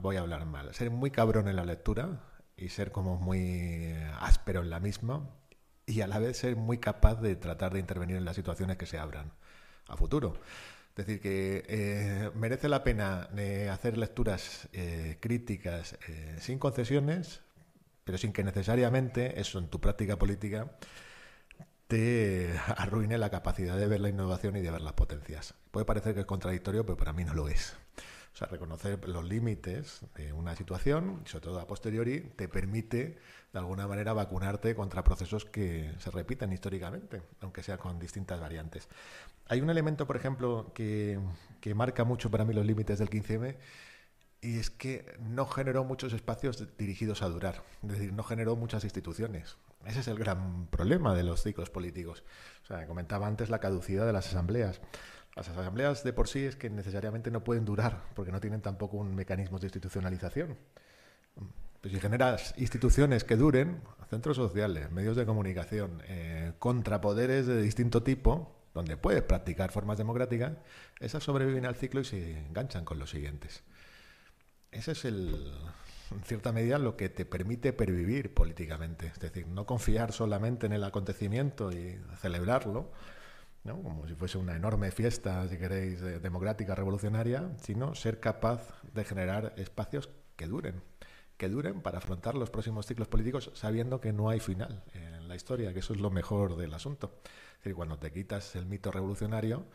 voy 0.01 0.17
a 0.17 0.21
hablar 0.21 0.47
mal, 0.47 0.73
ser 0.75 0.91
muy 0.91 1.11
cabrón 1.11 1.49
en 1.49 1.57
la 1.57 1.65
lectura 1.65 2.21
y 2.57 2.69
ser 2.69 2.93
como 2.93 3.17
muy 3.17 3.93
áspero 4.21 4.61
en 4.63 4.71
la 4.71 4.79
misma 4.79 5.29
y 5.87 6.03
a 6.03 6.07
la 6.07 6.21
vez 6.21 6.39
ser 6.39 6.55
muy 6.55 6.79
capaz 6.79 7.17
de 7.17 7.35
tratar 7.35 7.73
de 7.73 7.81
intervenir 7.81 8.17
en 8.17 8.25
las 8.25 8.37
situaciones 8.37 8.77
que 8.77 8.87
se 8.87 8.99
abran 8.99 9.33
a 9.89 9.97
futuro. 9.97 10.39
Es 10.97 11.07
decir, 11.07 11.21
que 11.21 11.63
eh, 11.69 12.31
merece 12.35 12.71
la 12.71 12.83
pena 12.83 13.29
eh, 13.37 13.69
hacer 13.71 13.99
lecturas 13.99 14.67
eh, 14.73 15.19
críticas 15.21 15.99
sin 16.41 16.59
concesiones, 16.59 17.43
pero 18.05 18.17
sin 18.17 18.33
que 18.33 18.43
necesariamente 18.43 19.39
eso 19.39 19.59
en 19.59 19.69
tu 19.69 19.79
práctica 19.79 20.19
política 20.19 20.73
te 21.87 22.59
arruine 22.79 23.19
la 23.19 23.29
capacidad 23.29 23.77
de 23.77 23.87
ver 23.87 24.01
la 24.01 24.09
innovación 24.09 24.57
y 24.57 24.63
de 24.63 24.71
ver 24.71 24.81
las 24.81 24.95
potencias. 24.95 25.55
Puede 25.71 25.85
parecer 25.85 26.15
que 26.15 26.21
es 26.21 26.27
contradictorio, 26.27 26.87
pero 26.87 26.97
para 26.97 27.13
mí 27.13 27.25
no 27.25 27.35
lo 27.35 27.49
es. 27.49 27.77
O 28.37 28.39
sea, 28.39 28.49
reconocer 28.49 29.09
los 29.09 29.25
límites 29.25 30.03
de 30.15 30.35
una 30.35 30.55
situación, 30.55 31.23
sobre 31.25 31.47
todo 31.47 31.59
a 31.59 31.67
posteriori, 31.67 32.21
te 32.37 32.49
permite 32.49 33.17
de 33.51 33.59
alguna 33.59 33.87
manera 33.87 34.13
vacunarte 34.13 34.75
contra 34.75 35.03
procesos 35.03 35.47
que 35.47 35.95
se 35.99 36.11
repiten 36.11 36.53
históricamente, 36.53 37.23
aunque 37.41 37.63
sea 37.63 37.79
con 37.79 37.99
distintas 37.99 38.39
variantes. 38.39 38.91
Hay 39.47 39.63
un 39.63 39.71
elemento, 39.71 40.07
por 40.07 40.17
ejemplo, 40.17 40.71
que, 40.75 41.19
marca 41.75 42.05
mucho 42.05 42.31
para 42.31 42.45
mí 42.45 42.53
los 42.53 42.67
límites 42.67 42.99
del 42.99 43.09
15M 43.09 43.57
y 44.43 44.59
es 44.59 44.69
que 44.69 45.17
no 45.19 45.47
generó 45.47 45.85
muchos 45.85 46.13
espacios 46.13 46.77
dirigidos 46.77 47.23
a 47.23 47.31
durar, 47.31 47.63
es 47.85 47.89
decir, 47.89 48.13
no 48.13 48.23
generó 48.23 48.55
muchas 48.55 48.85
instituciones. 48.85 49.57
Ese 49.87 50.01
es 50.01 50.09
el 50.09 50.19
gran 50.19 50.67
problema 50.67 51.15
de 51.15 51.23
los 51.23 51.43
ciclos 51.43 51.71
políticos. 51.71 52.23
O 52.65 52.67
sea, 52.67 52.87
comentaba 52.87 53.27
antes 53.29 53.49
la 53.49 53.61
caducidad 53.61 54.05
de 54.05 54.13
las 54.13 54.27
asambleas. 54.27 54.83
Las 55.37 55.51
asambleas 55.51 56.03
de 56.03 56.15
por 56.15 56.29
sí 56.29 56.47
es 56.47 56.57
que 56.57 56.71
necesariamente 56.71 57.31
no 57.31 57.45
pueden 57.45 57.67
durar 57.67 58.03
porque 58.15 58.33
no 58.33 58.41
tienen 58.41 58.63
tampoco 58.63 58.97
un 58.97 59.15
mecanismo 59.15 59.59
de 59.59 59.67
institucionalización. 59.67 60.57
Pues 61.83 61.93
si 61.93 62.01
generas 62.01 62.55
instituciones 62.57 63.23
que 63.23 63.37
duren, 63.37 63.83
centros 64.09 64.39
sociales, 64.39 64.91
medios 64.91 65.15
de 65.15 65.27
comunicación, 65.27 66.03
eh, 66.09 66.53
contrapoderes 66.59 67.47
de 67.47 67.61
distinto 67.61 68.03
tipo, 68.03 68.57
donde 68.73 68.97
puedes 68.97 69.23
practicar 69.23 69.71
formas 69.73 69.99
democráticas, 69.99 70.53
esas 71.01 71.23
sobreviven 71.23 71.67
al 71.67 71.77
ciclo 71.77 72.01
y 72.01 72.05
se 72.05 72.39
enganchan 72.39 72.87
con 72.87 72.99
los 72.99 73.11
siguientes. 73.11 73.63
Ese 74.73 74.93
es 74.93 75.05
el, 75.05 75.53
en 76.13 76.23
cierta 76.23 76.51
medida 76.51 76.79
lo 76.79 76.97
que 76.97 77.11
te 77.11 77.27
permite 77.27 77.75
pervivir 77.75 78.33
políticamente. 78.33 79.09
Es 79.09 79.21
decir, 79.21 79.47
no 79.47 79.67
confiar 79.67 80.13
solamente 80.13 80.65
en 80.65 80.73
el 80.73 80.85
acontecimiento 80.85 81.71
y 81.73 82.01
celebrarlo, 82.21 82.91
¿no? 83.67 83.83
como 83.83 84.07
si 84.07 84.15
fuese 84.15 84.39
una 84.39 84.57
enorme 84.57 84.91
fiesta, 84.91 85.47
si 85.49 85.59
queréis, 85.59 86.01
democrática, 86.23 86.75
revolucionaria, 86.75 87.51
sino 87.61 87.95
ser 87.95 88.21
capaz 88.21 88.81
de 88.95 89.05
generar 89.05 89.53
espacios 89.57 90.09
que 90.37 90.47
duren, 90.47 90.83
que 91.37 91.49
duren 91.49 91.83
para 91.83 91.99
afrontar 91.99 92.35
los 92.35 92.51
próximos 92.51 92.87
ciclos 92.87 93.09
políticos 93.09 93.51
sabiendo 93.55 94.01
que 94.01 94.13
no 94.13 94.31
hay 94.31 94.41
final 94.41 94.85
en 94.95 95.29
la 95.29 95.37
historia, 95.37 95.73
que 95.73 95.81
eso 95.81 95.93
es 95.93 96.01
lo 96.01 96.11
mejor 96.11 96.57
del 96.57 96.73
asunto. 96.73 97.19
Es 97.25 97.59
decir, 97.59 97.75
cuando 97.75 97.99
te 97.99 98.13
quitas 98.13 98.57
el 98.57 98.67
mito 98.67 98.91
revolucionario, 98.91 99.67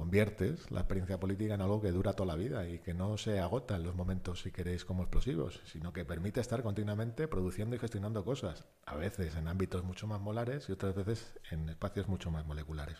conviertes 0.00 0.70
la 0.70 0.80
experiencia 0.80 1.20
política 1.20 1.52
en 1.52 1.60
algo 1.60 1.82
que 1.82 1.90
dura 1.92 2.14
toda 2.14 2.28
la 2.28 2.34
vida 2.34 2.66
y 2.66 2.78
que 2.78 2.94
no 2.94 3.18
se 3.18 3.38
agota 3.38 3.76
en 3.76 3.82
los 3.82 3.94
momentos, 3.94 4.40
si 4.40 4.50
queréis, 4.50 4.86
como 4.86 5.02
explosivos, 5.02 5.60
sino 5.66 5.92
que 5.92 6.06
permite 6.06 6.40
estar 6.40 6.62
continuamente 6.62 7.28
produciendo 7.28 7.76
y 7.76 7.78
gestionando 7.78 8.24
cosas, 8.24 8.64
a 8.86 8.96
veces 8.96 9.36
en 9.36 9.46
ámbitos 9.46 9.84
mucho 9.84 10.06
más 10.06 10.18
molares 10.18 10.70
y 10.70 10.72
otras 10.72 10.94
veces 10.94 11.34
en 11.50 11.68
espacios 11.68 12.08
mucho 12.08 12.30
más 12.30 12.46
moleculares. 12.46 12.96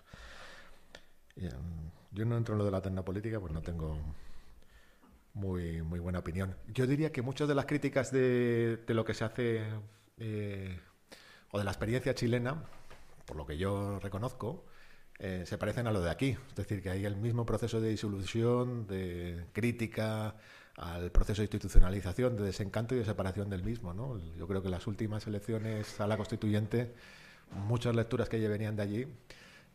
Em, 1.36 1.90
yo 2.10 2.26
no 2.26 2.36
entro 2.36 2.52
en 2.52 2.58
lo 2.58 2.66
de 2.66 2.70
la 2.70 2.82
tecnopolítica, 2.82 3.40
pues 3.40 3.54
no 3.54 3.62
tengo 3.62 3.98
muy, 5.32 5.80
muy 5.80 6.00
buena 6.00 6.18
opinión. 6.18 6.54
Yo 6.68 6.86
diría 6.86 7.12
que 7.12 7.22
muchas 7.22 7.48
de 7.48 7.54
las 7.54 7.64
críticas 7.64 8.12
de, 8.12 8.78
lo 8.88 9.06
que 9.06 9.14
se 9.14 9.24
hace 9.24 9.64
eh, 10.18 10.78
o 11.50 11.56
de 11.56 11.64
la 11.64 11.70
experiencia 11.70 12.14
chilena 12.14 12.62
por 13.24 13.38
lo 13.38 13.46
que 13.46 13.56
yo 13.56 13.98
reconozco, 14.00 14.66
eh, 15.22 15.44
se 15.44 15.58
parecen 15.58 15.86
a 15.86 15.92
lo 15.92 16.00
de 16.00 16.10
aquí. 16.10 16.36
Es 16.48 16.54
decir, 16.54 16.82
que 16.82 16.88
hay 16.88 17.04
el 17.04 17.16
mismo 17.16 17.44
proceso 17.44 17.80
de 17.80 17.90
disolución, 17.90 18.86
de 18.86 19.44
crítica 19.52 20.34
al 20.76 21.10
proceso 21.12 21.42
de 21.42 21.44
institucionalización, 21.44 22.36
de 22.38 22.44
desencanto 22.44 22.94
y 22.94 22.98
de 22.98 23.04
separación 23.04 23.50
del 23.50 23.62
mismo. 23.62 23.92
¿no? 23.92 24.18
Yo 24.38 24.48
creo 24.48 24.62
que 24.62 24.70
las 24.70 24.86
últimas 24.86 25.26
elecciones 25.26 26.00
a 26.00 26.06
la 26.06 26.16
constituyente, 26.16 26.94
muchas 27.50 27.94
lecturas 27.94 28.30
que 28.30 28.48
venían 28.48 28.76
de 28.76 28.82
allí, 28.82 29.06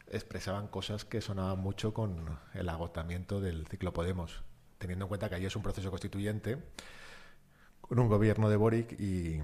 expresaban 0.08 0.68
cosas 0.68 1.06
que 1.06 1.22
sonaban 1.22 1.60
mucho 1.60 1.94
con 1.94 2.40
el 2.56 2.68
agotamiento 2.68 3.40
del 3.40 3.68
ciclo 3.68 3.94
Podemos, 3.94 4.42
teniendo 4.80 5.06
en 5.06 5.10
cuenta 5.10 5.30
que 5.30 5.36
allí 5.36 5.46
es 5.46 5.56
un 5.56 5.62
proceso 5.62 5.92
constituyente 5.92 6.58
con 7.82 8.00
un 8.00 8.08
gobierno 8.08 8.50
de 8.50 8.56
Boric 8.56 9.00
y, 9.00 9.42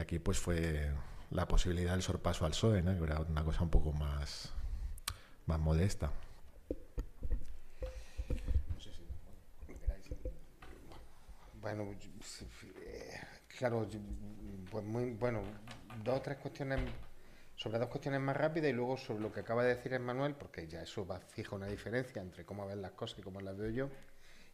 aquí 0.00 0.18
pues 0.18 0.38
fue 0.38 0.90
la 1.30 1.46
posibilidad 1.46 1.92
del 1.92 2.02
sorpaso 2.02 2.46
al 2.46 2.52
PSOE, 2.52 2.82
¿no? 2.82 2.96
que 2.96 3.04
era 3.04 3.20
una 3.20 3.44
cosa 3.44 3.62
un 3.62 3.70
poco 3.70 3.92
más, 3.92 4.52
más 5.46 5.58
modesta. 5.58 6.10
Bueno, 11.60 11.94
claro, 13.58 13.88
pues 14.70 14.84
muy 14.84 15.10
bueno, 15.14 15.42
dos 16.04 16.18
o 16.18 16.22
tres 16.22 16.38
cuestiones 16.38 16.80
sobre 17.56 17.78
dos 17.78 17.88
cuestiones 17.88 18.20
más 18.20 18.36
rápidas 18.36 18.70
y 18.70 18.72
luego 18.72 18.96
sobre 18.96 19.20
lo 19.20 19.32
que 19.32 19.40
acaba 19.40 19.64
de 19.64 19.74
decir 19.74 19.98
Manuel, 19.98 20.34
porque 20.34 20.68
ya 20.68 20.82
eso 20.82 21.06
va 21.06 21.18
fija 21.18 21.56
una 21.56 21.66
diferencia 21.66 22.20
entre 22.20 22.44
cómo 22.44 22.66
ven 22.66 22.82
las 22.82 22.92
cosas 22.92 23.18
y 23.18 23.22
cómo 23.22 23.40
las 23.40 23.56
veo 23.56 23.70
yo, 23.70 23.90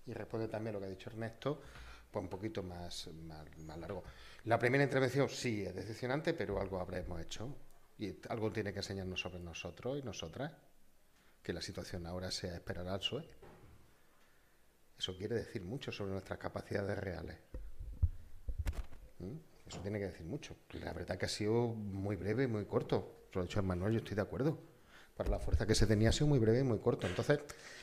y 0.06 0.12
responde 0.12 0.48
también 0.48 0.74
lo 0.74 0.80
que 0.80 0.86
ha 0.86 0.90
dicho 0.90 1.10
Ernesto, 1.10 1.60
pues 2.10 2.22
un 2.22 2.28
poquito 2.28 2.62
más, 2.62 3.08
más 3.08 3.78
largo. 3.78 4.04
La 4.44 4.58
primera 4.58 4.84
intervención 4.84 5.28
sí 5.28 5.64
es 5.64 5.74
decepcionante, 5.74 6.32
pero 6.32 6.60
algo 6.60 6.80
habremos 6.80 7.20
hecho 7.20 7.54
y 7.98 8.16
algo 8.28 8.50
tiene 8.50 8.72
que 8.72 8.78
enseñarnos 8.78 9.20
sobre 9.20 9.40
nosotros 9.40 9.98
y 9.98 10.02
nosotras, 10.02 10.52
que 11.42 11.52
la 11.52 11.60
situación 11.60 12.06
ahora 12.06 12.30
sea 12.30 12.54
esperar 12.54 12.86
al 12.88 12.98
PSOE. 13.00 13.28
Eso 14.98 15.16
quiere 15.16 15.34
decir 15.34 15.62
mucho 15.62 15.90
sobre 15.90 16.12
nuestras 16.12 16.38
capacidades 16.38 16.96
reales. 16.98 17.36
¿Mm? 19.18 19.36
Eso 19.66 19.80
tiene 19.80 19.98
que 19.98 20.06
decir 20.06 20.26
mucho. 20.26 20.56
La 20.72 20.92
verdad 20.92 21.18
que 21.18 21.26
ha 21.26 21.28
sido 21.28 21.68
muy 21.68 22.16
breve 22.16 22.46
muy 22.46 22.64
corto. 22.66 23.26
Lo 23.32 23.40
ha 23.40 23.44
dicho 23.44 23.62
Manuel, 23.62 23.94
yo 23.94 23.98
estoy 23.98 24.14
de 24.14 24.22
acuerdo. 24.22 24.58
Para 25.16 25.30
la 25.30 25.38
fuerza 25.38 25.66
que 25.66 25.74
se 25.74 25.86
tenía 25.86 26.10
ha 26.10 26.12
sido 26.12 26.26
muy 26.26 26.38
breve 26.38 26.60
y 26.60 26.64
muy 26.64 26.78
corto. 26.78 27.06
Entonces, 27.06 27.40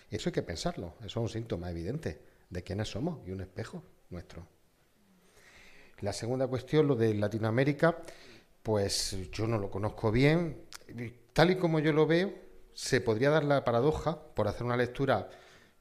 eso 0.10 0.30
hay 0.30 0.34
que 0.34 0.44
pensarlo. 0.44 0.96
Eso 1.00 1.08
es 1.08 1.16
un 1.18 1.30
síntoma 1.30 1.70
evidente 1.70 2.22
de 2.50 2.64
quiénes 2.64 2.90
somos 2.90 3.28
y 3.28 3.32
un 3.32 3.42
espejo 3.42 3.84
nuestro. 4.10 4.48
La 6.02 6.14
segunda 6.14 6.48
cuestión, 6.48 6.88
lo 6.88 6.96
de 6.96 7.14
Latinoamérica, 7.14 7.98
pues 8.64 9.18
yo 9.32 9.48
no 9.48 9.58
lo 9.58 9.70
conozco 9.70 10.12
bien. 10.12 10.62
Tal 11.34 11.52
y 11.52 11.58
como 11.58 11.80
yo 11.80 11.92
lo 11.92 12.08
veo, 12.08 12.34
se 12.74 13.02
podría 13.02 13.30
dar 13.30 13.44
la 13.44 13.64
paradoja, 13.64 14.22
por 14.34 14.48
hacer 14.48 14.64
una 14.64 14.78
lectura 14.78 15.30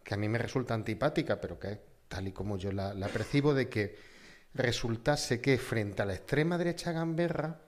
que 0.03 0.15
a 0.15 0.17
mí 0.17 0.29
me 0.29 0.39
resulta 0.39 0.75
antipática, 0.75 1.41
pero 1.41 1.59
que 1.59 1.81
tal 2.09 2.29
y 2.29 2.33
como 2.33 2.57
yo 2.57 2.73
la, 2.73 2.95
percibo, 3.09 3.55
de 3.55 3.69
que 3.69 3.97
resultase 4.55 5.41
que 5.41 5.59
frente 5.59 6.03
a 6.03 6.07
la 6.07 6.15
extrema 6.15 6.59
derecha 6.59 6.93
gamberra 6.93 7.61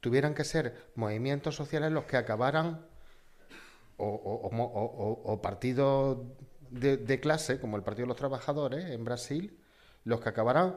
tuvieran 0.00 0.34
que 0.34 0.44
ser 0.44 0.90
movimientos 0.94 1.54
sociales 1.54 1.90
los 1.90 2.04
que 2.04 2.16
acabaran 2.16 2.86
o, 3.96 5.40
partidos 5.42 6.18
de, 6.70 6.96
de, 6.96 7.20
clase, 7.20 7.60
como 7.60 7.76
el 7.76 7.82
Partido 7.82 8.04
de 8.04 8.08
los 8.08 8.16
Trabajadores 8.16 8.86
en 8.86 9.04
Brasil, 9.04 9.58
los 10.04 10.20
que 10.20 10.28
acabaran 10.28 10.76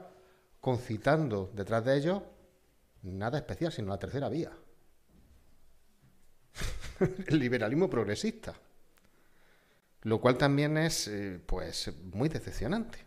concitando 0.62 1.52
detrás 1.54 1.84
de 1.86 1.98
ellos 1.98 2.22
nada 3.02 3.38
especial, 3.38 3.72
sino 3.72 3.90
la 3.90 4.00
tercera 4.00 4.30
vía. 4.30 4.52
el 7.28 7.40
liberalismo 7.40 7.90
progresista. 7.90 8.54
Lo 10.04 10.22
cual 10.22 10.38
también 10.38 10.78
es 10.78 11.08
eh, 11.08 11.40
pues 11.46 11.92
muy 12.04 12.30
decepcionante. 12.30 13.00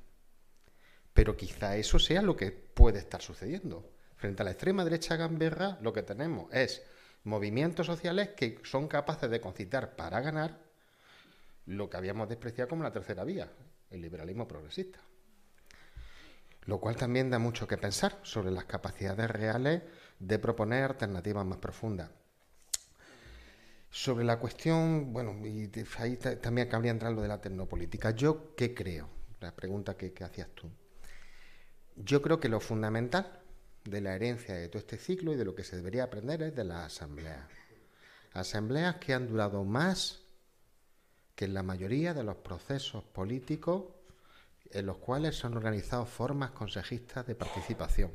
Pero 1.14 1.36
quizá 1.36 1.76
eso 1.76 1.98
sea 1.98 2.22
lo 2.22 2.36
que 2.36 2.50
puede 2.50 2.98
estar 2.98 3.22
sucediendo. 3.22 3.90
Frente 4.16 4.42
a 4.42 4.44
la 4.44 4.50
extrema 4.50 4.84
derecha 4.84 5.16
gamberra, 5.16 5.78
lo 5.80 5.92
que 5.92 6.02
tenemos 6.02 6.52
es 6.52 6.82
movimientos 7.24 7.86
sociales 7.86 8.30
que 8.36 8.60
son 8.64 8.88
capaces 8.88 9.30
de 9.30 9.40
concitar 9.40 9.94
para 9.96 10.20
ganar 10.20 10.58
lo 11.66 11.88
que 11.88 11.96
habíamos 11.96 12.28
despreciado 12.28 12.68
como 12.68 12.82
la 12.82 12.92
tercera 12.92 13.24
vía, 13.24 13.48
el 13.90 14.00
liberalismo 14.00 14.48
progresista. 14.48 15.00
Lo 16.64 16.80
cual 16.80 16.96
también 16.96 17.30
da 17.30 17.38
mucho 17.38 17.68
que 17.68 17.78
pensar 17.78 18.18
sobre 18.22 18.50
las 18.50 18.64
capacidades 18.64 19.30
reales 19.30 19.82
de 20.18 20.38
proponer 20.38 20.84
alternativas 20.84 21.46
más 21.46 21.58
profundas. 21.58 22.10
Sobre 23.90 24.24
la 24.24 24.38
cuestión, 24.38 25.12
bueno, 25.12 25.34
y 25.46 25.70
ahí 25.98 26.16
también 26.16 26.68
cabría 26.68 26.90
entrar 26.90 27.12
lo 27.12 27.22
de 27.22 27.28
la 27.28 27.40
tecnopolítica. 27.40 28.10
¿Yo 28.10 28.54
qué 28.54 28.74
creo? 28.74 29.08
La 29.40 29.54
pregunta 29.54 29.96
que, 29.96 30.12
hacías 30.22 30.48
tú. 30.54 30.70
Yo 31.96 32.20
creo 32.20 32.38
que 32.38 32.48
lo 32.48 32.60
fundamental 32.60 33.40
de 33.84 34.00
la 34.00 34.14
herencia 34.14 34.54
de 34.54 34.68
todo 34.68 34.80
este 34.80 34.98
ciclo 34.98 35.32
y 35.32 35.36
de 35.36 35.44
lo 35.44 35.54
que 35.54 35.64
se 35.64 35.76
debería 35.76 36.04
aprender 36.04 36.42
es 36.42 36.54
de 36.54 36.64
las 36.64 36.86
asambleas. 36.86 37.46
Asambleas 38.34 38.96
que 38.96 39.14
han 39.14 39.26
durado 39.26 39.64
más 39.64 40.20
que 41.34 41.46
en 41.46 41.54
la 41.54 41.62
mayoría 41.62 42.14
de 42.14 42.24
los 42.24 42.36
procesos 42.36 43.04
políticos 43.04 43.84
en 44.70 44.86
los 44.86 44.98
cuales 44.98 45.38
se 45.38 45.46
han 45.46 45.56
organizado 45.56 46.04
formas 46.04 46.50
consejistas 46.50 47.26
de 47.26 47.34
participación. 47.34 48.12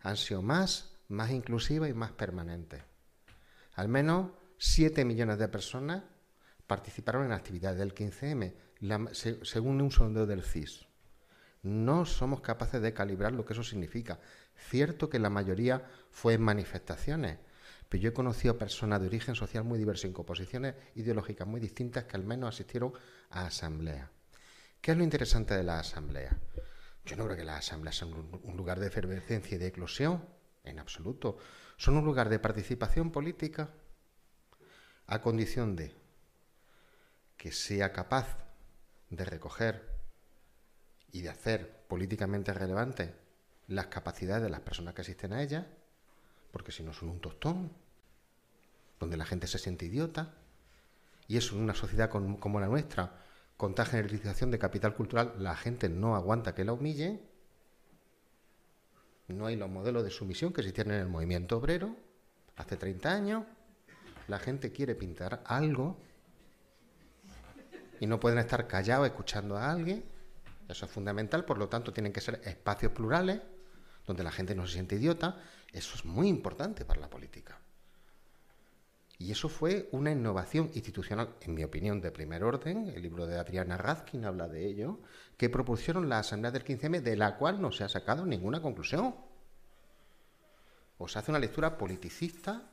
Han 0.00 0.16
sido 0.16 0.42
más, 0.42 0.96
más 1.08 1.30
inclusivas 1.30 1.88
y 1.88 1.94
más 1.94 2.12
permanentes. 2.12 2.82
Al 3.76 3.88
menos 3.88 4.30
7 4.58 5.04
millones 5.04 5.38
de 5.38 5.48
personas 5.48 6.02
participaron 6.66 7.26
en 7.26 7.32
actividades 7.32 7.78
del 7.78 7.94
15M, 7.94 8.54
según 9.42 9.80
un 9.80 9.90
sondeo 9.90 10.26
del 10.26 10.42
CIS. 10.42 10.86
No 11.62 12.06
somos 12.06 12.40
capaces 12.40 12.80
de 12.80 12.94
calibrar 12.94 13.32
lo 13.32 13.44
que 13.44 13.52
eso 13.52 13.62
significa. 13.62 14.18
Cierto 14.56 15.10
que 15.10 15.18
la 15.18 15.28
mayoría 15.28 15.84
fue 16.10 16.34
en 16.34 16.42
manifestaciones, 16.42 17.38
pero 17.88 18.02
yo 18.02 18.10
he 18.10 18.14
conocido 18.14 18.56
personas 18.56 19.00
de 19.00 19.08
origen 19.08 19.34
social 19.34 19.62
muy 19.62 19.78
diverso, 19.78 20.06
en 20.06 20.14
composiciones 20.14 20.74
ideológicas 20.94 21.46
muy 21.46 21.60
distintas, 21.60 22.04
que 22.04 22.16
al 22.16 22.24
menos 22.24 22.54
asistieron 22.54 22.94
a 23.30 23.46
asambleas. 23.46 24.08
¿Qué 24.80 24.92
es 24.92 24.96
lo 24.96 25.04
interesante 25.04 25.54
de 25.54 25.64
la 25.64 25.80
asamblea? 25.80 26.34
Yo 27.04 27.16
no 27.16 27.24
creo 27.24 27.36
que 27.36 27.44
las 27.44 27.58
asambleas 27.58 27.96
sean 27.96 28.12
un 28.14 28.56
lugar 28.56 28.80
de 28.80 28.86
efervescencia 28.86 29.56
y 29.56 29.58
de 29.58 29.66
eclosión, 29.66 30.24
en 30.64 30.78
absoluto 30.78 31.36
son 31.76 31.96
un 31.96 32.04
lugar 32.04 32.28
de 32.28 32.38
participación 32.38 33.10
política 33.10 33.70
a 35.06 35.20
condición 35.20 35.76
de 35.76 35.94
que 37.36 37.52
sea 37.52 37.92
capaz 37.92 38.38
de 39.10 39.24
recoger 39.24 39.96
y 41.12 41.22
de 41.22 41.28
hacer 41.28 41.84
políticamente 41.88 42.52
relevantes 42.52 43.10
las 43.68 43.86
capacidades 43.86 44.42
de 44.42 44.50
las 44.50 44.60
personas 44.60 44.94
que 44.94 45.02
asisten 45.02 45.32
a 45.32 45.42
ella, 45.42 45.66
porque 46.50 46.72
si 46.72 46.82
no 46.82 46.92
son 46.92 47.10
un 47.10 47.20
tostón, 47.20 47.72
donde 48.98 49.16
la 49.16 49.26
gente 49.26 49.46
se 49.46 49.58
siente 49.58 49.86
idiota, 49.86 50.34
y 51.28 51.36
eso 51.36 51.54
en 51.54 51.62
una 51.62 51.74
sociedad 51.74 52.10
como 52.10 52.60
la 52.60 52.68
nuestra, 52.68 53.12
con 53.56 53.74
tal 53.74 53.86
generalización 53.86 54.50
de 54.50 54.58
capital 54.58 54.94
cultural, 54.94 55.34
la 55.38 55.56
gente 55.56 55.88
no 55.88 56.14
aguanta 56.14 56.54
que 56.54 56.64
la 56.64 56.72
humille, 56.72 57.20
no 59.28 59.46
hay 59.46 59.56
los 59.56 59.68
modelos 59.68 60.04
de 60.04 60.10
sumisión 60.10 60.52
que 60.52 60.60
existían 60.60 60.90
en 60.90 61.00
el 61.00 61.08
movimiento 61.08 61.56
obrero 61.56 61.96
hace 62.56 62.76
30 62.76 63.12
años. 63.12 63.44
La 64.28 64.38
gente 64.38 64.72
quiere 64.72 64.94
pintar 64.94 65.42
algo 65.46 65.96
y 68.00 68.06
no 68.06 68.20
pueden 68.20 68.38
estar 68.38 68.66
callados 68.66 69.06
escuchando 69.06 69.56
a 69.56 69.70
alguien. 69.70 70.04
Eso 70.68 70.86
es 70.86 70.90
fundamental, 70.90 71.44
por 71.44 71.58
lo 71.58 71.68
tanto 71.68 71.92
tienen 71.92 72.12
que 72.12 72.20
ser 72.20 72.40
espacios 72.44 72.92
plurales 72.92 73.40
donde 74.06 74.22
la 74.22 74.30
gente 74.30 74.54
no 74.54 74.66
se 74.66 74.74
siente 74.74 74.96
idiota. 74.96 75.40
Eso 75.72 75.96
es 75.96 76.04
muy 76.04 76.28
importante 76.28 76.84
para 76.84 77.00
la 77.00 77.10
política. 77.10 77.60
Y 79.18 79.32
eso 79.32 79.48
fue 79.48 79.88
una 79.92 80.10
innovación 80.10 80.70
institucional, 80.74 81.36
en 81.40 81.54
mi 81.54 81.64
opinión, 81.64 82.00
de 82.00 82.10
primer 82.10 82.44
orden. 82.44 82.88
El 82.88 83.02
libro 83.02 83.26
de 83.26 83.38
Adriana 83.38 83.78
Razkin 83.78 84.26
habla 84.26 84.46
de 84.46 84.66
ello, 84.66 85.00
que 85.38 85.48
propusieron 85.48 86.08
la 86.08 86.18
Asamblea 86.18 86.50
del 86.50 86.64
15M, 86.64 87.00
de 87.00 87.16
la 87.16 87.36
cual 87.36 87.60
no 87.60 87.72
se 87.72 87.84
ha 87.84 87.88
sacado 87.88 88.26
ninguna 88.26 88.60
conclusión. 88.60 89.16
O 90.98 91.08
se 91.08 91.18
hace 91.18 91.30
una 91.30 91.40
lectura 91.40 91.78
politicista 91.78 92.70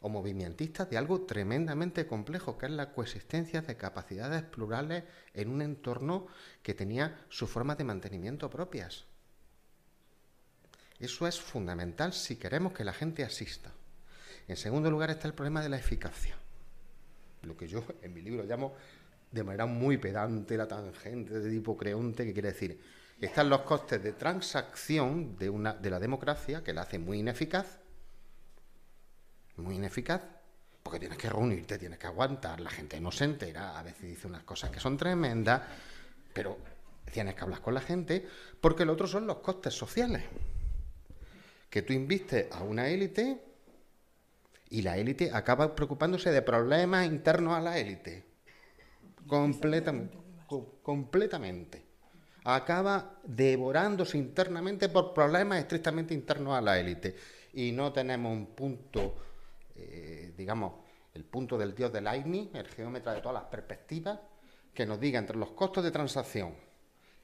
o 0.00 0.08
movimentista 0.08 0.84
de 0.84 0.98
algo 0.98 1.22
tremendamente 1.22 2.06
complejo, 2.06 2.58
que 2.58 2.66
es 2.66 2.72
la 2.72 2.92
coexistencia 2.92 3.62
de 3.62 3.76
capacidades 3.76 4.42
plurales 4.42 5.04
en 5.32 5.48
un 5.48 5.62
entorno 5.62 6.26
que 6.62 6.74
tenía 6.74 7.24
sus 7.28 7.48
formas 7.48 7.78
de 7.78 7.84
mantenimiento 7.84 8.50
propias. 8.50 9.04
Eso 10.98 11.26
es 11.26 11.40
fundamental 11.40 12.12
si 12.12 12.36
queremos 12.36 12.72
que 12.72 12.84
la 12.84 12.92
gente 12.92 13.22
asista. 13.22 13.75
En 14.48 14.56
segundo 14.56 14.90
lugar 14.90 15.10
está 15.10 15.26
el 15.28 15.34
problema 15.34 15.62
de 15.62 15.68
la 15.68 15.76
eficacia. 15.76 16.36
Lo 17.42 17.56
que 17.56 17.66
yo 17.66 17.84
en 18.02 18.14
mi 18.14 18.22
libro 18.22 18.44
llamo 18.44 18.74
de 19.30 19.42
manera 19.42 19.66
muy 19.66 19.98
pedante 19.98 20.56
la 20.56 20.68
tangente 20.68 21.40
de 21.40 21.50
tipo 21.50 21.76
creonte, 21.76 22.24
que 22.24 22.32
quiere 22.32 22.52
decir, 22.52 22.80
están 23.20 23.48
los 23.48 23.62
costes 23.62 24.02
de 24.02 24.12
transacción 24.12 25.36
de, 25.36 25.50
una, 25.50 25.74
de 25.74 25.90
la 25.90 25.98
democracia, 25.98 26.62
que 26.62 26.72
la 26.72 26.82
hace 26.82 26.98
muy 26.98 27.18
ineficaz, 27.18 27.80
muy 29.56 29.76
ineficaz, 29.76 30.22
porque 30.82 31.00
tienes 31.00 31.18
que 31.18 31.28
reunirte, 31.28 31.78
tienes 31.78 31.98
que 31.98 32.06
aguantar, 32.06 32.60
la 32.60 32.70
gente 32.70 33.00
no 33.00 33.10
se 33.10 33.24
entera, 33.24 33.78
a 33.78 33.82
veces 33.82 34.02
dice 34.02 34.26
unas 34.26 34.44
cosas 34.44 34.70
que 34.70 34.78
son 34.78 34.96
tremendas, 34.96 35.62
pero 36.32 36.58
tienes 37.10 37.34
que 37.34 37.40
hablar 37.40 37.60
con 37.60 37.74
la 37.74 37.80
gente, 37.80 38.26
porque 38.60 38.84
lo 38.84 38.92
otro 38.92 39.06
son 39.06 39.26
los 39.26 39.38
costes 39.38 39.74
sociales. 39.74 40.22
Que 41.70 41.82
tú 41.82 41.92
invistes 41.92 42.46
a 42.52 42.62
una 42.62 42.88
élite 42.88 43.45
y 44.70 44.82
la 44.82 44.96
élite 44.96 45.30
acaba 45.32 45.74
preocupándose 45.74 46.30
de 46.30 46.42
problemas 46.42 47.06
internos 47.06 47.56
a 47.56 47.60
la 47.60 47.78
élite. 47.78 48.24
Completamente. 49.26 50.16
completamente. 50.82 51.84
Acaba 52.44 53.18
devorándose 53.24 54.18
internamente 54.18 54.88
por 54.88 55.12
problemas 55.12 55.58
estrictamente 55.58 56.14
internos 56.14 56.56
a 56.56 56.60
la 56.60 56.78
élite. 56.78 57.16
Y 57.54 57.72
no 57.72 57.92
tenemos 57.92 58.32
un 58.32 58.46
punto, 58.54 59.16
eh, 59.74 60.32
digamos, 60.36 60.74
el 61.14 61.24
punto 61.24 61.58
del 61.58 61.74
dios 61.74 61.92
del 61.92 62.06
AINI, 62.06 62.50
el 62.54 62.68
geómetra 62.68 63.14
de 63.14 63.20
todas 63.20 63.42
las 63.42 63.50
perspectivas, 63.50 64.20
que 64.72 64.86
nos 64.86 65.00
diga 65.00 65.18
entre 65.18 65.36
los 65.36 65.50
costos 65.52 65.82
de 65.82 65.90
transacción 65.90 66.54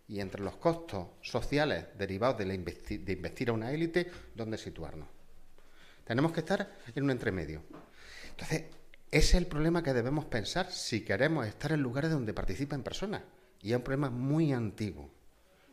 y 0.08 0.20
entre 0.20 0.42
los 0.42 0.56
costos 0.56 1.08
sociales 1.20 1.86
derivados 1.96 2.38
de, 2.38 2.44
de 2.46 3.12
investir 3.12 3.50
a 3.50 3.52
una 3.52 3.70
élite, 3.70 4.10
dónde 4.34 4.58
situarnos. 4.58 5.21
Tenemos 6.04 6.32
que 6.32 6.40
estar 6.40 6.68
en 6.94 7.04
un 7.04 7.10
entremedio. 7.10 7.62
Entonces, 8.30 8.64
ese 9.10 9.28
es 9.28 9.34
el 9.34 9.46
problema 9.46 9.82
que 9.82 9.92
debemos 9.92 10.24
pensar 10.24 10.70
si 10.70 11.04
queremos 11.04 11.46
estar 11.46 11.72
en 11.72 11.80
lugares 11.80 12.10
donde 12.10 12.34
participen 12.34 12.82
personas. 12.82 13.22
Y 13.60 13.70
es 13.70 13.76
un 13.76 13.82
problema 13.82 14.10
muy 14.10 14.52
antiguo, 14.52 15.10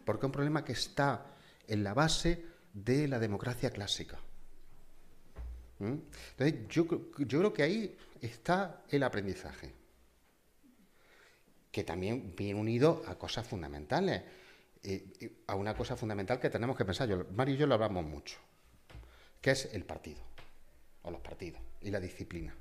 porque 0.05 0.25
es 0.25 0.25
un 0.25 0.31
problema 0.31 0.63
que 0.63 0.73
está 0.73 1.25
en 1.67 1.83
la 1.83 1.93
base 1.93 2.45
de 2.73 3.07
la 3.07 3.17
democracia 3.17 3.71
clásica. 3.71 4.19
¿Mm? 5.79 5.95
Entonces, 6.37 6.67
yo, 6.67 6.85
creo 6.85 7.53
que 7.53 7.63
ahí 7.63 7.97
está 8.21 8.83
el 8.89 9.03
aprendizaje, 9.03 9.73
que 11.71 11.83
también 11.83 12.35
viene 12.35 12.59
unido 12.59 13.03
a 13.07 13.15
cosas 13.15 13.47
fundamentales, 13.47 14.21
eh, 14.83 15.43
a 15.47 15.55
una 15.55 15.75
cosa 15.75 15.95
fundamental 15.95 16.39
que 16.39 16.49
tenemos 16.49 16.77
que 16.77 16.85
pensar. 16.85 17.09
Mario 17.31 17.55
y 17.55 17.57
yo 17.57 17.67
lo 17.67 17.75
hablamos 17.75 18.05
mucho 18.05 18.37
que 19.41 19.51
es 19.51 19.73
el 19.73 19.85
partido, 19.85 20.21
o 21.03 21.11
los 21.11 21.21
partidos, 21.21 21.61
y 21.81 21.91
la 21.91 21.99
disciplina. 21.99 22.55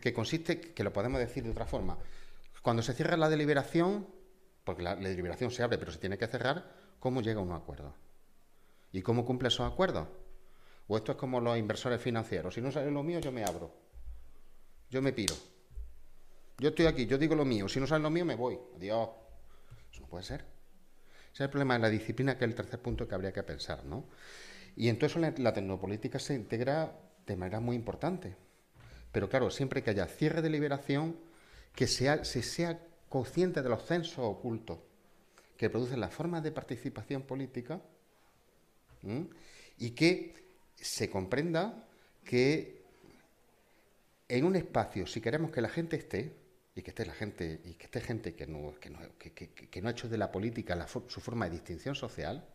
Que 0.00 0.12
consiste, 0.12 0.60
que 0.60 0.84
lo 0.84 0.92
podemos 0.92 1.18
decir 1.18 1.42
de 1.44 1.50
otra 1.50 1.66
forma, 1.66 1.98
cuando 2.62 2.82
se 2.82 2.92
cierra 2.92 3.16
la 3.16 3.28
deliberación, 3.28 4.06
porque 4.64 4.82
la, 4.82 4.94
deliberación 4.94 5.50
se 5.50 5.62
abre 5.62 5.78
pero 5.78 5.90
se 5.90 5.98
tiene 5.98 6.18
que 6.18 6.26
cerrar, 6.26 6.70
¿cómo 7.00 7.22
llega 7.22 7.40
a 7.40 7.42
un 7.42 7.52
acuerdo? 7.52 7.94
¿Y 8.92 9.02
cómo 9.02 9.24
cumple 9.24 9.48
esos 9.48 9.70
acuerdos? 9.70 10.06
O 10.86 10.96
esto 10.96 11.12
es 11.12 11.18
como 11.18 11.40
los 11.40 11.58
inversores 11.58 12.00
financieros. 12.00 12.54
Si 12.54 12.60
no 12.60 12.70
sale 12.70 12.90
lo 12.90 13.02
mío, 13.02 13.20
yo 13.20 13.30
me 13.30 13.44
abro. 13.44 13.70
Yo 14.90 15.02
me 15.02 15.12
piro. 15.12 15.34
Yo 16.58 16.70
estoy 16.70 16.86
aquí, 16.86 17.06
yo 17.06 17.18
digo 17.18 17.34
lo 17.34 17.44
mío. 17.44 17.68
Si 17.68 17.78
no 17.78 17.86
sale 17.86 18.02
lo 18.02 18.10
mío, 18.10 18.24
me 18.24 18.34
voy. 18.34 18.58
Adiós. 18.76 19.10
Eso 19.92 20.00
no 20.00 20.06
puede 20.06 20.24
ser. 20.24 20.40
Ese 20.40 21.32
es 21.32 21.40
el 21.40 21.50
problema 21.50 21.74
de 21.74 21.80
la 21.80 21.90
disciplina, 21.90 22.38
que 22.38 22.44
es 22.44 22.50
el 22.50 22.54
tercer 22.54 22.80
punto 22.80 23.06
que 23.06 23.14
habría 23.14 23.32
que 23.32 23.42
pensar, 23.42 23.84
¿no? 23.84 24.06
Y 24.78 24.88
entonces 24.88 25.20
la, 25.20 25.34
la 25.36 25.52
tecnopolítica 25.52 26.20
se 26.20 26.34
integra 26.34 26.96
de 27.26 27.36
manera 27.36 27.58
muy 27.58 27.74
importante. 27.74 28.36
Pero 29.10 29.28
claro, 29.28 29.50
siempre 29.50 29.82
que 29.82 29.90
haya 29.90 30.06
cierre 30.06 30.40
de 30.40 30.50
liberación, 30.50 31.16
que 31.74 31.88
sea, 31.88 32.24
se 32.24 32.42
sea 32.42 32.78
consciente 33.08 33.60
de 33.60 33.68
los 33.68 33.84
censos 33.84 34.20
ocultos 34.20 34.78
que 35.56 35.68
producen 35.68 35.98
las 35.98 36.14
formas 36.14 36.44
de 36.44 36.52
participación 36.52 37.22
política 37.22 37.80
y 39.78 39.90
que 39.90 40.34
se 40.76 41.10
comprenda 41.10 41.84
que 42.24 42.84
en 44.28 44.44
un 44.44 44.54
espacio, 44.54 45.08
si 45.08 45.20
queremos 45.20 45.50
que 45.50 45.60
la 45.60 45.70
gente 45.70 45.96
esté, 45.96 46.36
y 46.76 46.82
que 46.82 46.90
esté 46.90 47.04
la 47.04 47.14
gente, 47.14 47.60
y 47.64 47.74
que 47.74 47.86
esté 47.86 48.00
gente 48.00 48.36
que 48.36 48.46
no, 48.46 48.76
que 48.78 48.90
no, 48.90 49.00
que, 49.18 49.82
no 49.82 49.88
ha 49.88 49.90
hecho 49.90 50.08
de 50.08 50.18
la 50.18 50.30
política 50.30 50.86
su 50.86 51.20
forma 51.20 51.46
de 51.46 51.52
distinción 51.52 51.96
social, 51.96 52.46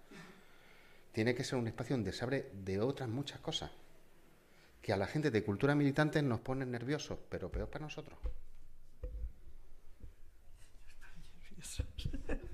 tiene 1.14 1.34
que 1.34 1.45
ser 1.45 1.57
un 1.57 1.68
espacio 1.68 1.95
donde 1.95 2.11
se 2.11 2.26
abre 2.26 2.52
de 2.53 2.81
otras 2.81 3.07
muchas 3.07 3.40
cosas, 3.40 3.72
que 4.81 4.91
a 4.91 4.98
la 4.98 5.07
gente 5.07 5.31
de 5.31 5.44
cultura 5.44 5.76
militante 5.76 6.22
nos 6.22 6.41
ponen 6.41 6.72
nerviosos, 6.72 7.18
pero 7.30 7.49
peor 7.49 7.69
para 7.69 7.85
nosotros. 7.85 8.19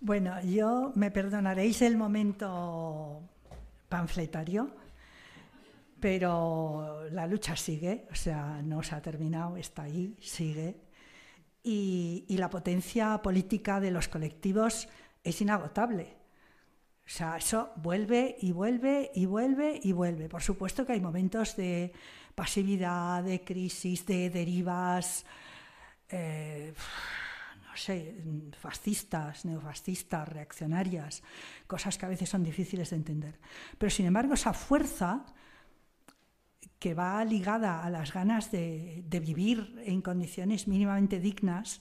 Bueno, 0.00 0.40
yo 0.42 0.92
me 0.94 1.10
perdonaréis 1.10 1.82
el 1.82 1.96
momento 1.96 3.20
panfletario, 3.88 4.70
pero 5.98 7.08
la 7.10 7.26
lucha 7.26 7.56
sigue, 7.56 8.06
o 8.10 8.14
sea, 8.14 8.62
no 8.62 8.82
se 8.84 8.94
ha 8.94 9.02
terminado, 9.02 9.56
está 9.56 9.82
ahí, 9.82 10.16
sigue. 10.20 10.76
Y, 11.64 12.24
la 12.38 12.48
potencia 12.48 13.18
política 13.18 13.80
de 13.80 13.90
los 13.90 14.06
colectivos 14.06 14.88
es 15.22 15.40
inagotable. 15.40 16.16
O 17.06 17.10
sea, 17.10 17.36
eso 17.36 17.72
vuelve 17.76 18.36
y 18.40 18.52
vuelve 18.52 19.10
y 19.14 19.26
vuelve 19.26 19.80
y 19.82 19.92
vuelve. 19.92 20.28
Por 20.28 20.42
supuesto 20.42 20.84
que 20.84 20.92
hay 20.92 21.00
momentos 21.00 21.56
de 21.56 21.92
pasividad, 22.34 23.22
de 23.22 23.42
crisis, 23.42 24.04
de 24.04 24.30
derivas. 24.30 25.24
Eh, 26.10 26.74
sé, 27.78 28.14
fascistas, 28.58 29.44
neofascistas, 29.44 30.28
reaccionarias, 30.28 31.22
cosas 31.66 31.96
que 31.96 32.06
a 32.06 32.08
veces 32.08 32.28
son 32.28 32.42
difíciles 32.42 32.90
de 32.90 32.96
entender. 32.96 33.38
Pero 33.78 33.90
sin 33.90 34.06
embargo, 34.06 34.34
esa 34.34 34.52
fuerza 34.52 35.24
que 36.78 36.94
va 36.94 37.24
ligada 37.24 37.82
a 37.82 37.90
las 37.90 38.12
ganas 38.12 38.50
de, 38.50 39.04
vivir 39.08 39.82
en 39.84 40.02
condiciones 40.02 40.68
mínimamente 40.68 41.20
dignas, 41.20 41.80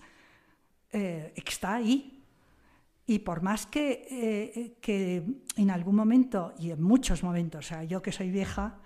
eh, 0.92 1.34
está 1.36 1.76
ahí. 1.76 2.17
Y 3.08 3.20
por 3.20 3.42
más 3.42 3.66
que, 3.66 4.06
eh, 4.12 4.78
que 4.82 5.24
en 5.56 5.72
algún 5.72 5.96
momento, 5.96 6.54
y 6.60 6.72
en 6.72 6.84
muchos 6.84 7.24
momentos, 7.24 7.66
o 7.66 7.68
sea, 7.70 7.84
yo 7.86 8.02
que 8.02 8.12
soy 8.12 8.30
vieja, 8.30 8.80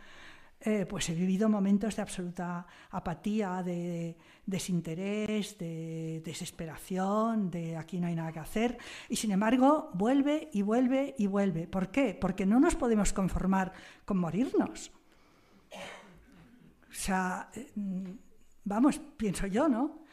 eh, 0.63 0.85
pues 0.85 1.09
he 1.09 1.15
vivido 1.15 1.49
momentos 1.49 1.95
de 1.95 2.03
absoluta 2.03 2.67
apatía, 2.91 3.63
de, 3.63 4.15
desinterés, 4.45 5.57
de 5.57 6.21
desesperación, 6.23 7.49
de 7.49 7.75
aquí 7.75 7.99
no 7.99 8.05
hay 8.05 8.13
nada 8.13 8.31
que 8.31 8.39
hacer. 8.39 8.77
Y 9.09 9.15
sin 9.15 9.31
embargo, 9.31 9.89
vuelve 9.95 10.49
y 10.53 10.61
vuelve 10.61 11.15
y 11.17 11.25
vuelve. 11.25 11.67
¿Por 11.67 11.89
qué? 11.89 12.13
Porque 12.13 12.45
no 12.45 12.59
nos 12.59 12.75
podemos 12.75 13.11
conformar 13.11 13.73
con 14.05 14.19
morirnos. 14.19 14.91
O 15.71 16.93
sea, 16.93 17.49
mm, 17.75 18.11
vamos, 18.65 19.01
pienso 19.17 19.47
yo, 19.47 19.67
¿no? 19.67 20.03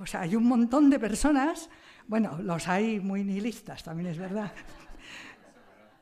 O 0.00 0.06
sea, 0.06 0.22
hay 0.22 0.34
un 0.34 0.44
montón 0.44 0.90
de 0.90 0.98
personas, 0.98 1.70
bueno, 2.10 2.42
los 2.42 2.66
hay 2.66 2.98
muy 2.98 3.22
nihilistas, 3.22 3.84
también 3.84 4.08
es 4.08 4.18
verdad, 4.18 4.50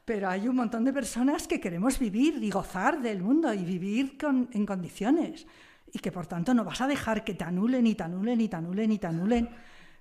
pero 0.07 0.31
hay 0.31 0.49
un 0.49 0.57
montón 0.57 0.83
de 0.83 0.91
personas 0.91 1.47
que 1.47 1.61
queremos 1.61 1.99
vivir 1.99 2.43
y 2.43 2.51
gozar 2.51 3.03
del 3.03 3.23
mundo 3.23 3.53
y 3.53 3.63
vivir 3.63 4.17
en 4.23 4.65
condiciones. 4.65 5.47
Y 5.93 5.99
que 5.99 6.11
por 6.11 6.27
tanto 6.27 6.55
no 6.55 6.65
vas 6.65 6.81
a 6.81 6.87
dejar 6.87 7.25
que 7.25 7.35
te 7.35 7.45
anulen 7.45 7.87
y 7.87 7.95
te 7.95 8.05
anulen 8.05 8.41
y 8.41 8.49
te 8.49 8.57
anulen 8.57 8.91
y 8.91 8.99
te 8.99 9.07
anulen 9.07 9.51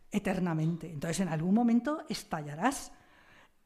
eternamente. 0.09 0.89
Entonces 0.89 1.19
en 1.19 1.27
algún 1.27 1.53
momento 1.53 2.05
estallarás. 2.07 2.93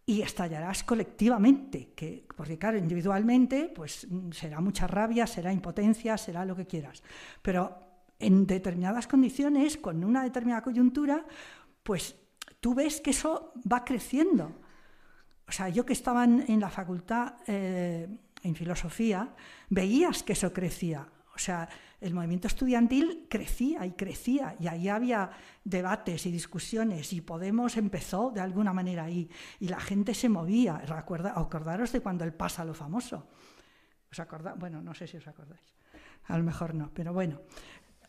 Y 0.04 0.24
estallarás 0.24 0.84
colectivamente, 0.84 1.94
que, 1.96 2.26
porque 2.36 2.58
claro, 2.58 2.80
individualmente 2.80 3.72
pues 3.74 4.08
será 4.32 4.60
mucha 4.62 4.88
rabia, 4.88 5.28
será 5.28 5.54
impotencia, 5.54 6.18
será 6.18 6.44
lo 6.44 6.56
que 6.56 6.66
quieras, 6.66 7.04
pero 7.44 7.78
en 8.18 8.48
determinadas 8.48 9.08
condiciones, 9.08 9.78
con 9.78 10.04
una 10.04 10.24
determinada 10.24 10.64
coyuntura, 10.64 11.24
pues 11.84 12.16
tú 12.62 12.74
ves 12.74 13.02
que 13.02 13.10
eso 13.10 13.52
va 13.70 13.84
creciendo 13.84 14.56
o 15.52 15.54
sea, 15.54 15.68
yo 15.68 15.86
que 15.86 15.92
estaba 15.92 16.24
en, 16.24 16.62
la 16.62 16.70
facultad 16.70 17.34
eh, 17.46 18.08
en 18.42 18.56
filosofía, 18.56 19.36
veías 19.70 20.24
que 20.24 20.32
eso 20.32 20.54
crecía. 20.54 21.06
O 21.36 21.38
sea, 21.38 21.68
el 22.00 22.14
movimiento 22.14 22.48
estudiantil 22.48 23.28
crecía 23.30 23.86
y 23.86 23.92
crecía 23.92 24.56
y 24.62 24.68
ahí 24.68 24.88
había 24.88 25.30
debates 25.66 26.26
y 26.26 26.32
discusiones 26.32 27.12
y 27.12 27.20
Podemos 27.20 27.76
empezó 27.76 28.32
de 28.32 28.40
alguna 28.40 28.72
manera 28.72 29.04
ahí 29.04 29.30
y 29.60 29.68
la 29.68 29.82
gente 29.82 30.14
se 30.14 30.30
movía. 30.30 30.78
Recuerda, 30.78 31.34
acordaros 31.36 31.92
de 31.92 32.00
cuando 32.00 32.24
el 32.24 32.34
pasa 32.34 32.64
lo 32.64 32.74
famoso. 32.74 33.28
¿Os 34.10 34.22
acordáis? 34.22 34.58
Bueno, 34.58 34.82
no 34.82 34.94
sé 34.94 35.06
si 35.06 35.18
os 35.18 35.28
acordáis. 35.28 35.76
A 36.28 36.38
lo 36.38 36.46
mejor 36.46 36.76
no, 36.76 36.92
pero 36.94 37.12
bueno. 37.12 37.42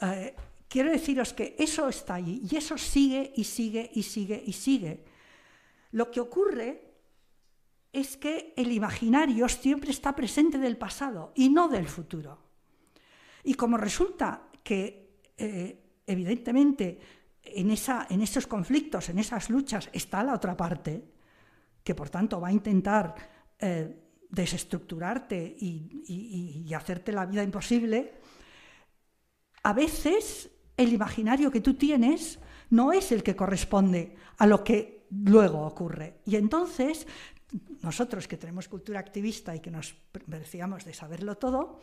Eh, 0.00 0.32
quiero 0.73 0.90
deciros 0.90 1.35
que 1.35 1.55
eso 1.59 1.86
está 1.86 2.15
ahí 2.15 2.40
y 2.51 2.57
eso 2.57 2.78
sigue 2.78 3.31
y 3.36 3.44
sigue 3.44 3.90
y 3.93 4.03
sigue 4.03 4.43
y 4.47 4.55
sigue. 4.55 5.05
Lo 5.90 6.11
que 6.11 6.20
ocurre 6.20 6.94
es 7.93 8.16
que 8.16 8.55
el 8.57 8.73
imaginario 8.73 9.47
siempre 9.51 9.90
está 9.90 10.16
presente 10.16 10.57
del 10.57 10.78
pasado 10.78 11.32
y 11.35 11.51
no 11.51 11.69
del 11.69 11.86
futuro. 11.86 12.39
Y 13.44 13.53
como 13.53 13.77
resulta 13.77 14.49
que, 14.65 15.20
eh, 15.36 16.01
evidentemente, 16.07 16.99
en, 17.43 17.70
esa, 17.70 18.07
en 18.09 18.23
esos 18.23 18.47
conflictos, 18.47 19.11
en 19.11 19.19
esas 19.19 19.51
luchas, 19.51 19.90
está 19.93 20.24
la 20.24 20.32
otra 20.32 20.57
parte, 20.57 21.05
que 21.85 21.94
por 21.94 22.09
tanto 22.09 22.40
va 22.40 22.49
a 22.49 22.53
intentar 22.53 23.15
eh, 23.59 23.94
desestructurarte 24.31 25.55
y 25.59 26.73
hacerte 26.73 27.12
la 27.12 27.27
vida 27.27 27.43
imposible, 27.43 28.15
a 29.65 29.74
veces 29.74 30.51
el 30.82 30.92
imaginario 30.92 31.50
que 31.50 31.60
tú 31.60 31.74
tienes 31.74 32.38
no 32.70 32.92
es 32.92 33.12
el 33.12 33.22
que 33.22 33.36
corresponde 33.36 34.16
a 34.38 34.46
lo 34.46 34.64
que 34.64 35.06
luego 35.10 35.66
ocurre. 35.66 36.20
Y 36.24 36.36
entonces 36.36 37.06
nosotros 37.82 38.28
que 38.28 38.36
tenemos 38.36 38.68
cultura 38.68 39.00
activista 39.00 39.54
y 39.54 39.60
que 39.60 39.70
nos 39.70 39.94
merecíamos 40.26 40.84
de 40.84 40.94
saberlo 40.94 41.36
todo, 41.36 41.80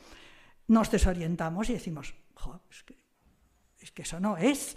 nos 0.68 0.90
desorientamos 0.90 1.70
y 1.70 1.74
decimos, 1.74 2.14
es, 2.72 2.84
que, 2.84 2.98
es 3.80 3.92
que 3.92 4.02
eso 4.02 4.20
no 4.20 4.38
es. 4.38 4.76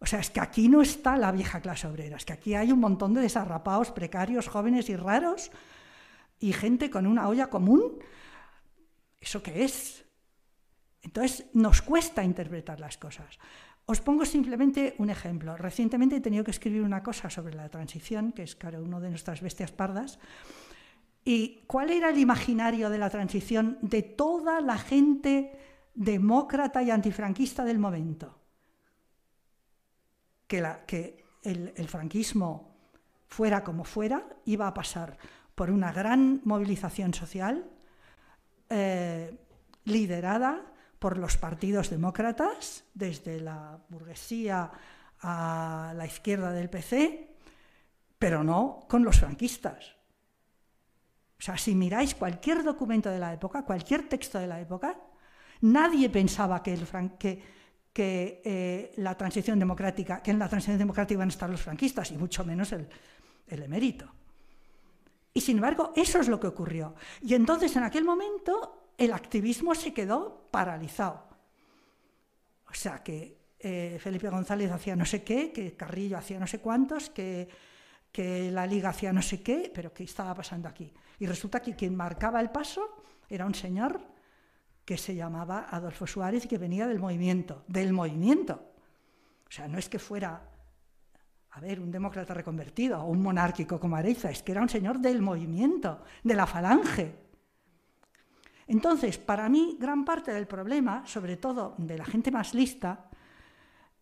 O 0.00 0.06
sea, 0.06 0.20
es 0.20 0.30
que 0.30 0.40
aquí 0.40 0.68
no 0.68 0.82
está 0.82 1.16
la 1.16 1.32
vieja 1.32 1.60
clase 1.60 1.86
obrera, 1.86 2.16
es 2.16 2.24
que 2.24 2.32
aquí 2.32 2.54
hay 2.54 2.72
un 2.72 2.80
montón 2.80 3.14
de 3.14 3.22
desarrapados, 3.22 3.90
precarios, 3.90 4.48
jóvenes 4.48 4.88
y 4.90 4.96
raros, 4.96 5.50
y 6.40 6.52
gente 6.52 6.90
con 6.90 7.06
una 7.06 7.28
olla 7.28 7.48
común. 7.48 7.98
¿Eso 9.18 9.42
qué 9.42 9.64
es? 9.64 10.04
Entonces 11.00 11.46
nos 11.54 11.80
cuesta 11.80 12.24
interpretar 12.24 12.80
las 12.80 12.98
cosas. 12.98 13.38
Os 13.86 14.00
pongo 14.00 14.24
simplemente 14.24 14.96
un 14.96 15.10
ejemplo. 15.10 15.56
Recientemente 15.56 16.16
he 16.16 16.24
tenido 16.24 16.44
que 16.44 16.56
escribir 16.56 16.82
una 16.82 17.02
cosa 17.02 17.28
sobre 17.28 17.54
la 17.54 17.68
transición, 17.68 18.32
que 18.32 18.42
es, 18.42 18.56
claro, 18.56 18.82
uno 18.82 18.98
de 18.98 19.10
nuestras 19.10 19.42
bestias 19.42 19.72
pardas. 19.72 20.18
¿Y 21.24 21.64
cuál 21.66 21.90
era 21.90 22.08
el 22.08 22.18
imaginario 22.18 22.88
de 22.88 22.98
la 22.98 23.10
transición 23.10 23.78
de 23.82 24.02
toda 24.02 24.60
la 24.60 24.78
gente 24.78 25.52
demócrata 25.94 26.82
y 26.82 26.90
antifranquista 26.90 27.64
del 27.64 27.78
momento? 27.78 28.40
Que, 30.46 31.24
el, 31.42 31.88
franquismo, 31.88 32.76
fuera 33.26 33.64
como 33.64 33.84
fuera, 33.84 34.24
iba 34.46 34.66
a 34.66 34.74
pasar 34.74 35.18
por 35.54 35.70
una 35.70 35.92
gran 35.92 36.40
movilización 36.44 37.12
social 37.12 37.68
eh, 38.70 39.36
liderada 39.84 40.73
por 41.04 41.18
los 41.18 41.36
partidos 41.36 41.90
demócratas, 41.90 42.82
desde 42.94 43.38
la 43.38 43.78
burguesía 43.90 44.70
a 45.20 45.92
la 45.94 46.06
izquierda 46.06 46.50
del 46.50 46.70
PC, 46.70 47.28
pero 48.18 48.42
no 48.42 48.86
con 48.88 49.04
los 49.04 49.20
franquistas. 49.20 49.96
O 51.38 51.42
sea, 51.42 51.58
si 51.58 51.74
miráis 51.74 52.14
cualquier 52.14 52.64
documento 52.64 53.10
de 53.10 53.18
la 53.18 53.34
época, 53.34 53.66
cualquier 53.66 54.08
texto 54.08 54.38
de 54.38 54.46
la 54.46 54.58
época, 54.58 54.96
nadie 55.60 56.08
pensaba 56.08 56.62
que, 56.62 56.72
el 56.72 56.86
que, 57.92 58.40
eh, 58.42 58.94
la 58.96 59.14
transición 59.14 59.58
democrática, 59.58 60.22
que 60.22 60.30
en 60.30 60.38
la 60.38 60.48
transición 60.48 60.78
democrática 60.78 61.18
iban 61.18 61.28
a 61.28 61.36
estar 61.36 61.50
los 61.50 61.60
franquistas, 61.60 62.12
y 62.12 62.16
mucho 62.16 62.46
menos 62.46 62.72
el, 62.72 62.88
el 63.48 63.62
emérito. 63.62 64.10
Y 65.34 65.42
sin 65.42 65.58
embargo, 65.58 65.92
eso 65.96 66.18
es 66.18 66.28
lo 66.28 66.40
que 66.40 66.46
ocurrió. 66.46 66.94
Y 67.20 67.34
entonces, 67.34 67.76
en 67.76 67.82
aquel 67.82 68.04
momento, 68.04 68.83
el 68.98 69.12
activismo 69.12 69.74
se 69.74 69.92
quedó 69.92 70.48
paralizado. 70.50 71.24
O 72.68 72.74
sea, 72.74 73.02
que 73.02 73.38
eh, 73.58 73.98
Felipe 74.00 74.28
González 74.28 74.70
hacía 74.70 74.96
no 74.96 75.04
sé 75.04 75.22
qué, 75.22 75.52
que 75.52 75.76
Carrillo 75.76 76.18
hacía 76.18 76.38
no 76.38 76.46
sé 76.46 76.60
cuántos, 76.60 77.10
que, 77.10 77.48
que 78.10 78.50
la 78.50 78.66
Liga 78.66 78.90
hacía 78.90 79.12
no 79.12 79.22
sé 79.22 79.42
qué, 79.42 79.70
pero 79.74 79.92
¿qué 79.92 80.04
estaba 80.04 80.34
pasando 80.34 80.68
aquí? 80.68 80.92
Y 81.18 81.26
resulta 81.26 81.60
que 81.60 81.74
quien 81.74 81.94
marcaba 81.94 82.40
el 82.40 82.50
paso 82.50 83.04
era 83.28 83.46
un 83.46 83.54
señor 83.54 84.00
que 84.84 84.98
se 84.98 85.14
llamaba 85.14 85.66
Adolfo 85.70 86.06
Suárez 86.06 86.44
y 86.44 86.48
que 86.48 86.58
venía 86.58 86.86
del 86.86 86.98
movimiento, 86.98 87.64
del 87.68 87.92
movimiento. 87.92 88.72
O 89.48 89.50
sea, 89.50 89.68
no 89.68 89.78
es 89.78 89.88
que 89.88 89.98
fuera 89.98 90.50
a 91.54 91.60
ver, 91.60 91.80
un 91.80 91.90
demócrata 91.90 92.34
reconvertido 92.34 93.00
o 93.00 93.06
un 93.06 93.22
monárquico 93.22 93.78
como 93.78 93.94
Areiza, 93.94 94.28
es 94.28 94.42
que 94.42 94.50
era 94.50 94.60
un 94.60 94.68
señor 94.68 94.98
del 94.98 95.22
movimiento, 95.22 96.02
de 96.24 96.34
la 96.34 96.46
falange. 96.48 97.14
Entonces, 98.66 99.18
para 99.18 99.48
mí, 99.48 99.76
gran 99.78 100.04
parte 100.04 100.32
del 100.32 100.46
problema, 100.46 101.06
sobre 101.06 101.36
todo 101.36 101.74
de 101.78 101.98
la 101.98 102.04
gente 102.04 102.30
más 102.30 102.54
lista, 102.54 103.10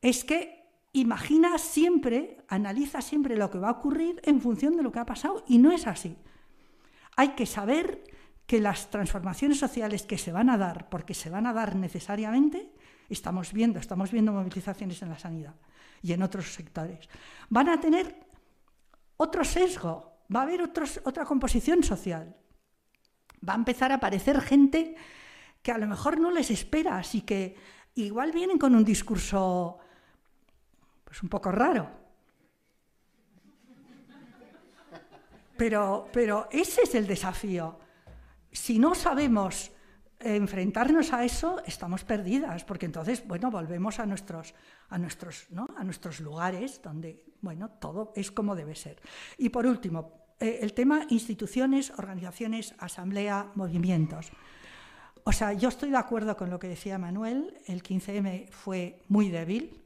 es 0.00 0.24
que 0.24 0.62
imagina 0.92 1.58
siempre, 1.58 2.38
analiza 2.48 3.00
siempre 3.00 3.36
lo 3.36 3.50
que 3.50 3.58
va 3.58 3.68
a 3.68 3.72
ocurrir 3.72 4.20
en 4.24 4.40
función 4.40 4.76
de 4.76 4.82
lo 4.82 4.92
que 4.92 5.00
ha 5.00 5.06
pasado 5.06 5.44
y 5.48 5.58
no 5.58 5.72
es 5.72 5.86
así. 5.86 6.16
Hay 7.16 7.30
que 7.30 7.46
saber 7.46 8.04
que 8.46 8.60
las 8.60 8.90
transformaciones 8.90 9.58
sociales 9.58 10.02
que 10.02 10.18
se 10.18 10.32
van 10.32 10.50
a 10.50 10.58
dar, 10.58 10.88
porque 10.88 11.14
se 11.14 11.30
van 11.30 11.46
a 11.46 11.52
dar 11.52 11.76
necesariamente, 11.76 12.70
estamos 13.08 13.52
viendo, 13.52 13.78
estamos 13.78 14.10
viendo 14.10 14.32
movilizaciones 14.32 15.00
en 15.02 15.08
la 15.08 15.18
sanidad, 15.18 15.54
y 16.02 16.12
en 16.12 16.22
otros 16.22 16.52
sectores. 16.52 17.08
Van 17.48 17.68
a 17.68 17.80
tener 17.80 18.26
otro 19.16 19.44
sesgo, 19.44 20.18
va 20.34 20.40
a 20.40 20.42
haber 20.42 20.62
otra 20.62 21.24
composición 21.24 21.82
social. 21.82 22.36
Va 23.46 23.54
a 23.54 23.56
empezar 23.56 23.92
a 23.92 23.96
aparecer 23.96 24.40
gente 24.40 24.94
que 25.62 25.72
a 25.72 25.78
lo 25.78 25.86
mejor 25.86 26.20
no 26.20 26.30
les 26.30 26.50
espera, 26.50 26.98
así 26.98 27.22
que 27.22 27.56
igual 27.94 28.32
vienen 28.32 28.58
con 28.58 28.74
un 28.74 28.84
discurso 28.84 29.78
pues 31.04 31.22
un 31.22 31.28
poco 31.28 31.52
raro. 31.52 31.90
Pero, 35.56 36.08
pero 36.12 36.48
ese 36.50 36.82
es 36.82 36.94
el 36.94 37.06
desafío. 37.06 37.78
Si 38.50 38.78
no 38.78 38.94
sabemos 38.94 39.70
enfrentarnos 40.18 41.12
a 41.12 41.24
eso, 41.24 41.62
estamos 41.66 42.04
perdidas, 42.04 42.64
porque 42.64 42.86
entonces, 42.86 43.26
bueno, 43.26 43.50
volvemos 43.50 43.98
a 43.98 44.06
nuestros, 44.06 44.54
a 44.88 44.98
nuestros, 44.98 45.46
¿no? 45.50 45.68
a 45.76 45.84
nuestros 45.84 46.20
lugares 46.20 46.80
donde, 46.82 47.24
bueno, 47.40 47.70
todo 47.70 48.12
es 48.16 48.30
como 48.30 48.54
debe 48.54 48.74
ser. 48.74 49.00
Y 49.38 49.48
por 49.48 49.66
último, 49.66 50.21
eh, 50.42 50.58
el 50.60 50.74
tema 50.74 51.06
instituciones, 51.08 51.90
organizaciones, 51.90 52.74
asamblea, 52.78 53.50
movimientos. 53.54 54.30
O 55.24 55.32
sea, 55.32 55.52
yo 55.52 55.68
estoy 55.68 55.90
de 55.90 55.96
acuerdo 55.96 56.36
con 56.36 56.50
lo 56.50 56.58
que 56.58 56.68
decía 56.68 56.98
Manuel, 56.98 57.58
el 57.66 57.82
15M 57.82 58.50
fue 58.50 59.00
muy 59.08 59.30
débil. 59.30 59.80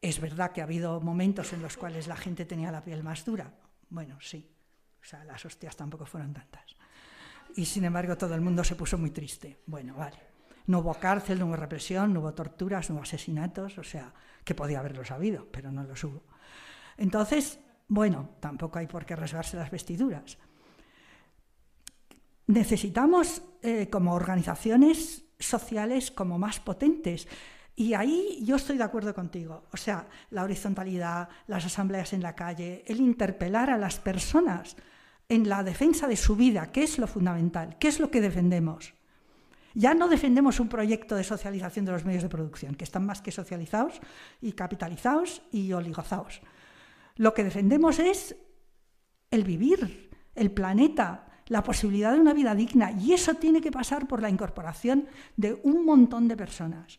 Es 0.00 0.20
verdad 0.20 0.52
que 0.52 0.60
ha 0.60 0.64
habido 0.64 1.00
momentos 1.00 1.52
en 1.52 1.62
los 1.62 1.76
cuales 1.76 2.06
la 2.06 2.16
gente 2.16 2.44
tenía 2.44 2.70
la 2.70 2.84
piel 2.84 3.02
más 3.02 3.24
dura. 3.24 3.54
Bueno, 3.88 4.18
sí. 4.20 4.48
O 5.00 5.04
sea, 5.04 5.24
las 5.24 5.44
hostias 5.44 5.76
tampoco 5.76 6.06
fueron 6.06 6.32
tantas 6.32 6.76
y 7.56 7.64
sin 7.64 7.84
embargo 7.84 8.16
todo 8.16 8.34
el 8.34 8.40
mundo 8.40 8.64
se 8.64 8.76
puso 8.76 8.98
muy 8.98 9.10
triste. 9.10 9.58
Bueno, 9.66 9.94
vale. 9.94 10.16
No 10.66 10.78
hubo 10.78 10.94
cárcel, 10.94 11.38
no 11.38 11.46
hubo 11.46 11.56
represión, 11.56 12.12
no 12.12 12.20
hubo 12.20 12.34
torturas, 12.34 12.88
no 12.88 12.96
hubo 12.96 13.02
asesinatos, 13.02 13.78
o 13.78 13.82
sea, 13.82 14.12
que 14.44 14.54
podía 14.54 14.78
haberlos 14.78 15.10
habido, 15.10 15.48
pero 15.50 15.72
no 15.72 15.82
los 15.82 16.02
hubo. 16.04 16.22
Entonces, 16.96 17.58
bueno, 17.92 18.30
tampoco 18.40 18.78
hay 18.78 18.86
por 18.86 19.04
qué 19.04 19.14
rasgarse 19.14 19.54
las 19.54 19.70
vestiduras. 19.70 20.38
Necesitamos 22.46 23.42
eh, 23.60 23.90
como 23.90 24.14
organizaciones 24.14 25.26
sociales 25.38 26.10
como 26.10 26.38
más 26.38 26.58
potentes. 26.58 27.28
Y 27.76 27.92
ahí 27.92 28.38
yo 28.44 28.56
estoy 28.56 28.78
de 28.78 28.84
acuerdo 28.84 29.14
contigo. 29.14 29.64
O 29.72 29.76
sea, 29.76 30.08
la 30.30 30.42
horizontalidad, 30.42 31.28
las 31.48 31.66
asambleas 31.66 32.14
en 32.14 32.22
la 32.22 32.34
calle, 32.34 32.82
el 32.86 32.98
interpelar 32.98 33.68
a 33.68 33.76
las 33.76 33.98
personas 34.00 34.74
en 35.28 35.46
la 35.46 35.62
defensa 35.62 36.08
de 36.08 36.16
su 36.16 36.34
vida, 36.34 36.72
que 36.72 36.84
es 36.84 36.98
lo 36.98 37.06
fundamental, 37.06 37.76
qué 37.78 37.88
es 37.88 38.00
lo 38.00 38.10
que 38.10 38.22
defendemos. 38.22 38.94
Ya 39.74 39.92
no 39.92 40.08
defendemos 40.08 40.60
un 40.60 40.70
proyecto 40.70 41.14
de 41.14 41.24
socialización 41.24 41.84
de 41.84 41.92
los 41.92 42.06
medios 42.06 42.22
de 42.22 42.30
producción, 42.30 42.74
que 42.74 42.84
están 42.84 43.04
más 43.04 43.20
que 43.20 43.32
socializados 43.32 44.00
y 44.40 44.52
capitalizados 44.52 45.42
y 45.52 45.74
oligozados. 45.74 46.40
Lo 47.16 47.34
que 47.34 47.44
defendemos 47.44 47.98
es 47.98 48.36
el 49.30 49.44
vivir, 49.44 50.10
el 50.34 50.50
planeta, 50.50 51.26
la 51.46 51.62
posibilidad 51.62 52.12
de 52.12 52.20
una 52.20 52.34
vida 52.34 52.54
digna, 52.54 52.92
y 52.92 53.12
eso 53.12 53.34
tiene 53.34 53.60
que 53.60 53.72
pasar 53.72 54.06
por 54.06 54.22
la 54.22 54.30
incorporación 54.30 55.06
de 55.36 55.60
un 55.64 55.84
montón 55.84 56.28
de 56.28 56.36
personas. 56.36 56.98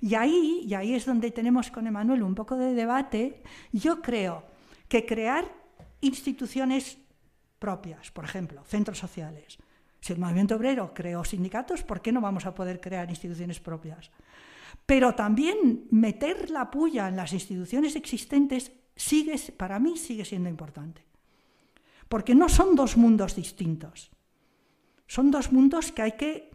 Y 0.00 0.14
ahí, 0.14 0.64
y 0.66 0.74
ahí 0.74 0.94
es 0.94 1.06
donde 1.06 1.30
tenemos 1.30 1.70
con 1.70 1.86
Emanuel 1.86 2.22
un 2.22 2.34
poco 2.34 2.56
de 2.56 2.74
debate, 2.74 3.42
yo 3.72 4.02
creo 4.02 4.44
que 4.88 5.06
crear 5.06 5.44
instituciones 6.00 6.98
propias, 7.58 8.10
por 8.10 8.24
ejemplo, 8.24 8.64
centros 8.64 8.98
sociales. 8.98 9.58
Si 10.00 10.12
el 10.12 10.18
movimiento 10.18 10.56
obrero 10.56 10.92
creó 10.92 11.22
sindicatos, 11.22 11.84
¿por 11.84 12.02
qué 12.02 12.10
no 12.10 12.20
vamos 12.20 12.44
a 12.44 12.54
poder 12.54 12.80
crear 12.80 13.08
instituciones 13.08 13.60
propias? 13.60 14.10
Pero 14.84 15.14
también 15.14 15.86
meter 15.92 16.50
la 16.50 16.70
puya 16.70 17.06
en 17.06 17.14
las 17.14 17.32
instituciones 17.32 17.94
existentes 17.94 18.72
sigue, 18.96 19.38
para 19.52 19.78
mí 19.78 19.96
sigue 19.96 20.24
siendo 20.24 20.48
importante. 20.48 21.04
Porque 22.08 22.34
no 22.34 22.48
son 22.48 22.74
dos 22.74 22.96
mundos 22.96 23.34
distintos. 23.34 24.10
Son 25.06 25.30
dos 25.30 25.52
mundos 25.52 25.92
que 25.92 26.02
hay 26.02 26.12
que, 26.12 26.50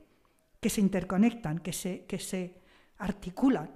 que 0.59 0.69
se 0.69 0.81
interconectan, 0.81 1.59
que 1.59 1.73
se, 1.73 2.05
que 2.05 2.19
se 2.19 2.61
articulan. 2.97 3.69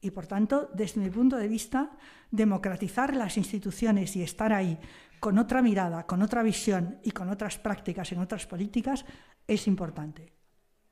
Y 0.00 0.10
por 0.10 0.26
tanto, 0.26 0.70
desde 0.74 1.00
mi 1.00 1.10
punto 1.10 1.36
de 1.36 1.48
vista, 1.48 1.90
democratizar 2.30 3.16
las 3.16 3.36
instituciones 3.36 4.14
y 4.16 4.22
estar 4.22 4.52
ahí 4.52 4.78
con 5.18 5.38
otra 5.38 5.62
mirada, 5.62 6.06
con 6.06 6.20
otra 6.20 6.42
visión 6.42 7.00
y 7.02 7.10
con 7.12 7.30
otras 7.30 7.58
prácticas 7.58 8.12
en 8.12 8.18
otras 8.18 8.46
políticas 8.46 9.04
es 9.46 9.66
importante. 9.66 10.32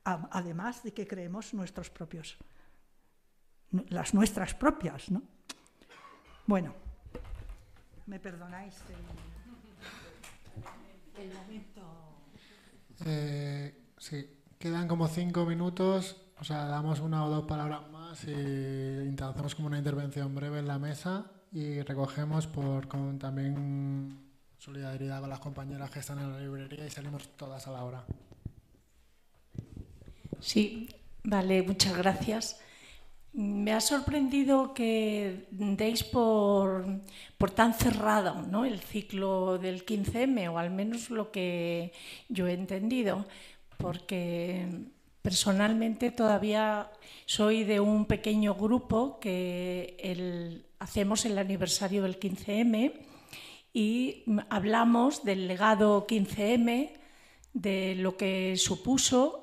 Además 0.03 0.83
de 0.83 0.93
que 0.93 1.07
creemos 1.07 1.53
nuestros 1.53 1.89
propios, 1.89 2.37
las 3.89 4.13
nuestras 4.13 4.55
propias, 4.55 5.11
¿no? 5.11 5.21
Bueno, 6.45 6.73
me 8.05 8.19
perdonáis 8.19 8.75
el, 11.17 11.33
momento. 11.33 11.81
Eh, 13.05 13.73
sí, 13.97 14.29
quedan 14.59 14.87
como 14.87 15.07
cinco 15.07 15.45
minutos, 15.45 16.17
o 16.39 16.43
sea, 16.43 16.65
damos 16.65 16.99
una 16.99 17.25
o 17.25 17.29
dos 17.29 17.45
palabras 17.45 17.89
más 17.91 18.23
y 18.25 18.31
intentamos 18.31 19.55
como 19.55 19.67
una 19.67 19.77
intervención 19.77 20.33
breve 20.35 20.59
en 20.59 20.67
la 20.67 20.79
mesa 20.79 21.31
y 21.51 21.81
recogemos 21.81 22.47
por 22.47 22.87
con 22.87 23.19
también 23.19 24.31
solidaridad 24.57 25.21
con 25.21 25.29
las 25.29 25.39
compañeras 25.39 25.91
que 25.91 25.99
están 25.99 26.19
en 26.19 26.31
la 26.31 26.39
librería 26.39 26.85
y 26.85 26.89
salimos 26.89 27.27
todas 27.37 27.67
a 27.67 27.71
la 27.71 27.83
hora. 27.83 28.05
Sí, 30.39 30.89
vale, 31.23 31.63
muchas 31.63 31.97
gracias. 31.97 32.59
Me 33.33 33.73
ha 33.73 33.81
sorprendido 33.81 34.75
que 34.75 35.47
deis 35.49 36.03
por, 36.03 36.85
por 37.39 37.49
tan 37.49 37.73
cerrado 37.73 38.43
¿no? 38.43 38.63
el 38.63 38.79
ciclo 38.79 39.57
del 39.57 39.85
15M, 39.85 40.53
o 40.53 40.59
al 40.59 40.69
menos 40.69 41.09
lo 41.09 41.31
que 41.31 41.93
yo 42.29 42.47
he 42.47 42.53
entendido, 42.53 43.25
porque 43.77 44.67
personalmente 45.23 46.11
todavía 46.11 46.91
soy 47.25 47.63
de 47.63 47.79
un 47.79 48.05
pequeño 48.05 48.53
grupo 48.53 49.19
que 49.19 50.63
hacemos 50.77 51.25
el 51.25 51.39
aniversario 51.39 52.03
del 52.03 52.19
15M 52.19 52.93
y 53.73 54.25
hablamos 54.49 55.23
del 55.23 55.47
legado 55.47 56.05
15M, 56.05 56.91
de 57.53 57.95
lo 57.95 58.15
que 58.15 58.57
supuso 58.57 59.42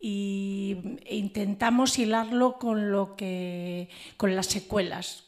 y, 0.00 0.76
intentamos 1.08 1.98
hilarlo 1.98 2.58
con 2.58 2.90
lo 2.90 3.16
que 3.16 3.88
con 4.16 4.36
las 4.36 4.46
secuelas 4.46 5.26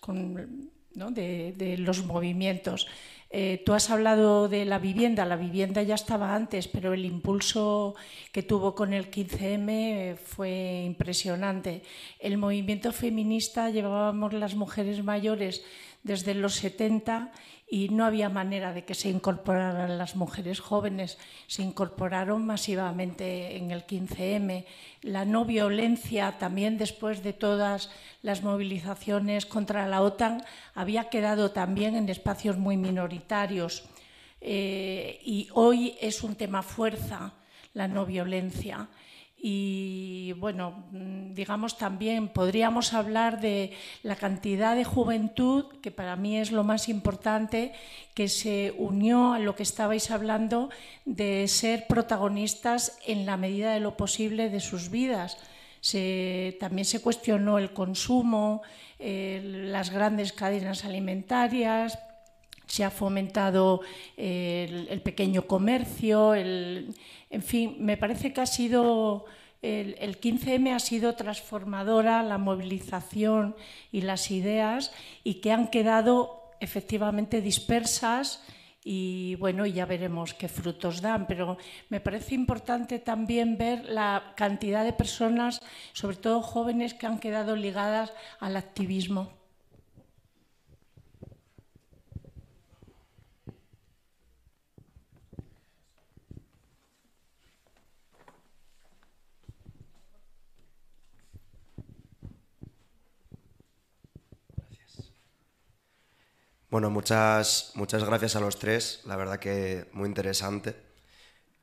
de, 0.94 1.76
los 1.78 2.04
movimientos. 2.04 2.86
Eh, 3.32 3.62
tú 3.64 3.74
has 3.74 3.90
hablado 3.90 4.48
de 4.48 4.64
la 4.64 4.80
vivienda, 4.80 5.24
la 5.24 5.36
vivienda 5.36 5.82
ya 5.82 5.94
estaba 5.94 6.34
antes, 6.34 6.66
pero 6.66 6.94
el 6.94 7.04
impulso 7.04 7.94
que 8.32 8.42
tuvo 8.42 8.74
con 8.74 8.92
el 8.92 9.08
15M 9.08 10.16
fue 10.16 10.82
impresionante. 10.84 11.82
El 12.18 12.38
movimiento 12.38 12.92
feminista 12.92 13.70
llevábamos 13.70 14.32
las 14.32 14.56
mujeres 14.56 15.04
mayores 15.04 15.62
desde 16.02 16.34
los 16.34 16.54
70 16.54 17.30
y 17.72 17.88
no 17.88 18.04
había 18.04 18.28
manera 18.28 18.72
de 18.72 18.84
que 18.84 18.96
se 18.96 19.08
incorporaran 19.08 19.96
las 19.96 20.16
mujeres 20.16 20.58
jóvenes. 20.58 21.18
Se 21.46 21.62
incorporaron 21.62 22.44
masivamente 22.44 23.56
en 23.56 23.70
el 23.70 23.86
15M. 23.86 24.64
La 25.02 25.24
no 25.24 25.44
violencia, 25.44 26.36
también 26.38 26.78
después 26.78 27.22
de 27.22 27.32
todas 27.32 27.88
las 28.22 28.42
movilizaciones 28.42 29.46
contra 29.46 29.86
la 29.86 30.02
OTAN, 30.02 30.42
había 30.74 31.10
quedado 31.10 31.52
también 31.52 31.94
en 31.94 32.08
espacios 32.08 32.58
muy 32.58 32.76
minoritarios. 32.76 33.84
eh, 34.42 35.20
y 35.22 35.48
hoy 35.52 35.96
es 36.00 36.22
un 36.22 36.34
tema 36.34 36.62
fuerza, 36.62 37.34
la 37.74 37.86
no 37.88 38.06
violencia. 38.06 38.88
Y 39.42 40.34
bueno, 40.38 40.84
mm, 40.90 41.32
digamos 41.32 41.78
también 41.78 42.28
podríamos 42.28 42.92
hablar 42.92 43.40
de 43.40 43.72
la 44.02 44.16
cantidad 44.16 44.76
de 44.76 44.84
juventud, 44.84 45.64
que 45.80 45.90
para 45.90 46.14
mí 46.16 46.36
es 46.36 46.52
lo 46.52 46.62
más 46.62 46.90
importante, 46.90 47.72
que 48.12 48.28
se 48.28 48.74
unió 48.76 49.32
a 49.32 49.38
lo 49.38 49.56
que 49.56 49.62
estabais 49.62 50.10
hablando 50.10 50.68
de 51.06 51.48
ser 51.48 51.86
protagonistas 51.86 52.98
en 53.06 53.24
la 53.24 53.38
medida 53.38 53.72
de 53.72 53.80
lo 53.80 53.96
posible 53.96 54.50
de 54.50 54.60
sus 54.60 54.90
vidas. 54.90 55.38
también 56.60 56.84
se 56.84 57.00
cuestionó 57.00 57.56
el 57.56 57.72
consumo, 57.72 58.60
las 58.98 59.88
grandes 59.88 60.34
cadenas 60.34 60.84
alimentarias, 60.84 61.98
se 62.70 62.84
ha 62.84 62.90
fomentado 62.90 63.80
el, 64.16 65.00
pequeño 65.02 65.46
comercio, 65.46 66.34
en 66.34 67.42
fin, 67.42 67.76
me 67.80 67.96
parece 67.96 68.32
que 68.32 68.40
ha 68.40 68.46
sido 68.46 69.24
el, 69.60 70.20
15M 70.20 70.72
ha 70.72 70.78
sido 70.78 71.14
transformadora, 71.14 72.22
la 72.22 72.38
movilización 72.38 73.56
y 73.90 74.02
las 74.02 74.30
ideas, 74.30 74.92
y 75.24 75.34
que 75.40 75.52
han 75.52 75.68
quedado 75.68 76.52
efectivamente 76.60 77.40
dispersas 77.40 78.42
y 78.82 79.34
bueno, 79.34 79.66
ya 79.66 79.84
veremos 79.84 80.32
qué 80.32 80.48
frutos 80.48 81.02
dan, 81.02 81.26
pero 81.26 81.58
me 81.90 82.00
parece 82.00 82.34
importante 82.34 82.98
también 82.98 83.58
ver 83.58 83.84
la 83.84 84.32
cantidad 84.36 84.84
de 84.84 84.94
personas, 84.94 85.60
sobre 85.92 86.16
todo 86.16 86.40
jóvenes, 86.40 86.94
que 86.94 87.06
han 87.06 87.18
quedado 87.18 87.56
ligadas 87.56 88.14
al 88.38 88.56
activismo. 88.56 89.39
Bueno, 106.70 106.88
muchas, 106.88 107.72
muchas 107.74 108.04
gracias 108.04 108.36
a 108.36 108.40
los 108.40 108.56
tres, 108.56 109.00
la 109.04 109.16
verdad 109.16 109.40
que 109.40 109.88
muy 109.92 110.08
interesante. 110.08 110.76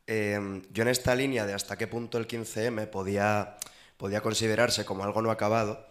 Em, 0.05 0.63
yo 0.73 0.83
en 0.83 0.89
esta 0.89 1.15
línea 1.15 1.45
de 1.45 1.53
hasta 1.53 1.77
qué 1.77 1.87
punto 1.87 2.17
el 2.17 2.27
15M 2.27 2.87
podía, 2.87 3.55
podía 3.95 4.19
considerarse 4.19 4.83
como 4.83 5.05
algo 5.05 5.21
no 5.21 5.31
acabado, 5.31 5.87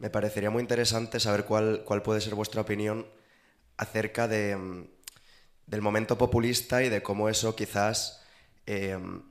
me 0.00 0.10
parecería 0.10 0.50
muy 0.50 0.62
interesante 0.62 1.20
saber 1.20 1.44
cuál, 1.44 1.84
cuál 1.84 2.02
puede 2.02 2.20
ser 2.20 2.34
vuestra 2.34 2.60
opinión 2.60 3.06
acerca 3.76 4.26
de, 4.26 4.88
del 5.66 5.80
momento 5.80 6.18
populista 6.18 6.82
y 6.82 6.88
de 6.88 7.04
cómo 7.04 7.28
eso 7.28 7.54
quizás 7.54 8.24
em, 8.66 9.22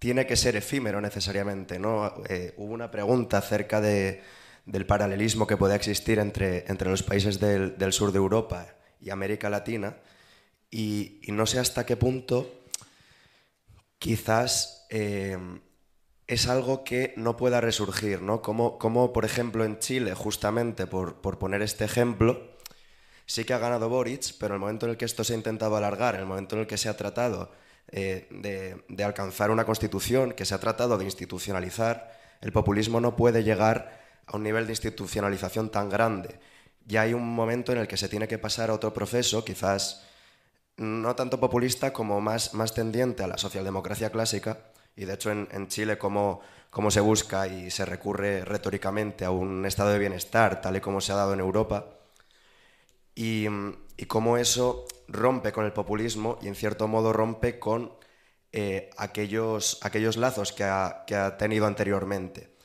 tiene 0.00 0.26
que 0.26 0.34
ser 0.36 0.56
efímero 0.56 1.00
necesariamente. 1.00 1.78
¿no? 1.78 2.12
Eh, 2.28 2.54
hubo 2.56 2.74
una 2.74 2.90
pregunta 2.90 3.38
acerca 3.38 3.80
de 3.80 4.20
del 4.66 4.86
paralelismo 4.86 5.46
que 5.46 5.56
puede 5.56 5.74
existir 5.74 6.18
entre, 6.18 6.64
entre 6.68 6.90
los 6.90 7.02
países 7.02 7.40
del, 7.40 7.92
sur 7.92 8.12
de 8.12 8.18
Europa 8.18 8.66
y 9.00 9.10
América 9.10 9.50
Latina 9.50 9.96
y, 10.70 11.20
no 11.28 11.46
sé 11.46 11.58
hasta 11.58 11.86
qué 11.86 11.96
punto 11.96 12.64
quizás 13.98 14.86
eh, 14.90 15.36
es 16.26 16.46
algo 16.46 16.84
que 16.84 17.12
no 17.16 17.36
pueda 17.36 17.60
resurgir, 17.60 18.22
¿no? 18.22 18.40
Como, 18.40 18.78
como 18.78 19.12
por 19.12 19.24
ejemplo 19.24 19.64
en 19.64 19.78
Chile, 19.78 20.14
justamente 20.14 20.86
por, 20.86 21.20
poner 21.20 21.60
este 21.60 21.84
ejemplo, 21.84 22.56
sí 23.26 23.44
que 23.44 23.52
ha 23.52 23.58
ganado 23.58 23.88
Boric, 23.88 24.36
pero 24.38 24.54
en 24.54 24.56
el 24.56 24.60
momento 24.60 24.86
en 24.86 24.90
el 24.92 24.96
que 24.96 25.04
esto 25.04 25.24
se 25.24 25.32
ha 25.32 25.36
intentado 25.36 25.76
alargar, 25.76 26.14
en 26.14 26.20
el 26.20 26.26
momento 26.26 26.54
en 26.54 26.62
el 26.62 26.66
que 26.68 26.78
se 26.78 26.88
ha 26.88 26.96
tratado 26.96 27.50
eh, 27.88 28.28
de, 28.30 28.84
de 28.88 29.04
alcanzar 29.04 29.50
una 29.50 29.64
constitución, 29.64 30.32
que 30.32 30.44
se 30.44 30.54
ha 30.54 30.60
tratado 30.60 30.96
de 30.98 31.04
institucionalizar, 31.04 32.16
el 32.40 32.52
populismo 32.52 33.00
no 33.00 33.16
puede 33.16 33.42
llegar 33.42 33.99
a 34.30 34.36
un 34.36 34.44
nivel 34.44 34.66
de 34.66 34.72
institucionalización 34.72 35.70
tan 35.70 35.88
grande. 35.88 36.38
Ya 36.86 37.02
hay 37.02 37.14
un 37.14 37.26
momento 37.26 37.72
en 37.72 37.78
el 37.78 37.88
que 37.88 37.96
se 37.96 38.08
tiene 38.08 38.28
que 38.28 38.38
pasar 38.38 38.70
a 38.70 38.74
otro 38.74 38.94
proceso, 38.94 39.44
quizás 39.44 40.06
no 40.76 41.14
tanto 41.16 41.40
populista 41.40 41.92
como 41.92 42.20
más, 42.20 42.54
más 42.54 42.72
tendiente 42.72 43.22
a 43.22 43.26
la 43.26 43.38
socialdemocracia 43.38 44.10
clásica, 44.10 44.58
y 44.96 45.04
de 45.04 45.14
hecho 45.14 45.30
en, 45.30 45.68
Chile 45.68 45.98
como, 45.98 46.40
como 46.70 46.90
se 46.90 47.00
busca 47.00 47.46
y 47.48 47.70
se 47.70 47.84
recurre 47.84 48.44
retóricamente 48.44 49.24
a 49.24 49.30
un 49.30 49.66
estado 49.66 49.90
de 49.90 49.98
bienestar, 49.98 50.60
tal 50.60 50.76
y 50.76 50.80
como 50.80 51.00
se 51.00 51.12
ha 51.12 51.16
dado 51.16 51.34
en 51.34 51.40
Europa, 51.40 51.86
y, 53.14 53.46
y 53.96 54.06
cómo 54.06 54.36
eso 54.38 54.86
rompe 55.08 55.52
con 55.52 55.64
el 55.64 55.72
populismo 55.72 56.38
y 56.40 56.48
en 56.48 56.54
cierto 56.54 56.86
modo 56.88 57.12
rompe 57.12 57.58
con 57.58 57.92
eh, 58.52 58.90
aquellos, 58.96 59.78
aquellos 59.82 60.16
lazos 60.16 60.52
que 60.52 60.64
ha, 60.64 61.04
que 61.06 61.16
ha 61.16 61.36
tenido 61.36 61.66
anteriormente 61.66 62.59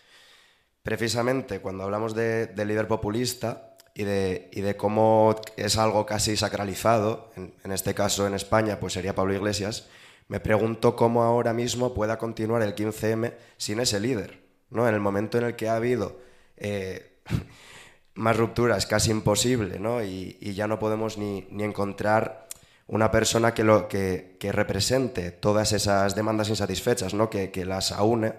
precisamente 0.85 1.61
cuando 1.61 1.83
hablamos 1.83 2.13
de, 2.13 2.53
líder 2.55 2.87
populista 2.87 3.75
y 3.95 4.03
de, 4.03 4.51
de, 4.53 4.77
cómo 4.77 5.35
es 5.57 5.79
algo 5.79 6.05
casi 6.05 6.37
sacralizado, 6.37 7.31
en, 7.35 7.71
este 7.71 7.95
caso 7.95 8.27
en 8.27 8.35
España 8.35 8.79
pues 8.79 8.93
sería 8.93 9.15
Pablo 9.15 9.33
Iglesias, 9.33 9.87
me 10.27 10.39
pregunto 10.39 10.95
cómo 10.95 11.23
ahora 11.23 11.53
mismo 11.53 11.95
pueda 11.95 12.19
continuar 12.19 12.61
el 12.61 12.75
15M 12.75 13.33
sin 13.57 13.79
ese 13.79 13.99
líder. 13.99 14.43
¿no? 14.69 14.87
En 14.87 14.93
el 14.93 14.99
momento 15.01 15.39
en 15.39 15.45
el 15.45 15.55
que 15.55 15.69
ha 15.69 15.75
habido 15.75 16.19
eh, 16.55 17.17
más 18.13 18.37
rupturas, 18.37 18.85
casi 18.85 19.09
imposible, 19.09 19.79
¿no? 19.79 20.03
y, 20.03 20.37
ya 20.53 20.67
no 20.67 20.77
podemos 20.77 21.17
ni, 21.17 21.47
encontrar 21.49 22.47
una 22.85 23.09
persona 23.09 23.55
que, 23.55 23.63
lo, 23.63 23.87
que, 23.87 24.37
represente 24.39 25.31
todas 25.31 25.73
esas 25.73 26.13
demandas 26.13 26.49
insatisfechas, 26.49 27.15
¿no? 27.15 27.31
que, 27.31 27.49
que 27.49 27.65
las 27.65 27.91
aúne 27.91 28.33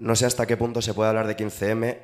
no 0.00 0.16
sé 0.16 0.24
hasta 0.24 0.46
qué 0.46 0.56
punto 0.56 0.80
se 0.80 0.94
puede 0.94 1.10
hablar 1.10 1.26
de 1.26 1.36
15M, 1.36 1.98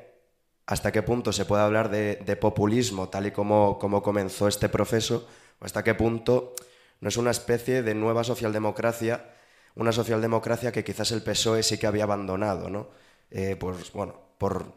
hasta 0.67 0.91
qué 0.91 1.01
punto 1.01 1.33
se 1.33 1.45
puede 1.45 1.63
hablar 1.63 1.89
de, 1.89 2.37
populismo, 2.39 3.09
tal 3.09 3.25
y 3.25 3.31
como, 3.31 3.79
como, 3.79 4.03
comenzó 4.03 4.47
este 4.47 4.69
proceso, 4.69 5.27
o 5.59 5.65
hasta 5.65 5.83
qué 5.83 5.95
punto 5.95 6.53
no 7.01 7.09
es 7.09 7.17
una 7.17 7.31
especie 7.31 7.81
de 7.81 7.95
nueva 7.95 8.23
socialdemocracia, 8.23 9.33
una 9.75 9.91
socialdemocracia 9.91 10.71
que 10.71 10.83
quizás 10.83 11.11
el 11.11 11.23
PSOE 11.23 11.63
sí 11.63 11.79
que 11.79 11.87
había 11.87 12.03
abandonado, 12.03 12.69
¿no? 12.69 12.89
Eh, 13.31 13.55
pues 13.59 13.91
bueno, 13.93 14.21
por, 14.37 14.73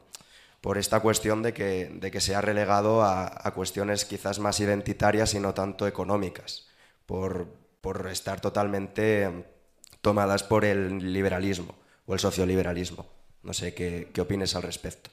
por 0.62 0.78
esta 0.78 1.00
cuestión 1.00 1.42
de 1.42 1.52
que, 1.52 1.90
de 1.92 2.10
que 2.10 2.22
se 2.22 2.34
ha 2.34 2.40
relegado 2.40 3.02
a, 3.02 3.26
a, 3.46 3.52
cuestiones 3.52 4.06
quizás 4.06 4.38
más 4.38 4.60
identitarias 4.60 5.34
y 5.34 5.40
no 5.40 5.52
tanto 5.52 5.86
económicas, 5.86 6.68
por, 7.04 7.48
por 7.82 8.08
estar 8.08 8.40
totalmente 8.40 9.44
tomadas 10.00 10.42
por 10.42 10.64
el 10.64 11.12
liberalismo 11.12 11.79
o 12.10 12.14
el 12.14 12.18
socioliberalismo. 12.18 13.06
No 13.44 13.52
sé 13.54 13.72
qué, 13.72 14.10
qué 14.12 14.20
opines 14.20 14.56
al 14.56 14.64
respecto. 14.64 15.10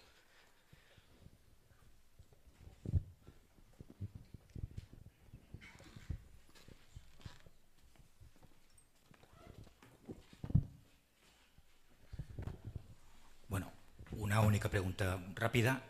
Bueno, 13.47 13.71
una 14.13 14.41
única 14.41 14.67
pregunta 14.67 15.19
rápida. 15.35 15.83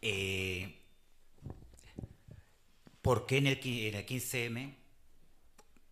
Eh, 0.00 0.78
¿Por 3.02 3.26
qué 3.26 3.36
en 3.36 3.48
el, 3.48 3.60
en 3.62 3.94
el 3.96 4.06
15M, 4.06 4.74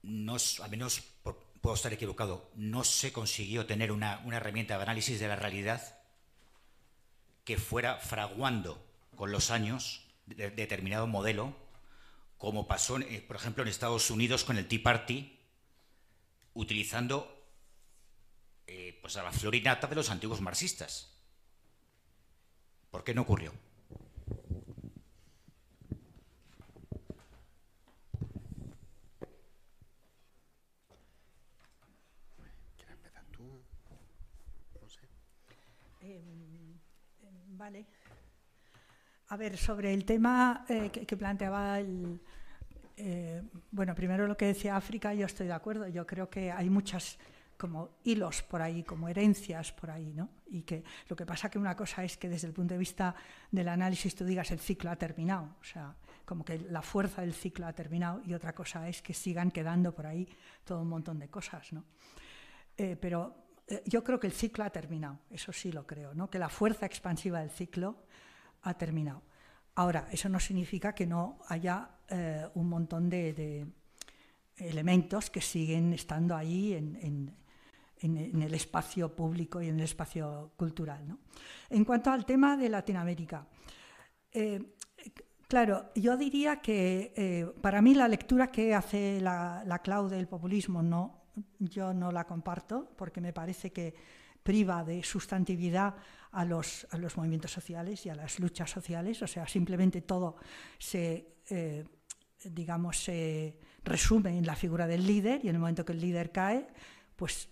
no, 0.02 0.36
a 0.62 0.68
menos 0.68 1.00
por, 1.22 1.45
puedo 1.66 1.74
estar 1.74 1.93
equivocado, 1.93 2.48
no 2.55 2.84
se 2.84 3.12
consiguió 3.12 3.66
tener 3.66 3.90
una, 3.90 4.22
herramienta 4.30 4.76
de 4.76 4.84
análisis 4.84 5.18
de 5.18 5.26
la 5.26 5.34
realidad 5.34 5.98
que 7.44 7.59
fuera 7.59 7.97
fraguando 7.97 8.86
con 9.16 9.32
los 9.32 9.51
años 9.51 10.06
determinado 10.26 11.09
modelo, 11.09 11.56
como 12.38 12.68
pasó, 12.68 13.01
eh, 13.01 13.20
por 13.26 13.34
ejemplo, 13.34 13.64
en 13.64 13.68
Estados 13.68 14.12
Unidos 14.12 14.44
con 14.44 14.59
el 14.59 14.68
Tea 14.68 14.78
Party, 14.80 15.40
utilizando 16.55 17.36
eh, 18.68 18.97
pues 19.02 19.16
a 19.16 19.24
la 19.24 19.32
florinata 19.32 19.88
de 19.88 19.97
los 19.97 20.10
antiguos 20.10 20.40
marxistas. 20.40 21.16
¿Por 22.93 23.02
qué 23.02 23.12
no 23.12 23.22
ocurrió? 23.22 23.52
A 39.28 39.36
ver, 39.36 39.56
sobre 39.56 39.93
el 39.93 40.05
tema 40.05 40.64
eh, 40.68 40.90
que, 40.90 41.16
planteaba 41.16 41.80
el... 41.80 42.20
Eh, 42.97 43.43
bueno, 43.72 43.94
primero 43.94 44.26
lo 44.26 44.36
que 44.36 44.47
decía 44.47 44.76
África, 44.76 45.12
yo 45.12 45.26
estoy 45.26 45.48
de 45.48 45.52
acuerdo. 45.52 45.88
Yo 45.88 46.06
creo 46.06 46.30
que 46.30 46.52
hay 46.52 46.70
muchas 46.70 47.18
como 47.59 47.97
hilos 48.05 48.43
por 48.43 48.62
ahí, 48.62 48.82
como 48.84 49.09
herencias 49.09 49.72
por 49.72 49.90
ahí, 49.90 50.12
¿no? 50.12 50.28
Y 50.47 50.62
que 50.62 50.84
lo 51.09 51.16
que 51.16 51.26
pasa 51.26 51.51
que 51.51 51.59
una 51.59 51.74
cosa 51.74 52.05
es 52.05 52.16
que 52.16 52.28
desde 52.28 52.47
el 52.47 52.52
punto 52.52 52.74
de 52.74 52.78
vista 52.78 53.14
del 53.51 53.68
análisis 53.68 54.14
tú 54.14 54.24
digas 54.24 54.51
el 54.51 54.60
ciclo 54.60 54.90
ha 54.90 54.97
terminado. 54.97 55.56
O 55.60 55.64
sea, 55.64 55.97
como 56.24 56.44
que 56.44 56.59
la 56.70 56.82
fuerza 56.82 57.22
del 57.22 57.34
ciclo 57.34 57.66
ha 57.66 57.72
terminado 57.72 58.22
y 58.24 58.34
otra 58.34 58.52
cosa 58.52 58.88
es 58.88 59.02
que 59.02 59.14
sigan 59.14 59.51
quedando 59.51 59.93
por 59.93 60.06
ahí 60.06 60.28
todo 60.64 60.82
un 60.82 60.88
montón 60.88 61.18
de 61.18 61.28
cosas. 61.28 61.72
¿no? 61.72 61.84
Eh, 62.76 62.97
pero 63.01 63.45
yo 63.84 64.05
creo 64.05 64.20
que 64.20 64.28
el 64.28 64.32
ciclo 64.32 64.64
ha 64.64 64.70
terminado, 64.70 65.18
eso 65.30 65.52
sí 65.52 65.72
lo 65.72 65.86
creo, 65.86 66.14
¿no? 66.14 66.30
que 66.30 66.38
la 66.38 66.48
fuerza 66.48 66.86
expansiva 66.86 67.40
del 67.40 67.51
ciclo 67.51 67.97
ha 68.62 68.74
terminado. 68.74 69.22
Ahora, 69.74 70.09
eso 70.10 70.28
no 70.28 70.40
significa 70.40 70.94
que 70.94 71.06
no 71.06 71.38
haya 71.48 71.90
eh, 72.09 72.47
un 72.55 72.68
montón 72.68 73.10
de, 73.10 73.66
elementos 74.56 75.28
que 75.28 75.43
siguen 75.43 75.93
estando 75.93 76.34
ahí 76.34 76.72
en, 76.72 77.34
el 78.01 78.55
espacio 78.55 79.14
público 79.14 79.60
y 79.60 79.68
en 79.68 79.76
el 79.76 79.84
espacio 79.84 80.52
cultural. 80.56 81.18
En 81.68 81.84
cuanto 81.84 82.10
al 82.10 82.24
tema 82.24 82.56
de 82.56 82.68
Latinoamérica, 82.68 83.47
eh, 84.32 84.76
claro, 85.47 85.90
yo 85.94 86.16
diría 86.16 86.60
que 86.62 87.52
para 87.60 87.82
mí 87.82 87.94
la 87.94 88.09
lectura 88.09 88.51
que 88.51 88.74
hace 88.74 89.20
la, 89.20 89.62
la 89.66 90.02
del 90.09 90.28
populismo 90.28 90.82
no, 90.82 91.25
yo 91.58 91.92
no 91.92 92.12
la 92.12 92.24
comparto 92.24 92.90
porque 92.96 93.20
me 93.20 93.32
parece 93.32 93.72
que 93.72 93.94
priva 94.42 94.84
de 94.84 95.02
sustantividad 95.02 95.94
a 96.32 96.44
los, 96.44 96.86
a 96.90 96.98
los 96.98 97.16
movimientos 97.16 97.50
sociales 97.50 98.06
y 98.06 98.10
a 98.10 98.14
las 98.14 98.38
luchas 98.38 98.70
sociales, 98.70 99.20
o 99.22 99.26
sea, 99.26 99.48
simplemente 99.48 100.02
todo 100.02 100.36
se, 100.78 101.34
eh, 101.50 101.84
digamos, 102.44 102.98
se 102.98 103.58
resume 103.82 104.38
en 104.38 104.46
la 104.46 104.54
figura 104.54 104.86
del 104.86 105.06
líder 105.06 105.44
y 105.44 105.48
en 105.48 105.56
el 105.56 105.60
momento 105.60 105.84
que 105.84 105.92
el 105.92 106.00
líder 106.00 106.30
cae, 106.30 106.66
pues 107.16 107.48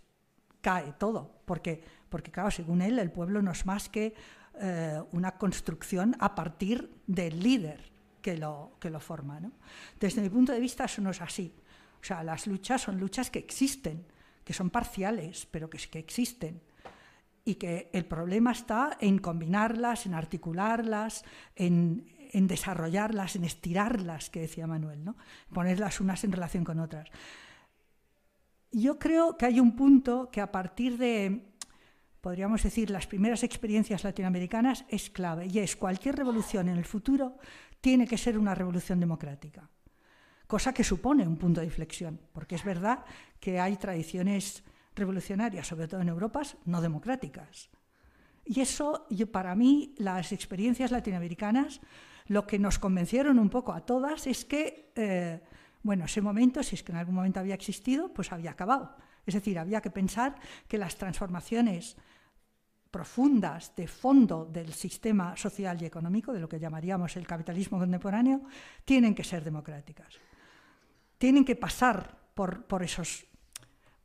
cae 0.61 0.93
todo, 0.93 1.43
porque, 1.45 1.83
porque 2.09 2.31
claro, 2.31 2.51
según 2.51 2.81
él, 2.81 2.99
el 2.99 3.11
pueblo 3.11 3.43
no 3.43 3.51
es 3.51 3.67
más 3.67 3.89
que 3.89 4.15
eh, 4.61 5.03
una 5.13 5.37
construcción 5.37 6.15
a 6.21 6.35
partir 6.35 7.03
del 7.07 7.43
líder 7.43 7.93
que 8.23 8.37
lo, 8.37 8.77
que 8.81 8.89
lo 8.89 9.01
forma. 9.01 9.41
Desde 9.99 10.23
mi 10.23 10.31
punto 10.31 10.53
de 10.53 10.61
vista 10.61 10.85
eso 10.85 11.03
no 11.03 11.11
es 11.11 11.21
así. 11.21 11.53
O 12.05 12.07
sea, 12.07 12.23
las 12.23 12.47
luchas 12.47 12.83
son 12.83 13.01
luchas 13.01 13.31
que 13.31 13.39
existen, 13.39 14.05
que 14.45 14.53
son 14.53 14.69
parciales, 14.69 15.49
pero 15.51 15.71
que, 15.71 15.79
existen. 15.99 16.61
Y 17.47 17.55
que 17.55 17.89
el 17.95 18.05
problema 18.05 18.53
está 18.53 18.99
en 19.01 19.17
combinarlas, 19.17 20.05
en 20.05 20.13
articularlas, 20.13 21.25
en, 21.57 22.05
desarrollarlas, 22.35 23.37
en 23.37 23.45
estirarlas, 23.45 24.29
que 24.29 24.41
decía 24.41 24.67
Manuel, 24.67 25.03
¿no? 25.03 25.17
ponerlas 25.51 25.99
unas 25.99 26.23
en 26.25 26.33
relación 26.33 26.63
con 26.63 26.79
otras. 26.79 27.09
Yo 28.71 28.99
creo 28.99 29.39
que 29.39 29.47
hay 29.47 29.59
un 29.59 29.75
punto 29.75 30.29
que 30.31 30.43
a 30.43 30.53
partir 30.53 30.99
de, 30.99 31.55
podríamos 32.21 32.63
decir, 32.63 32.91
las 32.91 33.07
primeras 33.07 33.43
experiencias 33.43 34.05
latinoamericanas 34.05 34.85
es 34.91 35.09
clave, 35.09 35.47
y 35.47 35.59
es 35.59 35.75
cualquier 35.75 36.17
revolución 36.17 36.69
en 36.69 36.77
el 36.77 36.85
futuro 36.85 37.39
tiene 37.81 38.07
que 38.07 38.19
ser 38.19 38.37
una 38.37 38.55
revolución 38.55 39.01
democrática 39.01 39.71
cosa 40.55 40.73
que 40.73 40.85
supone 40.85 41.27
un 41.27 41.35
punto 41.35 41.59
de 41.59 41.67
inflexión, 41.67 42.15
porque 42.31 42.55
es 42.55 42.63
verdad 42.63 43.03
que 43.41 43.59
hay 43.59 43.75
tradiciones 43.77 44.63
revolucionarias, 44.95 45.67
sobre 45.67 45.89
todo 45.89 46.01
en 46.01 46.09
Europas, 46.09 46.57
no 46.65 46.81
democráticas. 46.81 47.71
Y 48.45 48.61
eso, 48.61 49.05
para 49.33 49.57
mí, 49.57 49.97
las 49.99 50.31
experiencias 50.31 50.93
latinoamericanas, 50.93 51.81
lo 52.29 52.47
que 52.47 52.61
nos 52.61 52.79
convencieron 52.79 53.41
un 53.41 53.51
poco 53.51 53.73
a 53.73 53.81
todas 53.81 54.29
es 54.29 54.45
que, 54.45 54.93
eh, 54.95 55.43
bueno, 55.83 56.05
ese 56.05 56.21
momento, 56.21 56.63
si 56.63 56.77
es 56.77 56.85
que 56.85 56.93
en 56.93 56.99
algún 56.99 57.17
momento 57.17 57.41
había 57.41 57.57
existido, 57.57 58.15
pues 58.15 58.31
había 58.31 58.53
acabado. 58.53 58.95
Es 59.27 59.35
decir, 59.35 59.59
había 59.59 59.83
que 59.83 59.91
pensar 59.91 60.37
que 60.69 60.79
las 60.79 60.95
transformaciones 60.95 61.97
profundas 62.93 63.75
de 63.75 63.89
fondo 63.89 64.45
del 64.45 64.73
sistema 64.73 65.37
social 65.37 65.83
y 65.83 65.87
económico, 65.87 66.33
de 66.33 66.39
lo 66.39 66.49
que 66.49 66.61
llamaríamos 66.61 67.17
el 67.17 67.27
capitalismo 67.27 67.77
contemporáneo, 67.77 68.43
tienen 68.85 69.17
que 69.17 69.25
ser 69.25 69.43
democráticas 69.43 70.21
tienen 71.25 71.47
que 71.47 71.57
pasar 71.57 72.19
por, 72.35 72.67
por 72.67 72.83
esos... 72.83 73.25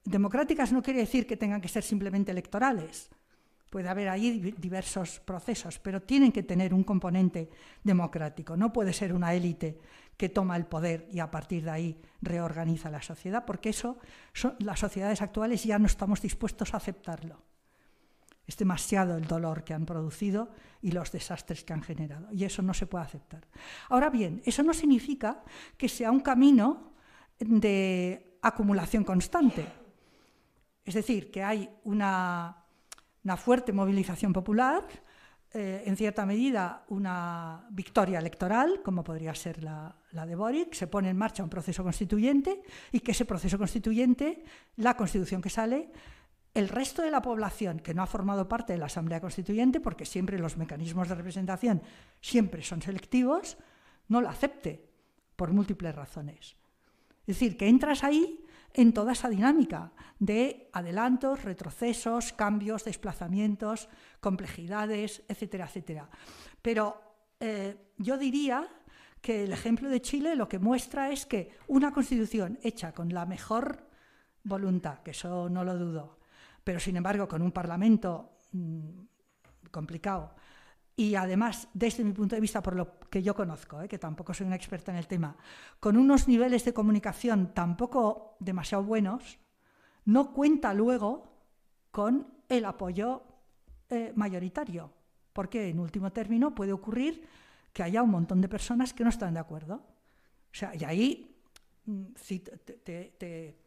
Democráticas 0.06 0.72
no 0.72 0.82
quiere 0.82 1.02
decir 1.02 1.28
que 1.28 1.36
tengan 1.36 1.60
que 1.60 1.68
ser 1.68 1.84
simplemente 1.84 2.32
electorales. 2.32 3.10
Puede 3.70 3.90
haber 3.90 4.08
ahí 4.08 4.56
diversos 4.58 5.20
procesos, 5.20 5.80
pero 5.80 6.02
tienen 6.02 6.32
que 6.32 6.44
tener 6.44 6.74
un 6.74 6.86
componente 6.86 7.50
democrático. 7.84 8.56
No 8.56 8.72
puede 8.72 8.94
ser 8.94 9.12
una 9.12 9.34
élite 9.34 9.82
que 10.16 10.30
toma 10.30 10.56
el 10.56 10.66
poder 10.66 11.10
y 11.12 11.20
a 11.20 11.30
partir 11.30 11.66
de 11.66 11.72
ahí 11.72 12.02
reorganiza 12.22 12.90
la 12.90 13.02
sociedad, 13.02 13.44
porque 13.44 13.68
eso 13.68 13.98
las 14.60 14.80
sociedades 14.80 15.22
actuales 15.22 15.66
ya 15.66 15.78
no 15.78 15.88
estamos 15.88 16.22
dispuestos 16.22 16.74
a 16.74 16.78
aceptarlo. 16.78 17.44
Es 18.48 18.56
demasiado 18.56 19.18
el 19.18 19.28
dolor 19.28 19.66
que 19.66 19.74
han 19.74 19.86
producido 19.86 20.54
y 20.82 20.92
los 20.92 21.12
desastres 21.12 21.66
que 21.66 21.74
han 21.74 21.84
generado, 21.84 22.32
y 22.32 22.46
eso 22.46 22.62
no 22.62 22.74
se 22.74 22.88
puede 22.88 23.04
aceptar. 23.04 23.46
Ahora 23.90 24.10
bien, 24.10 24.42
eso 24.46 24.64
no 24.64 24.74
significa 24.74 25.44
que 25.76 25.90
sea 25.90 26.12
un 26.12 26.22
camino 26.22 26.89
de 27.40 28.38
acumulación 28.42 29.04
constante. 29.04 29.66
Es 30.84 30.94
decir, 30.94 31.32
que 31.32 31.44
hay 31.44 31.70
una, 31.84 32.66
fuerte 33.38 33.74
movilización 33.74 34.34
popular, 34.34 34.86
eh, 35.52 35.84
en 35.86 35.98
cierta 35.98 36.26
medida 36.26 36.86
una 36.90 37.66
victoria 37.72 38.20
electoral, 38.20 38.82
como 38.84 39.04
podría 39.04 39.34
ser 39.34 39.64
la, 39.64 39.96
la, 40.12 40.26
de 40.26 40.36
Boric, 40.36 40.74
se 40.74 40.88
pone 40.88 41.10
en 41.10 41.18
marcha 41.18 41.44
un 41.44 41.50
proceso 41.50 41.84
constituyente 41.84 42.62
y 42.92 43.00
que 43.00 43.12
ese 43.12 43.26
proceso 43.26 43.58
constituyente, 43.58 44.44
la 44.76 44.96
constitución 44.96 45.42
que 45.42 45.50
sale, 45.50 45.92
el 46.54 46.70
resto 46.70 47.02
de 47.02 47.12
la 47.12 47.22
población 47.22 47.80
que 47.80 47.94
no 47.94 48.02
ha 48.02 48.08
formado 48.08 48.48
parte 48.48 48.74
de 48.74 48.80
la 48.80 48.88
Asamblea 48.88 49.22
Constituyente, 49.22 49.80
porque 49.80 50.06
siempre 50.06 50.40
los 50.40 50.58
mecanismos 50.58 51.08
de 51.08 51.16
representación 51.16 51.82
siempre 52.22 52.64
son 52.64 52.82
selectivos, 52.82 53.58
no 54.08 54.22
la 54.22 54.32
acepte 54.32 54.90
por 55.36 55.54
múltiples 55.54 55.96
razones. 55.96 56.59
Es 57.30 57.36
decir, 57.36 57.58
que 57.58 57.68
entras 57.68 58.04
ahí 58.04 58.44
en 58.74 58.92
toda 58.92 59.12
esa 59.12 59.30
dinámica 59.30 59.92
de 60.18 60.68
adelantos, 60.74 61.44
retrocesos, 61.44 62.34
cambios, 62.34 62.86
desplazamientos, 62.86 63.88
complejidades, 64.20 65.22
etcétera, 65.28 65.66
etcétera. 65.68 66.10
Pero 66.60 67.00
eh, 67.40 67.94
yo 68.00 68.18
diría 68.18 68.68
que 69.22 69.44
el 69.44 69.52
ejemplo 69.52 69.90
de 69.90 70.02
Chile 70.02 70.36
lo 70.36 70.50
que 70.50 70.58
muestra 70.58 71.12
es 71.12 71.28
que 71.28 71.52
una 71.68 71.94
constitución 71.94 72.58
hecha 72.64 72.94
con 72.94 73.14
la 73.14 73.28
mejor 73.28 73.86
voluntad, 74.44 75.04
que 75.04 75.12
eso 75.12 75.52
no 75.52 75.64
lo 75.64 75.78
dudo, 75.78 76.18
pero 76.64 76.80
sin 76.80 76.98
embargo 76.98 77.28
con 77.28 77.44
un 77.44 77.52
parlamento 77.52 78.40
mm, 78.54 79.02
complicado, 79.70 80.34
y 81.00 81.16
además, 81.16 81.70
desde 81.74 82.04
mi 82.04 82.12
punto 82.12 82.36
de 82.36 82.42
vista, 82.42 82.62
por 82.62 82.76
lo 82.76 83.00
que 83.10 83.24
yo 83.24 83.34
conozco, 83.34 83.82
¿eh? 83.82 83.88
que 83.88 83.98
tampoco 83.98 84.34
soy 84.34 84.48
una 84.48 84.58
experta 84.58 84.92
en 84.92 84.98
el 84.98 85.08
tema, 85.08 85.34
con 85.80 85.96
unos 85.96 86.28
niveles 86.28 86.66
de 86.66 86.74
comunicación 86.74 87.54
tampoco 87.54 88.36
demasiado 88.42 88.84
buenos, 88.84 89.40
no 90.04 90.34
cuenta 90.34 90.74
luego 90.74 91.24
con 91.90 92.28
el 92.50 92.66
apoyo 92.66 93.24
eh, 93.90 94.12
mayoritario, 94.14 94.92
porque 95.32 95.70
en 95.70 95.80
último 95.80 96.12
término 96.12 96.54
puede 96.54 96.74
ocurrir 96.74 97.26
que 97.72 97.82
haya 97.82 98.04
un 98.04 98.12
montón 98.12 98.42
de 98.42 98.50
personas 98.50 98.94
que 98.94 99.06
no 99.06 99.10
están 99.10 99.36
de 99.36 99.40
acuerdo. 99.40 99.76
O 99.76 100.52
sea, 100.52 100.76
y 100.76 100.84
ahí, 100.84 101.42
mm, 101.86 102.08
te, 102.84 103.64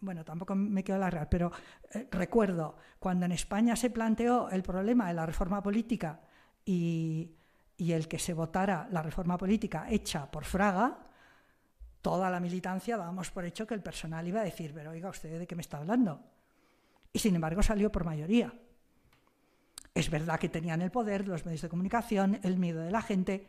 bueno, 0.00 0.24
tampoco 0.24 0.56
me 0.56 0.82
quiero 0.82 0.96
alargar, 0.96 1.28
pero 1.28 1.52
eh, 1.92 2.08
recuerdo 2.10 2.74
cuando 2.98 3.24
en 3.24 3.30
España 3.30 3.76
se 3.76 3.90
planteó 3.90 4.50
el 4.50 4.64
problema 4.64 5.06
de 5.06 5.14
la 5.14 5.26
reforma 5.26 5.62
política 5.62 6.25
y, 6.66 7.32
el 7.78 8.08
que 8.08 8.18
se 8.18 8.34
votara 8.34 8.88
la 8.90 9.02
reforma 9.02 9.38
política 9.38 9.86
hecha 9.88 10.30
por 10.30 10.44
Fraga, 10.44 10.98
toda 12.02 12.28
la 12.30 12.40
militancia 12.40 12.96
dábamos 12.96 13.30
por 13.30 13.44
hecho 13.44 13.66
que 13.66 13.74
el 13.74 13.82
personal 13.82 14.26
iba 14.26 14.40
a 14.40 14.44
decir, 14.44 14.72
pero 14.74 14.90
oiga, 14.90 15.08
¿usted 15.08 15.38
de 15.38 15.46
qué 15.46 15.54
me 15.54 15.62
está 15.62 15.78
hablando? 15.78 16.20
Y 17.12 17.18
sin 17.18 17.34
embargo 17.34 17.62
salió 17.62 17.90
por 17.90 18.04
mayoría. 18.04 18.52
Es 19.94 20.10
verdad 20.10 20.38
que 20.38 20.48
tenían 20.48 20.82
el 20.82 20.90
poder, 20.90 21.26
los 21.26 21.46
medios 21.46 21.62
de 21.62 21.68
comunicación, 21.68 22.38
el 22.42 22.58
miedo 22.58 22.82
de 22.82 22.90
la 22.90 23.00
gente. 23.00 23.48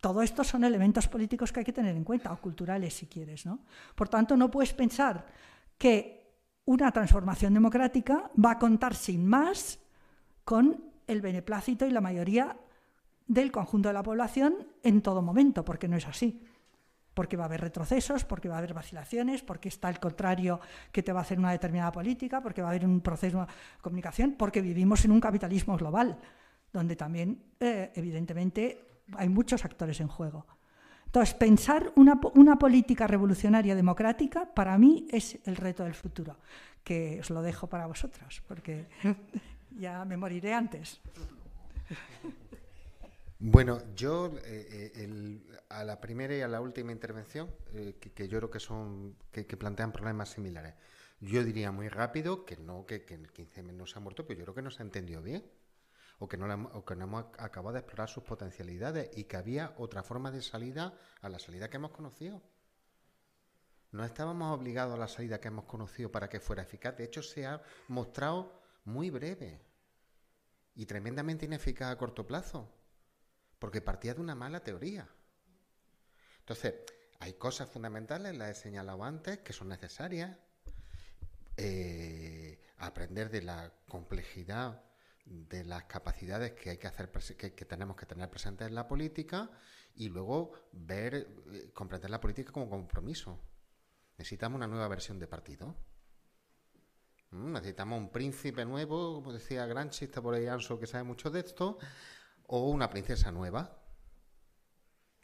Todo 0.00 0.22
esto 0.22 0.42
son 0.42 0.64
elementos 0.64 1.06
políticos 1.06 1.52
que 1.52 1.60
hay 1.60 1.64
que 1.64 1.72
tener 1.72 1.96
en 1.96 2.04
cuenta, 2.04 2.32
o 2.32 2.40
culturales 2.40 2.94
si 2.94 3.06
quieres. 3.06 3.46
¿no? 3.46 3.60
Por 3.94 4.08
tanto, 4.08 4.36
no 4.36 4.50
puedes 4.50 4.72
pensar 4.72 5.26
que 5.78 6.24
una 6.64 6.90
transformación 6.90 7.54
democrática 7.54 8.30
va 8.42 8.52
a 8.52 8.58
contar 8.58 8.94
sin 8.94 9.26
más 9.26 9.78
con 10.44 10.93
el 11.06 11.20
beneplácito 11.20 11.86
y 11.86 11.90
la 11.90 12.00
mayoría 12.00 12.56
del 13.26 13.50
conjunto 13.50 13.88
de 13.88 13.94
la 13.94 14.02
población 14.02 14.66
en 14.82 15.02
todo 15.02 15.22
momento, 15.22 15.64
porque 15.64 15.88
no 15.88 15.96
es 15.96 16.06
así. 16.06 16.42
Porque 17.14 17.36
va 17.36 17.44
a 17.44 17.46
haber 17.46 17.60
retrocesos, 17.60 18.24
porque 18.24 18.48
va 18.48 18.56
a 18.56 18.58
haber 18.58 18.74
vacilaciones, 18.74 19.42
porque 19.42 19.68
está 19.68 19.88
el 19.88 20.00
contrario 20.00 20.60
que 20.90 21.02
te 21.02 21.12
va 21.12 21.20
a 21.20 21.22
hacer 21.22 21.38
una 21.38 21.52
determinada 21.52 21.92
política, 21.92 22.42
porque 22.42 22.60
va 22.60 22.68
a 22.68 22.70
haber 22.72 22.84
un 22.84 23.00
proceso 23.00 23.40
de 23.40 23.46
comunicación, 23.80 24.34
porque 24.36 24.60
vivimos 24.60 25.04
en 25.04 25.12
un 25.12 25.20
capitalismo 25.20 25.76
global, 25.76 26.18
donde 26.72 26.96
también, 26.96 27.40
eh, 27.60 27.92
evidentemente, 27.94 28.84
hay 29.16 29.28
muchos 29.28 29.64
actores 29.64 30.00
en 30.00 30.08
juego. 30.08 30.44
Entonces, 31.06 31.34
pensar 31.34 31.92
una, 31.94 32.18
una, 32.34 32.58
política 32.58 33.06
revolucionaria 33.06 33.76
democrática, 33.76 34.52
para 34.52 34.76
mí, 34.76 35.06
es 35.12 35.38
el 35.44 35.54
reto 35.54 35.84
del 35.84 35.94
futuro, 35.94 36.38
que 36.82 37.20
os 37.20 37.30
lo 37.30 37.40
dejo 37.42 37.68
para 37.68 37.86
vosotros, 37.86 38.42
porque 38.48 38.88
ya 39.76 40.04
me 40.04 40.16
moriré 40.16 40.54
antes. 40.54 41.00
Bueno, 43.46 43.82
yo 43.94 44.32
eh, 44.44 44.92
eh, 44.94 45.38
a 45.68 45.84
la 45.84 46.00
primera 46.00 46.34
y 46.34 46.40
a 46.40 46.48
la 46.48 46.62
última 46.62 46.92
intervención, 46.92 47.54
eh, 47.74 47.96
que, 48.00 48.26
yo 48.26 48.38
creo 48.38 48.50
que 48.50 48.58
son 48.58 49.16
que, 49.30 49.44
plantean 49.44 49.92
problemas 49.92 50.30
similares, 50.30 50.74
yo 51.20 51.44
diría 51.44 51.70
muy 51.70 51.88
rápido 51.88 52.46
que 52.46 52.56
no, 52.56 52.86
que, 52.86 53.04
el 53.06 53.30
15M 53.30 53.74
no 53.74 53.86
se 53.86 53.98
ha 53.98 54.00
muerto, 54.00 54.26
pero 54.26 54.38
yo 54.38 54.44
creo 54.46 54.54
que 54.54 54.62
no 54.62 54.70
se 54.70 54.82
ha 54.82 54.86
entendido 54.86 55.20
bien 55.20 55.44
o 56.20 56.26
que, 56.26 56.38
no 56.38 56.70
o 56.72 56.84
que 56.86 56.96
no 56.96 57.04
hemos 57.04 57.26
acabado 57.38 57.74
de 57.74 57.80
explorar 57.80 58.08
sus 58.08 58.22
potencialidades 58.22 59.10
y 59.14 59.24
que 59.24 59.36
había 59.36 59.74
otra 59.76 60.02
forma 60.02 60.30
de 60.30 60.40
salida 60.40 60.94
a 61.20 61.28
la 61.28 61.38
salida 61.38 61.68
que 61.68 61.76
hemos 61.76 61.90
conocido. 61.90 62.40
No 63.92 64.06
estábamos 64.06 64.58
obligados 64.58 64.94
a 64.94 64.98
la 64.98 65.08
salida 65.08 65.38
que 65.38 65.48
hemos 65.48 65.66
conocido 65.66 66.10
para 66.10 66.30
que 66.30 66.40
fuera 66.40 66.62
eficaz. 66.62 66.96
De 66.96 67.04
hecho, 67.04 67.22
se 67.22 67.46
ha 67.46 67.62
mostrado 67.88 68.63
muy 68.84 69.10
breve 69.10 69.62
y 70.74 70.86
tremendamente 70.86 71.46
ineficaz 71.46 71.92
a 71.92 71.98
corto 71.98 72.26
plazo, 72.26 72.72
porque 73.58 73.80
partía 73.80 74.14
de 74.14 74.20
una 74.20 74.34
mala 74.34 74.62
teoría. 74.62 75.08
Entonces, 76.40 76.74
hay 77.20 77.34
cosas 77.34 77.68
fundamentales, 77.68 78.36
las 78.36 78.50
he 78.50 78.60
señalado 78.60 79.04
antes, 79.04 79.38
que 79.38 79.52
son 79.52 79.68
necesarias. 79.68 80.36
Eh, 81.56 82.60
aprender 82.78 83.30
de 83.30 83.42
la 83.42 83.72
complejidad 83.88 84.82
de 85.24 85.64
las 85.64 85.84
capacidades 85.84 86.52
que 86.52 86.70
hay 86.70 86.78
que 86.78 86.86
hacer 86.86 87.10
que, 87.10 87.50
tenemos 87.50 87.96
que 87.96 88.06
tener 88.06 88.28
presentes 88.28 88.68
en 88.68 88.74
la 88.74 88.86
política 88.86 89.50
y 89.94 90.08
luego 90.08 90.52
ver 90.72 91.14
eh, 91.52 91.70
comprender 91.72 92.10
la 92.10 92.20
política 92.20 92.52
como 92.52 92.68
compromiso 92.68 93.40
necesitamos 94.18 94.56
una 94.56 94.66
nueva 94.66 94.88
versión 94.88 95.18
de 95.18 95.26
partido 95.26 95.74
necesitamos 97.34 97.98
un 97.98 98.10
príncipe 98.10 98.64
nuevo 98.64 99.16
como 99.16 99.32
decía 99.32 99.66
Granchi 99.66 100.06
está 100.06 100.22
por 100.22 100.34
ahí 100.34 100.46
Anso 100.46 100.78
que 100.78 100.86
sabe 100.86 101.04
mucho 101.04 101.30
de 101.30 101.40
esto 101.40 101.78
o 102.46 102.68
una 102.70 102.88
princesa 102.88 103.30
nueva 103.32 103.78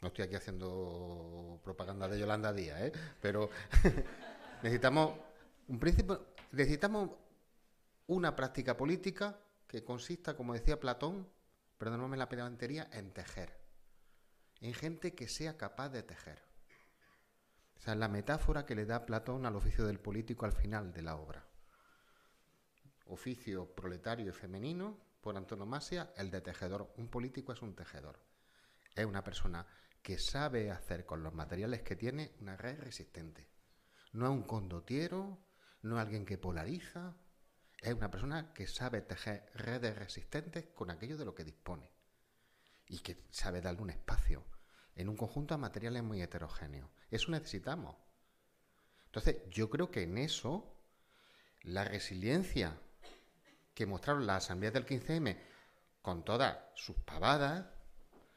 no 0.01 0.07
estoy 0.07 0.25
aquí 0.25 0.35
haciendo 0.35 1.59
propaganda 1.63 2.07
de 2.07 2.19
Yolanda 2.19 2.53
Díaz 2.53 2.81
¿eh? 2.81 2.91
pero 3.21 3.49
necesitamos 4.63 5.17
un 5.67 5.79
príncipe 5.79 6.17
necesitamos 6.51 7.11
una 8.07 8.35
práctica 8.35 8.75
política 8.75 9.39
que 9.67 9.85
consista, 9.85 10.35
como 10.35 10.53
decía 10.53 10.81
Platón, 10.81 11.29
perdóname 11.77 12.17
la 12.17 12.27
pedantería, 12.27 12.89
en 12.91 13.13
tejer. 13.13 13.57
En 14.59 14.73
gente 14.73 15.15
que 15.15 15.29
sea 15.29 15.57
capaz 15.57 15.89
de 15.89 16.03
tejer. 16.03 16.43
O 17.77 17.79
sea, 17.79 17.95
la 17.95 18.09
metáfora 18.09 18.65
que 18.65 18.75
le 18.75 18.85
da 18.85 19.05
Platón 19.05 19.45
al 19.45 19.55
oficio 19.55 19.85
del 19.85 19.99
político 19.99 20.45
al 20.45 20.51
final 20.51 20.91
de 20.91 21.01
la 21.01 21.15
obra. 21.15 21.45
Oficio 23.11 23.75
proletario 23.75 24.29
y 24.29 24.31
femenino, 24.31 24.97
por 25.19 25.35
antonomasia, 25.35 26.13
el 26.15 26.31
de 26.31 26.39
tejedor. 26.39 26.93
Un 26.95 27.09
político 27.09 27.51
es 27.51 27.61
un 27.61 27.75
tejedor. 27.75 28.23
Es 28.95 29.05
una 29.05 29.21
persona 29.21 29.67
que 30.01 30.17
sabe 30.17 30.71
hacer 30.71 31.05
con 31.05 31.21
los 31.21 31.33
materiales 31.33 31.81
que 31.81 31.97
tiene 31.97 32.31
una 32.39 32.55
red 32.55 32.79
resistente. 32.79 33.49
No 34.13 34.27
es 34.27 34.31
un 34.31 34.43
condotiero, 34.43 35.43
no 35.81 35.97
es 35.97 36.01
alguien 36.01 36.25
que 36.25 36.37
polariza, 36.37 37.17
es 37.81 37.93
una 37.93 38.09
persona 38.09 38.53
que 38.53 38.65
sabe 38.65 39.01
tejer 39.01 39.51
redes 39.55 39.97
resistentes 39.97 40.67
con 40.73 40.89
aquello 40.89 41.17
de 41.17 41.25
lo 41.25 41.35
que 41.35 41.43
dispone 41.43 41.91
y 42.87 42.99
que 42.99 43.25
sabe 43.29 43.59
darle 43.59 43.81
un 43.81 43.89
espacio 43.89 44.45
en 44.95 45.09
un 45.09 45.17
conjunto 45.17 45.53
de 45.53 45.59
materiales 45.59 46.01
muy 46.01 46.21
heterogéneos. 46.21 46.89
Eso 47.09 47.29
necesitamos. 47.29 47.97
Entonces, 49.07 49.37
yo 49.49 49.69
creo 49.69 49.91
que 49.91 50.03
en 50.03 50.17
eso 50.17 50.77
la 51.63 51.83
resiliencia 51.83 52.79
que 53.81 53.87
mostraron 53.87 54.27
las 54.27 54.43
asambleas 54.43 54.75
del 54.75 54.85
15M 54.85 55.35
con 56.03 56.23
todas 56.23 56.55
sus 56.75 56.97
pavadas 56.97 57.65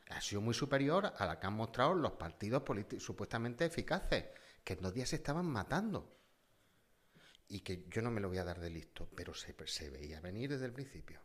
ha 0.09 0.21
sido 0.23 0.41
muy 0.41 0.55
superior 0.55 1.13
a 1.19 1.27
la 1.27 1.39
que 1.39 1.47
han 1.47 1.53
mostrado 1.53 1.93
los 1.93 2.13
partidos 2.13 2.63
supuestamente 2.99 3.67
eficaces, 3.67 4.25
que 4.65 4.73
en 4.73 4.81
dos 4.81 4.95
días 4.95 5.11
se 5.11 5.17
estaban 5.17 5.45
matando 5.45 6.17
y 7.47 7.61
que 7.61 7.85
yo 7.91 8.01
no 8.01 8.11
me 8.11 8.23
lo 8.23 8.29
voy 8.29 8.39
a 8.39 8.45
dar 8.45 8.59
de 8.59 8.71
listo, 8.71 9.07
pero 9.15 9.35
se, 9.35 9.91
veía 9.91 10.19
venir 10.23 10.49
desde 10.49 10.65
el 10.65 10.73
principio. 10.73 11.21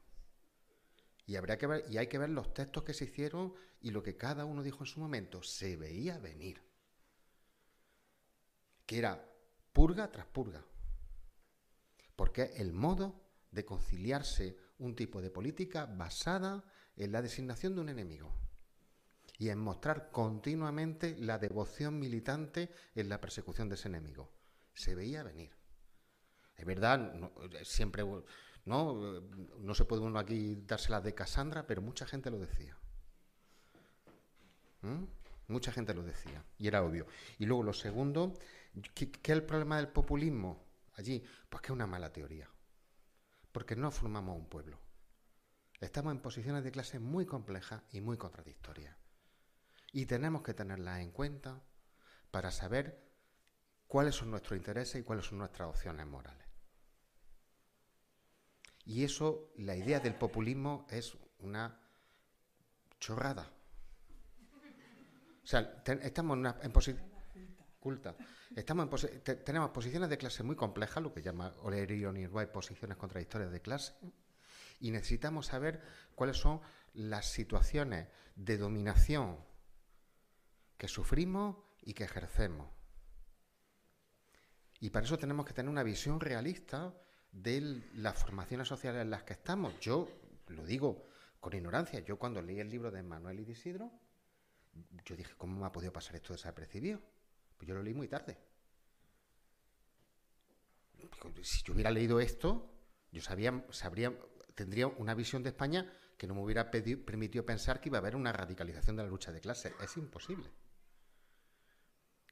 Y, 1.25 1.37
habría 1.37 1.57
que 1.57 1.67
ver, 1.67 1.85
y 1.89 1.97
hay 1.97 2.07
que 2.07 2.17
ver 2.17 2.31
los 2.31 2.53
textos 2.53 2.83
que 2.83 2.93
se 2.93 3.05
hicieron 3.05 3.53
y 3.79 3.91
lo 3.91 4.03
que 4.03 4.17
cada 4.17 4.43
uno 4.43 4.63
dijo 4.63 4.79
en 4.81 4.87
su 4.87 4.99
momento. 4.99 5.43
Se 5.43 5.77
veía 5.77 6.17
venir. 6.17 6.61
Que 8.85 8.97
era 8.97 9.25
purga 9.71 10.11
tras 10.11 10.25
purga. 10.25 10.61
Porque 12.17 12.51
el 12.57 12.73
modo 12.73 13.28
de 13.51 13.65
conciliarse 13.65 14.57
un 14.77 14.95
tipo 14.95 15.21
de 15.21 15.31
política 15.31 15.85
basada 15.85 16.63
en 16.95 17.11
la 17.11 17.21
designación 17.21 17.75
de 17.75 17.81
un 17.81 17.89
enemigo 17.89 18.33
y 19.37 19.49
en 19.49 19.59
mostrar 19.59 20.11
continuamente 20.11 21.15
la 21.17 21.39
devoción 21.39 21.97
militante 21.97 22.69
en 22.93 23.07
la 23.09 23.21
persecución 23.21 23.69
de 23.69 23.75
ese 23.75 23.87
enemigo. 23.87 24.29
Se 24.73 24.95
veía 24.95 25.23
venir. 25.23 25.51
Es 26.57 26.65
verdad, 26.65 27.13
siempre 27.63 28.03
¿no? 28.65 29.21
no 29.59 29.75
se 29.75 29.85
puede 29.85 30.01
uno 30.01 30.19
aquí 30.19 30.57
dárselas 30.67 31.05
de 31.05 31.15
Cassandra, 31.15 31.65
pero 31.65 31.81
mucha 31.81 32.05
gente 32.05 32.29
lo 32.29 32.37
decía. 32.37 32.77
¿Mm? 34.81 35.05
Mucha 35.47 35.71
gente 35.71 35.93
lo 35.93 36.03
decía, 36.03 36.45
y 36.57 36.67
era 36.67 36.83
obvio. 36.83 37.07
Y 37.39 37.45
luego 37.45 37.63
lo 37.63 37.73
segundo, 37.73 38.33
¿qué, 38.93 39.09
es 39.23 39.29
el 39.29 39.43
problema 39.43 39.77
del 39.77 39.87
populismo 39.87 40.63
allí? 40.93 41.23
Pues 41.49 41.61
que 41.61 41.67
es 41.67 41.71
una 41.71 41.87
mala 41.87 42.13
teoría, 42.13 42.47
porque 43.51 43.75
no 43.75 43.91
formamos 43.91 44.37
un 44.37 44.47
pueblo. 44.47 44.79
Estamos 45.79 46.11
en 46.11 46.19
posiciones 46.19 46.63
de 46.63 46.71
clase 46.71 46.99
muy 46.99 47.25
complejas 47.25 47.83
y 47.91 48.01
muy 48.01 48.17
contradictorias. 48.17 48.95
Y 49.91 50.05
tenemos 50.05 50.43
que 50.43 50.53
tenerlas 50.53 50.99
en 50.99 51.11
cuenta 51.11 51.61
para 52.31 52.51
saber 52.51 53.09
cuáles 53.87 54.15
son 54.15 54.29
nuestros 54.29 54.57
intereses 54.57 55.01
y 55.01 55.03
cuáles 55.03 55.25
son 55.25 55.39
nuestras 55.39 55.69
opciones 55.69 56.05
morales. 56.05 56.47
Y 58.85 59.03
eso, 59.03 59.51
la 59.57 59.75
idea 59.75 59.99
del 59.99 60.15
populismo 60.15 60.85
es 60.89 61.17
una 61.39 61.79
chorrada. 62.99 63.51
O 65.43 65.47
sea, 65.47 65.81
estamos 66.01 66.35
en, 66.35 66.39
una, 66.39 66.59
culta. 67.79 68.15
Estamos 68.55 69.03
en 69.03 69.21
tenemos 69.21 69.71
posiciones 69.71 70.09
de 70.09 70.17
clase 70.17 70.43
muy 70.43 70.55
complejas, 70.55 71.01
lo 71.01 71.13
que 71.13 71.21
llama 71.21 71.53
Olerio 71.63 72.11
Nirway 72.11 72.51
posiciones 72.51 72.97
contradictorias 72.97 73.51
de 73.51 73.61
clase, 73.61 73.93
y 74.79 74.91
necesitamos 74.91 75.47
saber 75.47 75.81
cuáles 76.15 76.37
son 76.37 76.61
las 76.93 77.31
situaciones 77.31 78.07
de 78.35 78.57
dominación 78.57 79.37
que 80.77 80.87
sufrimos 80.87 81.57
y 81.81 81.93
que 81.93 82.05
ejercemos. 82.05 82.69
Y 84.79 84.89
para 84.91 85.05
eso 85.05 85.17
tenemos 85.17 85.45
que 85.45 85.53
tener 85.53 85.69
una 85.69 85.83
visión 85.83 86.19
realista 86.19 86.93
de 87.31 87.83
las 87.95 88.17
formaciones 88.17 88.67
sociales 88.67 89.01
en 89.01 89.09
las 89.09 89.23
que 89.23 89.33
estamos. 89.33 89.77
Yo 89.79 90.07
lo 90.47 90.65
digo 90.65 91.05
con 91.39 91.53
ignorancia. 91.53 91.99
Yo 91.99 92.17
cuando 92.17 92.41
leí 92.41 92.59
el 92.59 92.69
libro 92.69 92.89
de 92.91 93.03
Manuel 93.03 93.41
y 93.41 93.45
de 93.45 93.51
Isidro, 93.51 93.91
yo 95.05 95.15
dije, 95.15 95.33
¿cómo 95.37 95.59
me 95.59 95.65
ha 95.65 95.71
podido 95.71 95.91
pasar 95.91 96.15
esto 96.15 96.33
desapercibido? 96.33 97.01
Pues 97.59 97.67
yo 97.67 97.75
lo 97.75 97.83
leí 97.83 97.93
muy 97.93 98.07
tarde. 98.07 98.37
Si 101.43 101.61
yo 101.63 101.73
hubiera 101.73 101.91
leído 101.91 102.21
esto, 102.21 102.71
yo 103.11 103.21
sabía, 103.21 103.65
sabría, 103.71 104.17
tendría 104.55 104.87
una 104.87 105.13
visión 105.13 105.43
de 105.43 105.49
España 105.49 105.93
que 106.17 106.25
no 106.25 106.35
me 106.35 106.41
hubiera 106.41 106.71
permitido 106.71 107.45
pensar 107.45 107.81
que 107.81 107.89
iba 107.89 107.97
a 107.97 108.01
haber 108.01 108.15
una 108.15 108.31
radicalización 108.31 108.95
de 108.95 109.03
la 109.03 109.09
lucha 109.09 109.33
de 109.33 109.41
clases. 109.41 109.73
Es 109.81 109.97
imposible. 109.97 110.49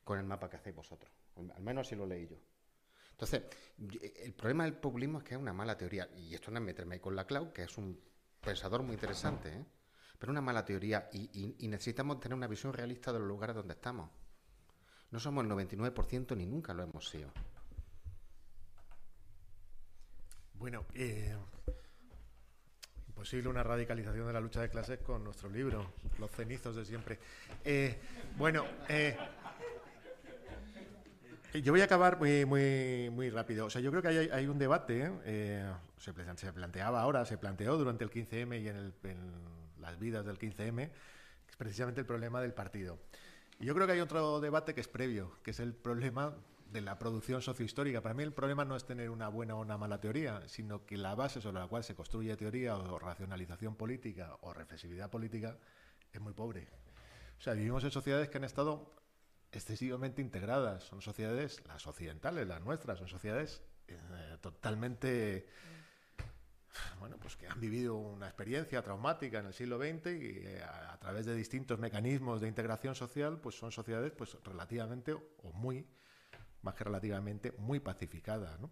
Con 0.06 0.18
el 0.18 0.26
mapa 0.26 0.49
que 0.49 0.56
hacéis 0.56 0.78
vosotros. 0.78 1.12
Al 1.36 1.62
menos 1.62 1.86
así 1.86 1.95
lo 1.98 2.06
leí 2.06 2.26
yo. 2.26 2.38
Entonces, 3.12 3.44
el 4.24 4.34
problema 4.34 4.64
del 4.64 4.78
populismo 4.78 5.18
es 5.18 5.26
que 5.26 5.34
es 5.34 5.41
una 5.41 5.52
mala 5.52 5.78
teoría, 5.78 6.10
y 6.16 6.34
esto 6.34 6.52
no 6.52 6.60
es 6.60 6.64
meterme 6.64 6.95
ahí 6.95 7.02
con 7.02 7.16
la 7.16 7.26
Clau, 7.26 7.52
que 7.52 7.64
es 7.64 7.78
un 7.78 7.99
pensador 8.40 8.84
muy 8.84 8.94
interesante, 8.94 9.49
¿eh? 9.49 9.66
pero 10.18 10.32
una 10.32 10.41
mala 10.41 10.64
teoría, 10.64 11.10
y, 11.12 11.68
necesitamos 11.68 12.20
tener 12.20 12.36
una 12.36 12.48
visión 12.48 12.74
realista 12.74 13.12
de 13.12 13.20
los 13.20 13.28
lugares 13.28 13.56
donde 13.56 13.74
estamos. 13.74 14.10
No 15.12 15.20
somos 15.20 15.44
el 15.44 15.52
99% 15.52 16.36
ni 16.36 16.46
nunca 16.46 16.74
lo 16.74 16.84
hemos 16.84 17.10
sido. 17.10 17.30
Bueno, 20.56 20.86
eh, 20.96 21.36
imposible 23.08 23.50
una 23.50 23.64
radicalización 23.64 24.28
de 24.28 24.34
la 24.34 24.40
lucha 24.40 24.62
de 24.62 24.70
clases 24.70 25.00
con 25.00 25.24
nuestro 25.24 25.50
libro, 25.50 25.94
Los 26.20 26.30
cenizos 26.32 26.76
de 26.76 26.86
siempre. 26.86 27.18
Eh, 27.64 27.98
bueno, 28.38 28.66
eh, 28.88 29.18
yo 31.64 31.72
voy 31.72 31.82
a 31.82 31.86
acabar 31.86 32.20
muy, 32.20 32.46
muy, 32.46 33.10
muy 33.10 33.30
rápido. 33.30 33.66
O 33.66 33.70
sea, 33.70 33.82
yo 33.82 33.90
creo 33.90 34.04
que 34.04 34.30
hay, 34.32 34.48
un 34.48 34.60
debate, 34.60 35.12
eh, 35.26 35.68
se, 35.98 36.14
planteaba 36.14 37.02
ahora, 37.02 37.26
se 37.26 37.38
planteó 37.38 37.78
durante 37.78 38.04
el 38.04 38.12
15M 38.12 38.62
y 38.62 38.68
en, 38.68 38.94
las 39.80 39.98
vidas 40.00 40.26
del 40.26 40.38
15M, 40.38 40.76
que 40.76 41.50
es 41.50 41.56
precisamente 41.58 42.02
el 42.02 42.08
problema 42.08 42.40
del 42.42 42.54
partido. 42.54 43.00
Yo 43.60 43.74
creo 43.74 43.88
que 43.88 43.94
hay 43.94 44.00
otro 44.00 44.40
debate 44.40 44.76
que 44.76 44.82
es 44.82 44.88
previo, 44.88 45.32
que 45.44 45.52
es 45.52 45.60
el 45.60 45.74
problema 45.74 46.36
de 46.72 46.82
la 46.82 47.00
producción 47.00 47.42
sociohistórica. 47.42 48.02
Para 48.02 48.14
mí 48.14 48.24
el 48.24 48.34
problema 48.34 48.66
no 48.66 48.76
es 48.76 48.86
tener 48.86 49.10
una 49.10 49.30
buena 49.30 49.56
o 49.56 49.62
una 49.62 49.78
mala 49.78 50.00
teoría, 50.00 50.48
sino 50.48 50.86
que 50.86 50.98
la 50.98 51.16
base 51.16 51.42
sobre 51.42 51.60
la 51.60 51.68
cual 51.68 51.84
se 51.84 51.96
construye 51.96 52.36
teoría 52.38 52.78
o 52.78 53.00
racionalización 53.00 53.76
política 53.76 54.38
o 54.42 54.54
reflexividad 54.54 55.10
política 55.10 55.58
es 56.12 56.22
muy 56.22 56.34
pobre. 56.34 56.68
O 57.40 57.42
sea, 57.42 57.54
vivimos 57.54 57.84
en 57.84 57.92
sociedades 57.92 58.30
que 58.30 58.38
han 58.38 58.44
estado 58.44 58.94
excesivamente 59.52 60.22
integradas. 60.22 60.84
Son 60.84 61.02
sociedades, 61.02 61.64
las 61.68 61.88
occidentales, 61.88 62.48
las 62.48 62.62
nuestras, 62.62 63.00
son 63.00 63.08
sociedades 63.08 63.64
eh, 63.88 64.38
totalmente 64.42 65.48
bueno, 66.99 67.18
pues 67.18 67.36
que 67.36 67.48
han 67.48 67.60
vivido 67.60 67.95
una 67.95 68.28
experiencia 68.28 68.82
traumática 68.82 69.40
en 69.40 69.48
el 69.48 69.54
siglo 69.54 69.78
XX 69.78 70.08
y 70.08 70.40
eh, 70.45 70.64
a, 70.64 70.98
través 70.99 71.26
de 71.26 71.36
distintos 71.36 71.80
mecanismos 71.80 72.41
de 72.41 72.48
integración 72.48 72.95
social, 72.95 73.40
pues 73.40 73.58
son 73.58 73.72
sociedades 73.72 74.12
pues 74.12 74.38
relativamente 74.44 75.14
o 75.14 75.52
muy, 75.54 75.86
más 76.62 76.76
que 76.76 76.84
relativamente, 76.84 77.54
muy 77.58 77.80
pacificadas, 77.80 78.60
¿no? 78.60 78.72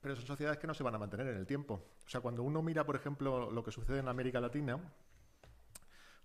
Pero 0.00 0.16
son 0.16 0.26
sociedades 0.26 0.58
que 0.58 0.66
no 0.66 0.74
se 0.74 0.82
van 0.82 0.94
a 0.94 0.98
mantener 0.98 1.28
en 1.28 1.36
el 1.36 1.46
tiempo. 1.46 1.74
O 2.04 2.08
sea, 2.08 2.20
cuando 2.20 2.42
uno 2.42 2.60
mira, 2.60 2.84
por 2.84 2.96
ejemplo, 2.96 3.50
lo 3.50 3.62
que 3.62 3.70
sucede 3.70 4.00
en 4.00 4.08
América 4.08 4.40
Latina, 4.40 4.80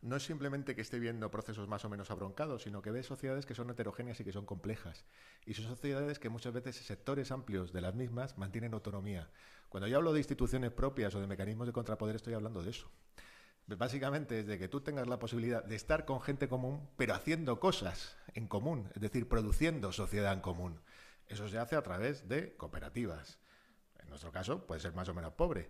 no 0.02 0.15
es 0.15 0.23
simplemente 0.23 0.76
que 0.76 0.81
esté 0.81 0.99
viendo 0.99 1.30
procesos 1.31 1.68
más 1.68 1.84
o 1.85 1.89
menos 1.89 2.11
abroncados, 2.11 2.64
sino 2.64 2.81
que 2.81 2.91
ve 2.91 3.03
sociedades 3.03 3.45
que 3.45 3.56
son 3.56 3.69
heterogéneas 3.69 4.19
y 4.19 4.23
que 4.23 4.31
son 4.31 4.45
complejas. 4.45 5.06
Y 5.45 5.53
son 5.53 5.65
sociedades 5.65 6.19
que 6.19 6.30
muchas 6.30 6.53
veces 6.53 6.76
sectores 6.77 7.31
amplios 7.31 7.73
de 7.73 7.81
las 7.81 7.95
mismas 7.95 8.38
mantienen 8.38 8.73
autonomía. 8.73 9.30
Cuando 9.69 9.88
yo 9.88 9.98
hablo 9.98 10.14
de 10.14 10.19
instituciones 10.19 10.72
propias 10.72 11.14
o 11.15 11.22
de 11.22 11.27
mecanismos 11.27 11.68
de 11.68 11.73
contrapoder, 11.73 12.15
estoy 12.15 12.34
hablando 12.34 12.64
de 12.64 12.69
eso. 12.69 12.89
Básicamente 13.68 14.39
es 14.39 14.48
de 14.48 14.57
que 14.57 14.69
tú 14.69 14.80
tengas 14.80 15.07
la 15.07 15.19
posibilidad 15.19 15.64
de 15.64 15.76
estar 15.76 16.06
con 16.06 16.22
gente 16.22 16.48
común, 16.48 16.89
pero 16.95 17.14
haciendo 17.14 17.60
cosas 17.60 18.15
en 18.34 18.48
común, 18.48 18.89
es 18.95 19.02
decir, 19.02 19.27
produciendo 19.27 19.91
sociedad 19.91 20.31
en 20.31 20.39
común. 20.39 20.80
Eso 21.27 21.49
se 21.49 21.57
hace 21.57 21.76
a 21.76 21.81
través 21.81 22.30
de 22.30 22.56
cooperativas. 22.56 23.39
En 23.99 24.07
nuestro 24.07 24.31
caso 24.31 24.65
puede 24.65 24.80
ser 24.80 24.94
más 24.94 25.10
o 25.10 25.14
menos 25.14 25.34
pobre, 25.34 25.69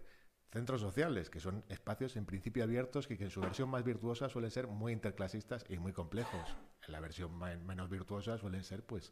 centros 0.51 0.81
sociales, 0.81 1.29
que 1.29 1.39
son 1.39 1.63
espacios 1.69 2.15
en 2.15 2.25
principio 2.25 2.63
abiertos 2.63 3.09
y 3.09 3.17
que 3.17 3.25
en 3.25 3.31
su 3.31 3.41
versión 3.41 3.69
más 3.69 3.83
virtuosa 3.83 4.29
suelen 4.29 4.51
ser 4.51 4.67
muy 4.67 4.93
interclasistas 4.93 5.65
y 5.67 5.77
muy 5.79 5.91
complejos. 5.91 6.55
En 6.85 6.93
la 6.93 6.99
versión 6.99 7.37
menos 7.37 7.89
virtuosa 7.89 8.37
suelen 8.37 8.63
ser 8.63 8.83
pues 8.83 9.11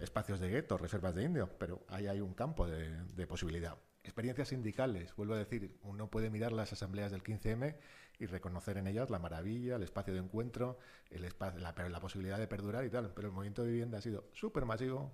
espacios 0.00 0.40
de 0.40 0.50
gueto, 0.50 0.78
reservas 0.78 1.14
de 1.14 1.24
indio, 1.24 1.48
pero 1.58 1.84
ahí 1.88 2.06
hay 2.06 2.20
un 2.20 2.34
campo 2.34 2.66
de, 2.66 3.26
posibilidad. 3.26 3.76
Experiencias 4.02 4.48
sindicales, 4.48 5.14
vuelvo 5.14 5.34
a 5.34 5.38
decir, 5.38 5.78
uno 5.82 6.10
puede 6.10 6.30
mirar 6.30 6.52
las 6.52 6.72
asambleas 6.72 7.10
del 7.10 7.22
15M 7.22 7.76
y 8.18 8.26
reconocer 8.26 8.78
en 8.78 8.86
ellas 8.86 9.10
la 9.10 9.18
maravilla, 9.18 9.76
el 9.76 9.82
espacio 9.82 10.14
de 10.14 10.20
encuentro, 10.20 10.78
el 11.10 11.24
espacio, 11.24 11.60
la, 11.60 11.72
la 11.72 12.00
posibilidad 12.00 12.38
de 12.38 12.48
perdurar 12.48 12.84
y 12.84 12.90
tal, 12.90 13.12
pero 13.12 13.28
el 13.28 13.34
movimiento 13.34 13.62
de 13.62 13.70
vivienda 13.70 13.98
ha 13.98 14.00
sido 14.00 14.30
súper 14.32 14.64
masivo, 14.64 15.12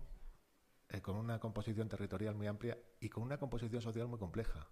eh, 0.90 1.00
con 1.00 1.16
una 1.16 1.40
composición 1.40 1.88
territorial 1.88 2.36
muy 2.36 2.46
amplia 2.46 2.78
y 3.00 3.08
con 3.08 3.24
una 3.24 3.38
composición 3.38 3.82
social 3.82 4.06
muy 4.06 4.20
compleja 4.20 4.68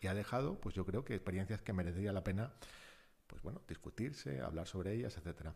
y 0.00 0.06
ha 0.06 0.14
dejado, 0.14 0.58
pues 0.60 0.74
yo 0.74 0.84
creo 0.86 1.04
que 1.04 1.14
experiencias 1.14 1.60
que 1.62 1.72
merecería 1.72 2.12
la 2.12 2.24
pena, 2.24 2.54
pues 3.26 3.42
bueno, 3.42 3.62
discutirse, 3.68 4.40
hablar 4.40 4.66
sobre 4.66 4.94
ellas, 4.94 5.16
etcétera. 5.16 5.54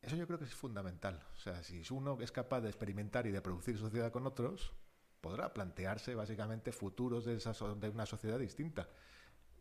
Eso 0.00 0.14
yo 0.14 0.26
creo 0.26 0.38
que 0.38 0.44
es 0.44 0.54
fundamental. 0.54 1.26
O 1.34 1.40
sea, 1.40 1.62
si 1.64 1.82
uno 1.90 2.18
es 2.20 2.30
capaz 2.30 2.60
de 2.60 2.68
experimentar 2.68 3.26
y 3.26 3.32
de 3.32 3.42
producir 3.42 3.76
sociedad 3.78 4.12
con 4.12 4.26
otros, 4.26 4.72
podrá 5.20 5.52
plantearse 5.52 6.14
básicamente 6.14 6.72
futuros 6.72 7.24
de, 7.24 7.36
esa, 7.36 7.52
de 7.52 7.88
una 7.88 8.06
sociedad 8.06 8.38
distinta. 8.38 8.88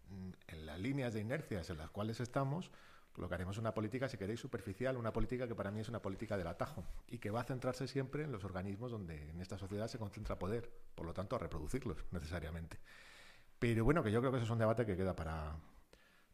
Mm, 0.09 0.29
en 0.47 0.65
las 0.65 0.79
líneas 0.79 1.13
de 1.13 1.21
inercias 1.21 1.69
en 1.69 1.77
las 1.77 1.89
cuales 1.89 2.19
estamos, 2.19 2.71
lo 3.17 3.27
que 3.27 3.35
haremos 3.35 3.57
una 3.57 3.73
política, 3.73 4.07
si 4.07 4.17
queréis, 4.17 4.39
superficial, 4.39 4.95
una 4.95 5.11
política 5.11 5.47
que 5.47 5.55
para 5.55 5.71
mí 5.71 5.79
es 5.79 5.89
una 5.89 6.01
política 6.01 6.38
del 6.38 6.47
atajo 6.47 6.84
y 7.07 7.17
que 7.17 7.31
va 7.31 7.41
a 7.41 7.43
centrarse 7.43 7.88
siempre 7.88 8.23
en 8.23 8.31
los 8.31 8.43
organismos 8.43 8.91
donde 8.91 9.29
en 9.29 9.41
esta 9.41 9.57
sociedad 9.57 9.88
se 9.88 9.97
concentra 9.97 10.38
poder, 10.38 10.71
por 10.93 11.05
lo 11.05 11.13
tanto 11.13 11.35
a 11.35 11.39
reproducirlos 11.39 11.97
necesariamente. 12.11 12.79
Pero 13.59 13.84
bueno, 13.84 14.03
que 14.03 14.11
yo 14.11 14.19
creo 14.19 14.31
que 14.31 14.38
eso 14.38 14.45
es 14.45 14.51
un 14.51 14.59
debate 14.59 14.85
que 14.85 14.95
queda 14.95 15.15
para, 15.15 15.55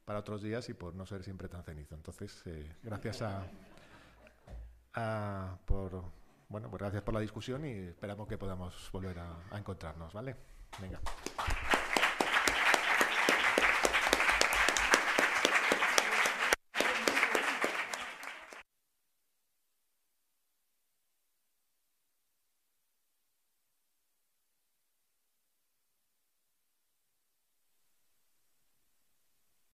para 0.03 0.19
otros 0.19 0.41
días 0.41 0.67
y 0.69 0.73
por 0.73 0.93
no 0.93 1.05
ser 1.05 1.23
siempre 1.23 1.47
tan 1.47 1.63
cenizo. 1.63 1.95
Entonces, 1.95 2.41
eh, 2.45 2.75
gracias 2.83 3.21
a, 4.93 5.57
por 5.65 6.03
bueno, 6.49 6.69
pues 6.69 6.79
gracias 6.81 7.03
por 7.03 7.13
la 7.13 7.19
discusión 7.19 7.65
y 7.65 7.71
esperamos 7.71 8.27
que 8.27 8.37
podamos 8.37 8.89
volver 8.91 9.19
a, 9.19 9.57
encontrarnos, 9.57 10.13
¿vale? 10.13 10.35
Venga. 10.79 10.99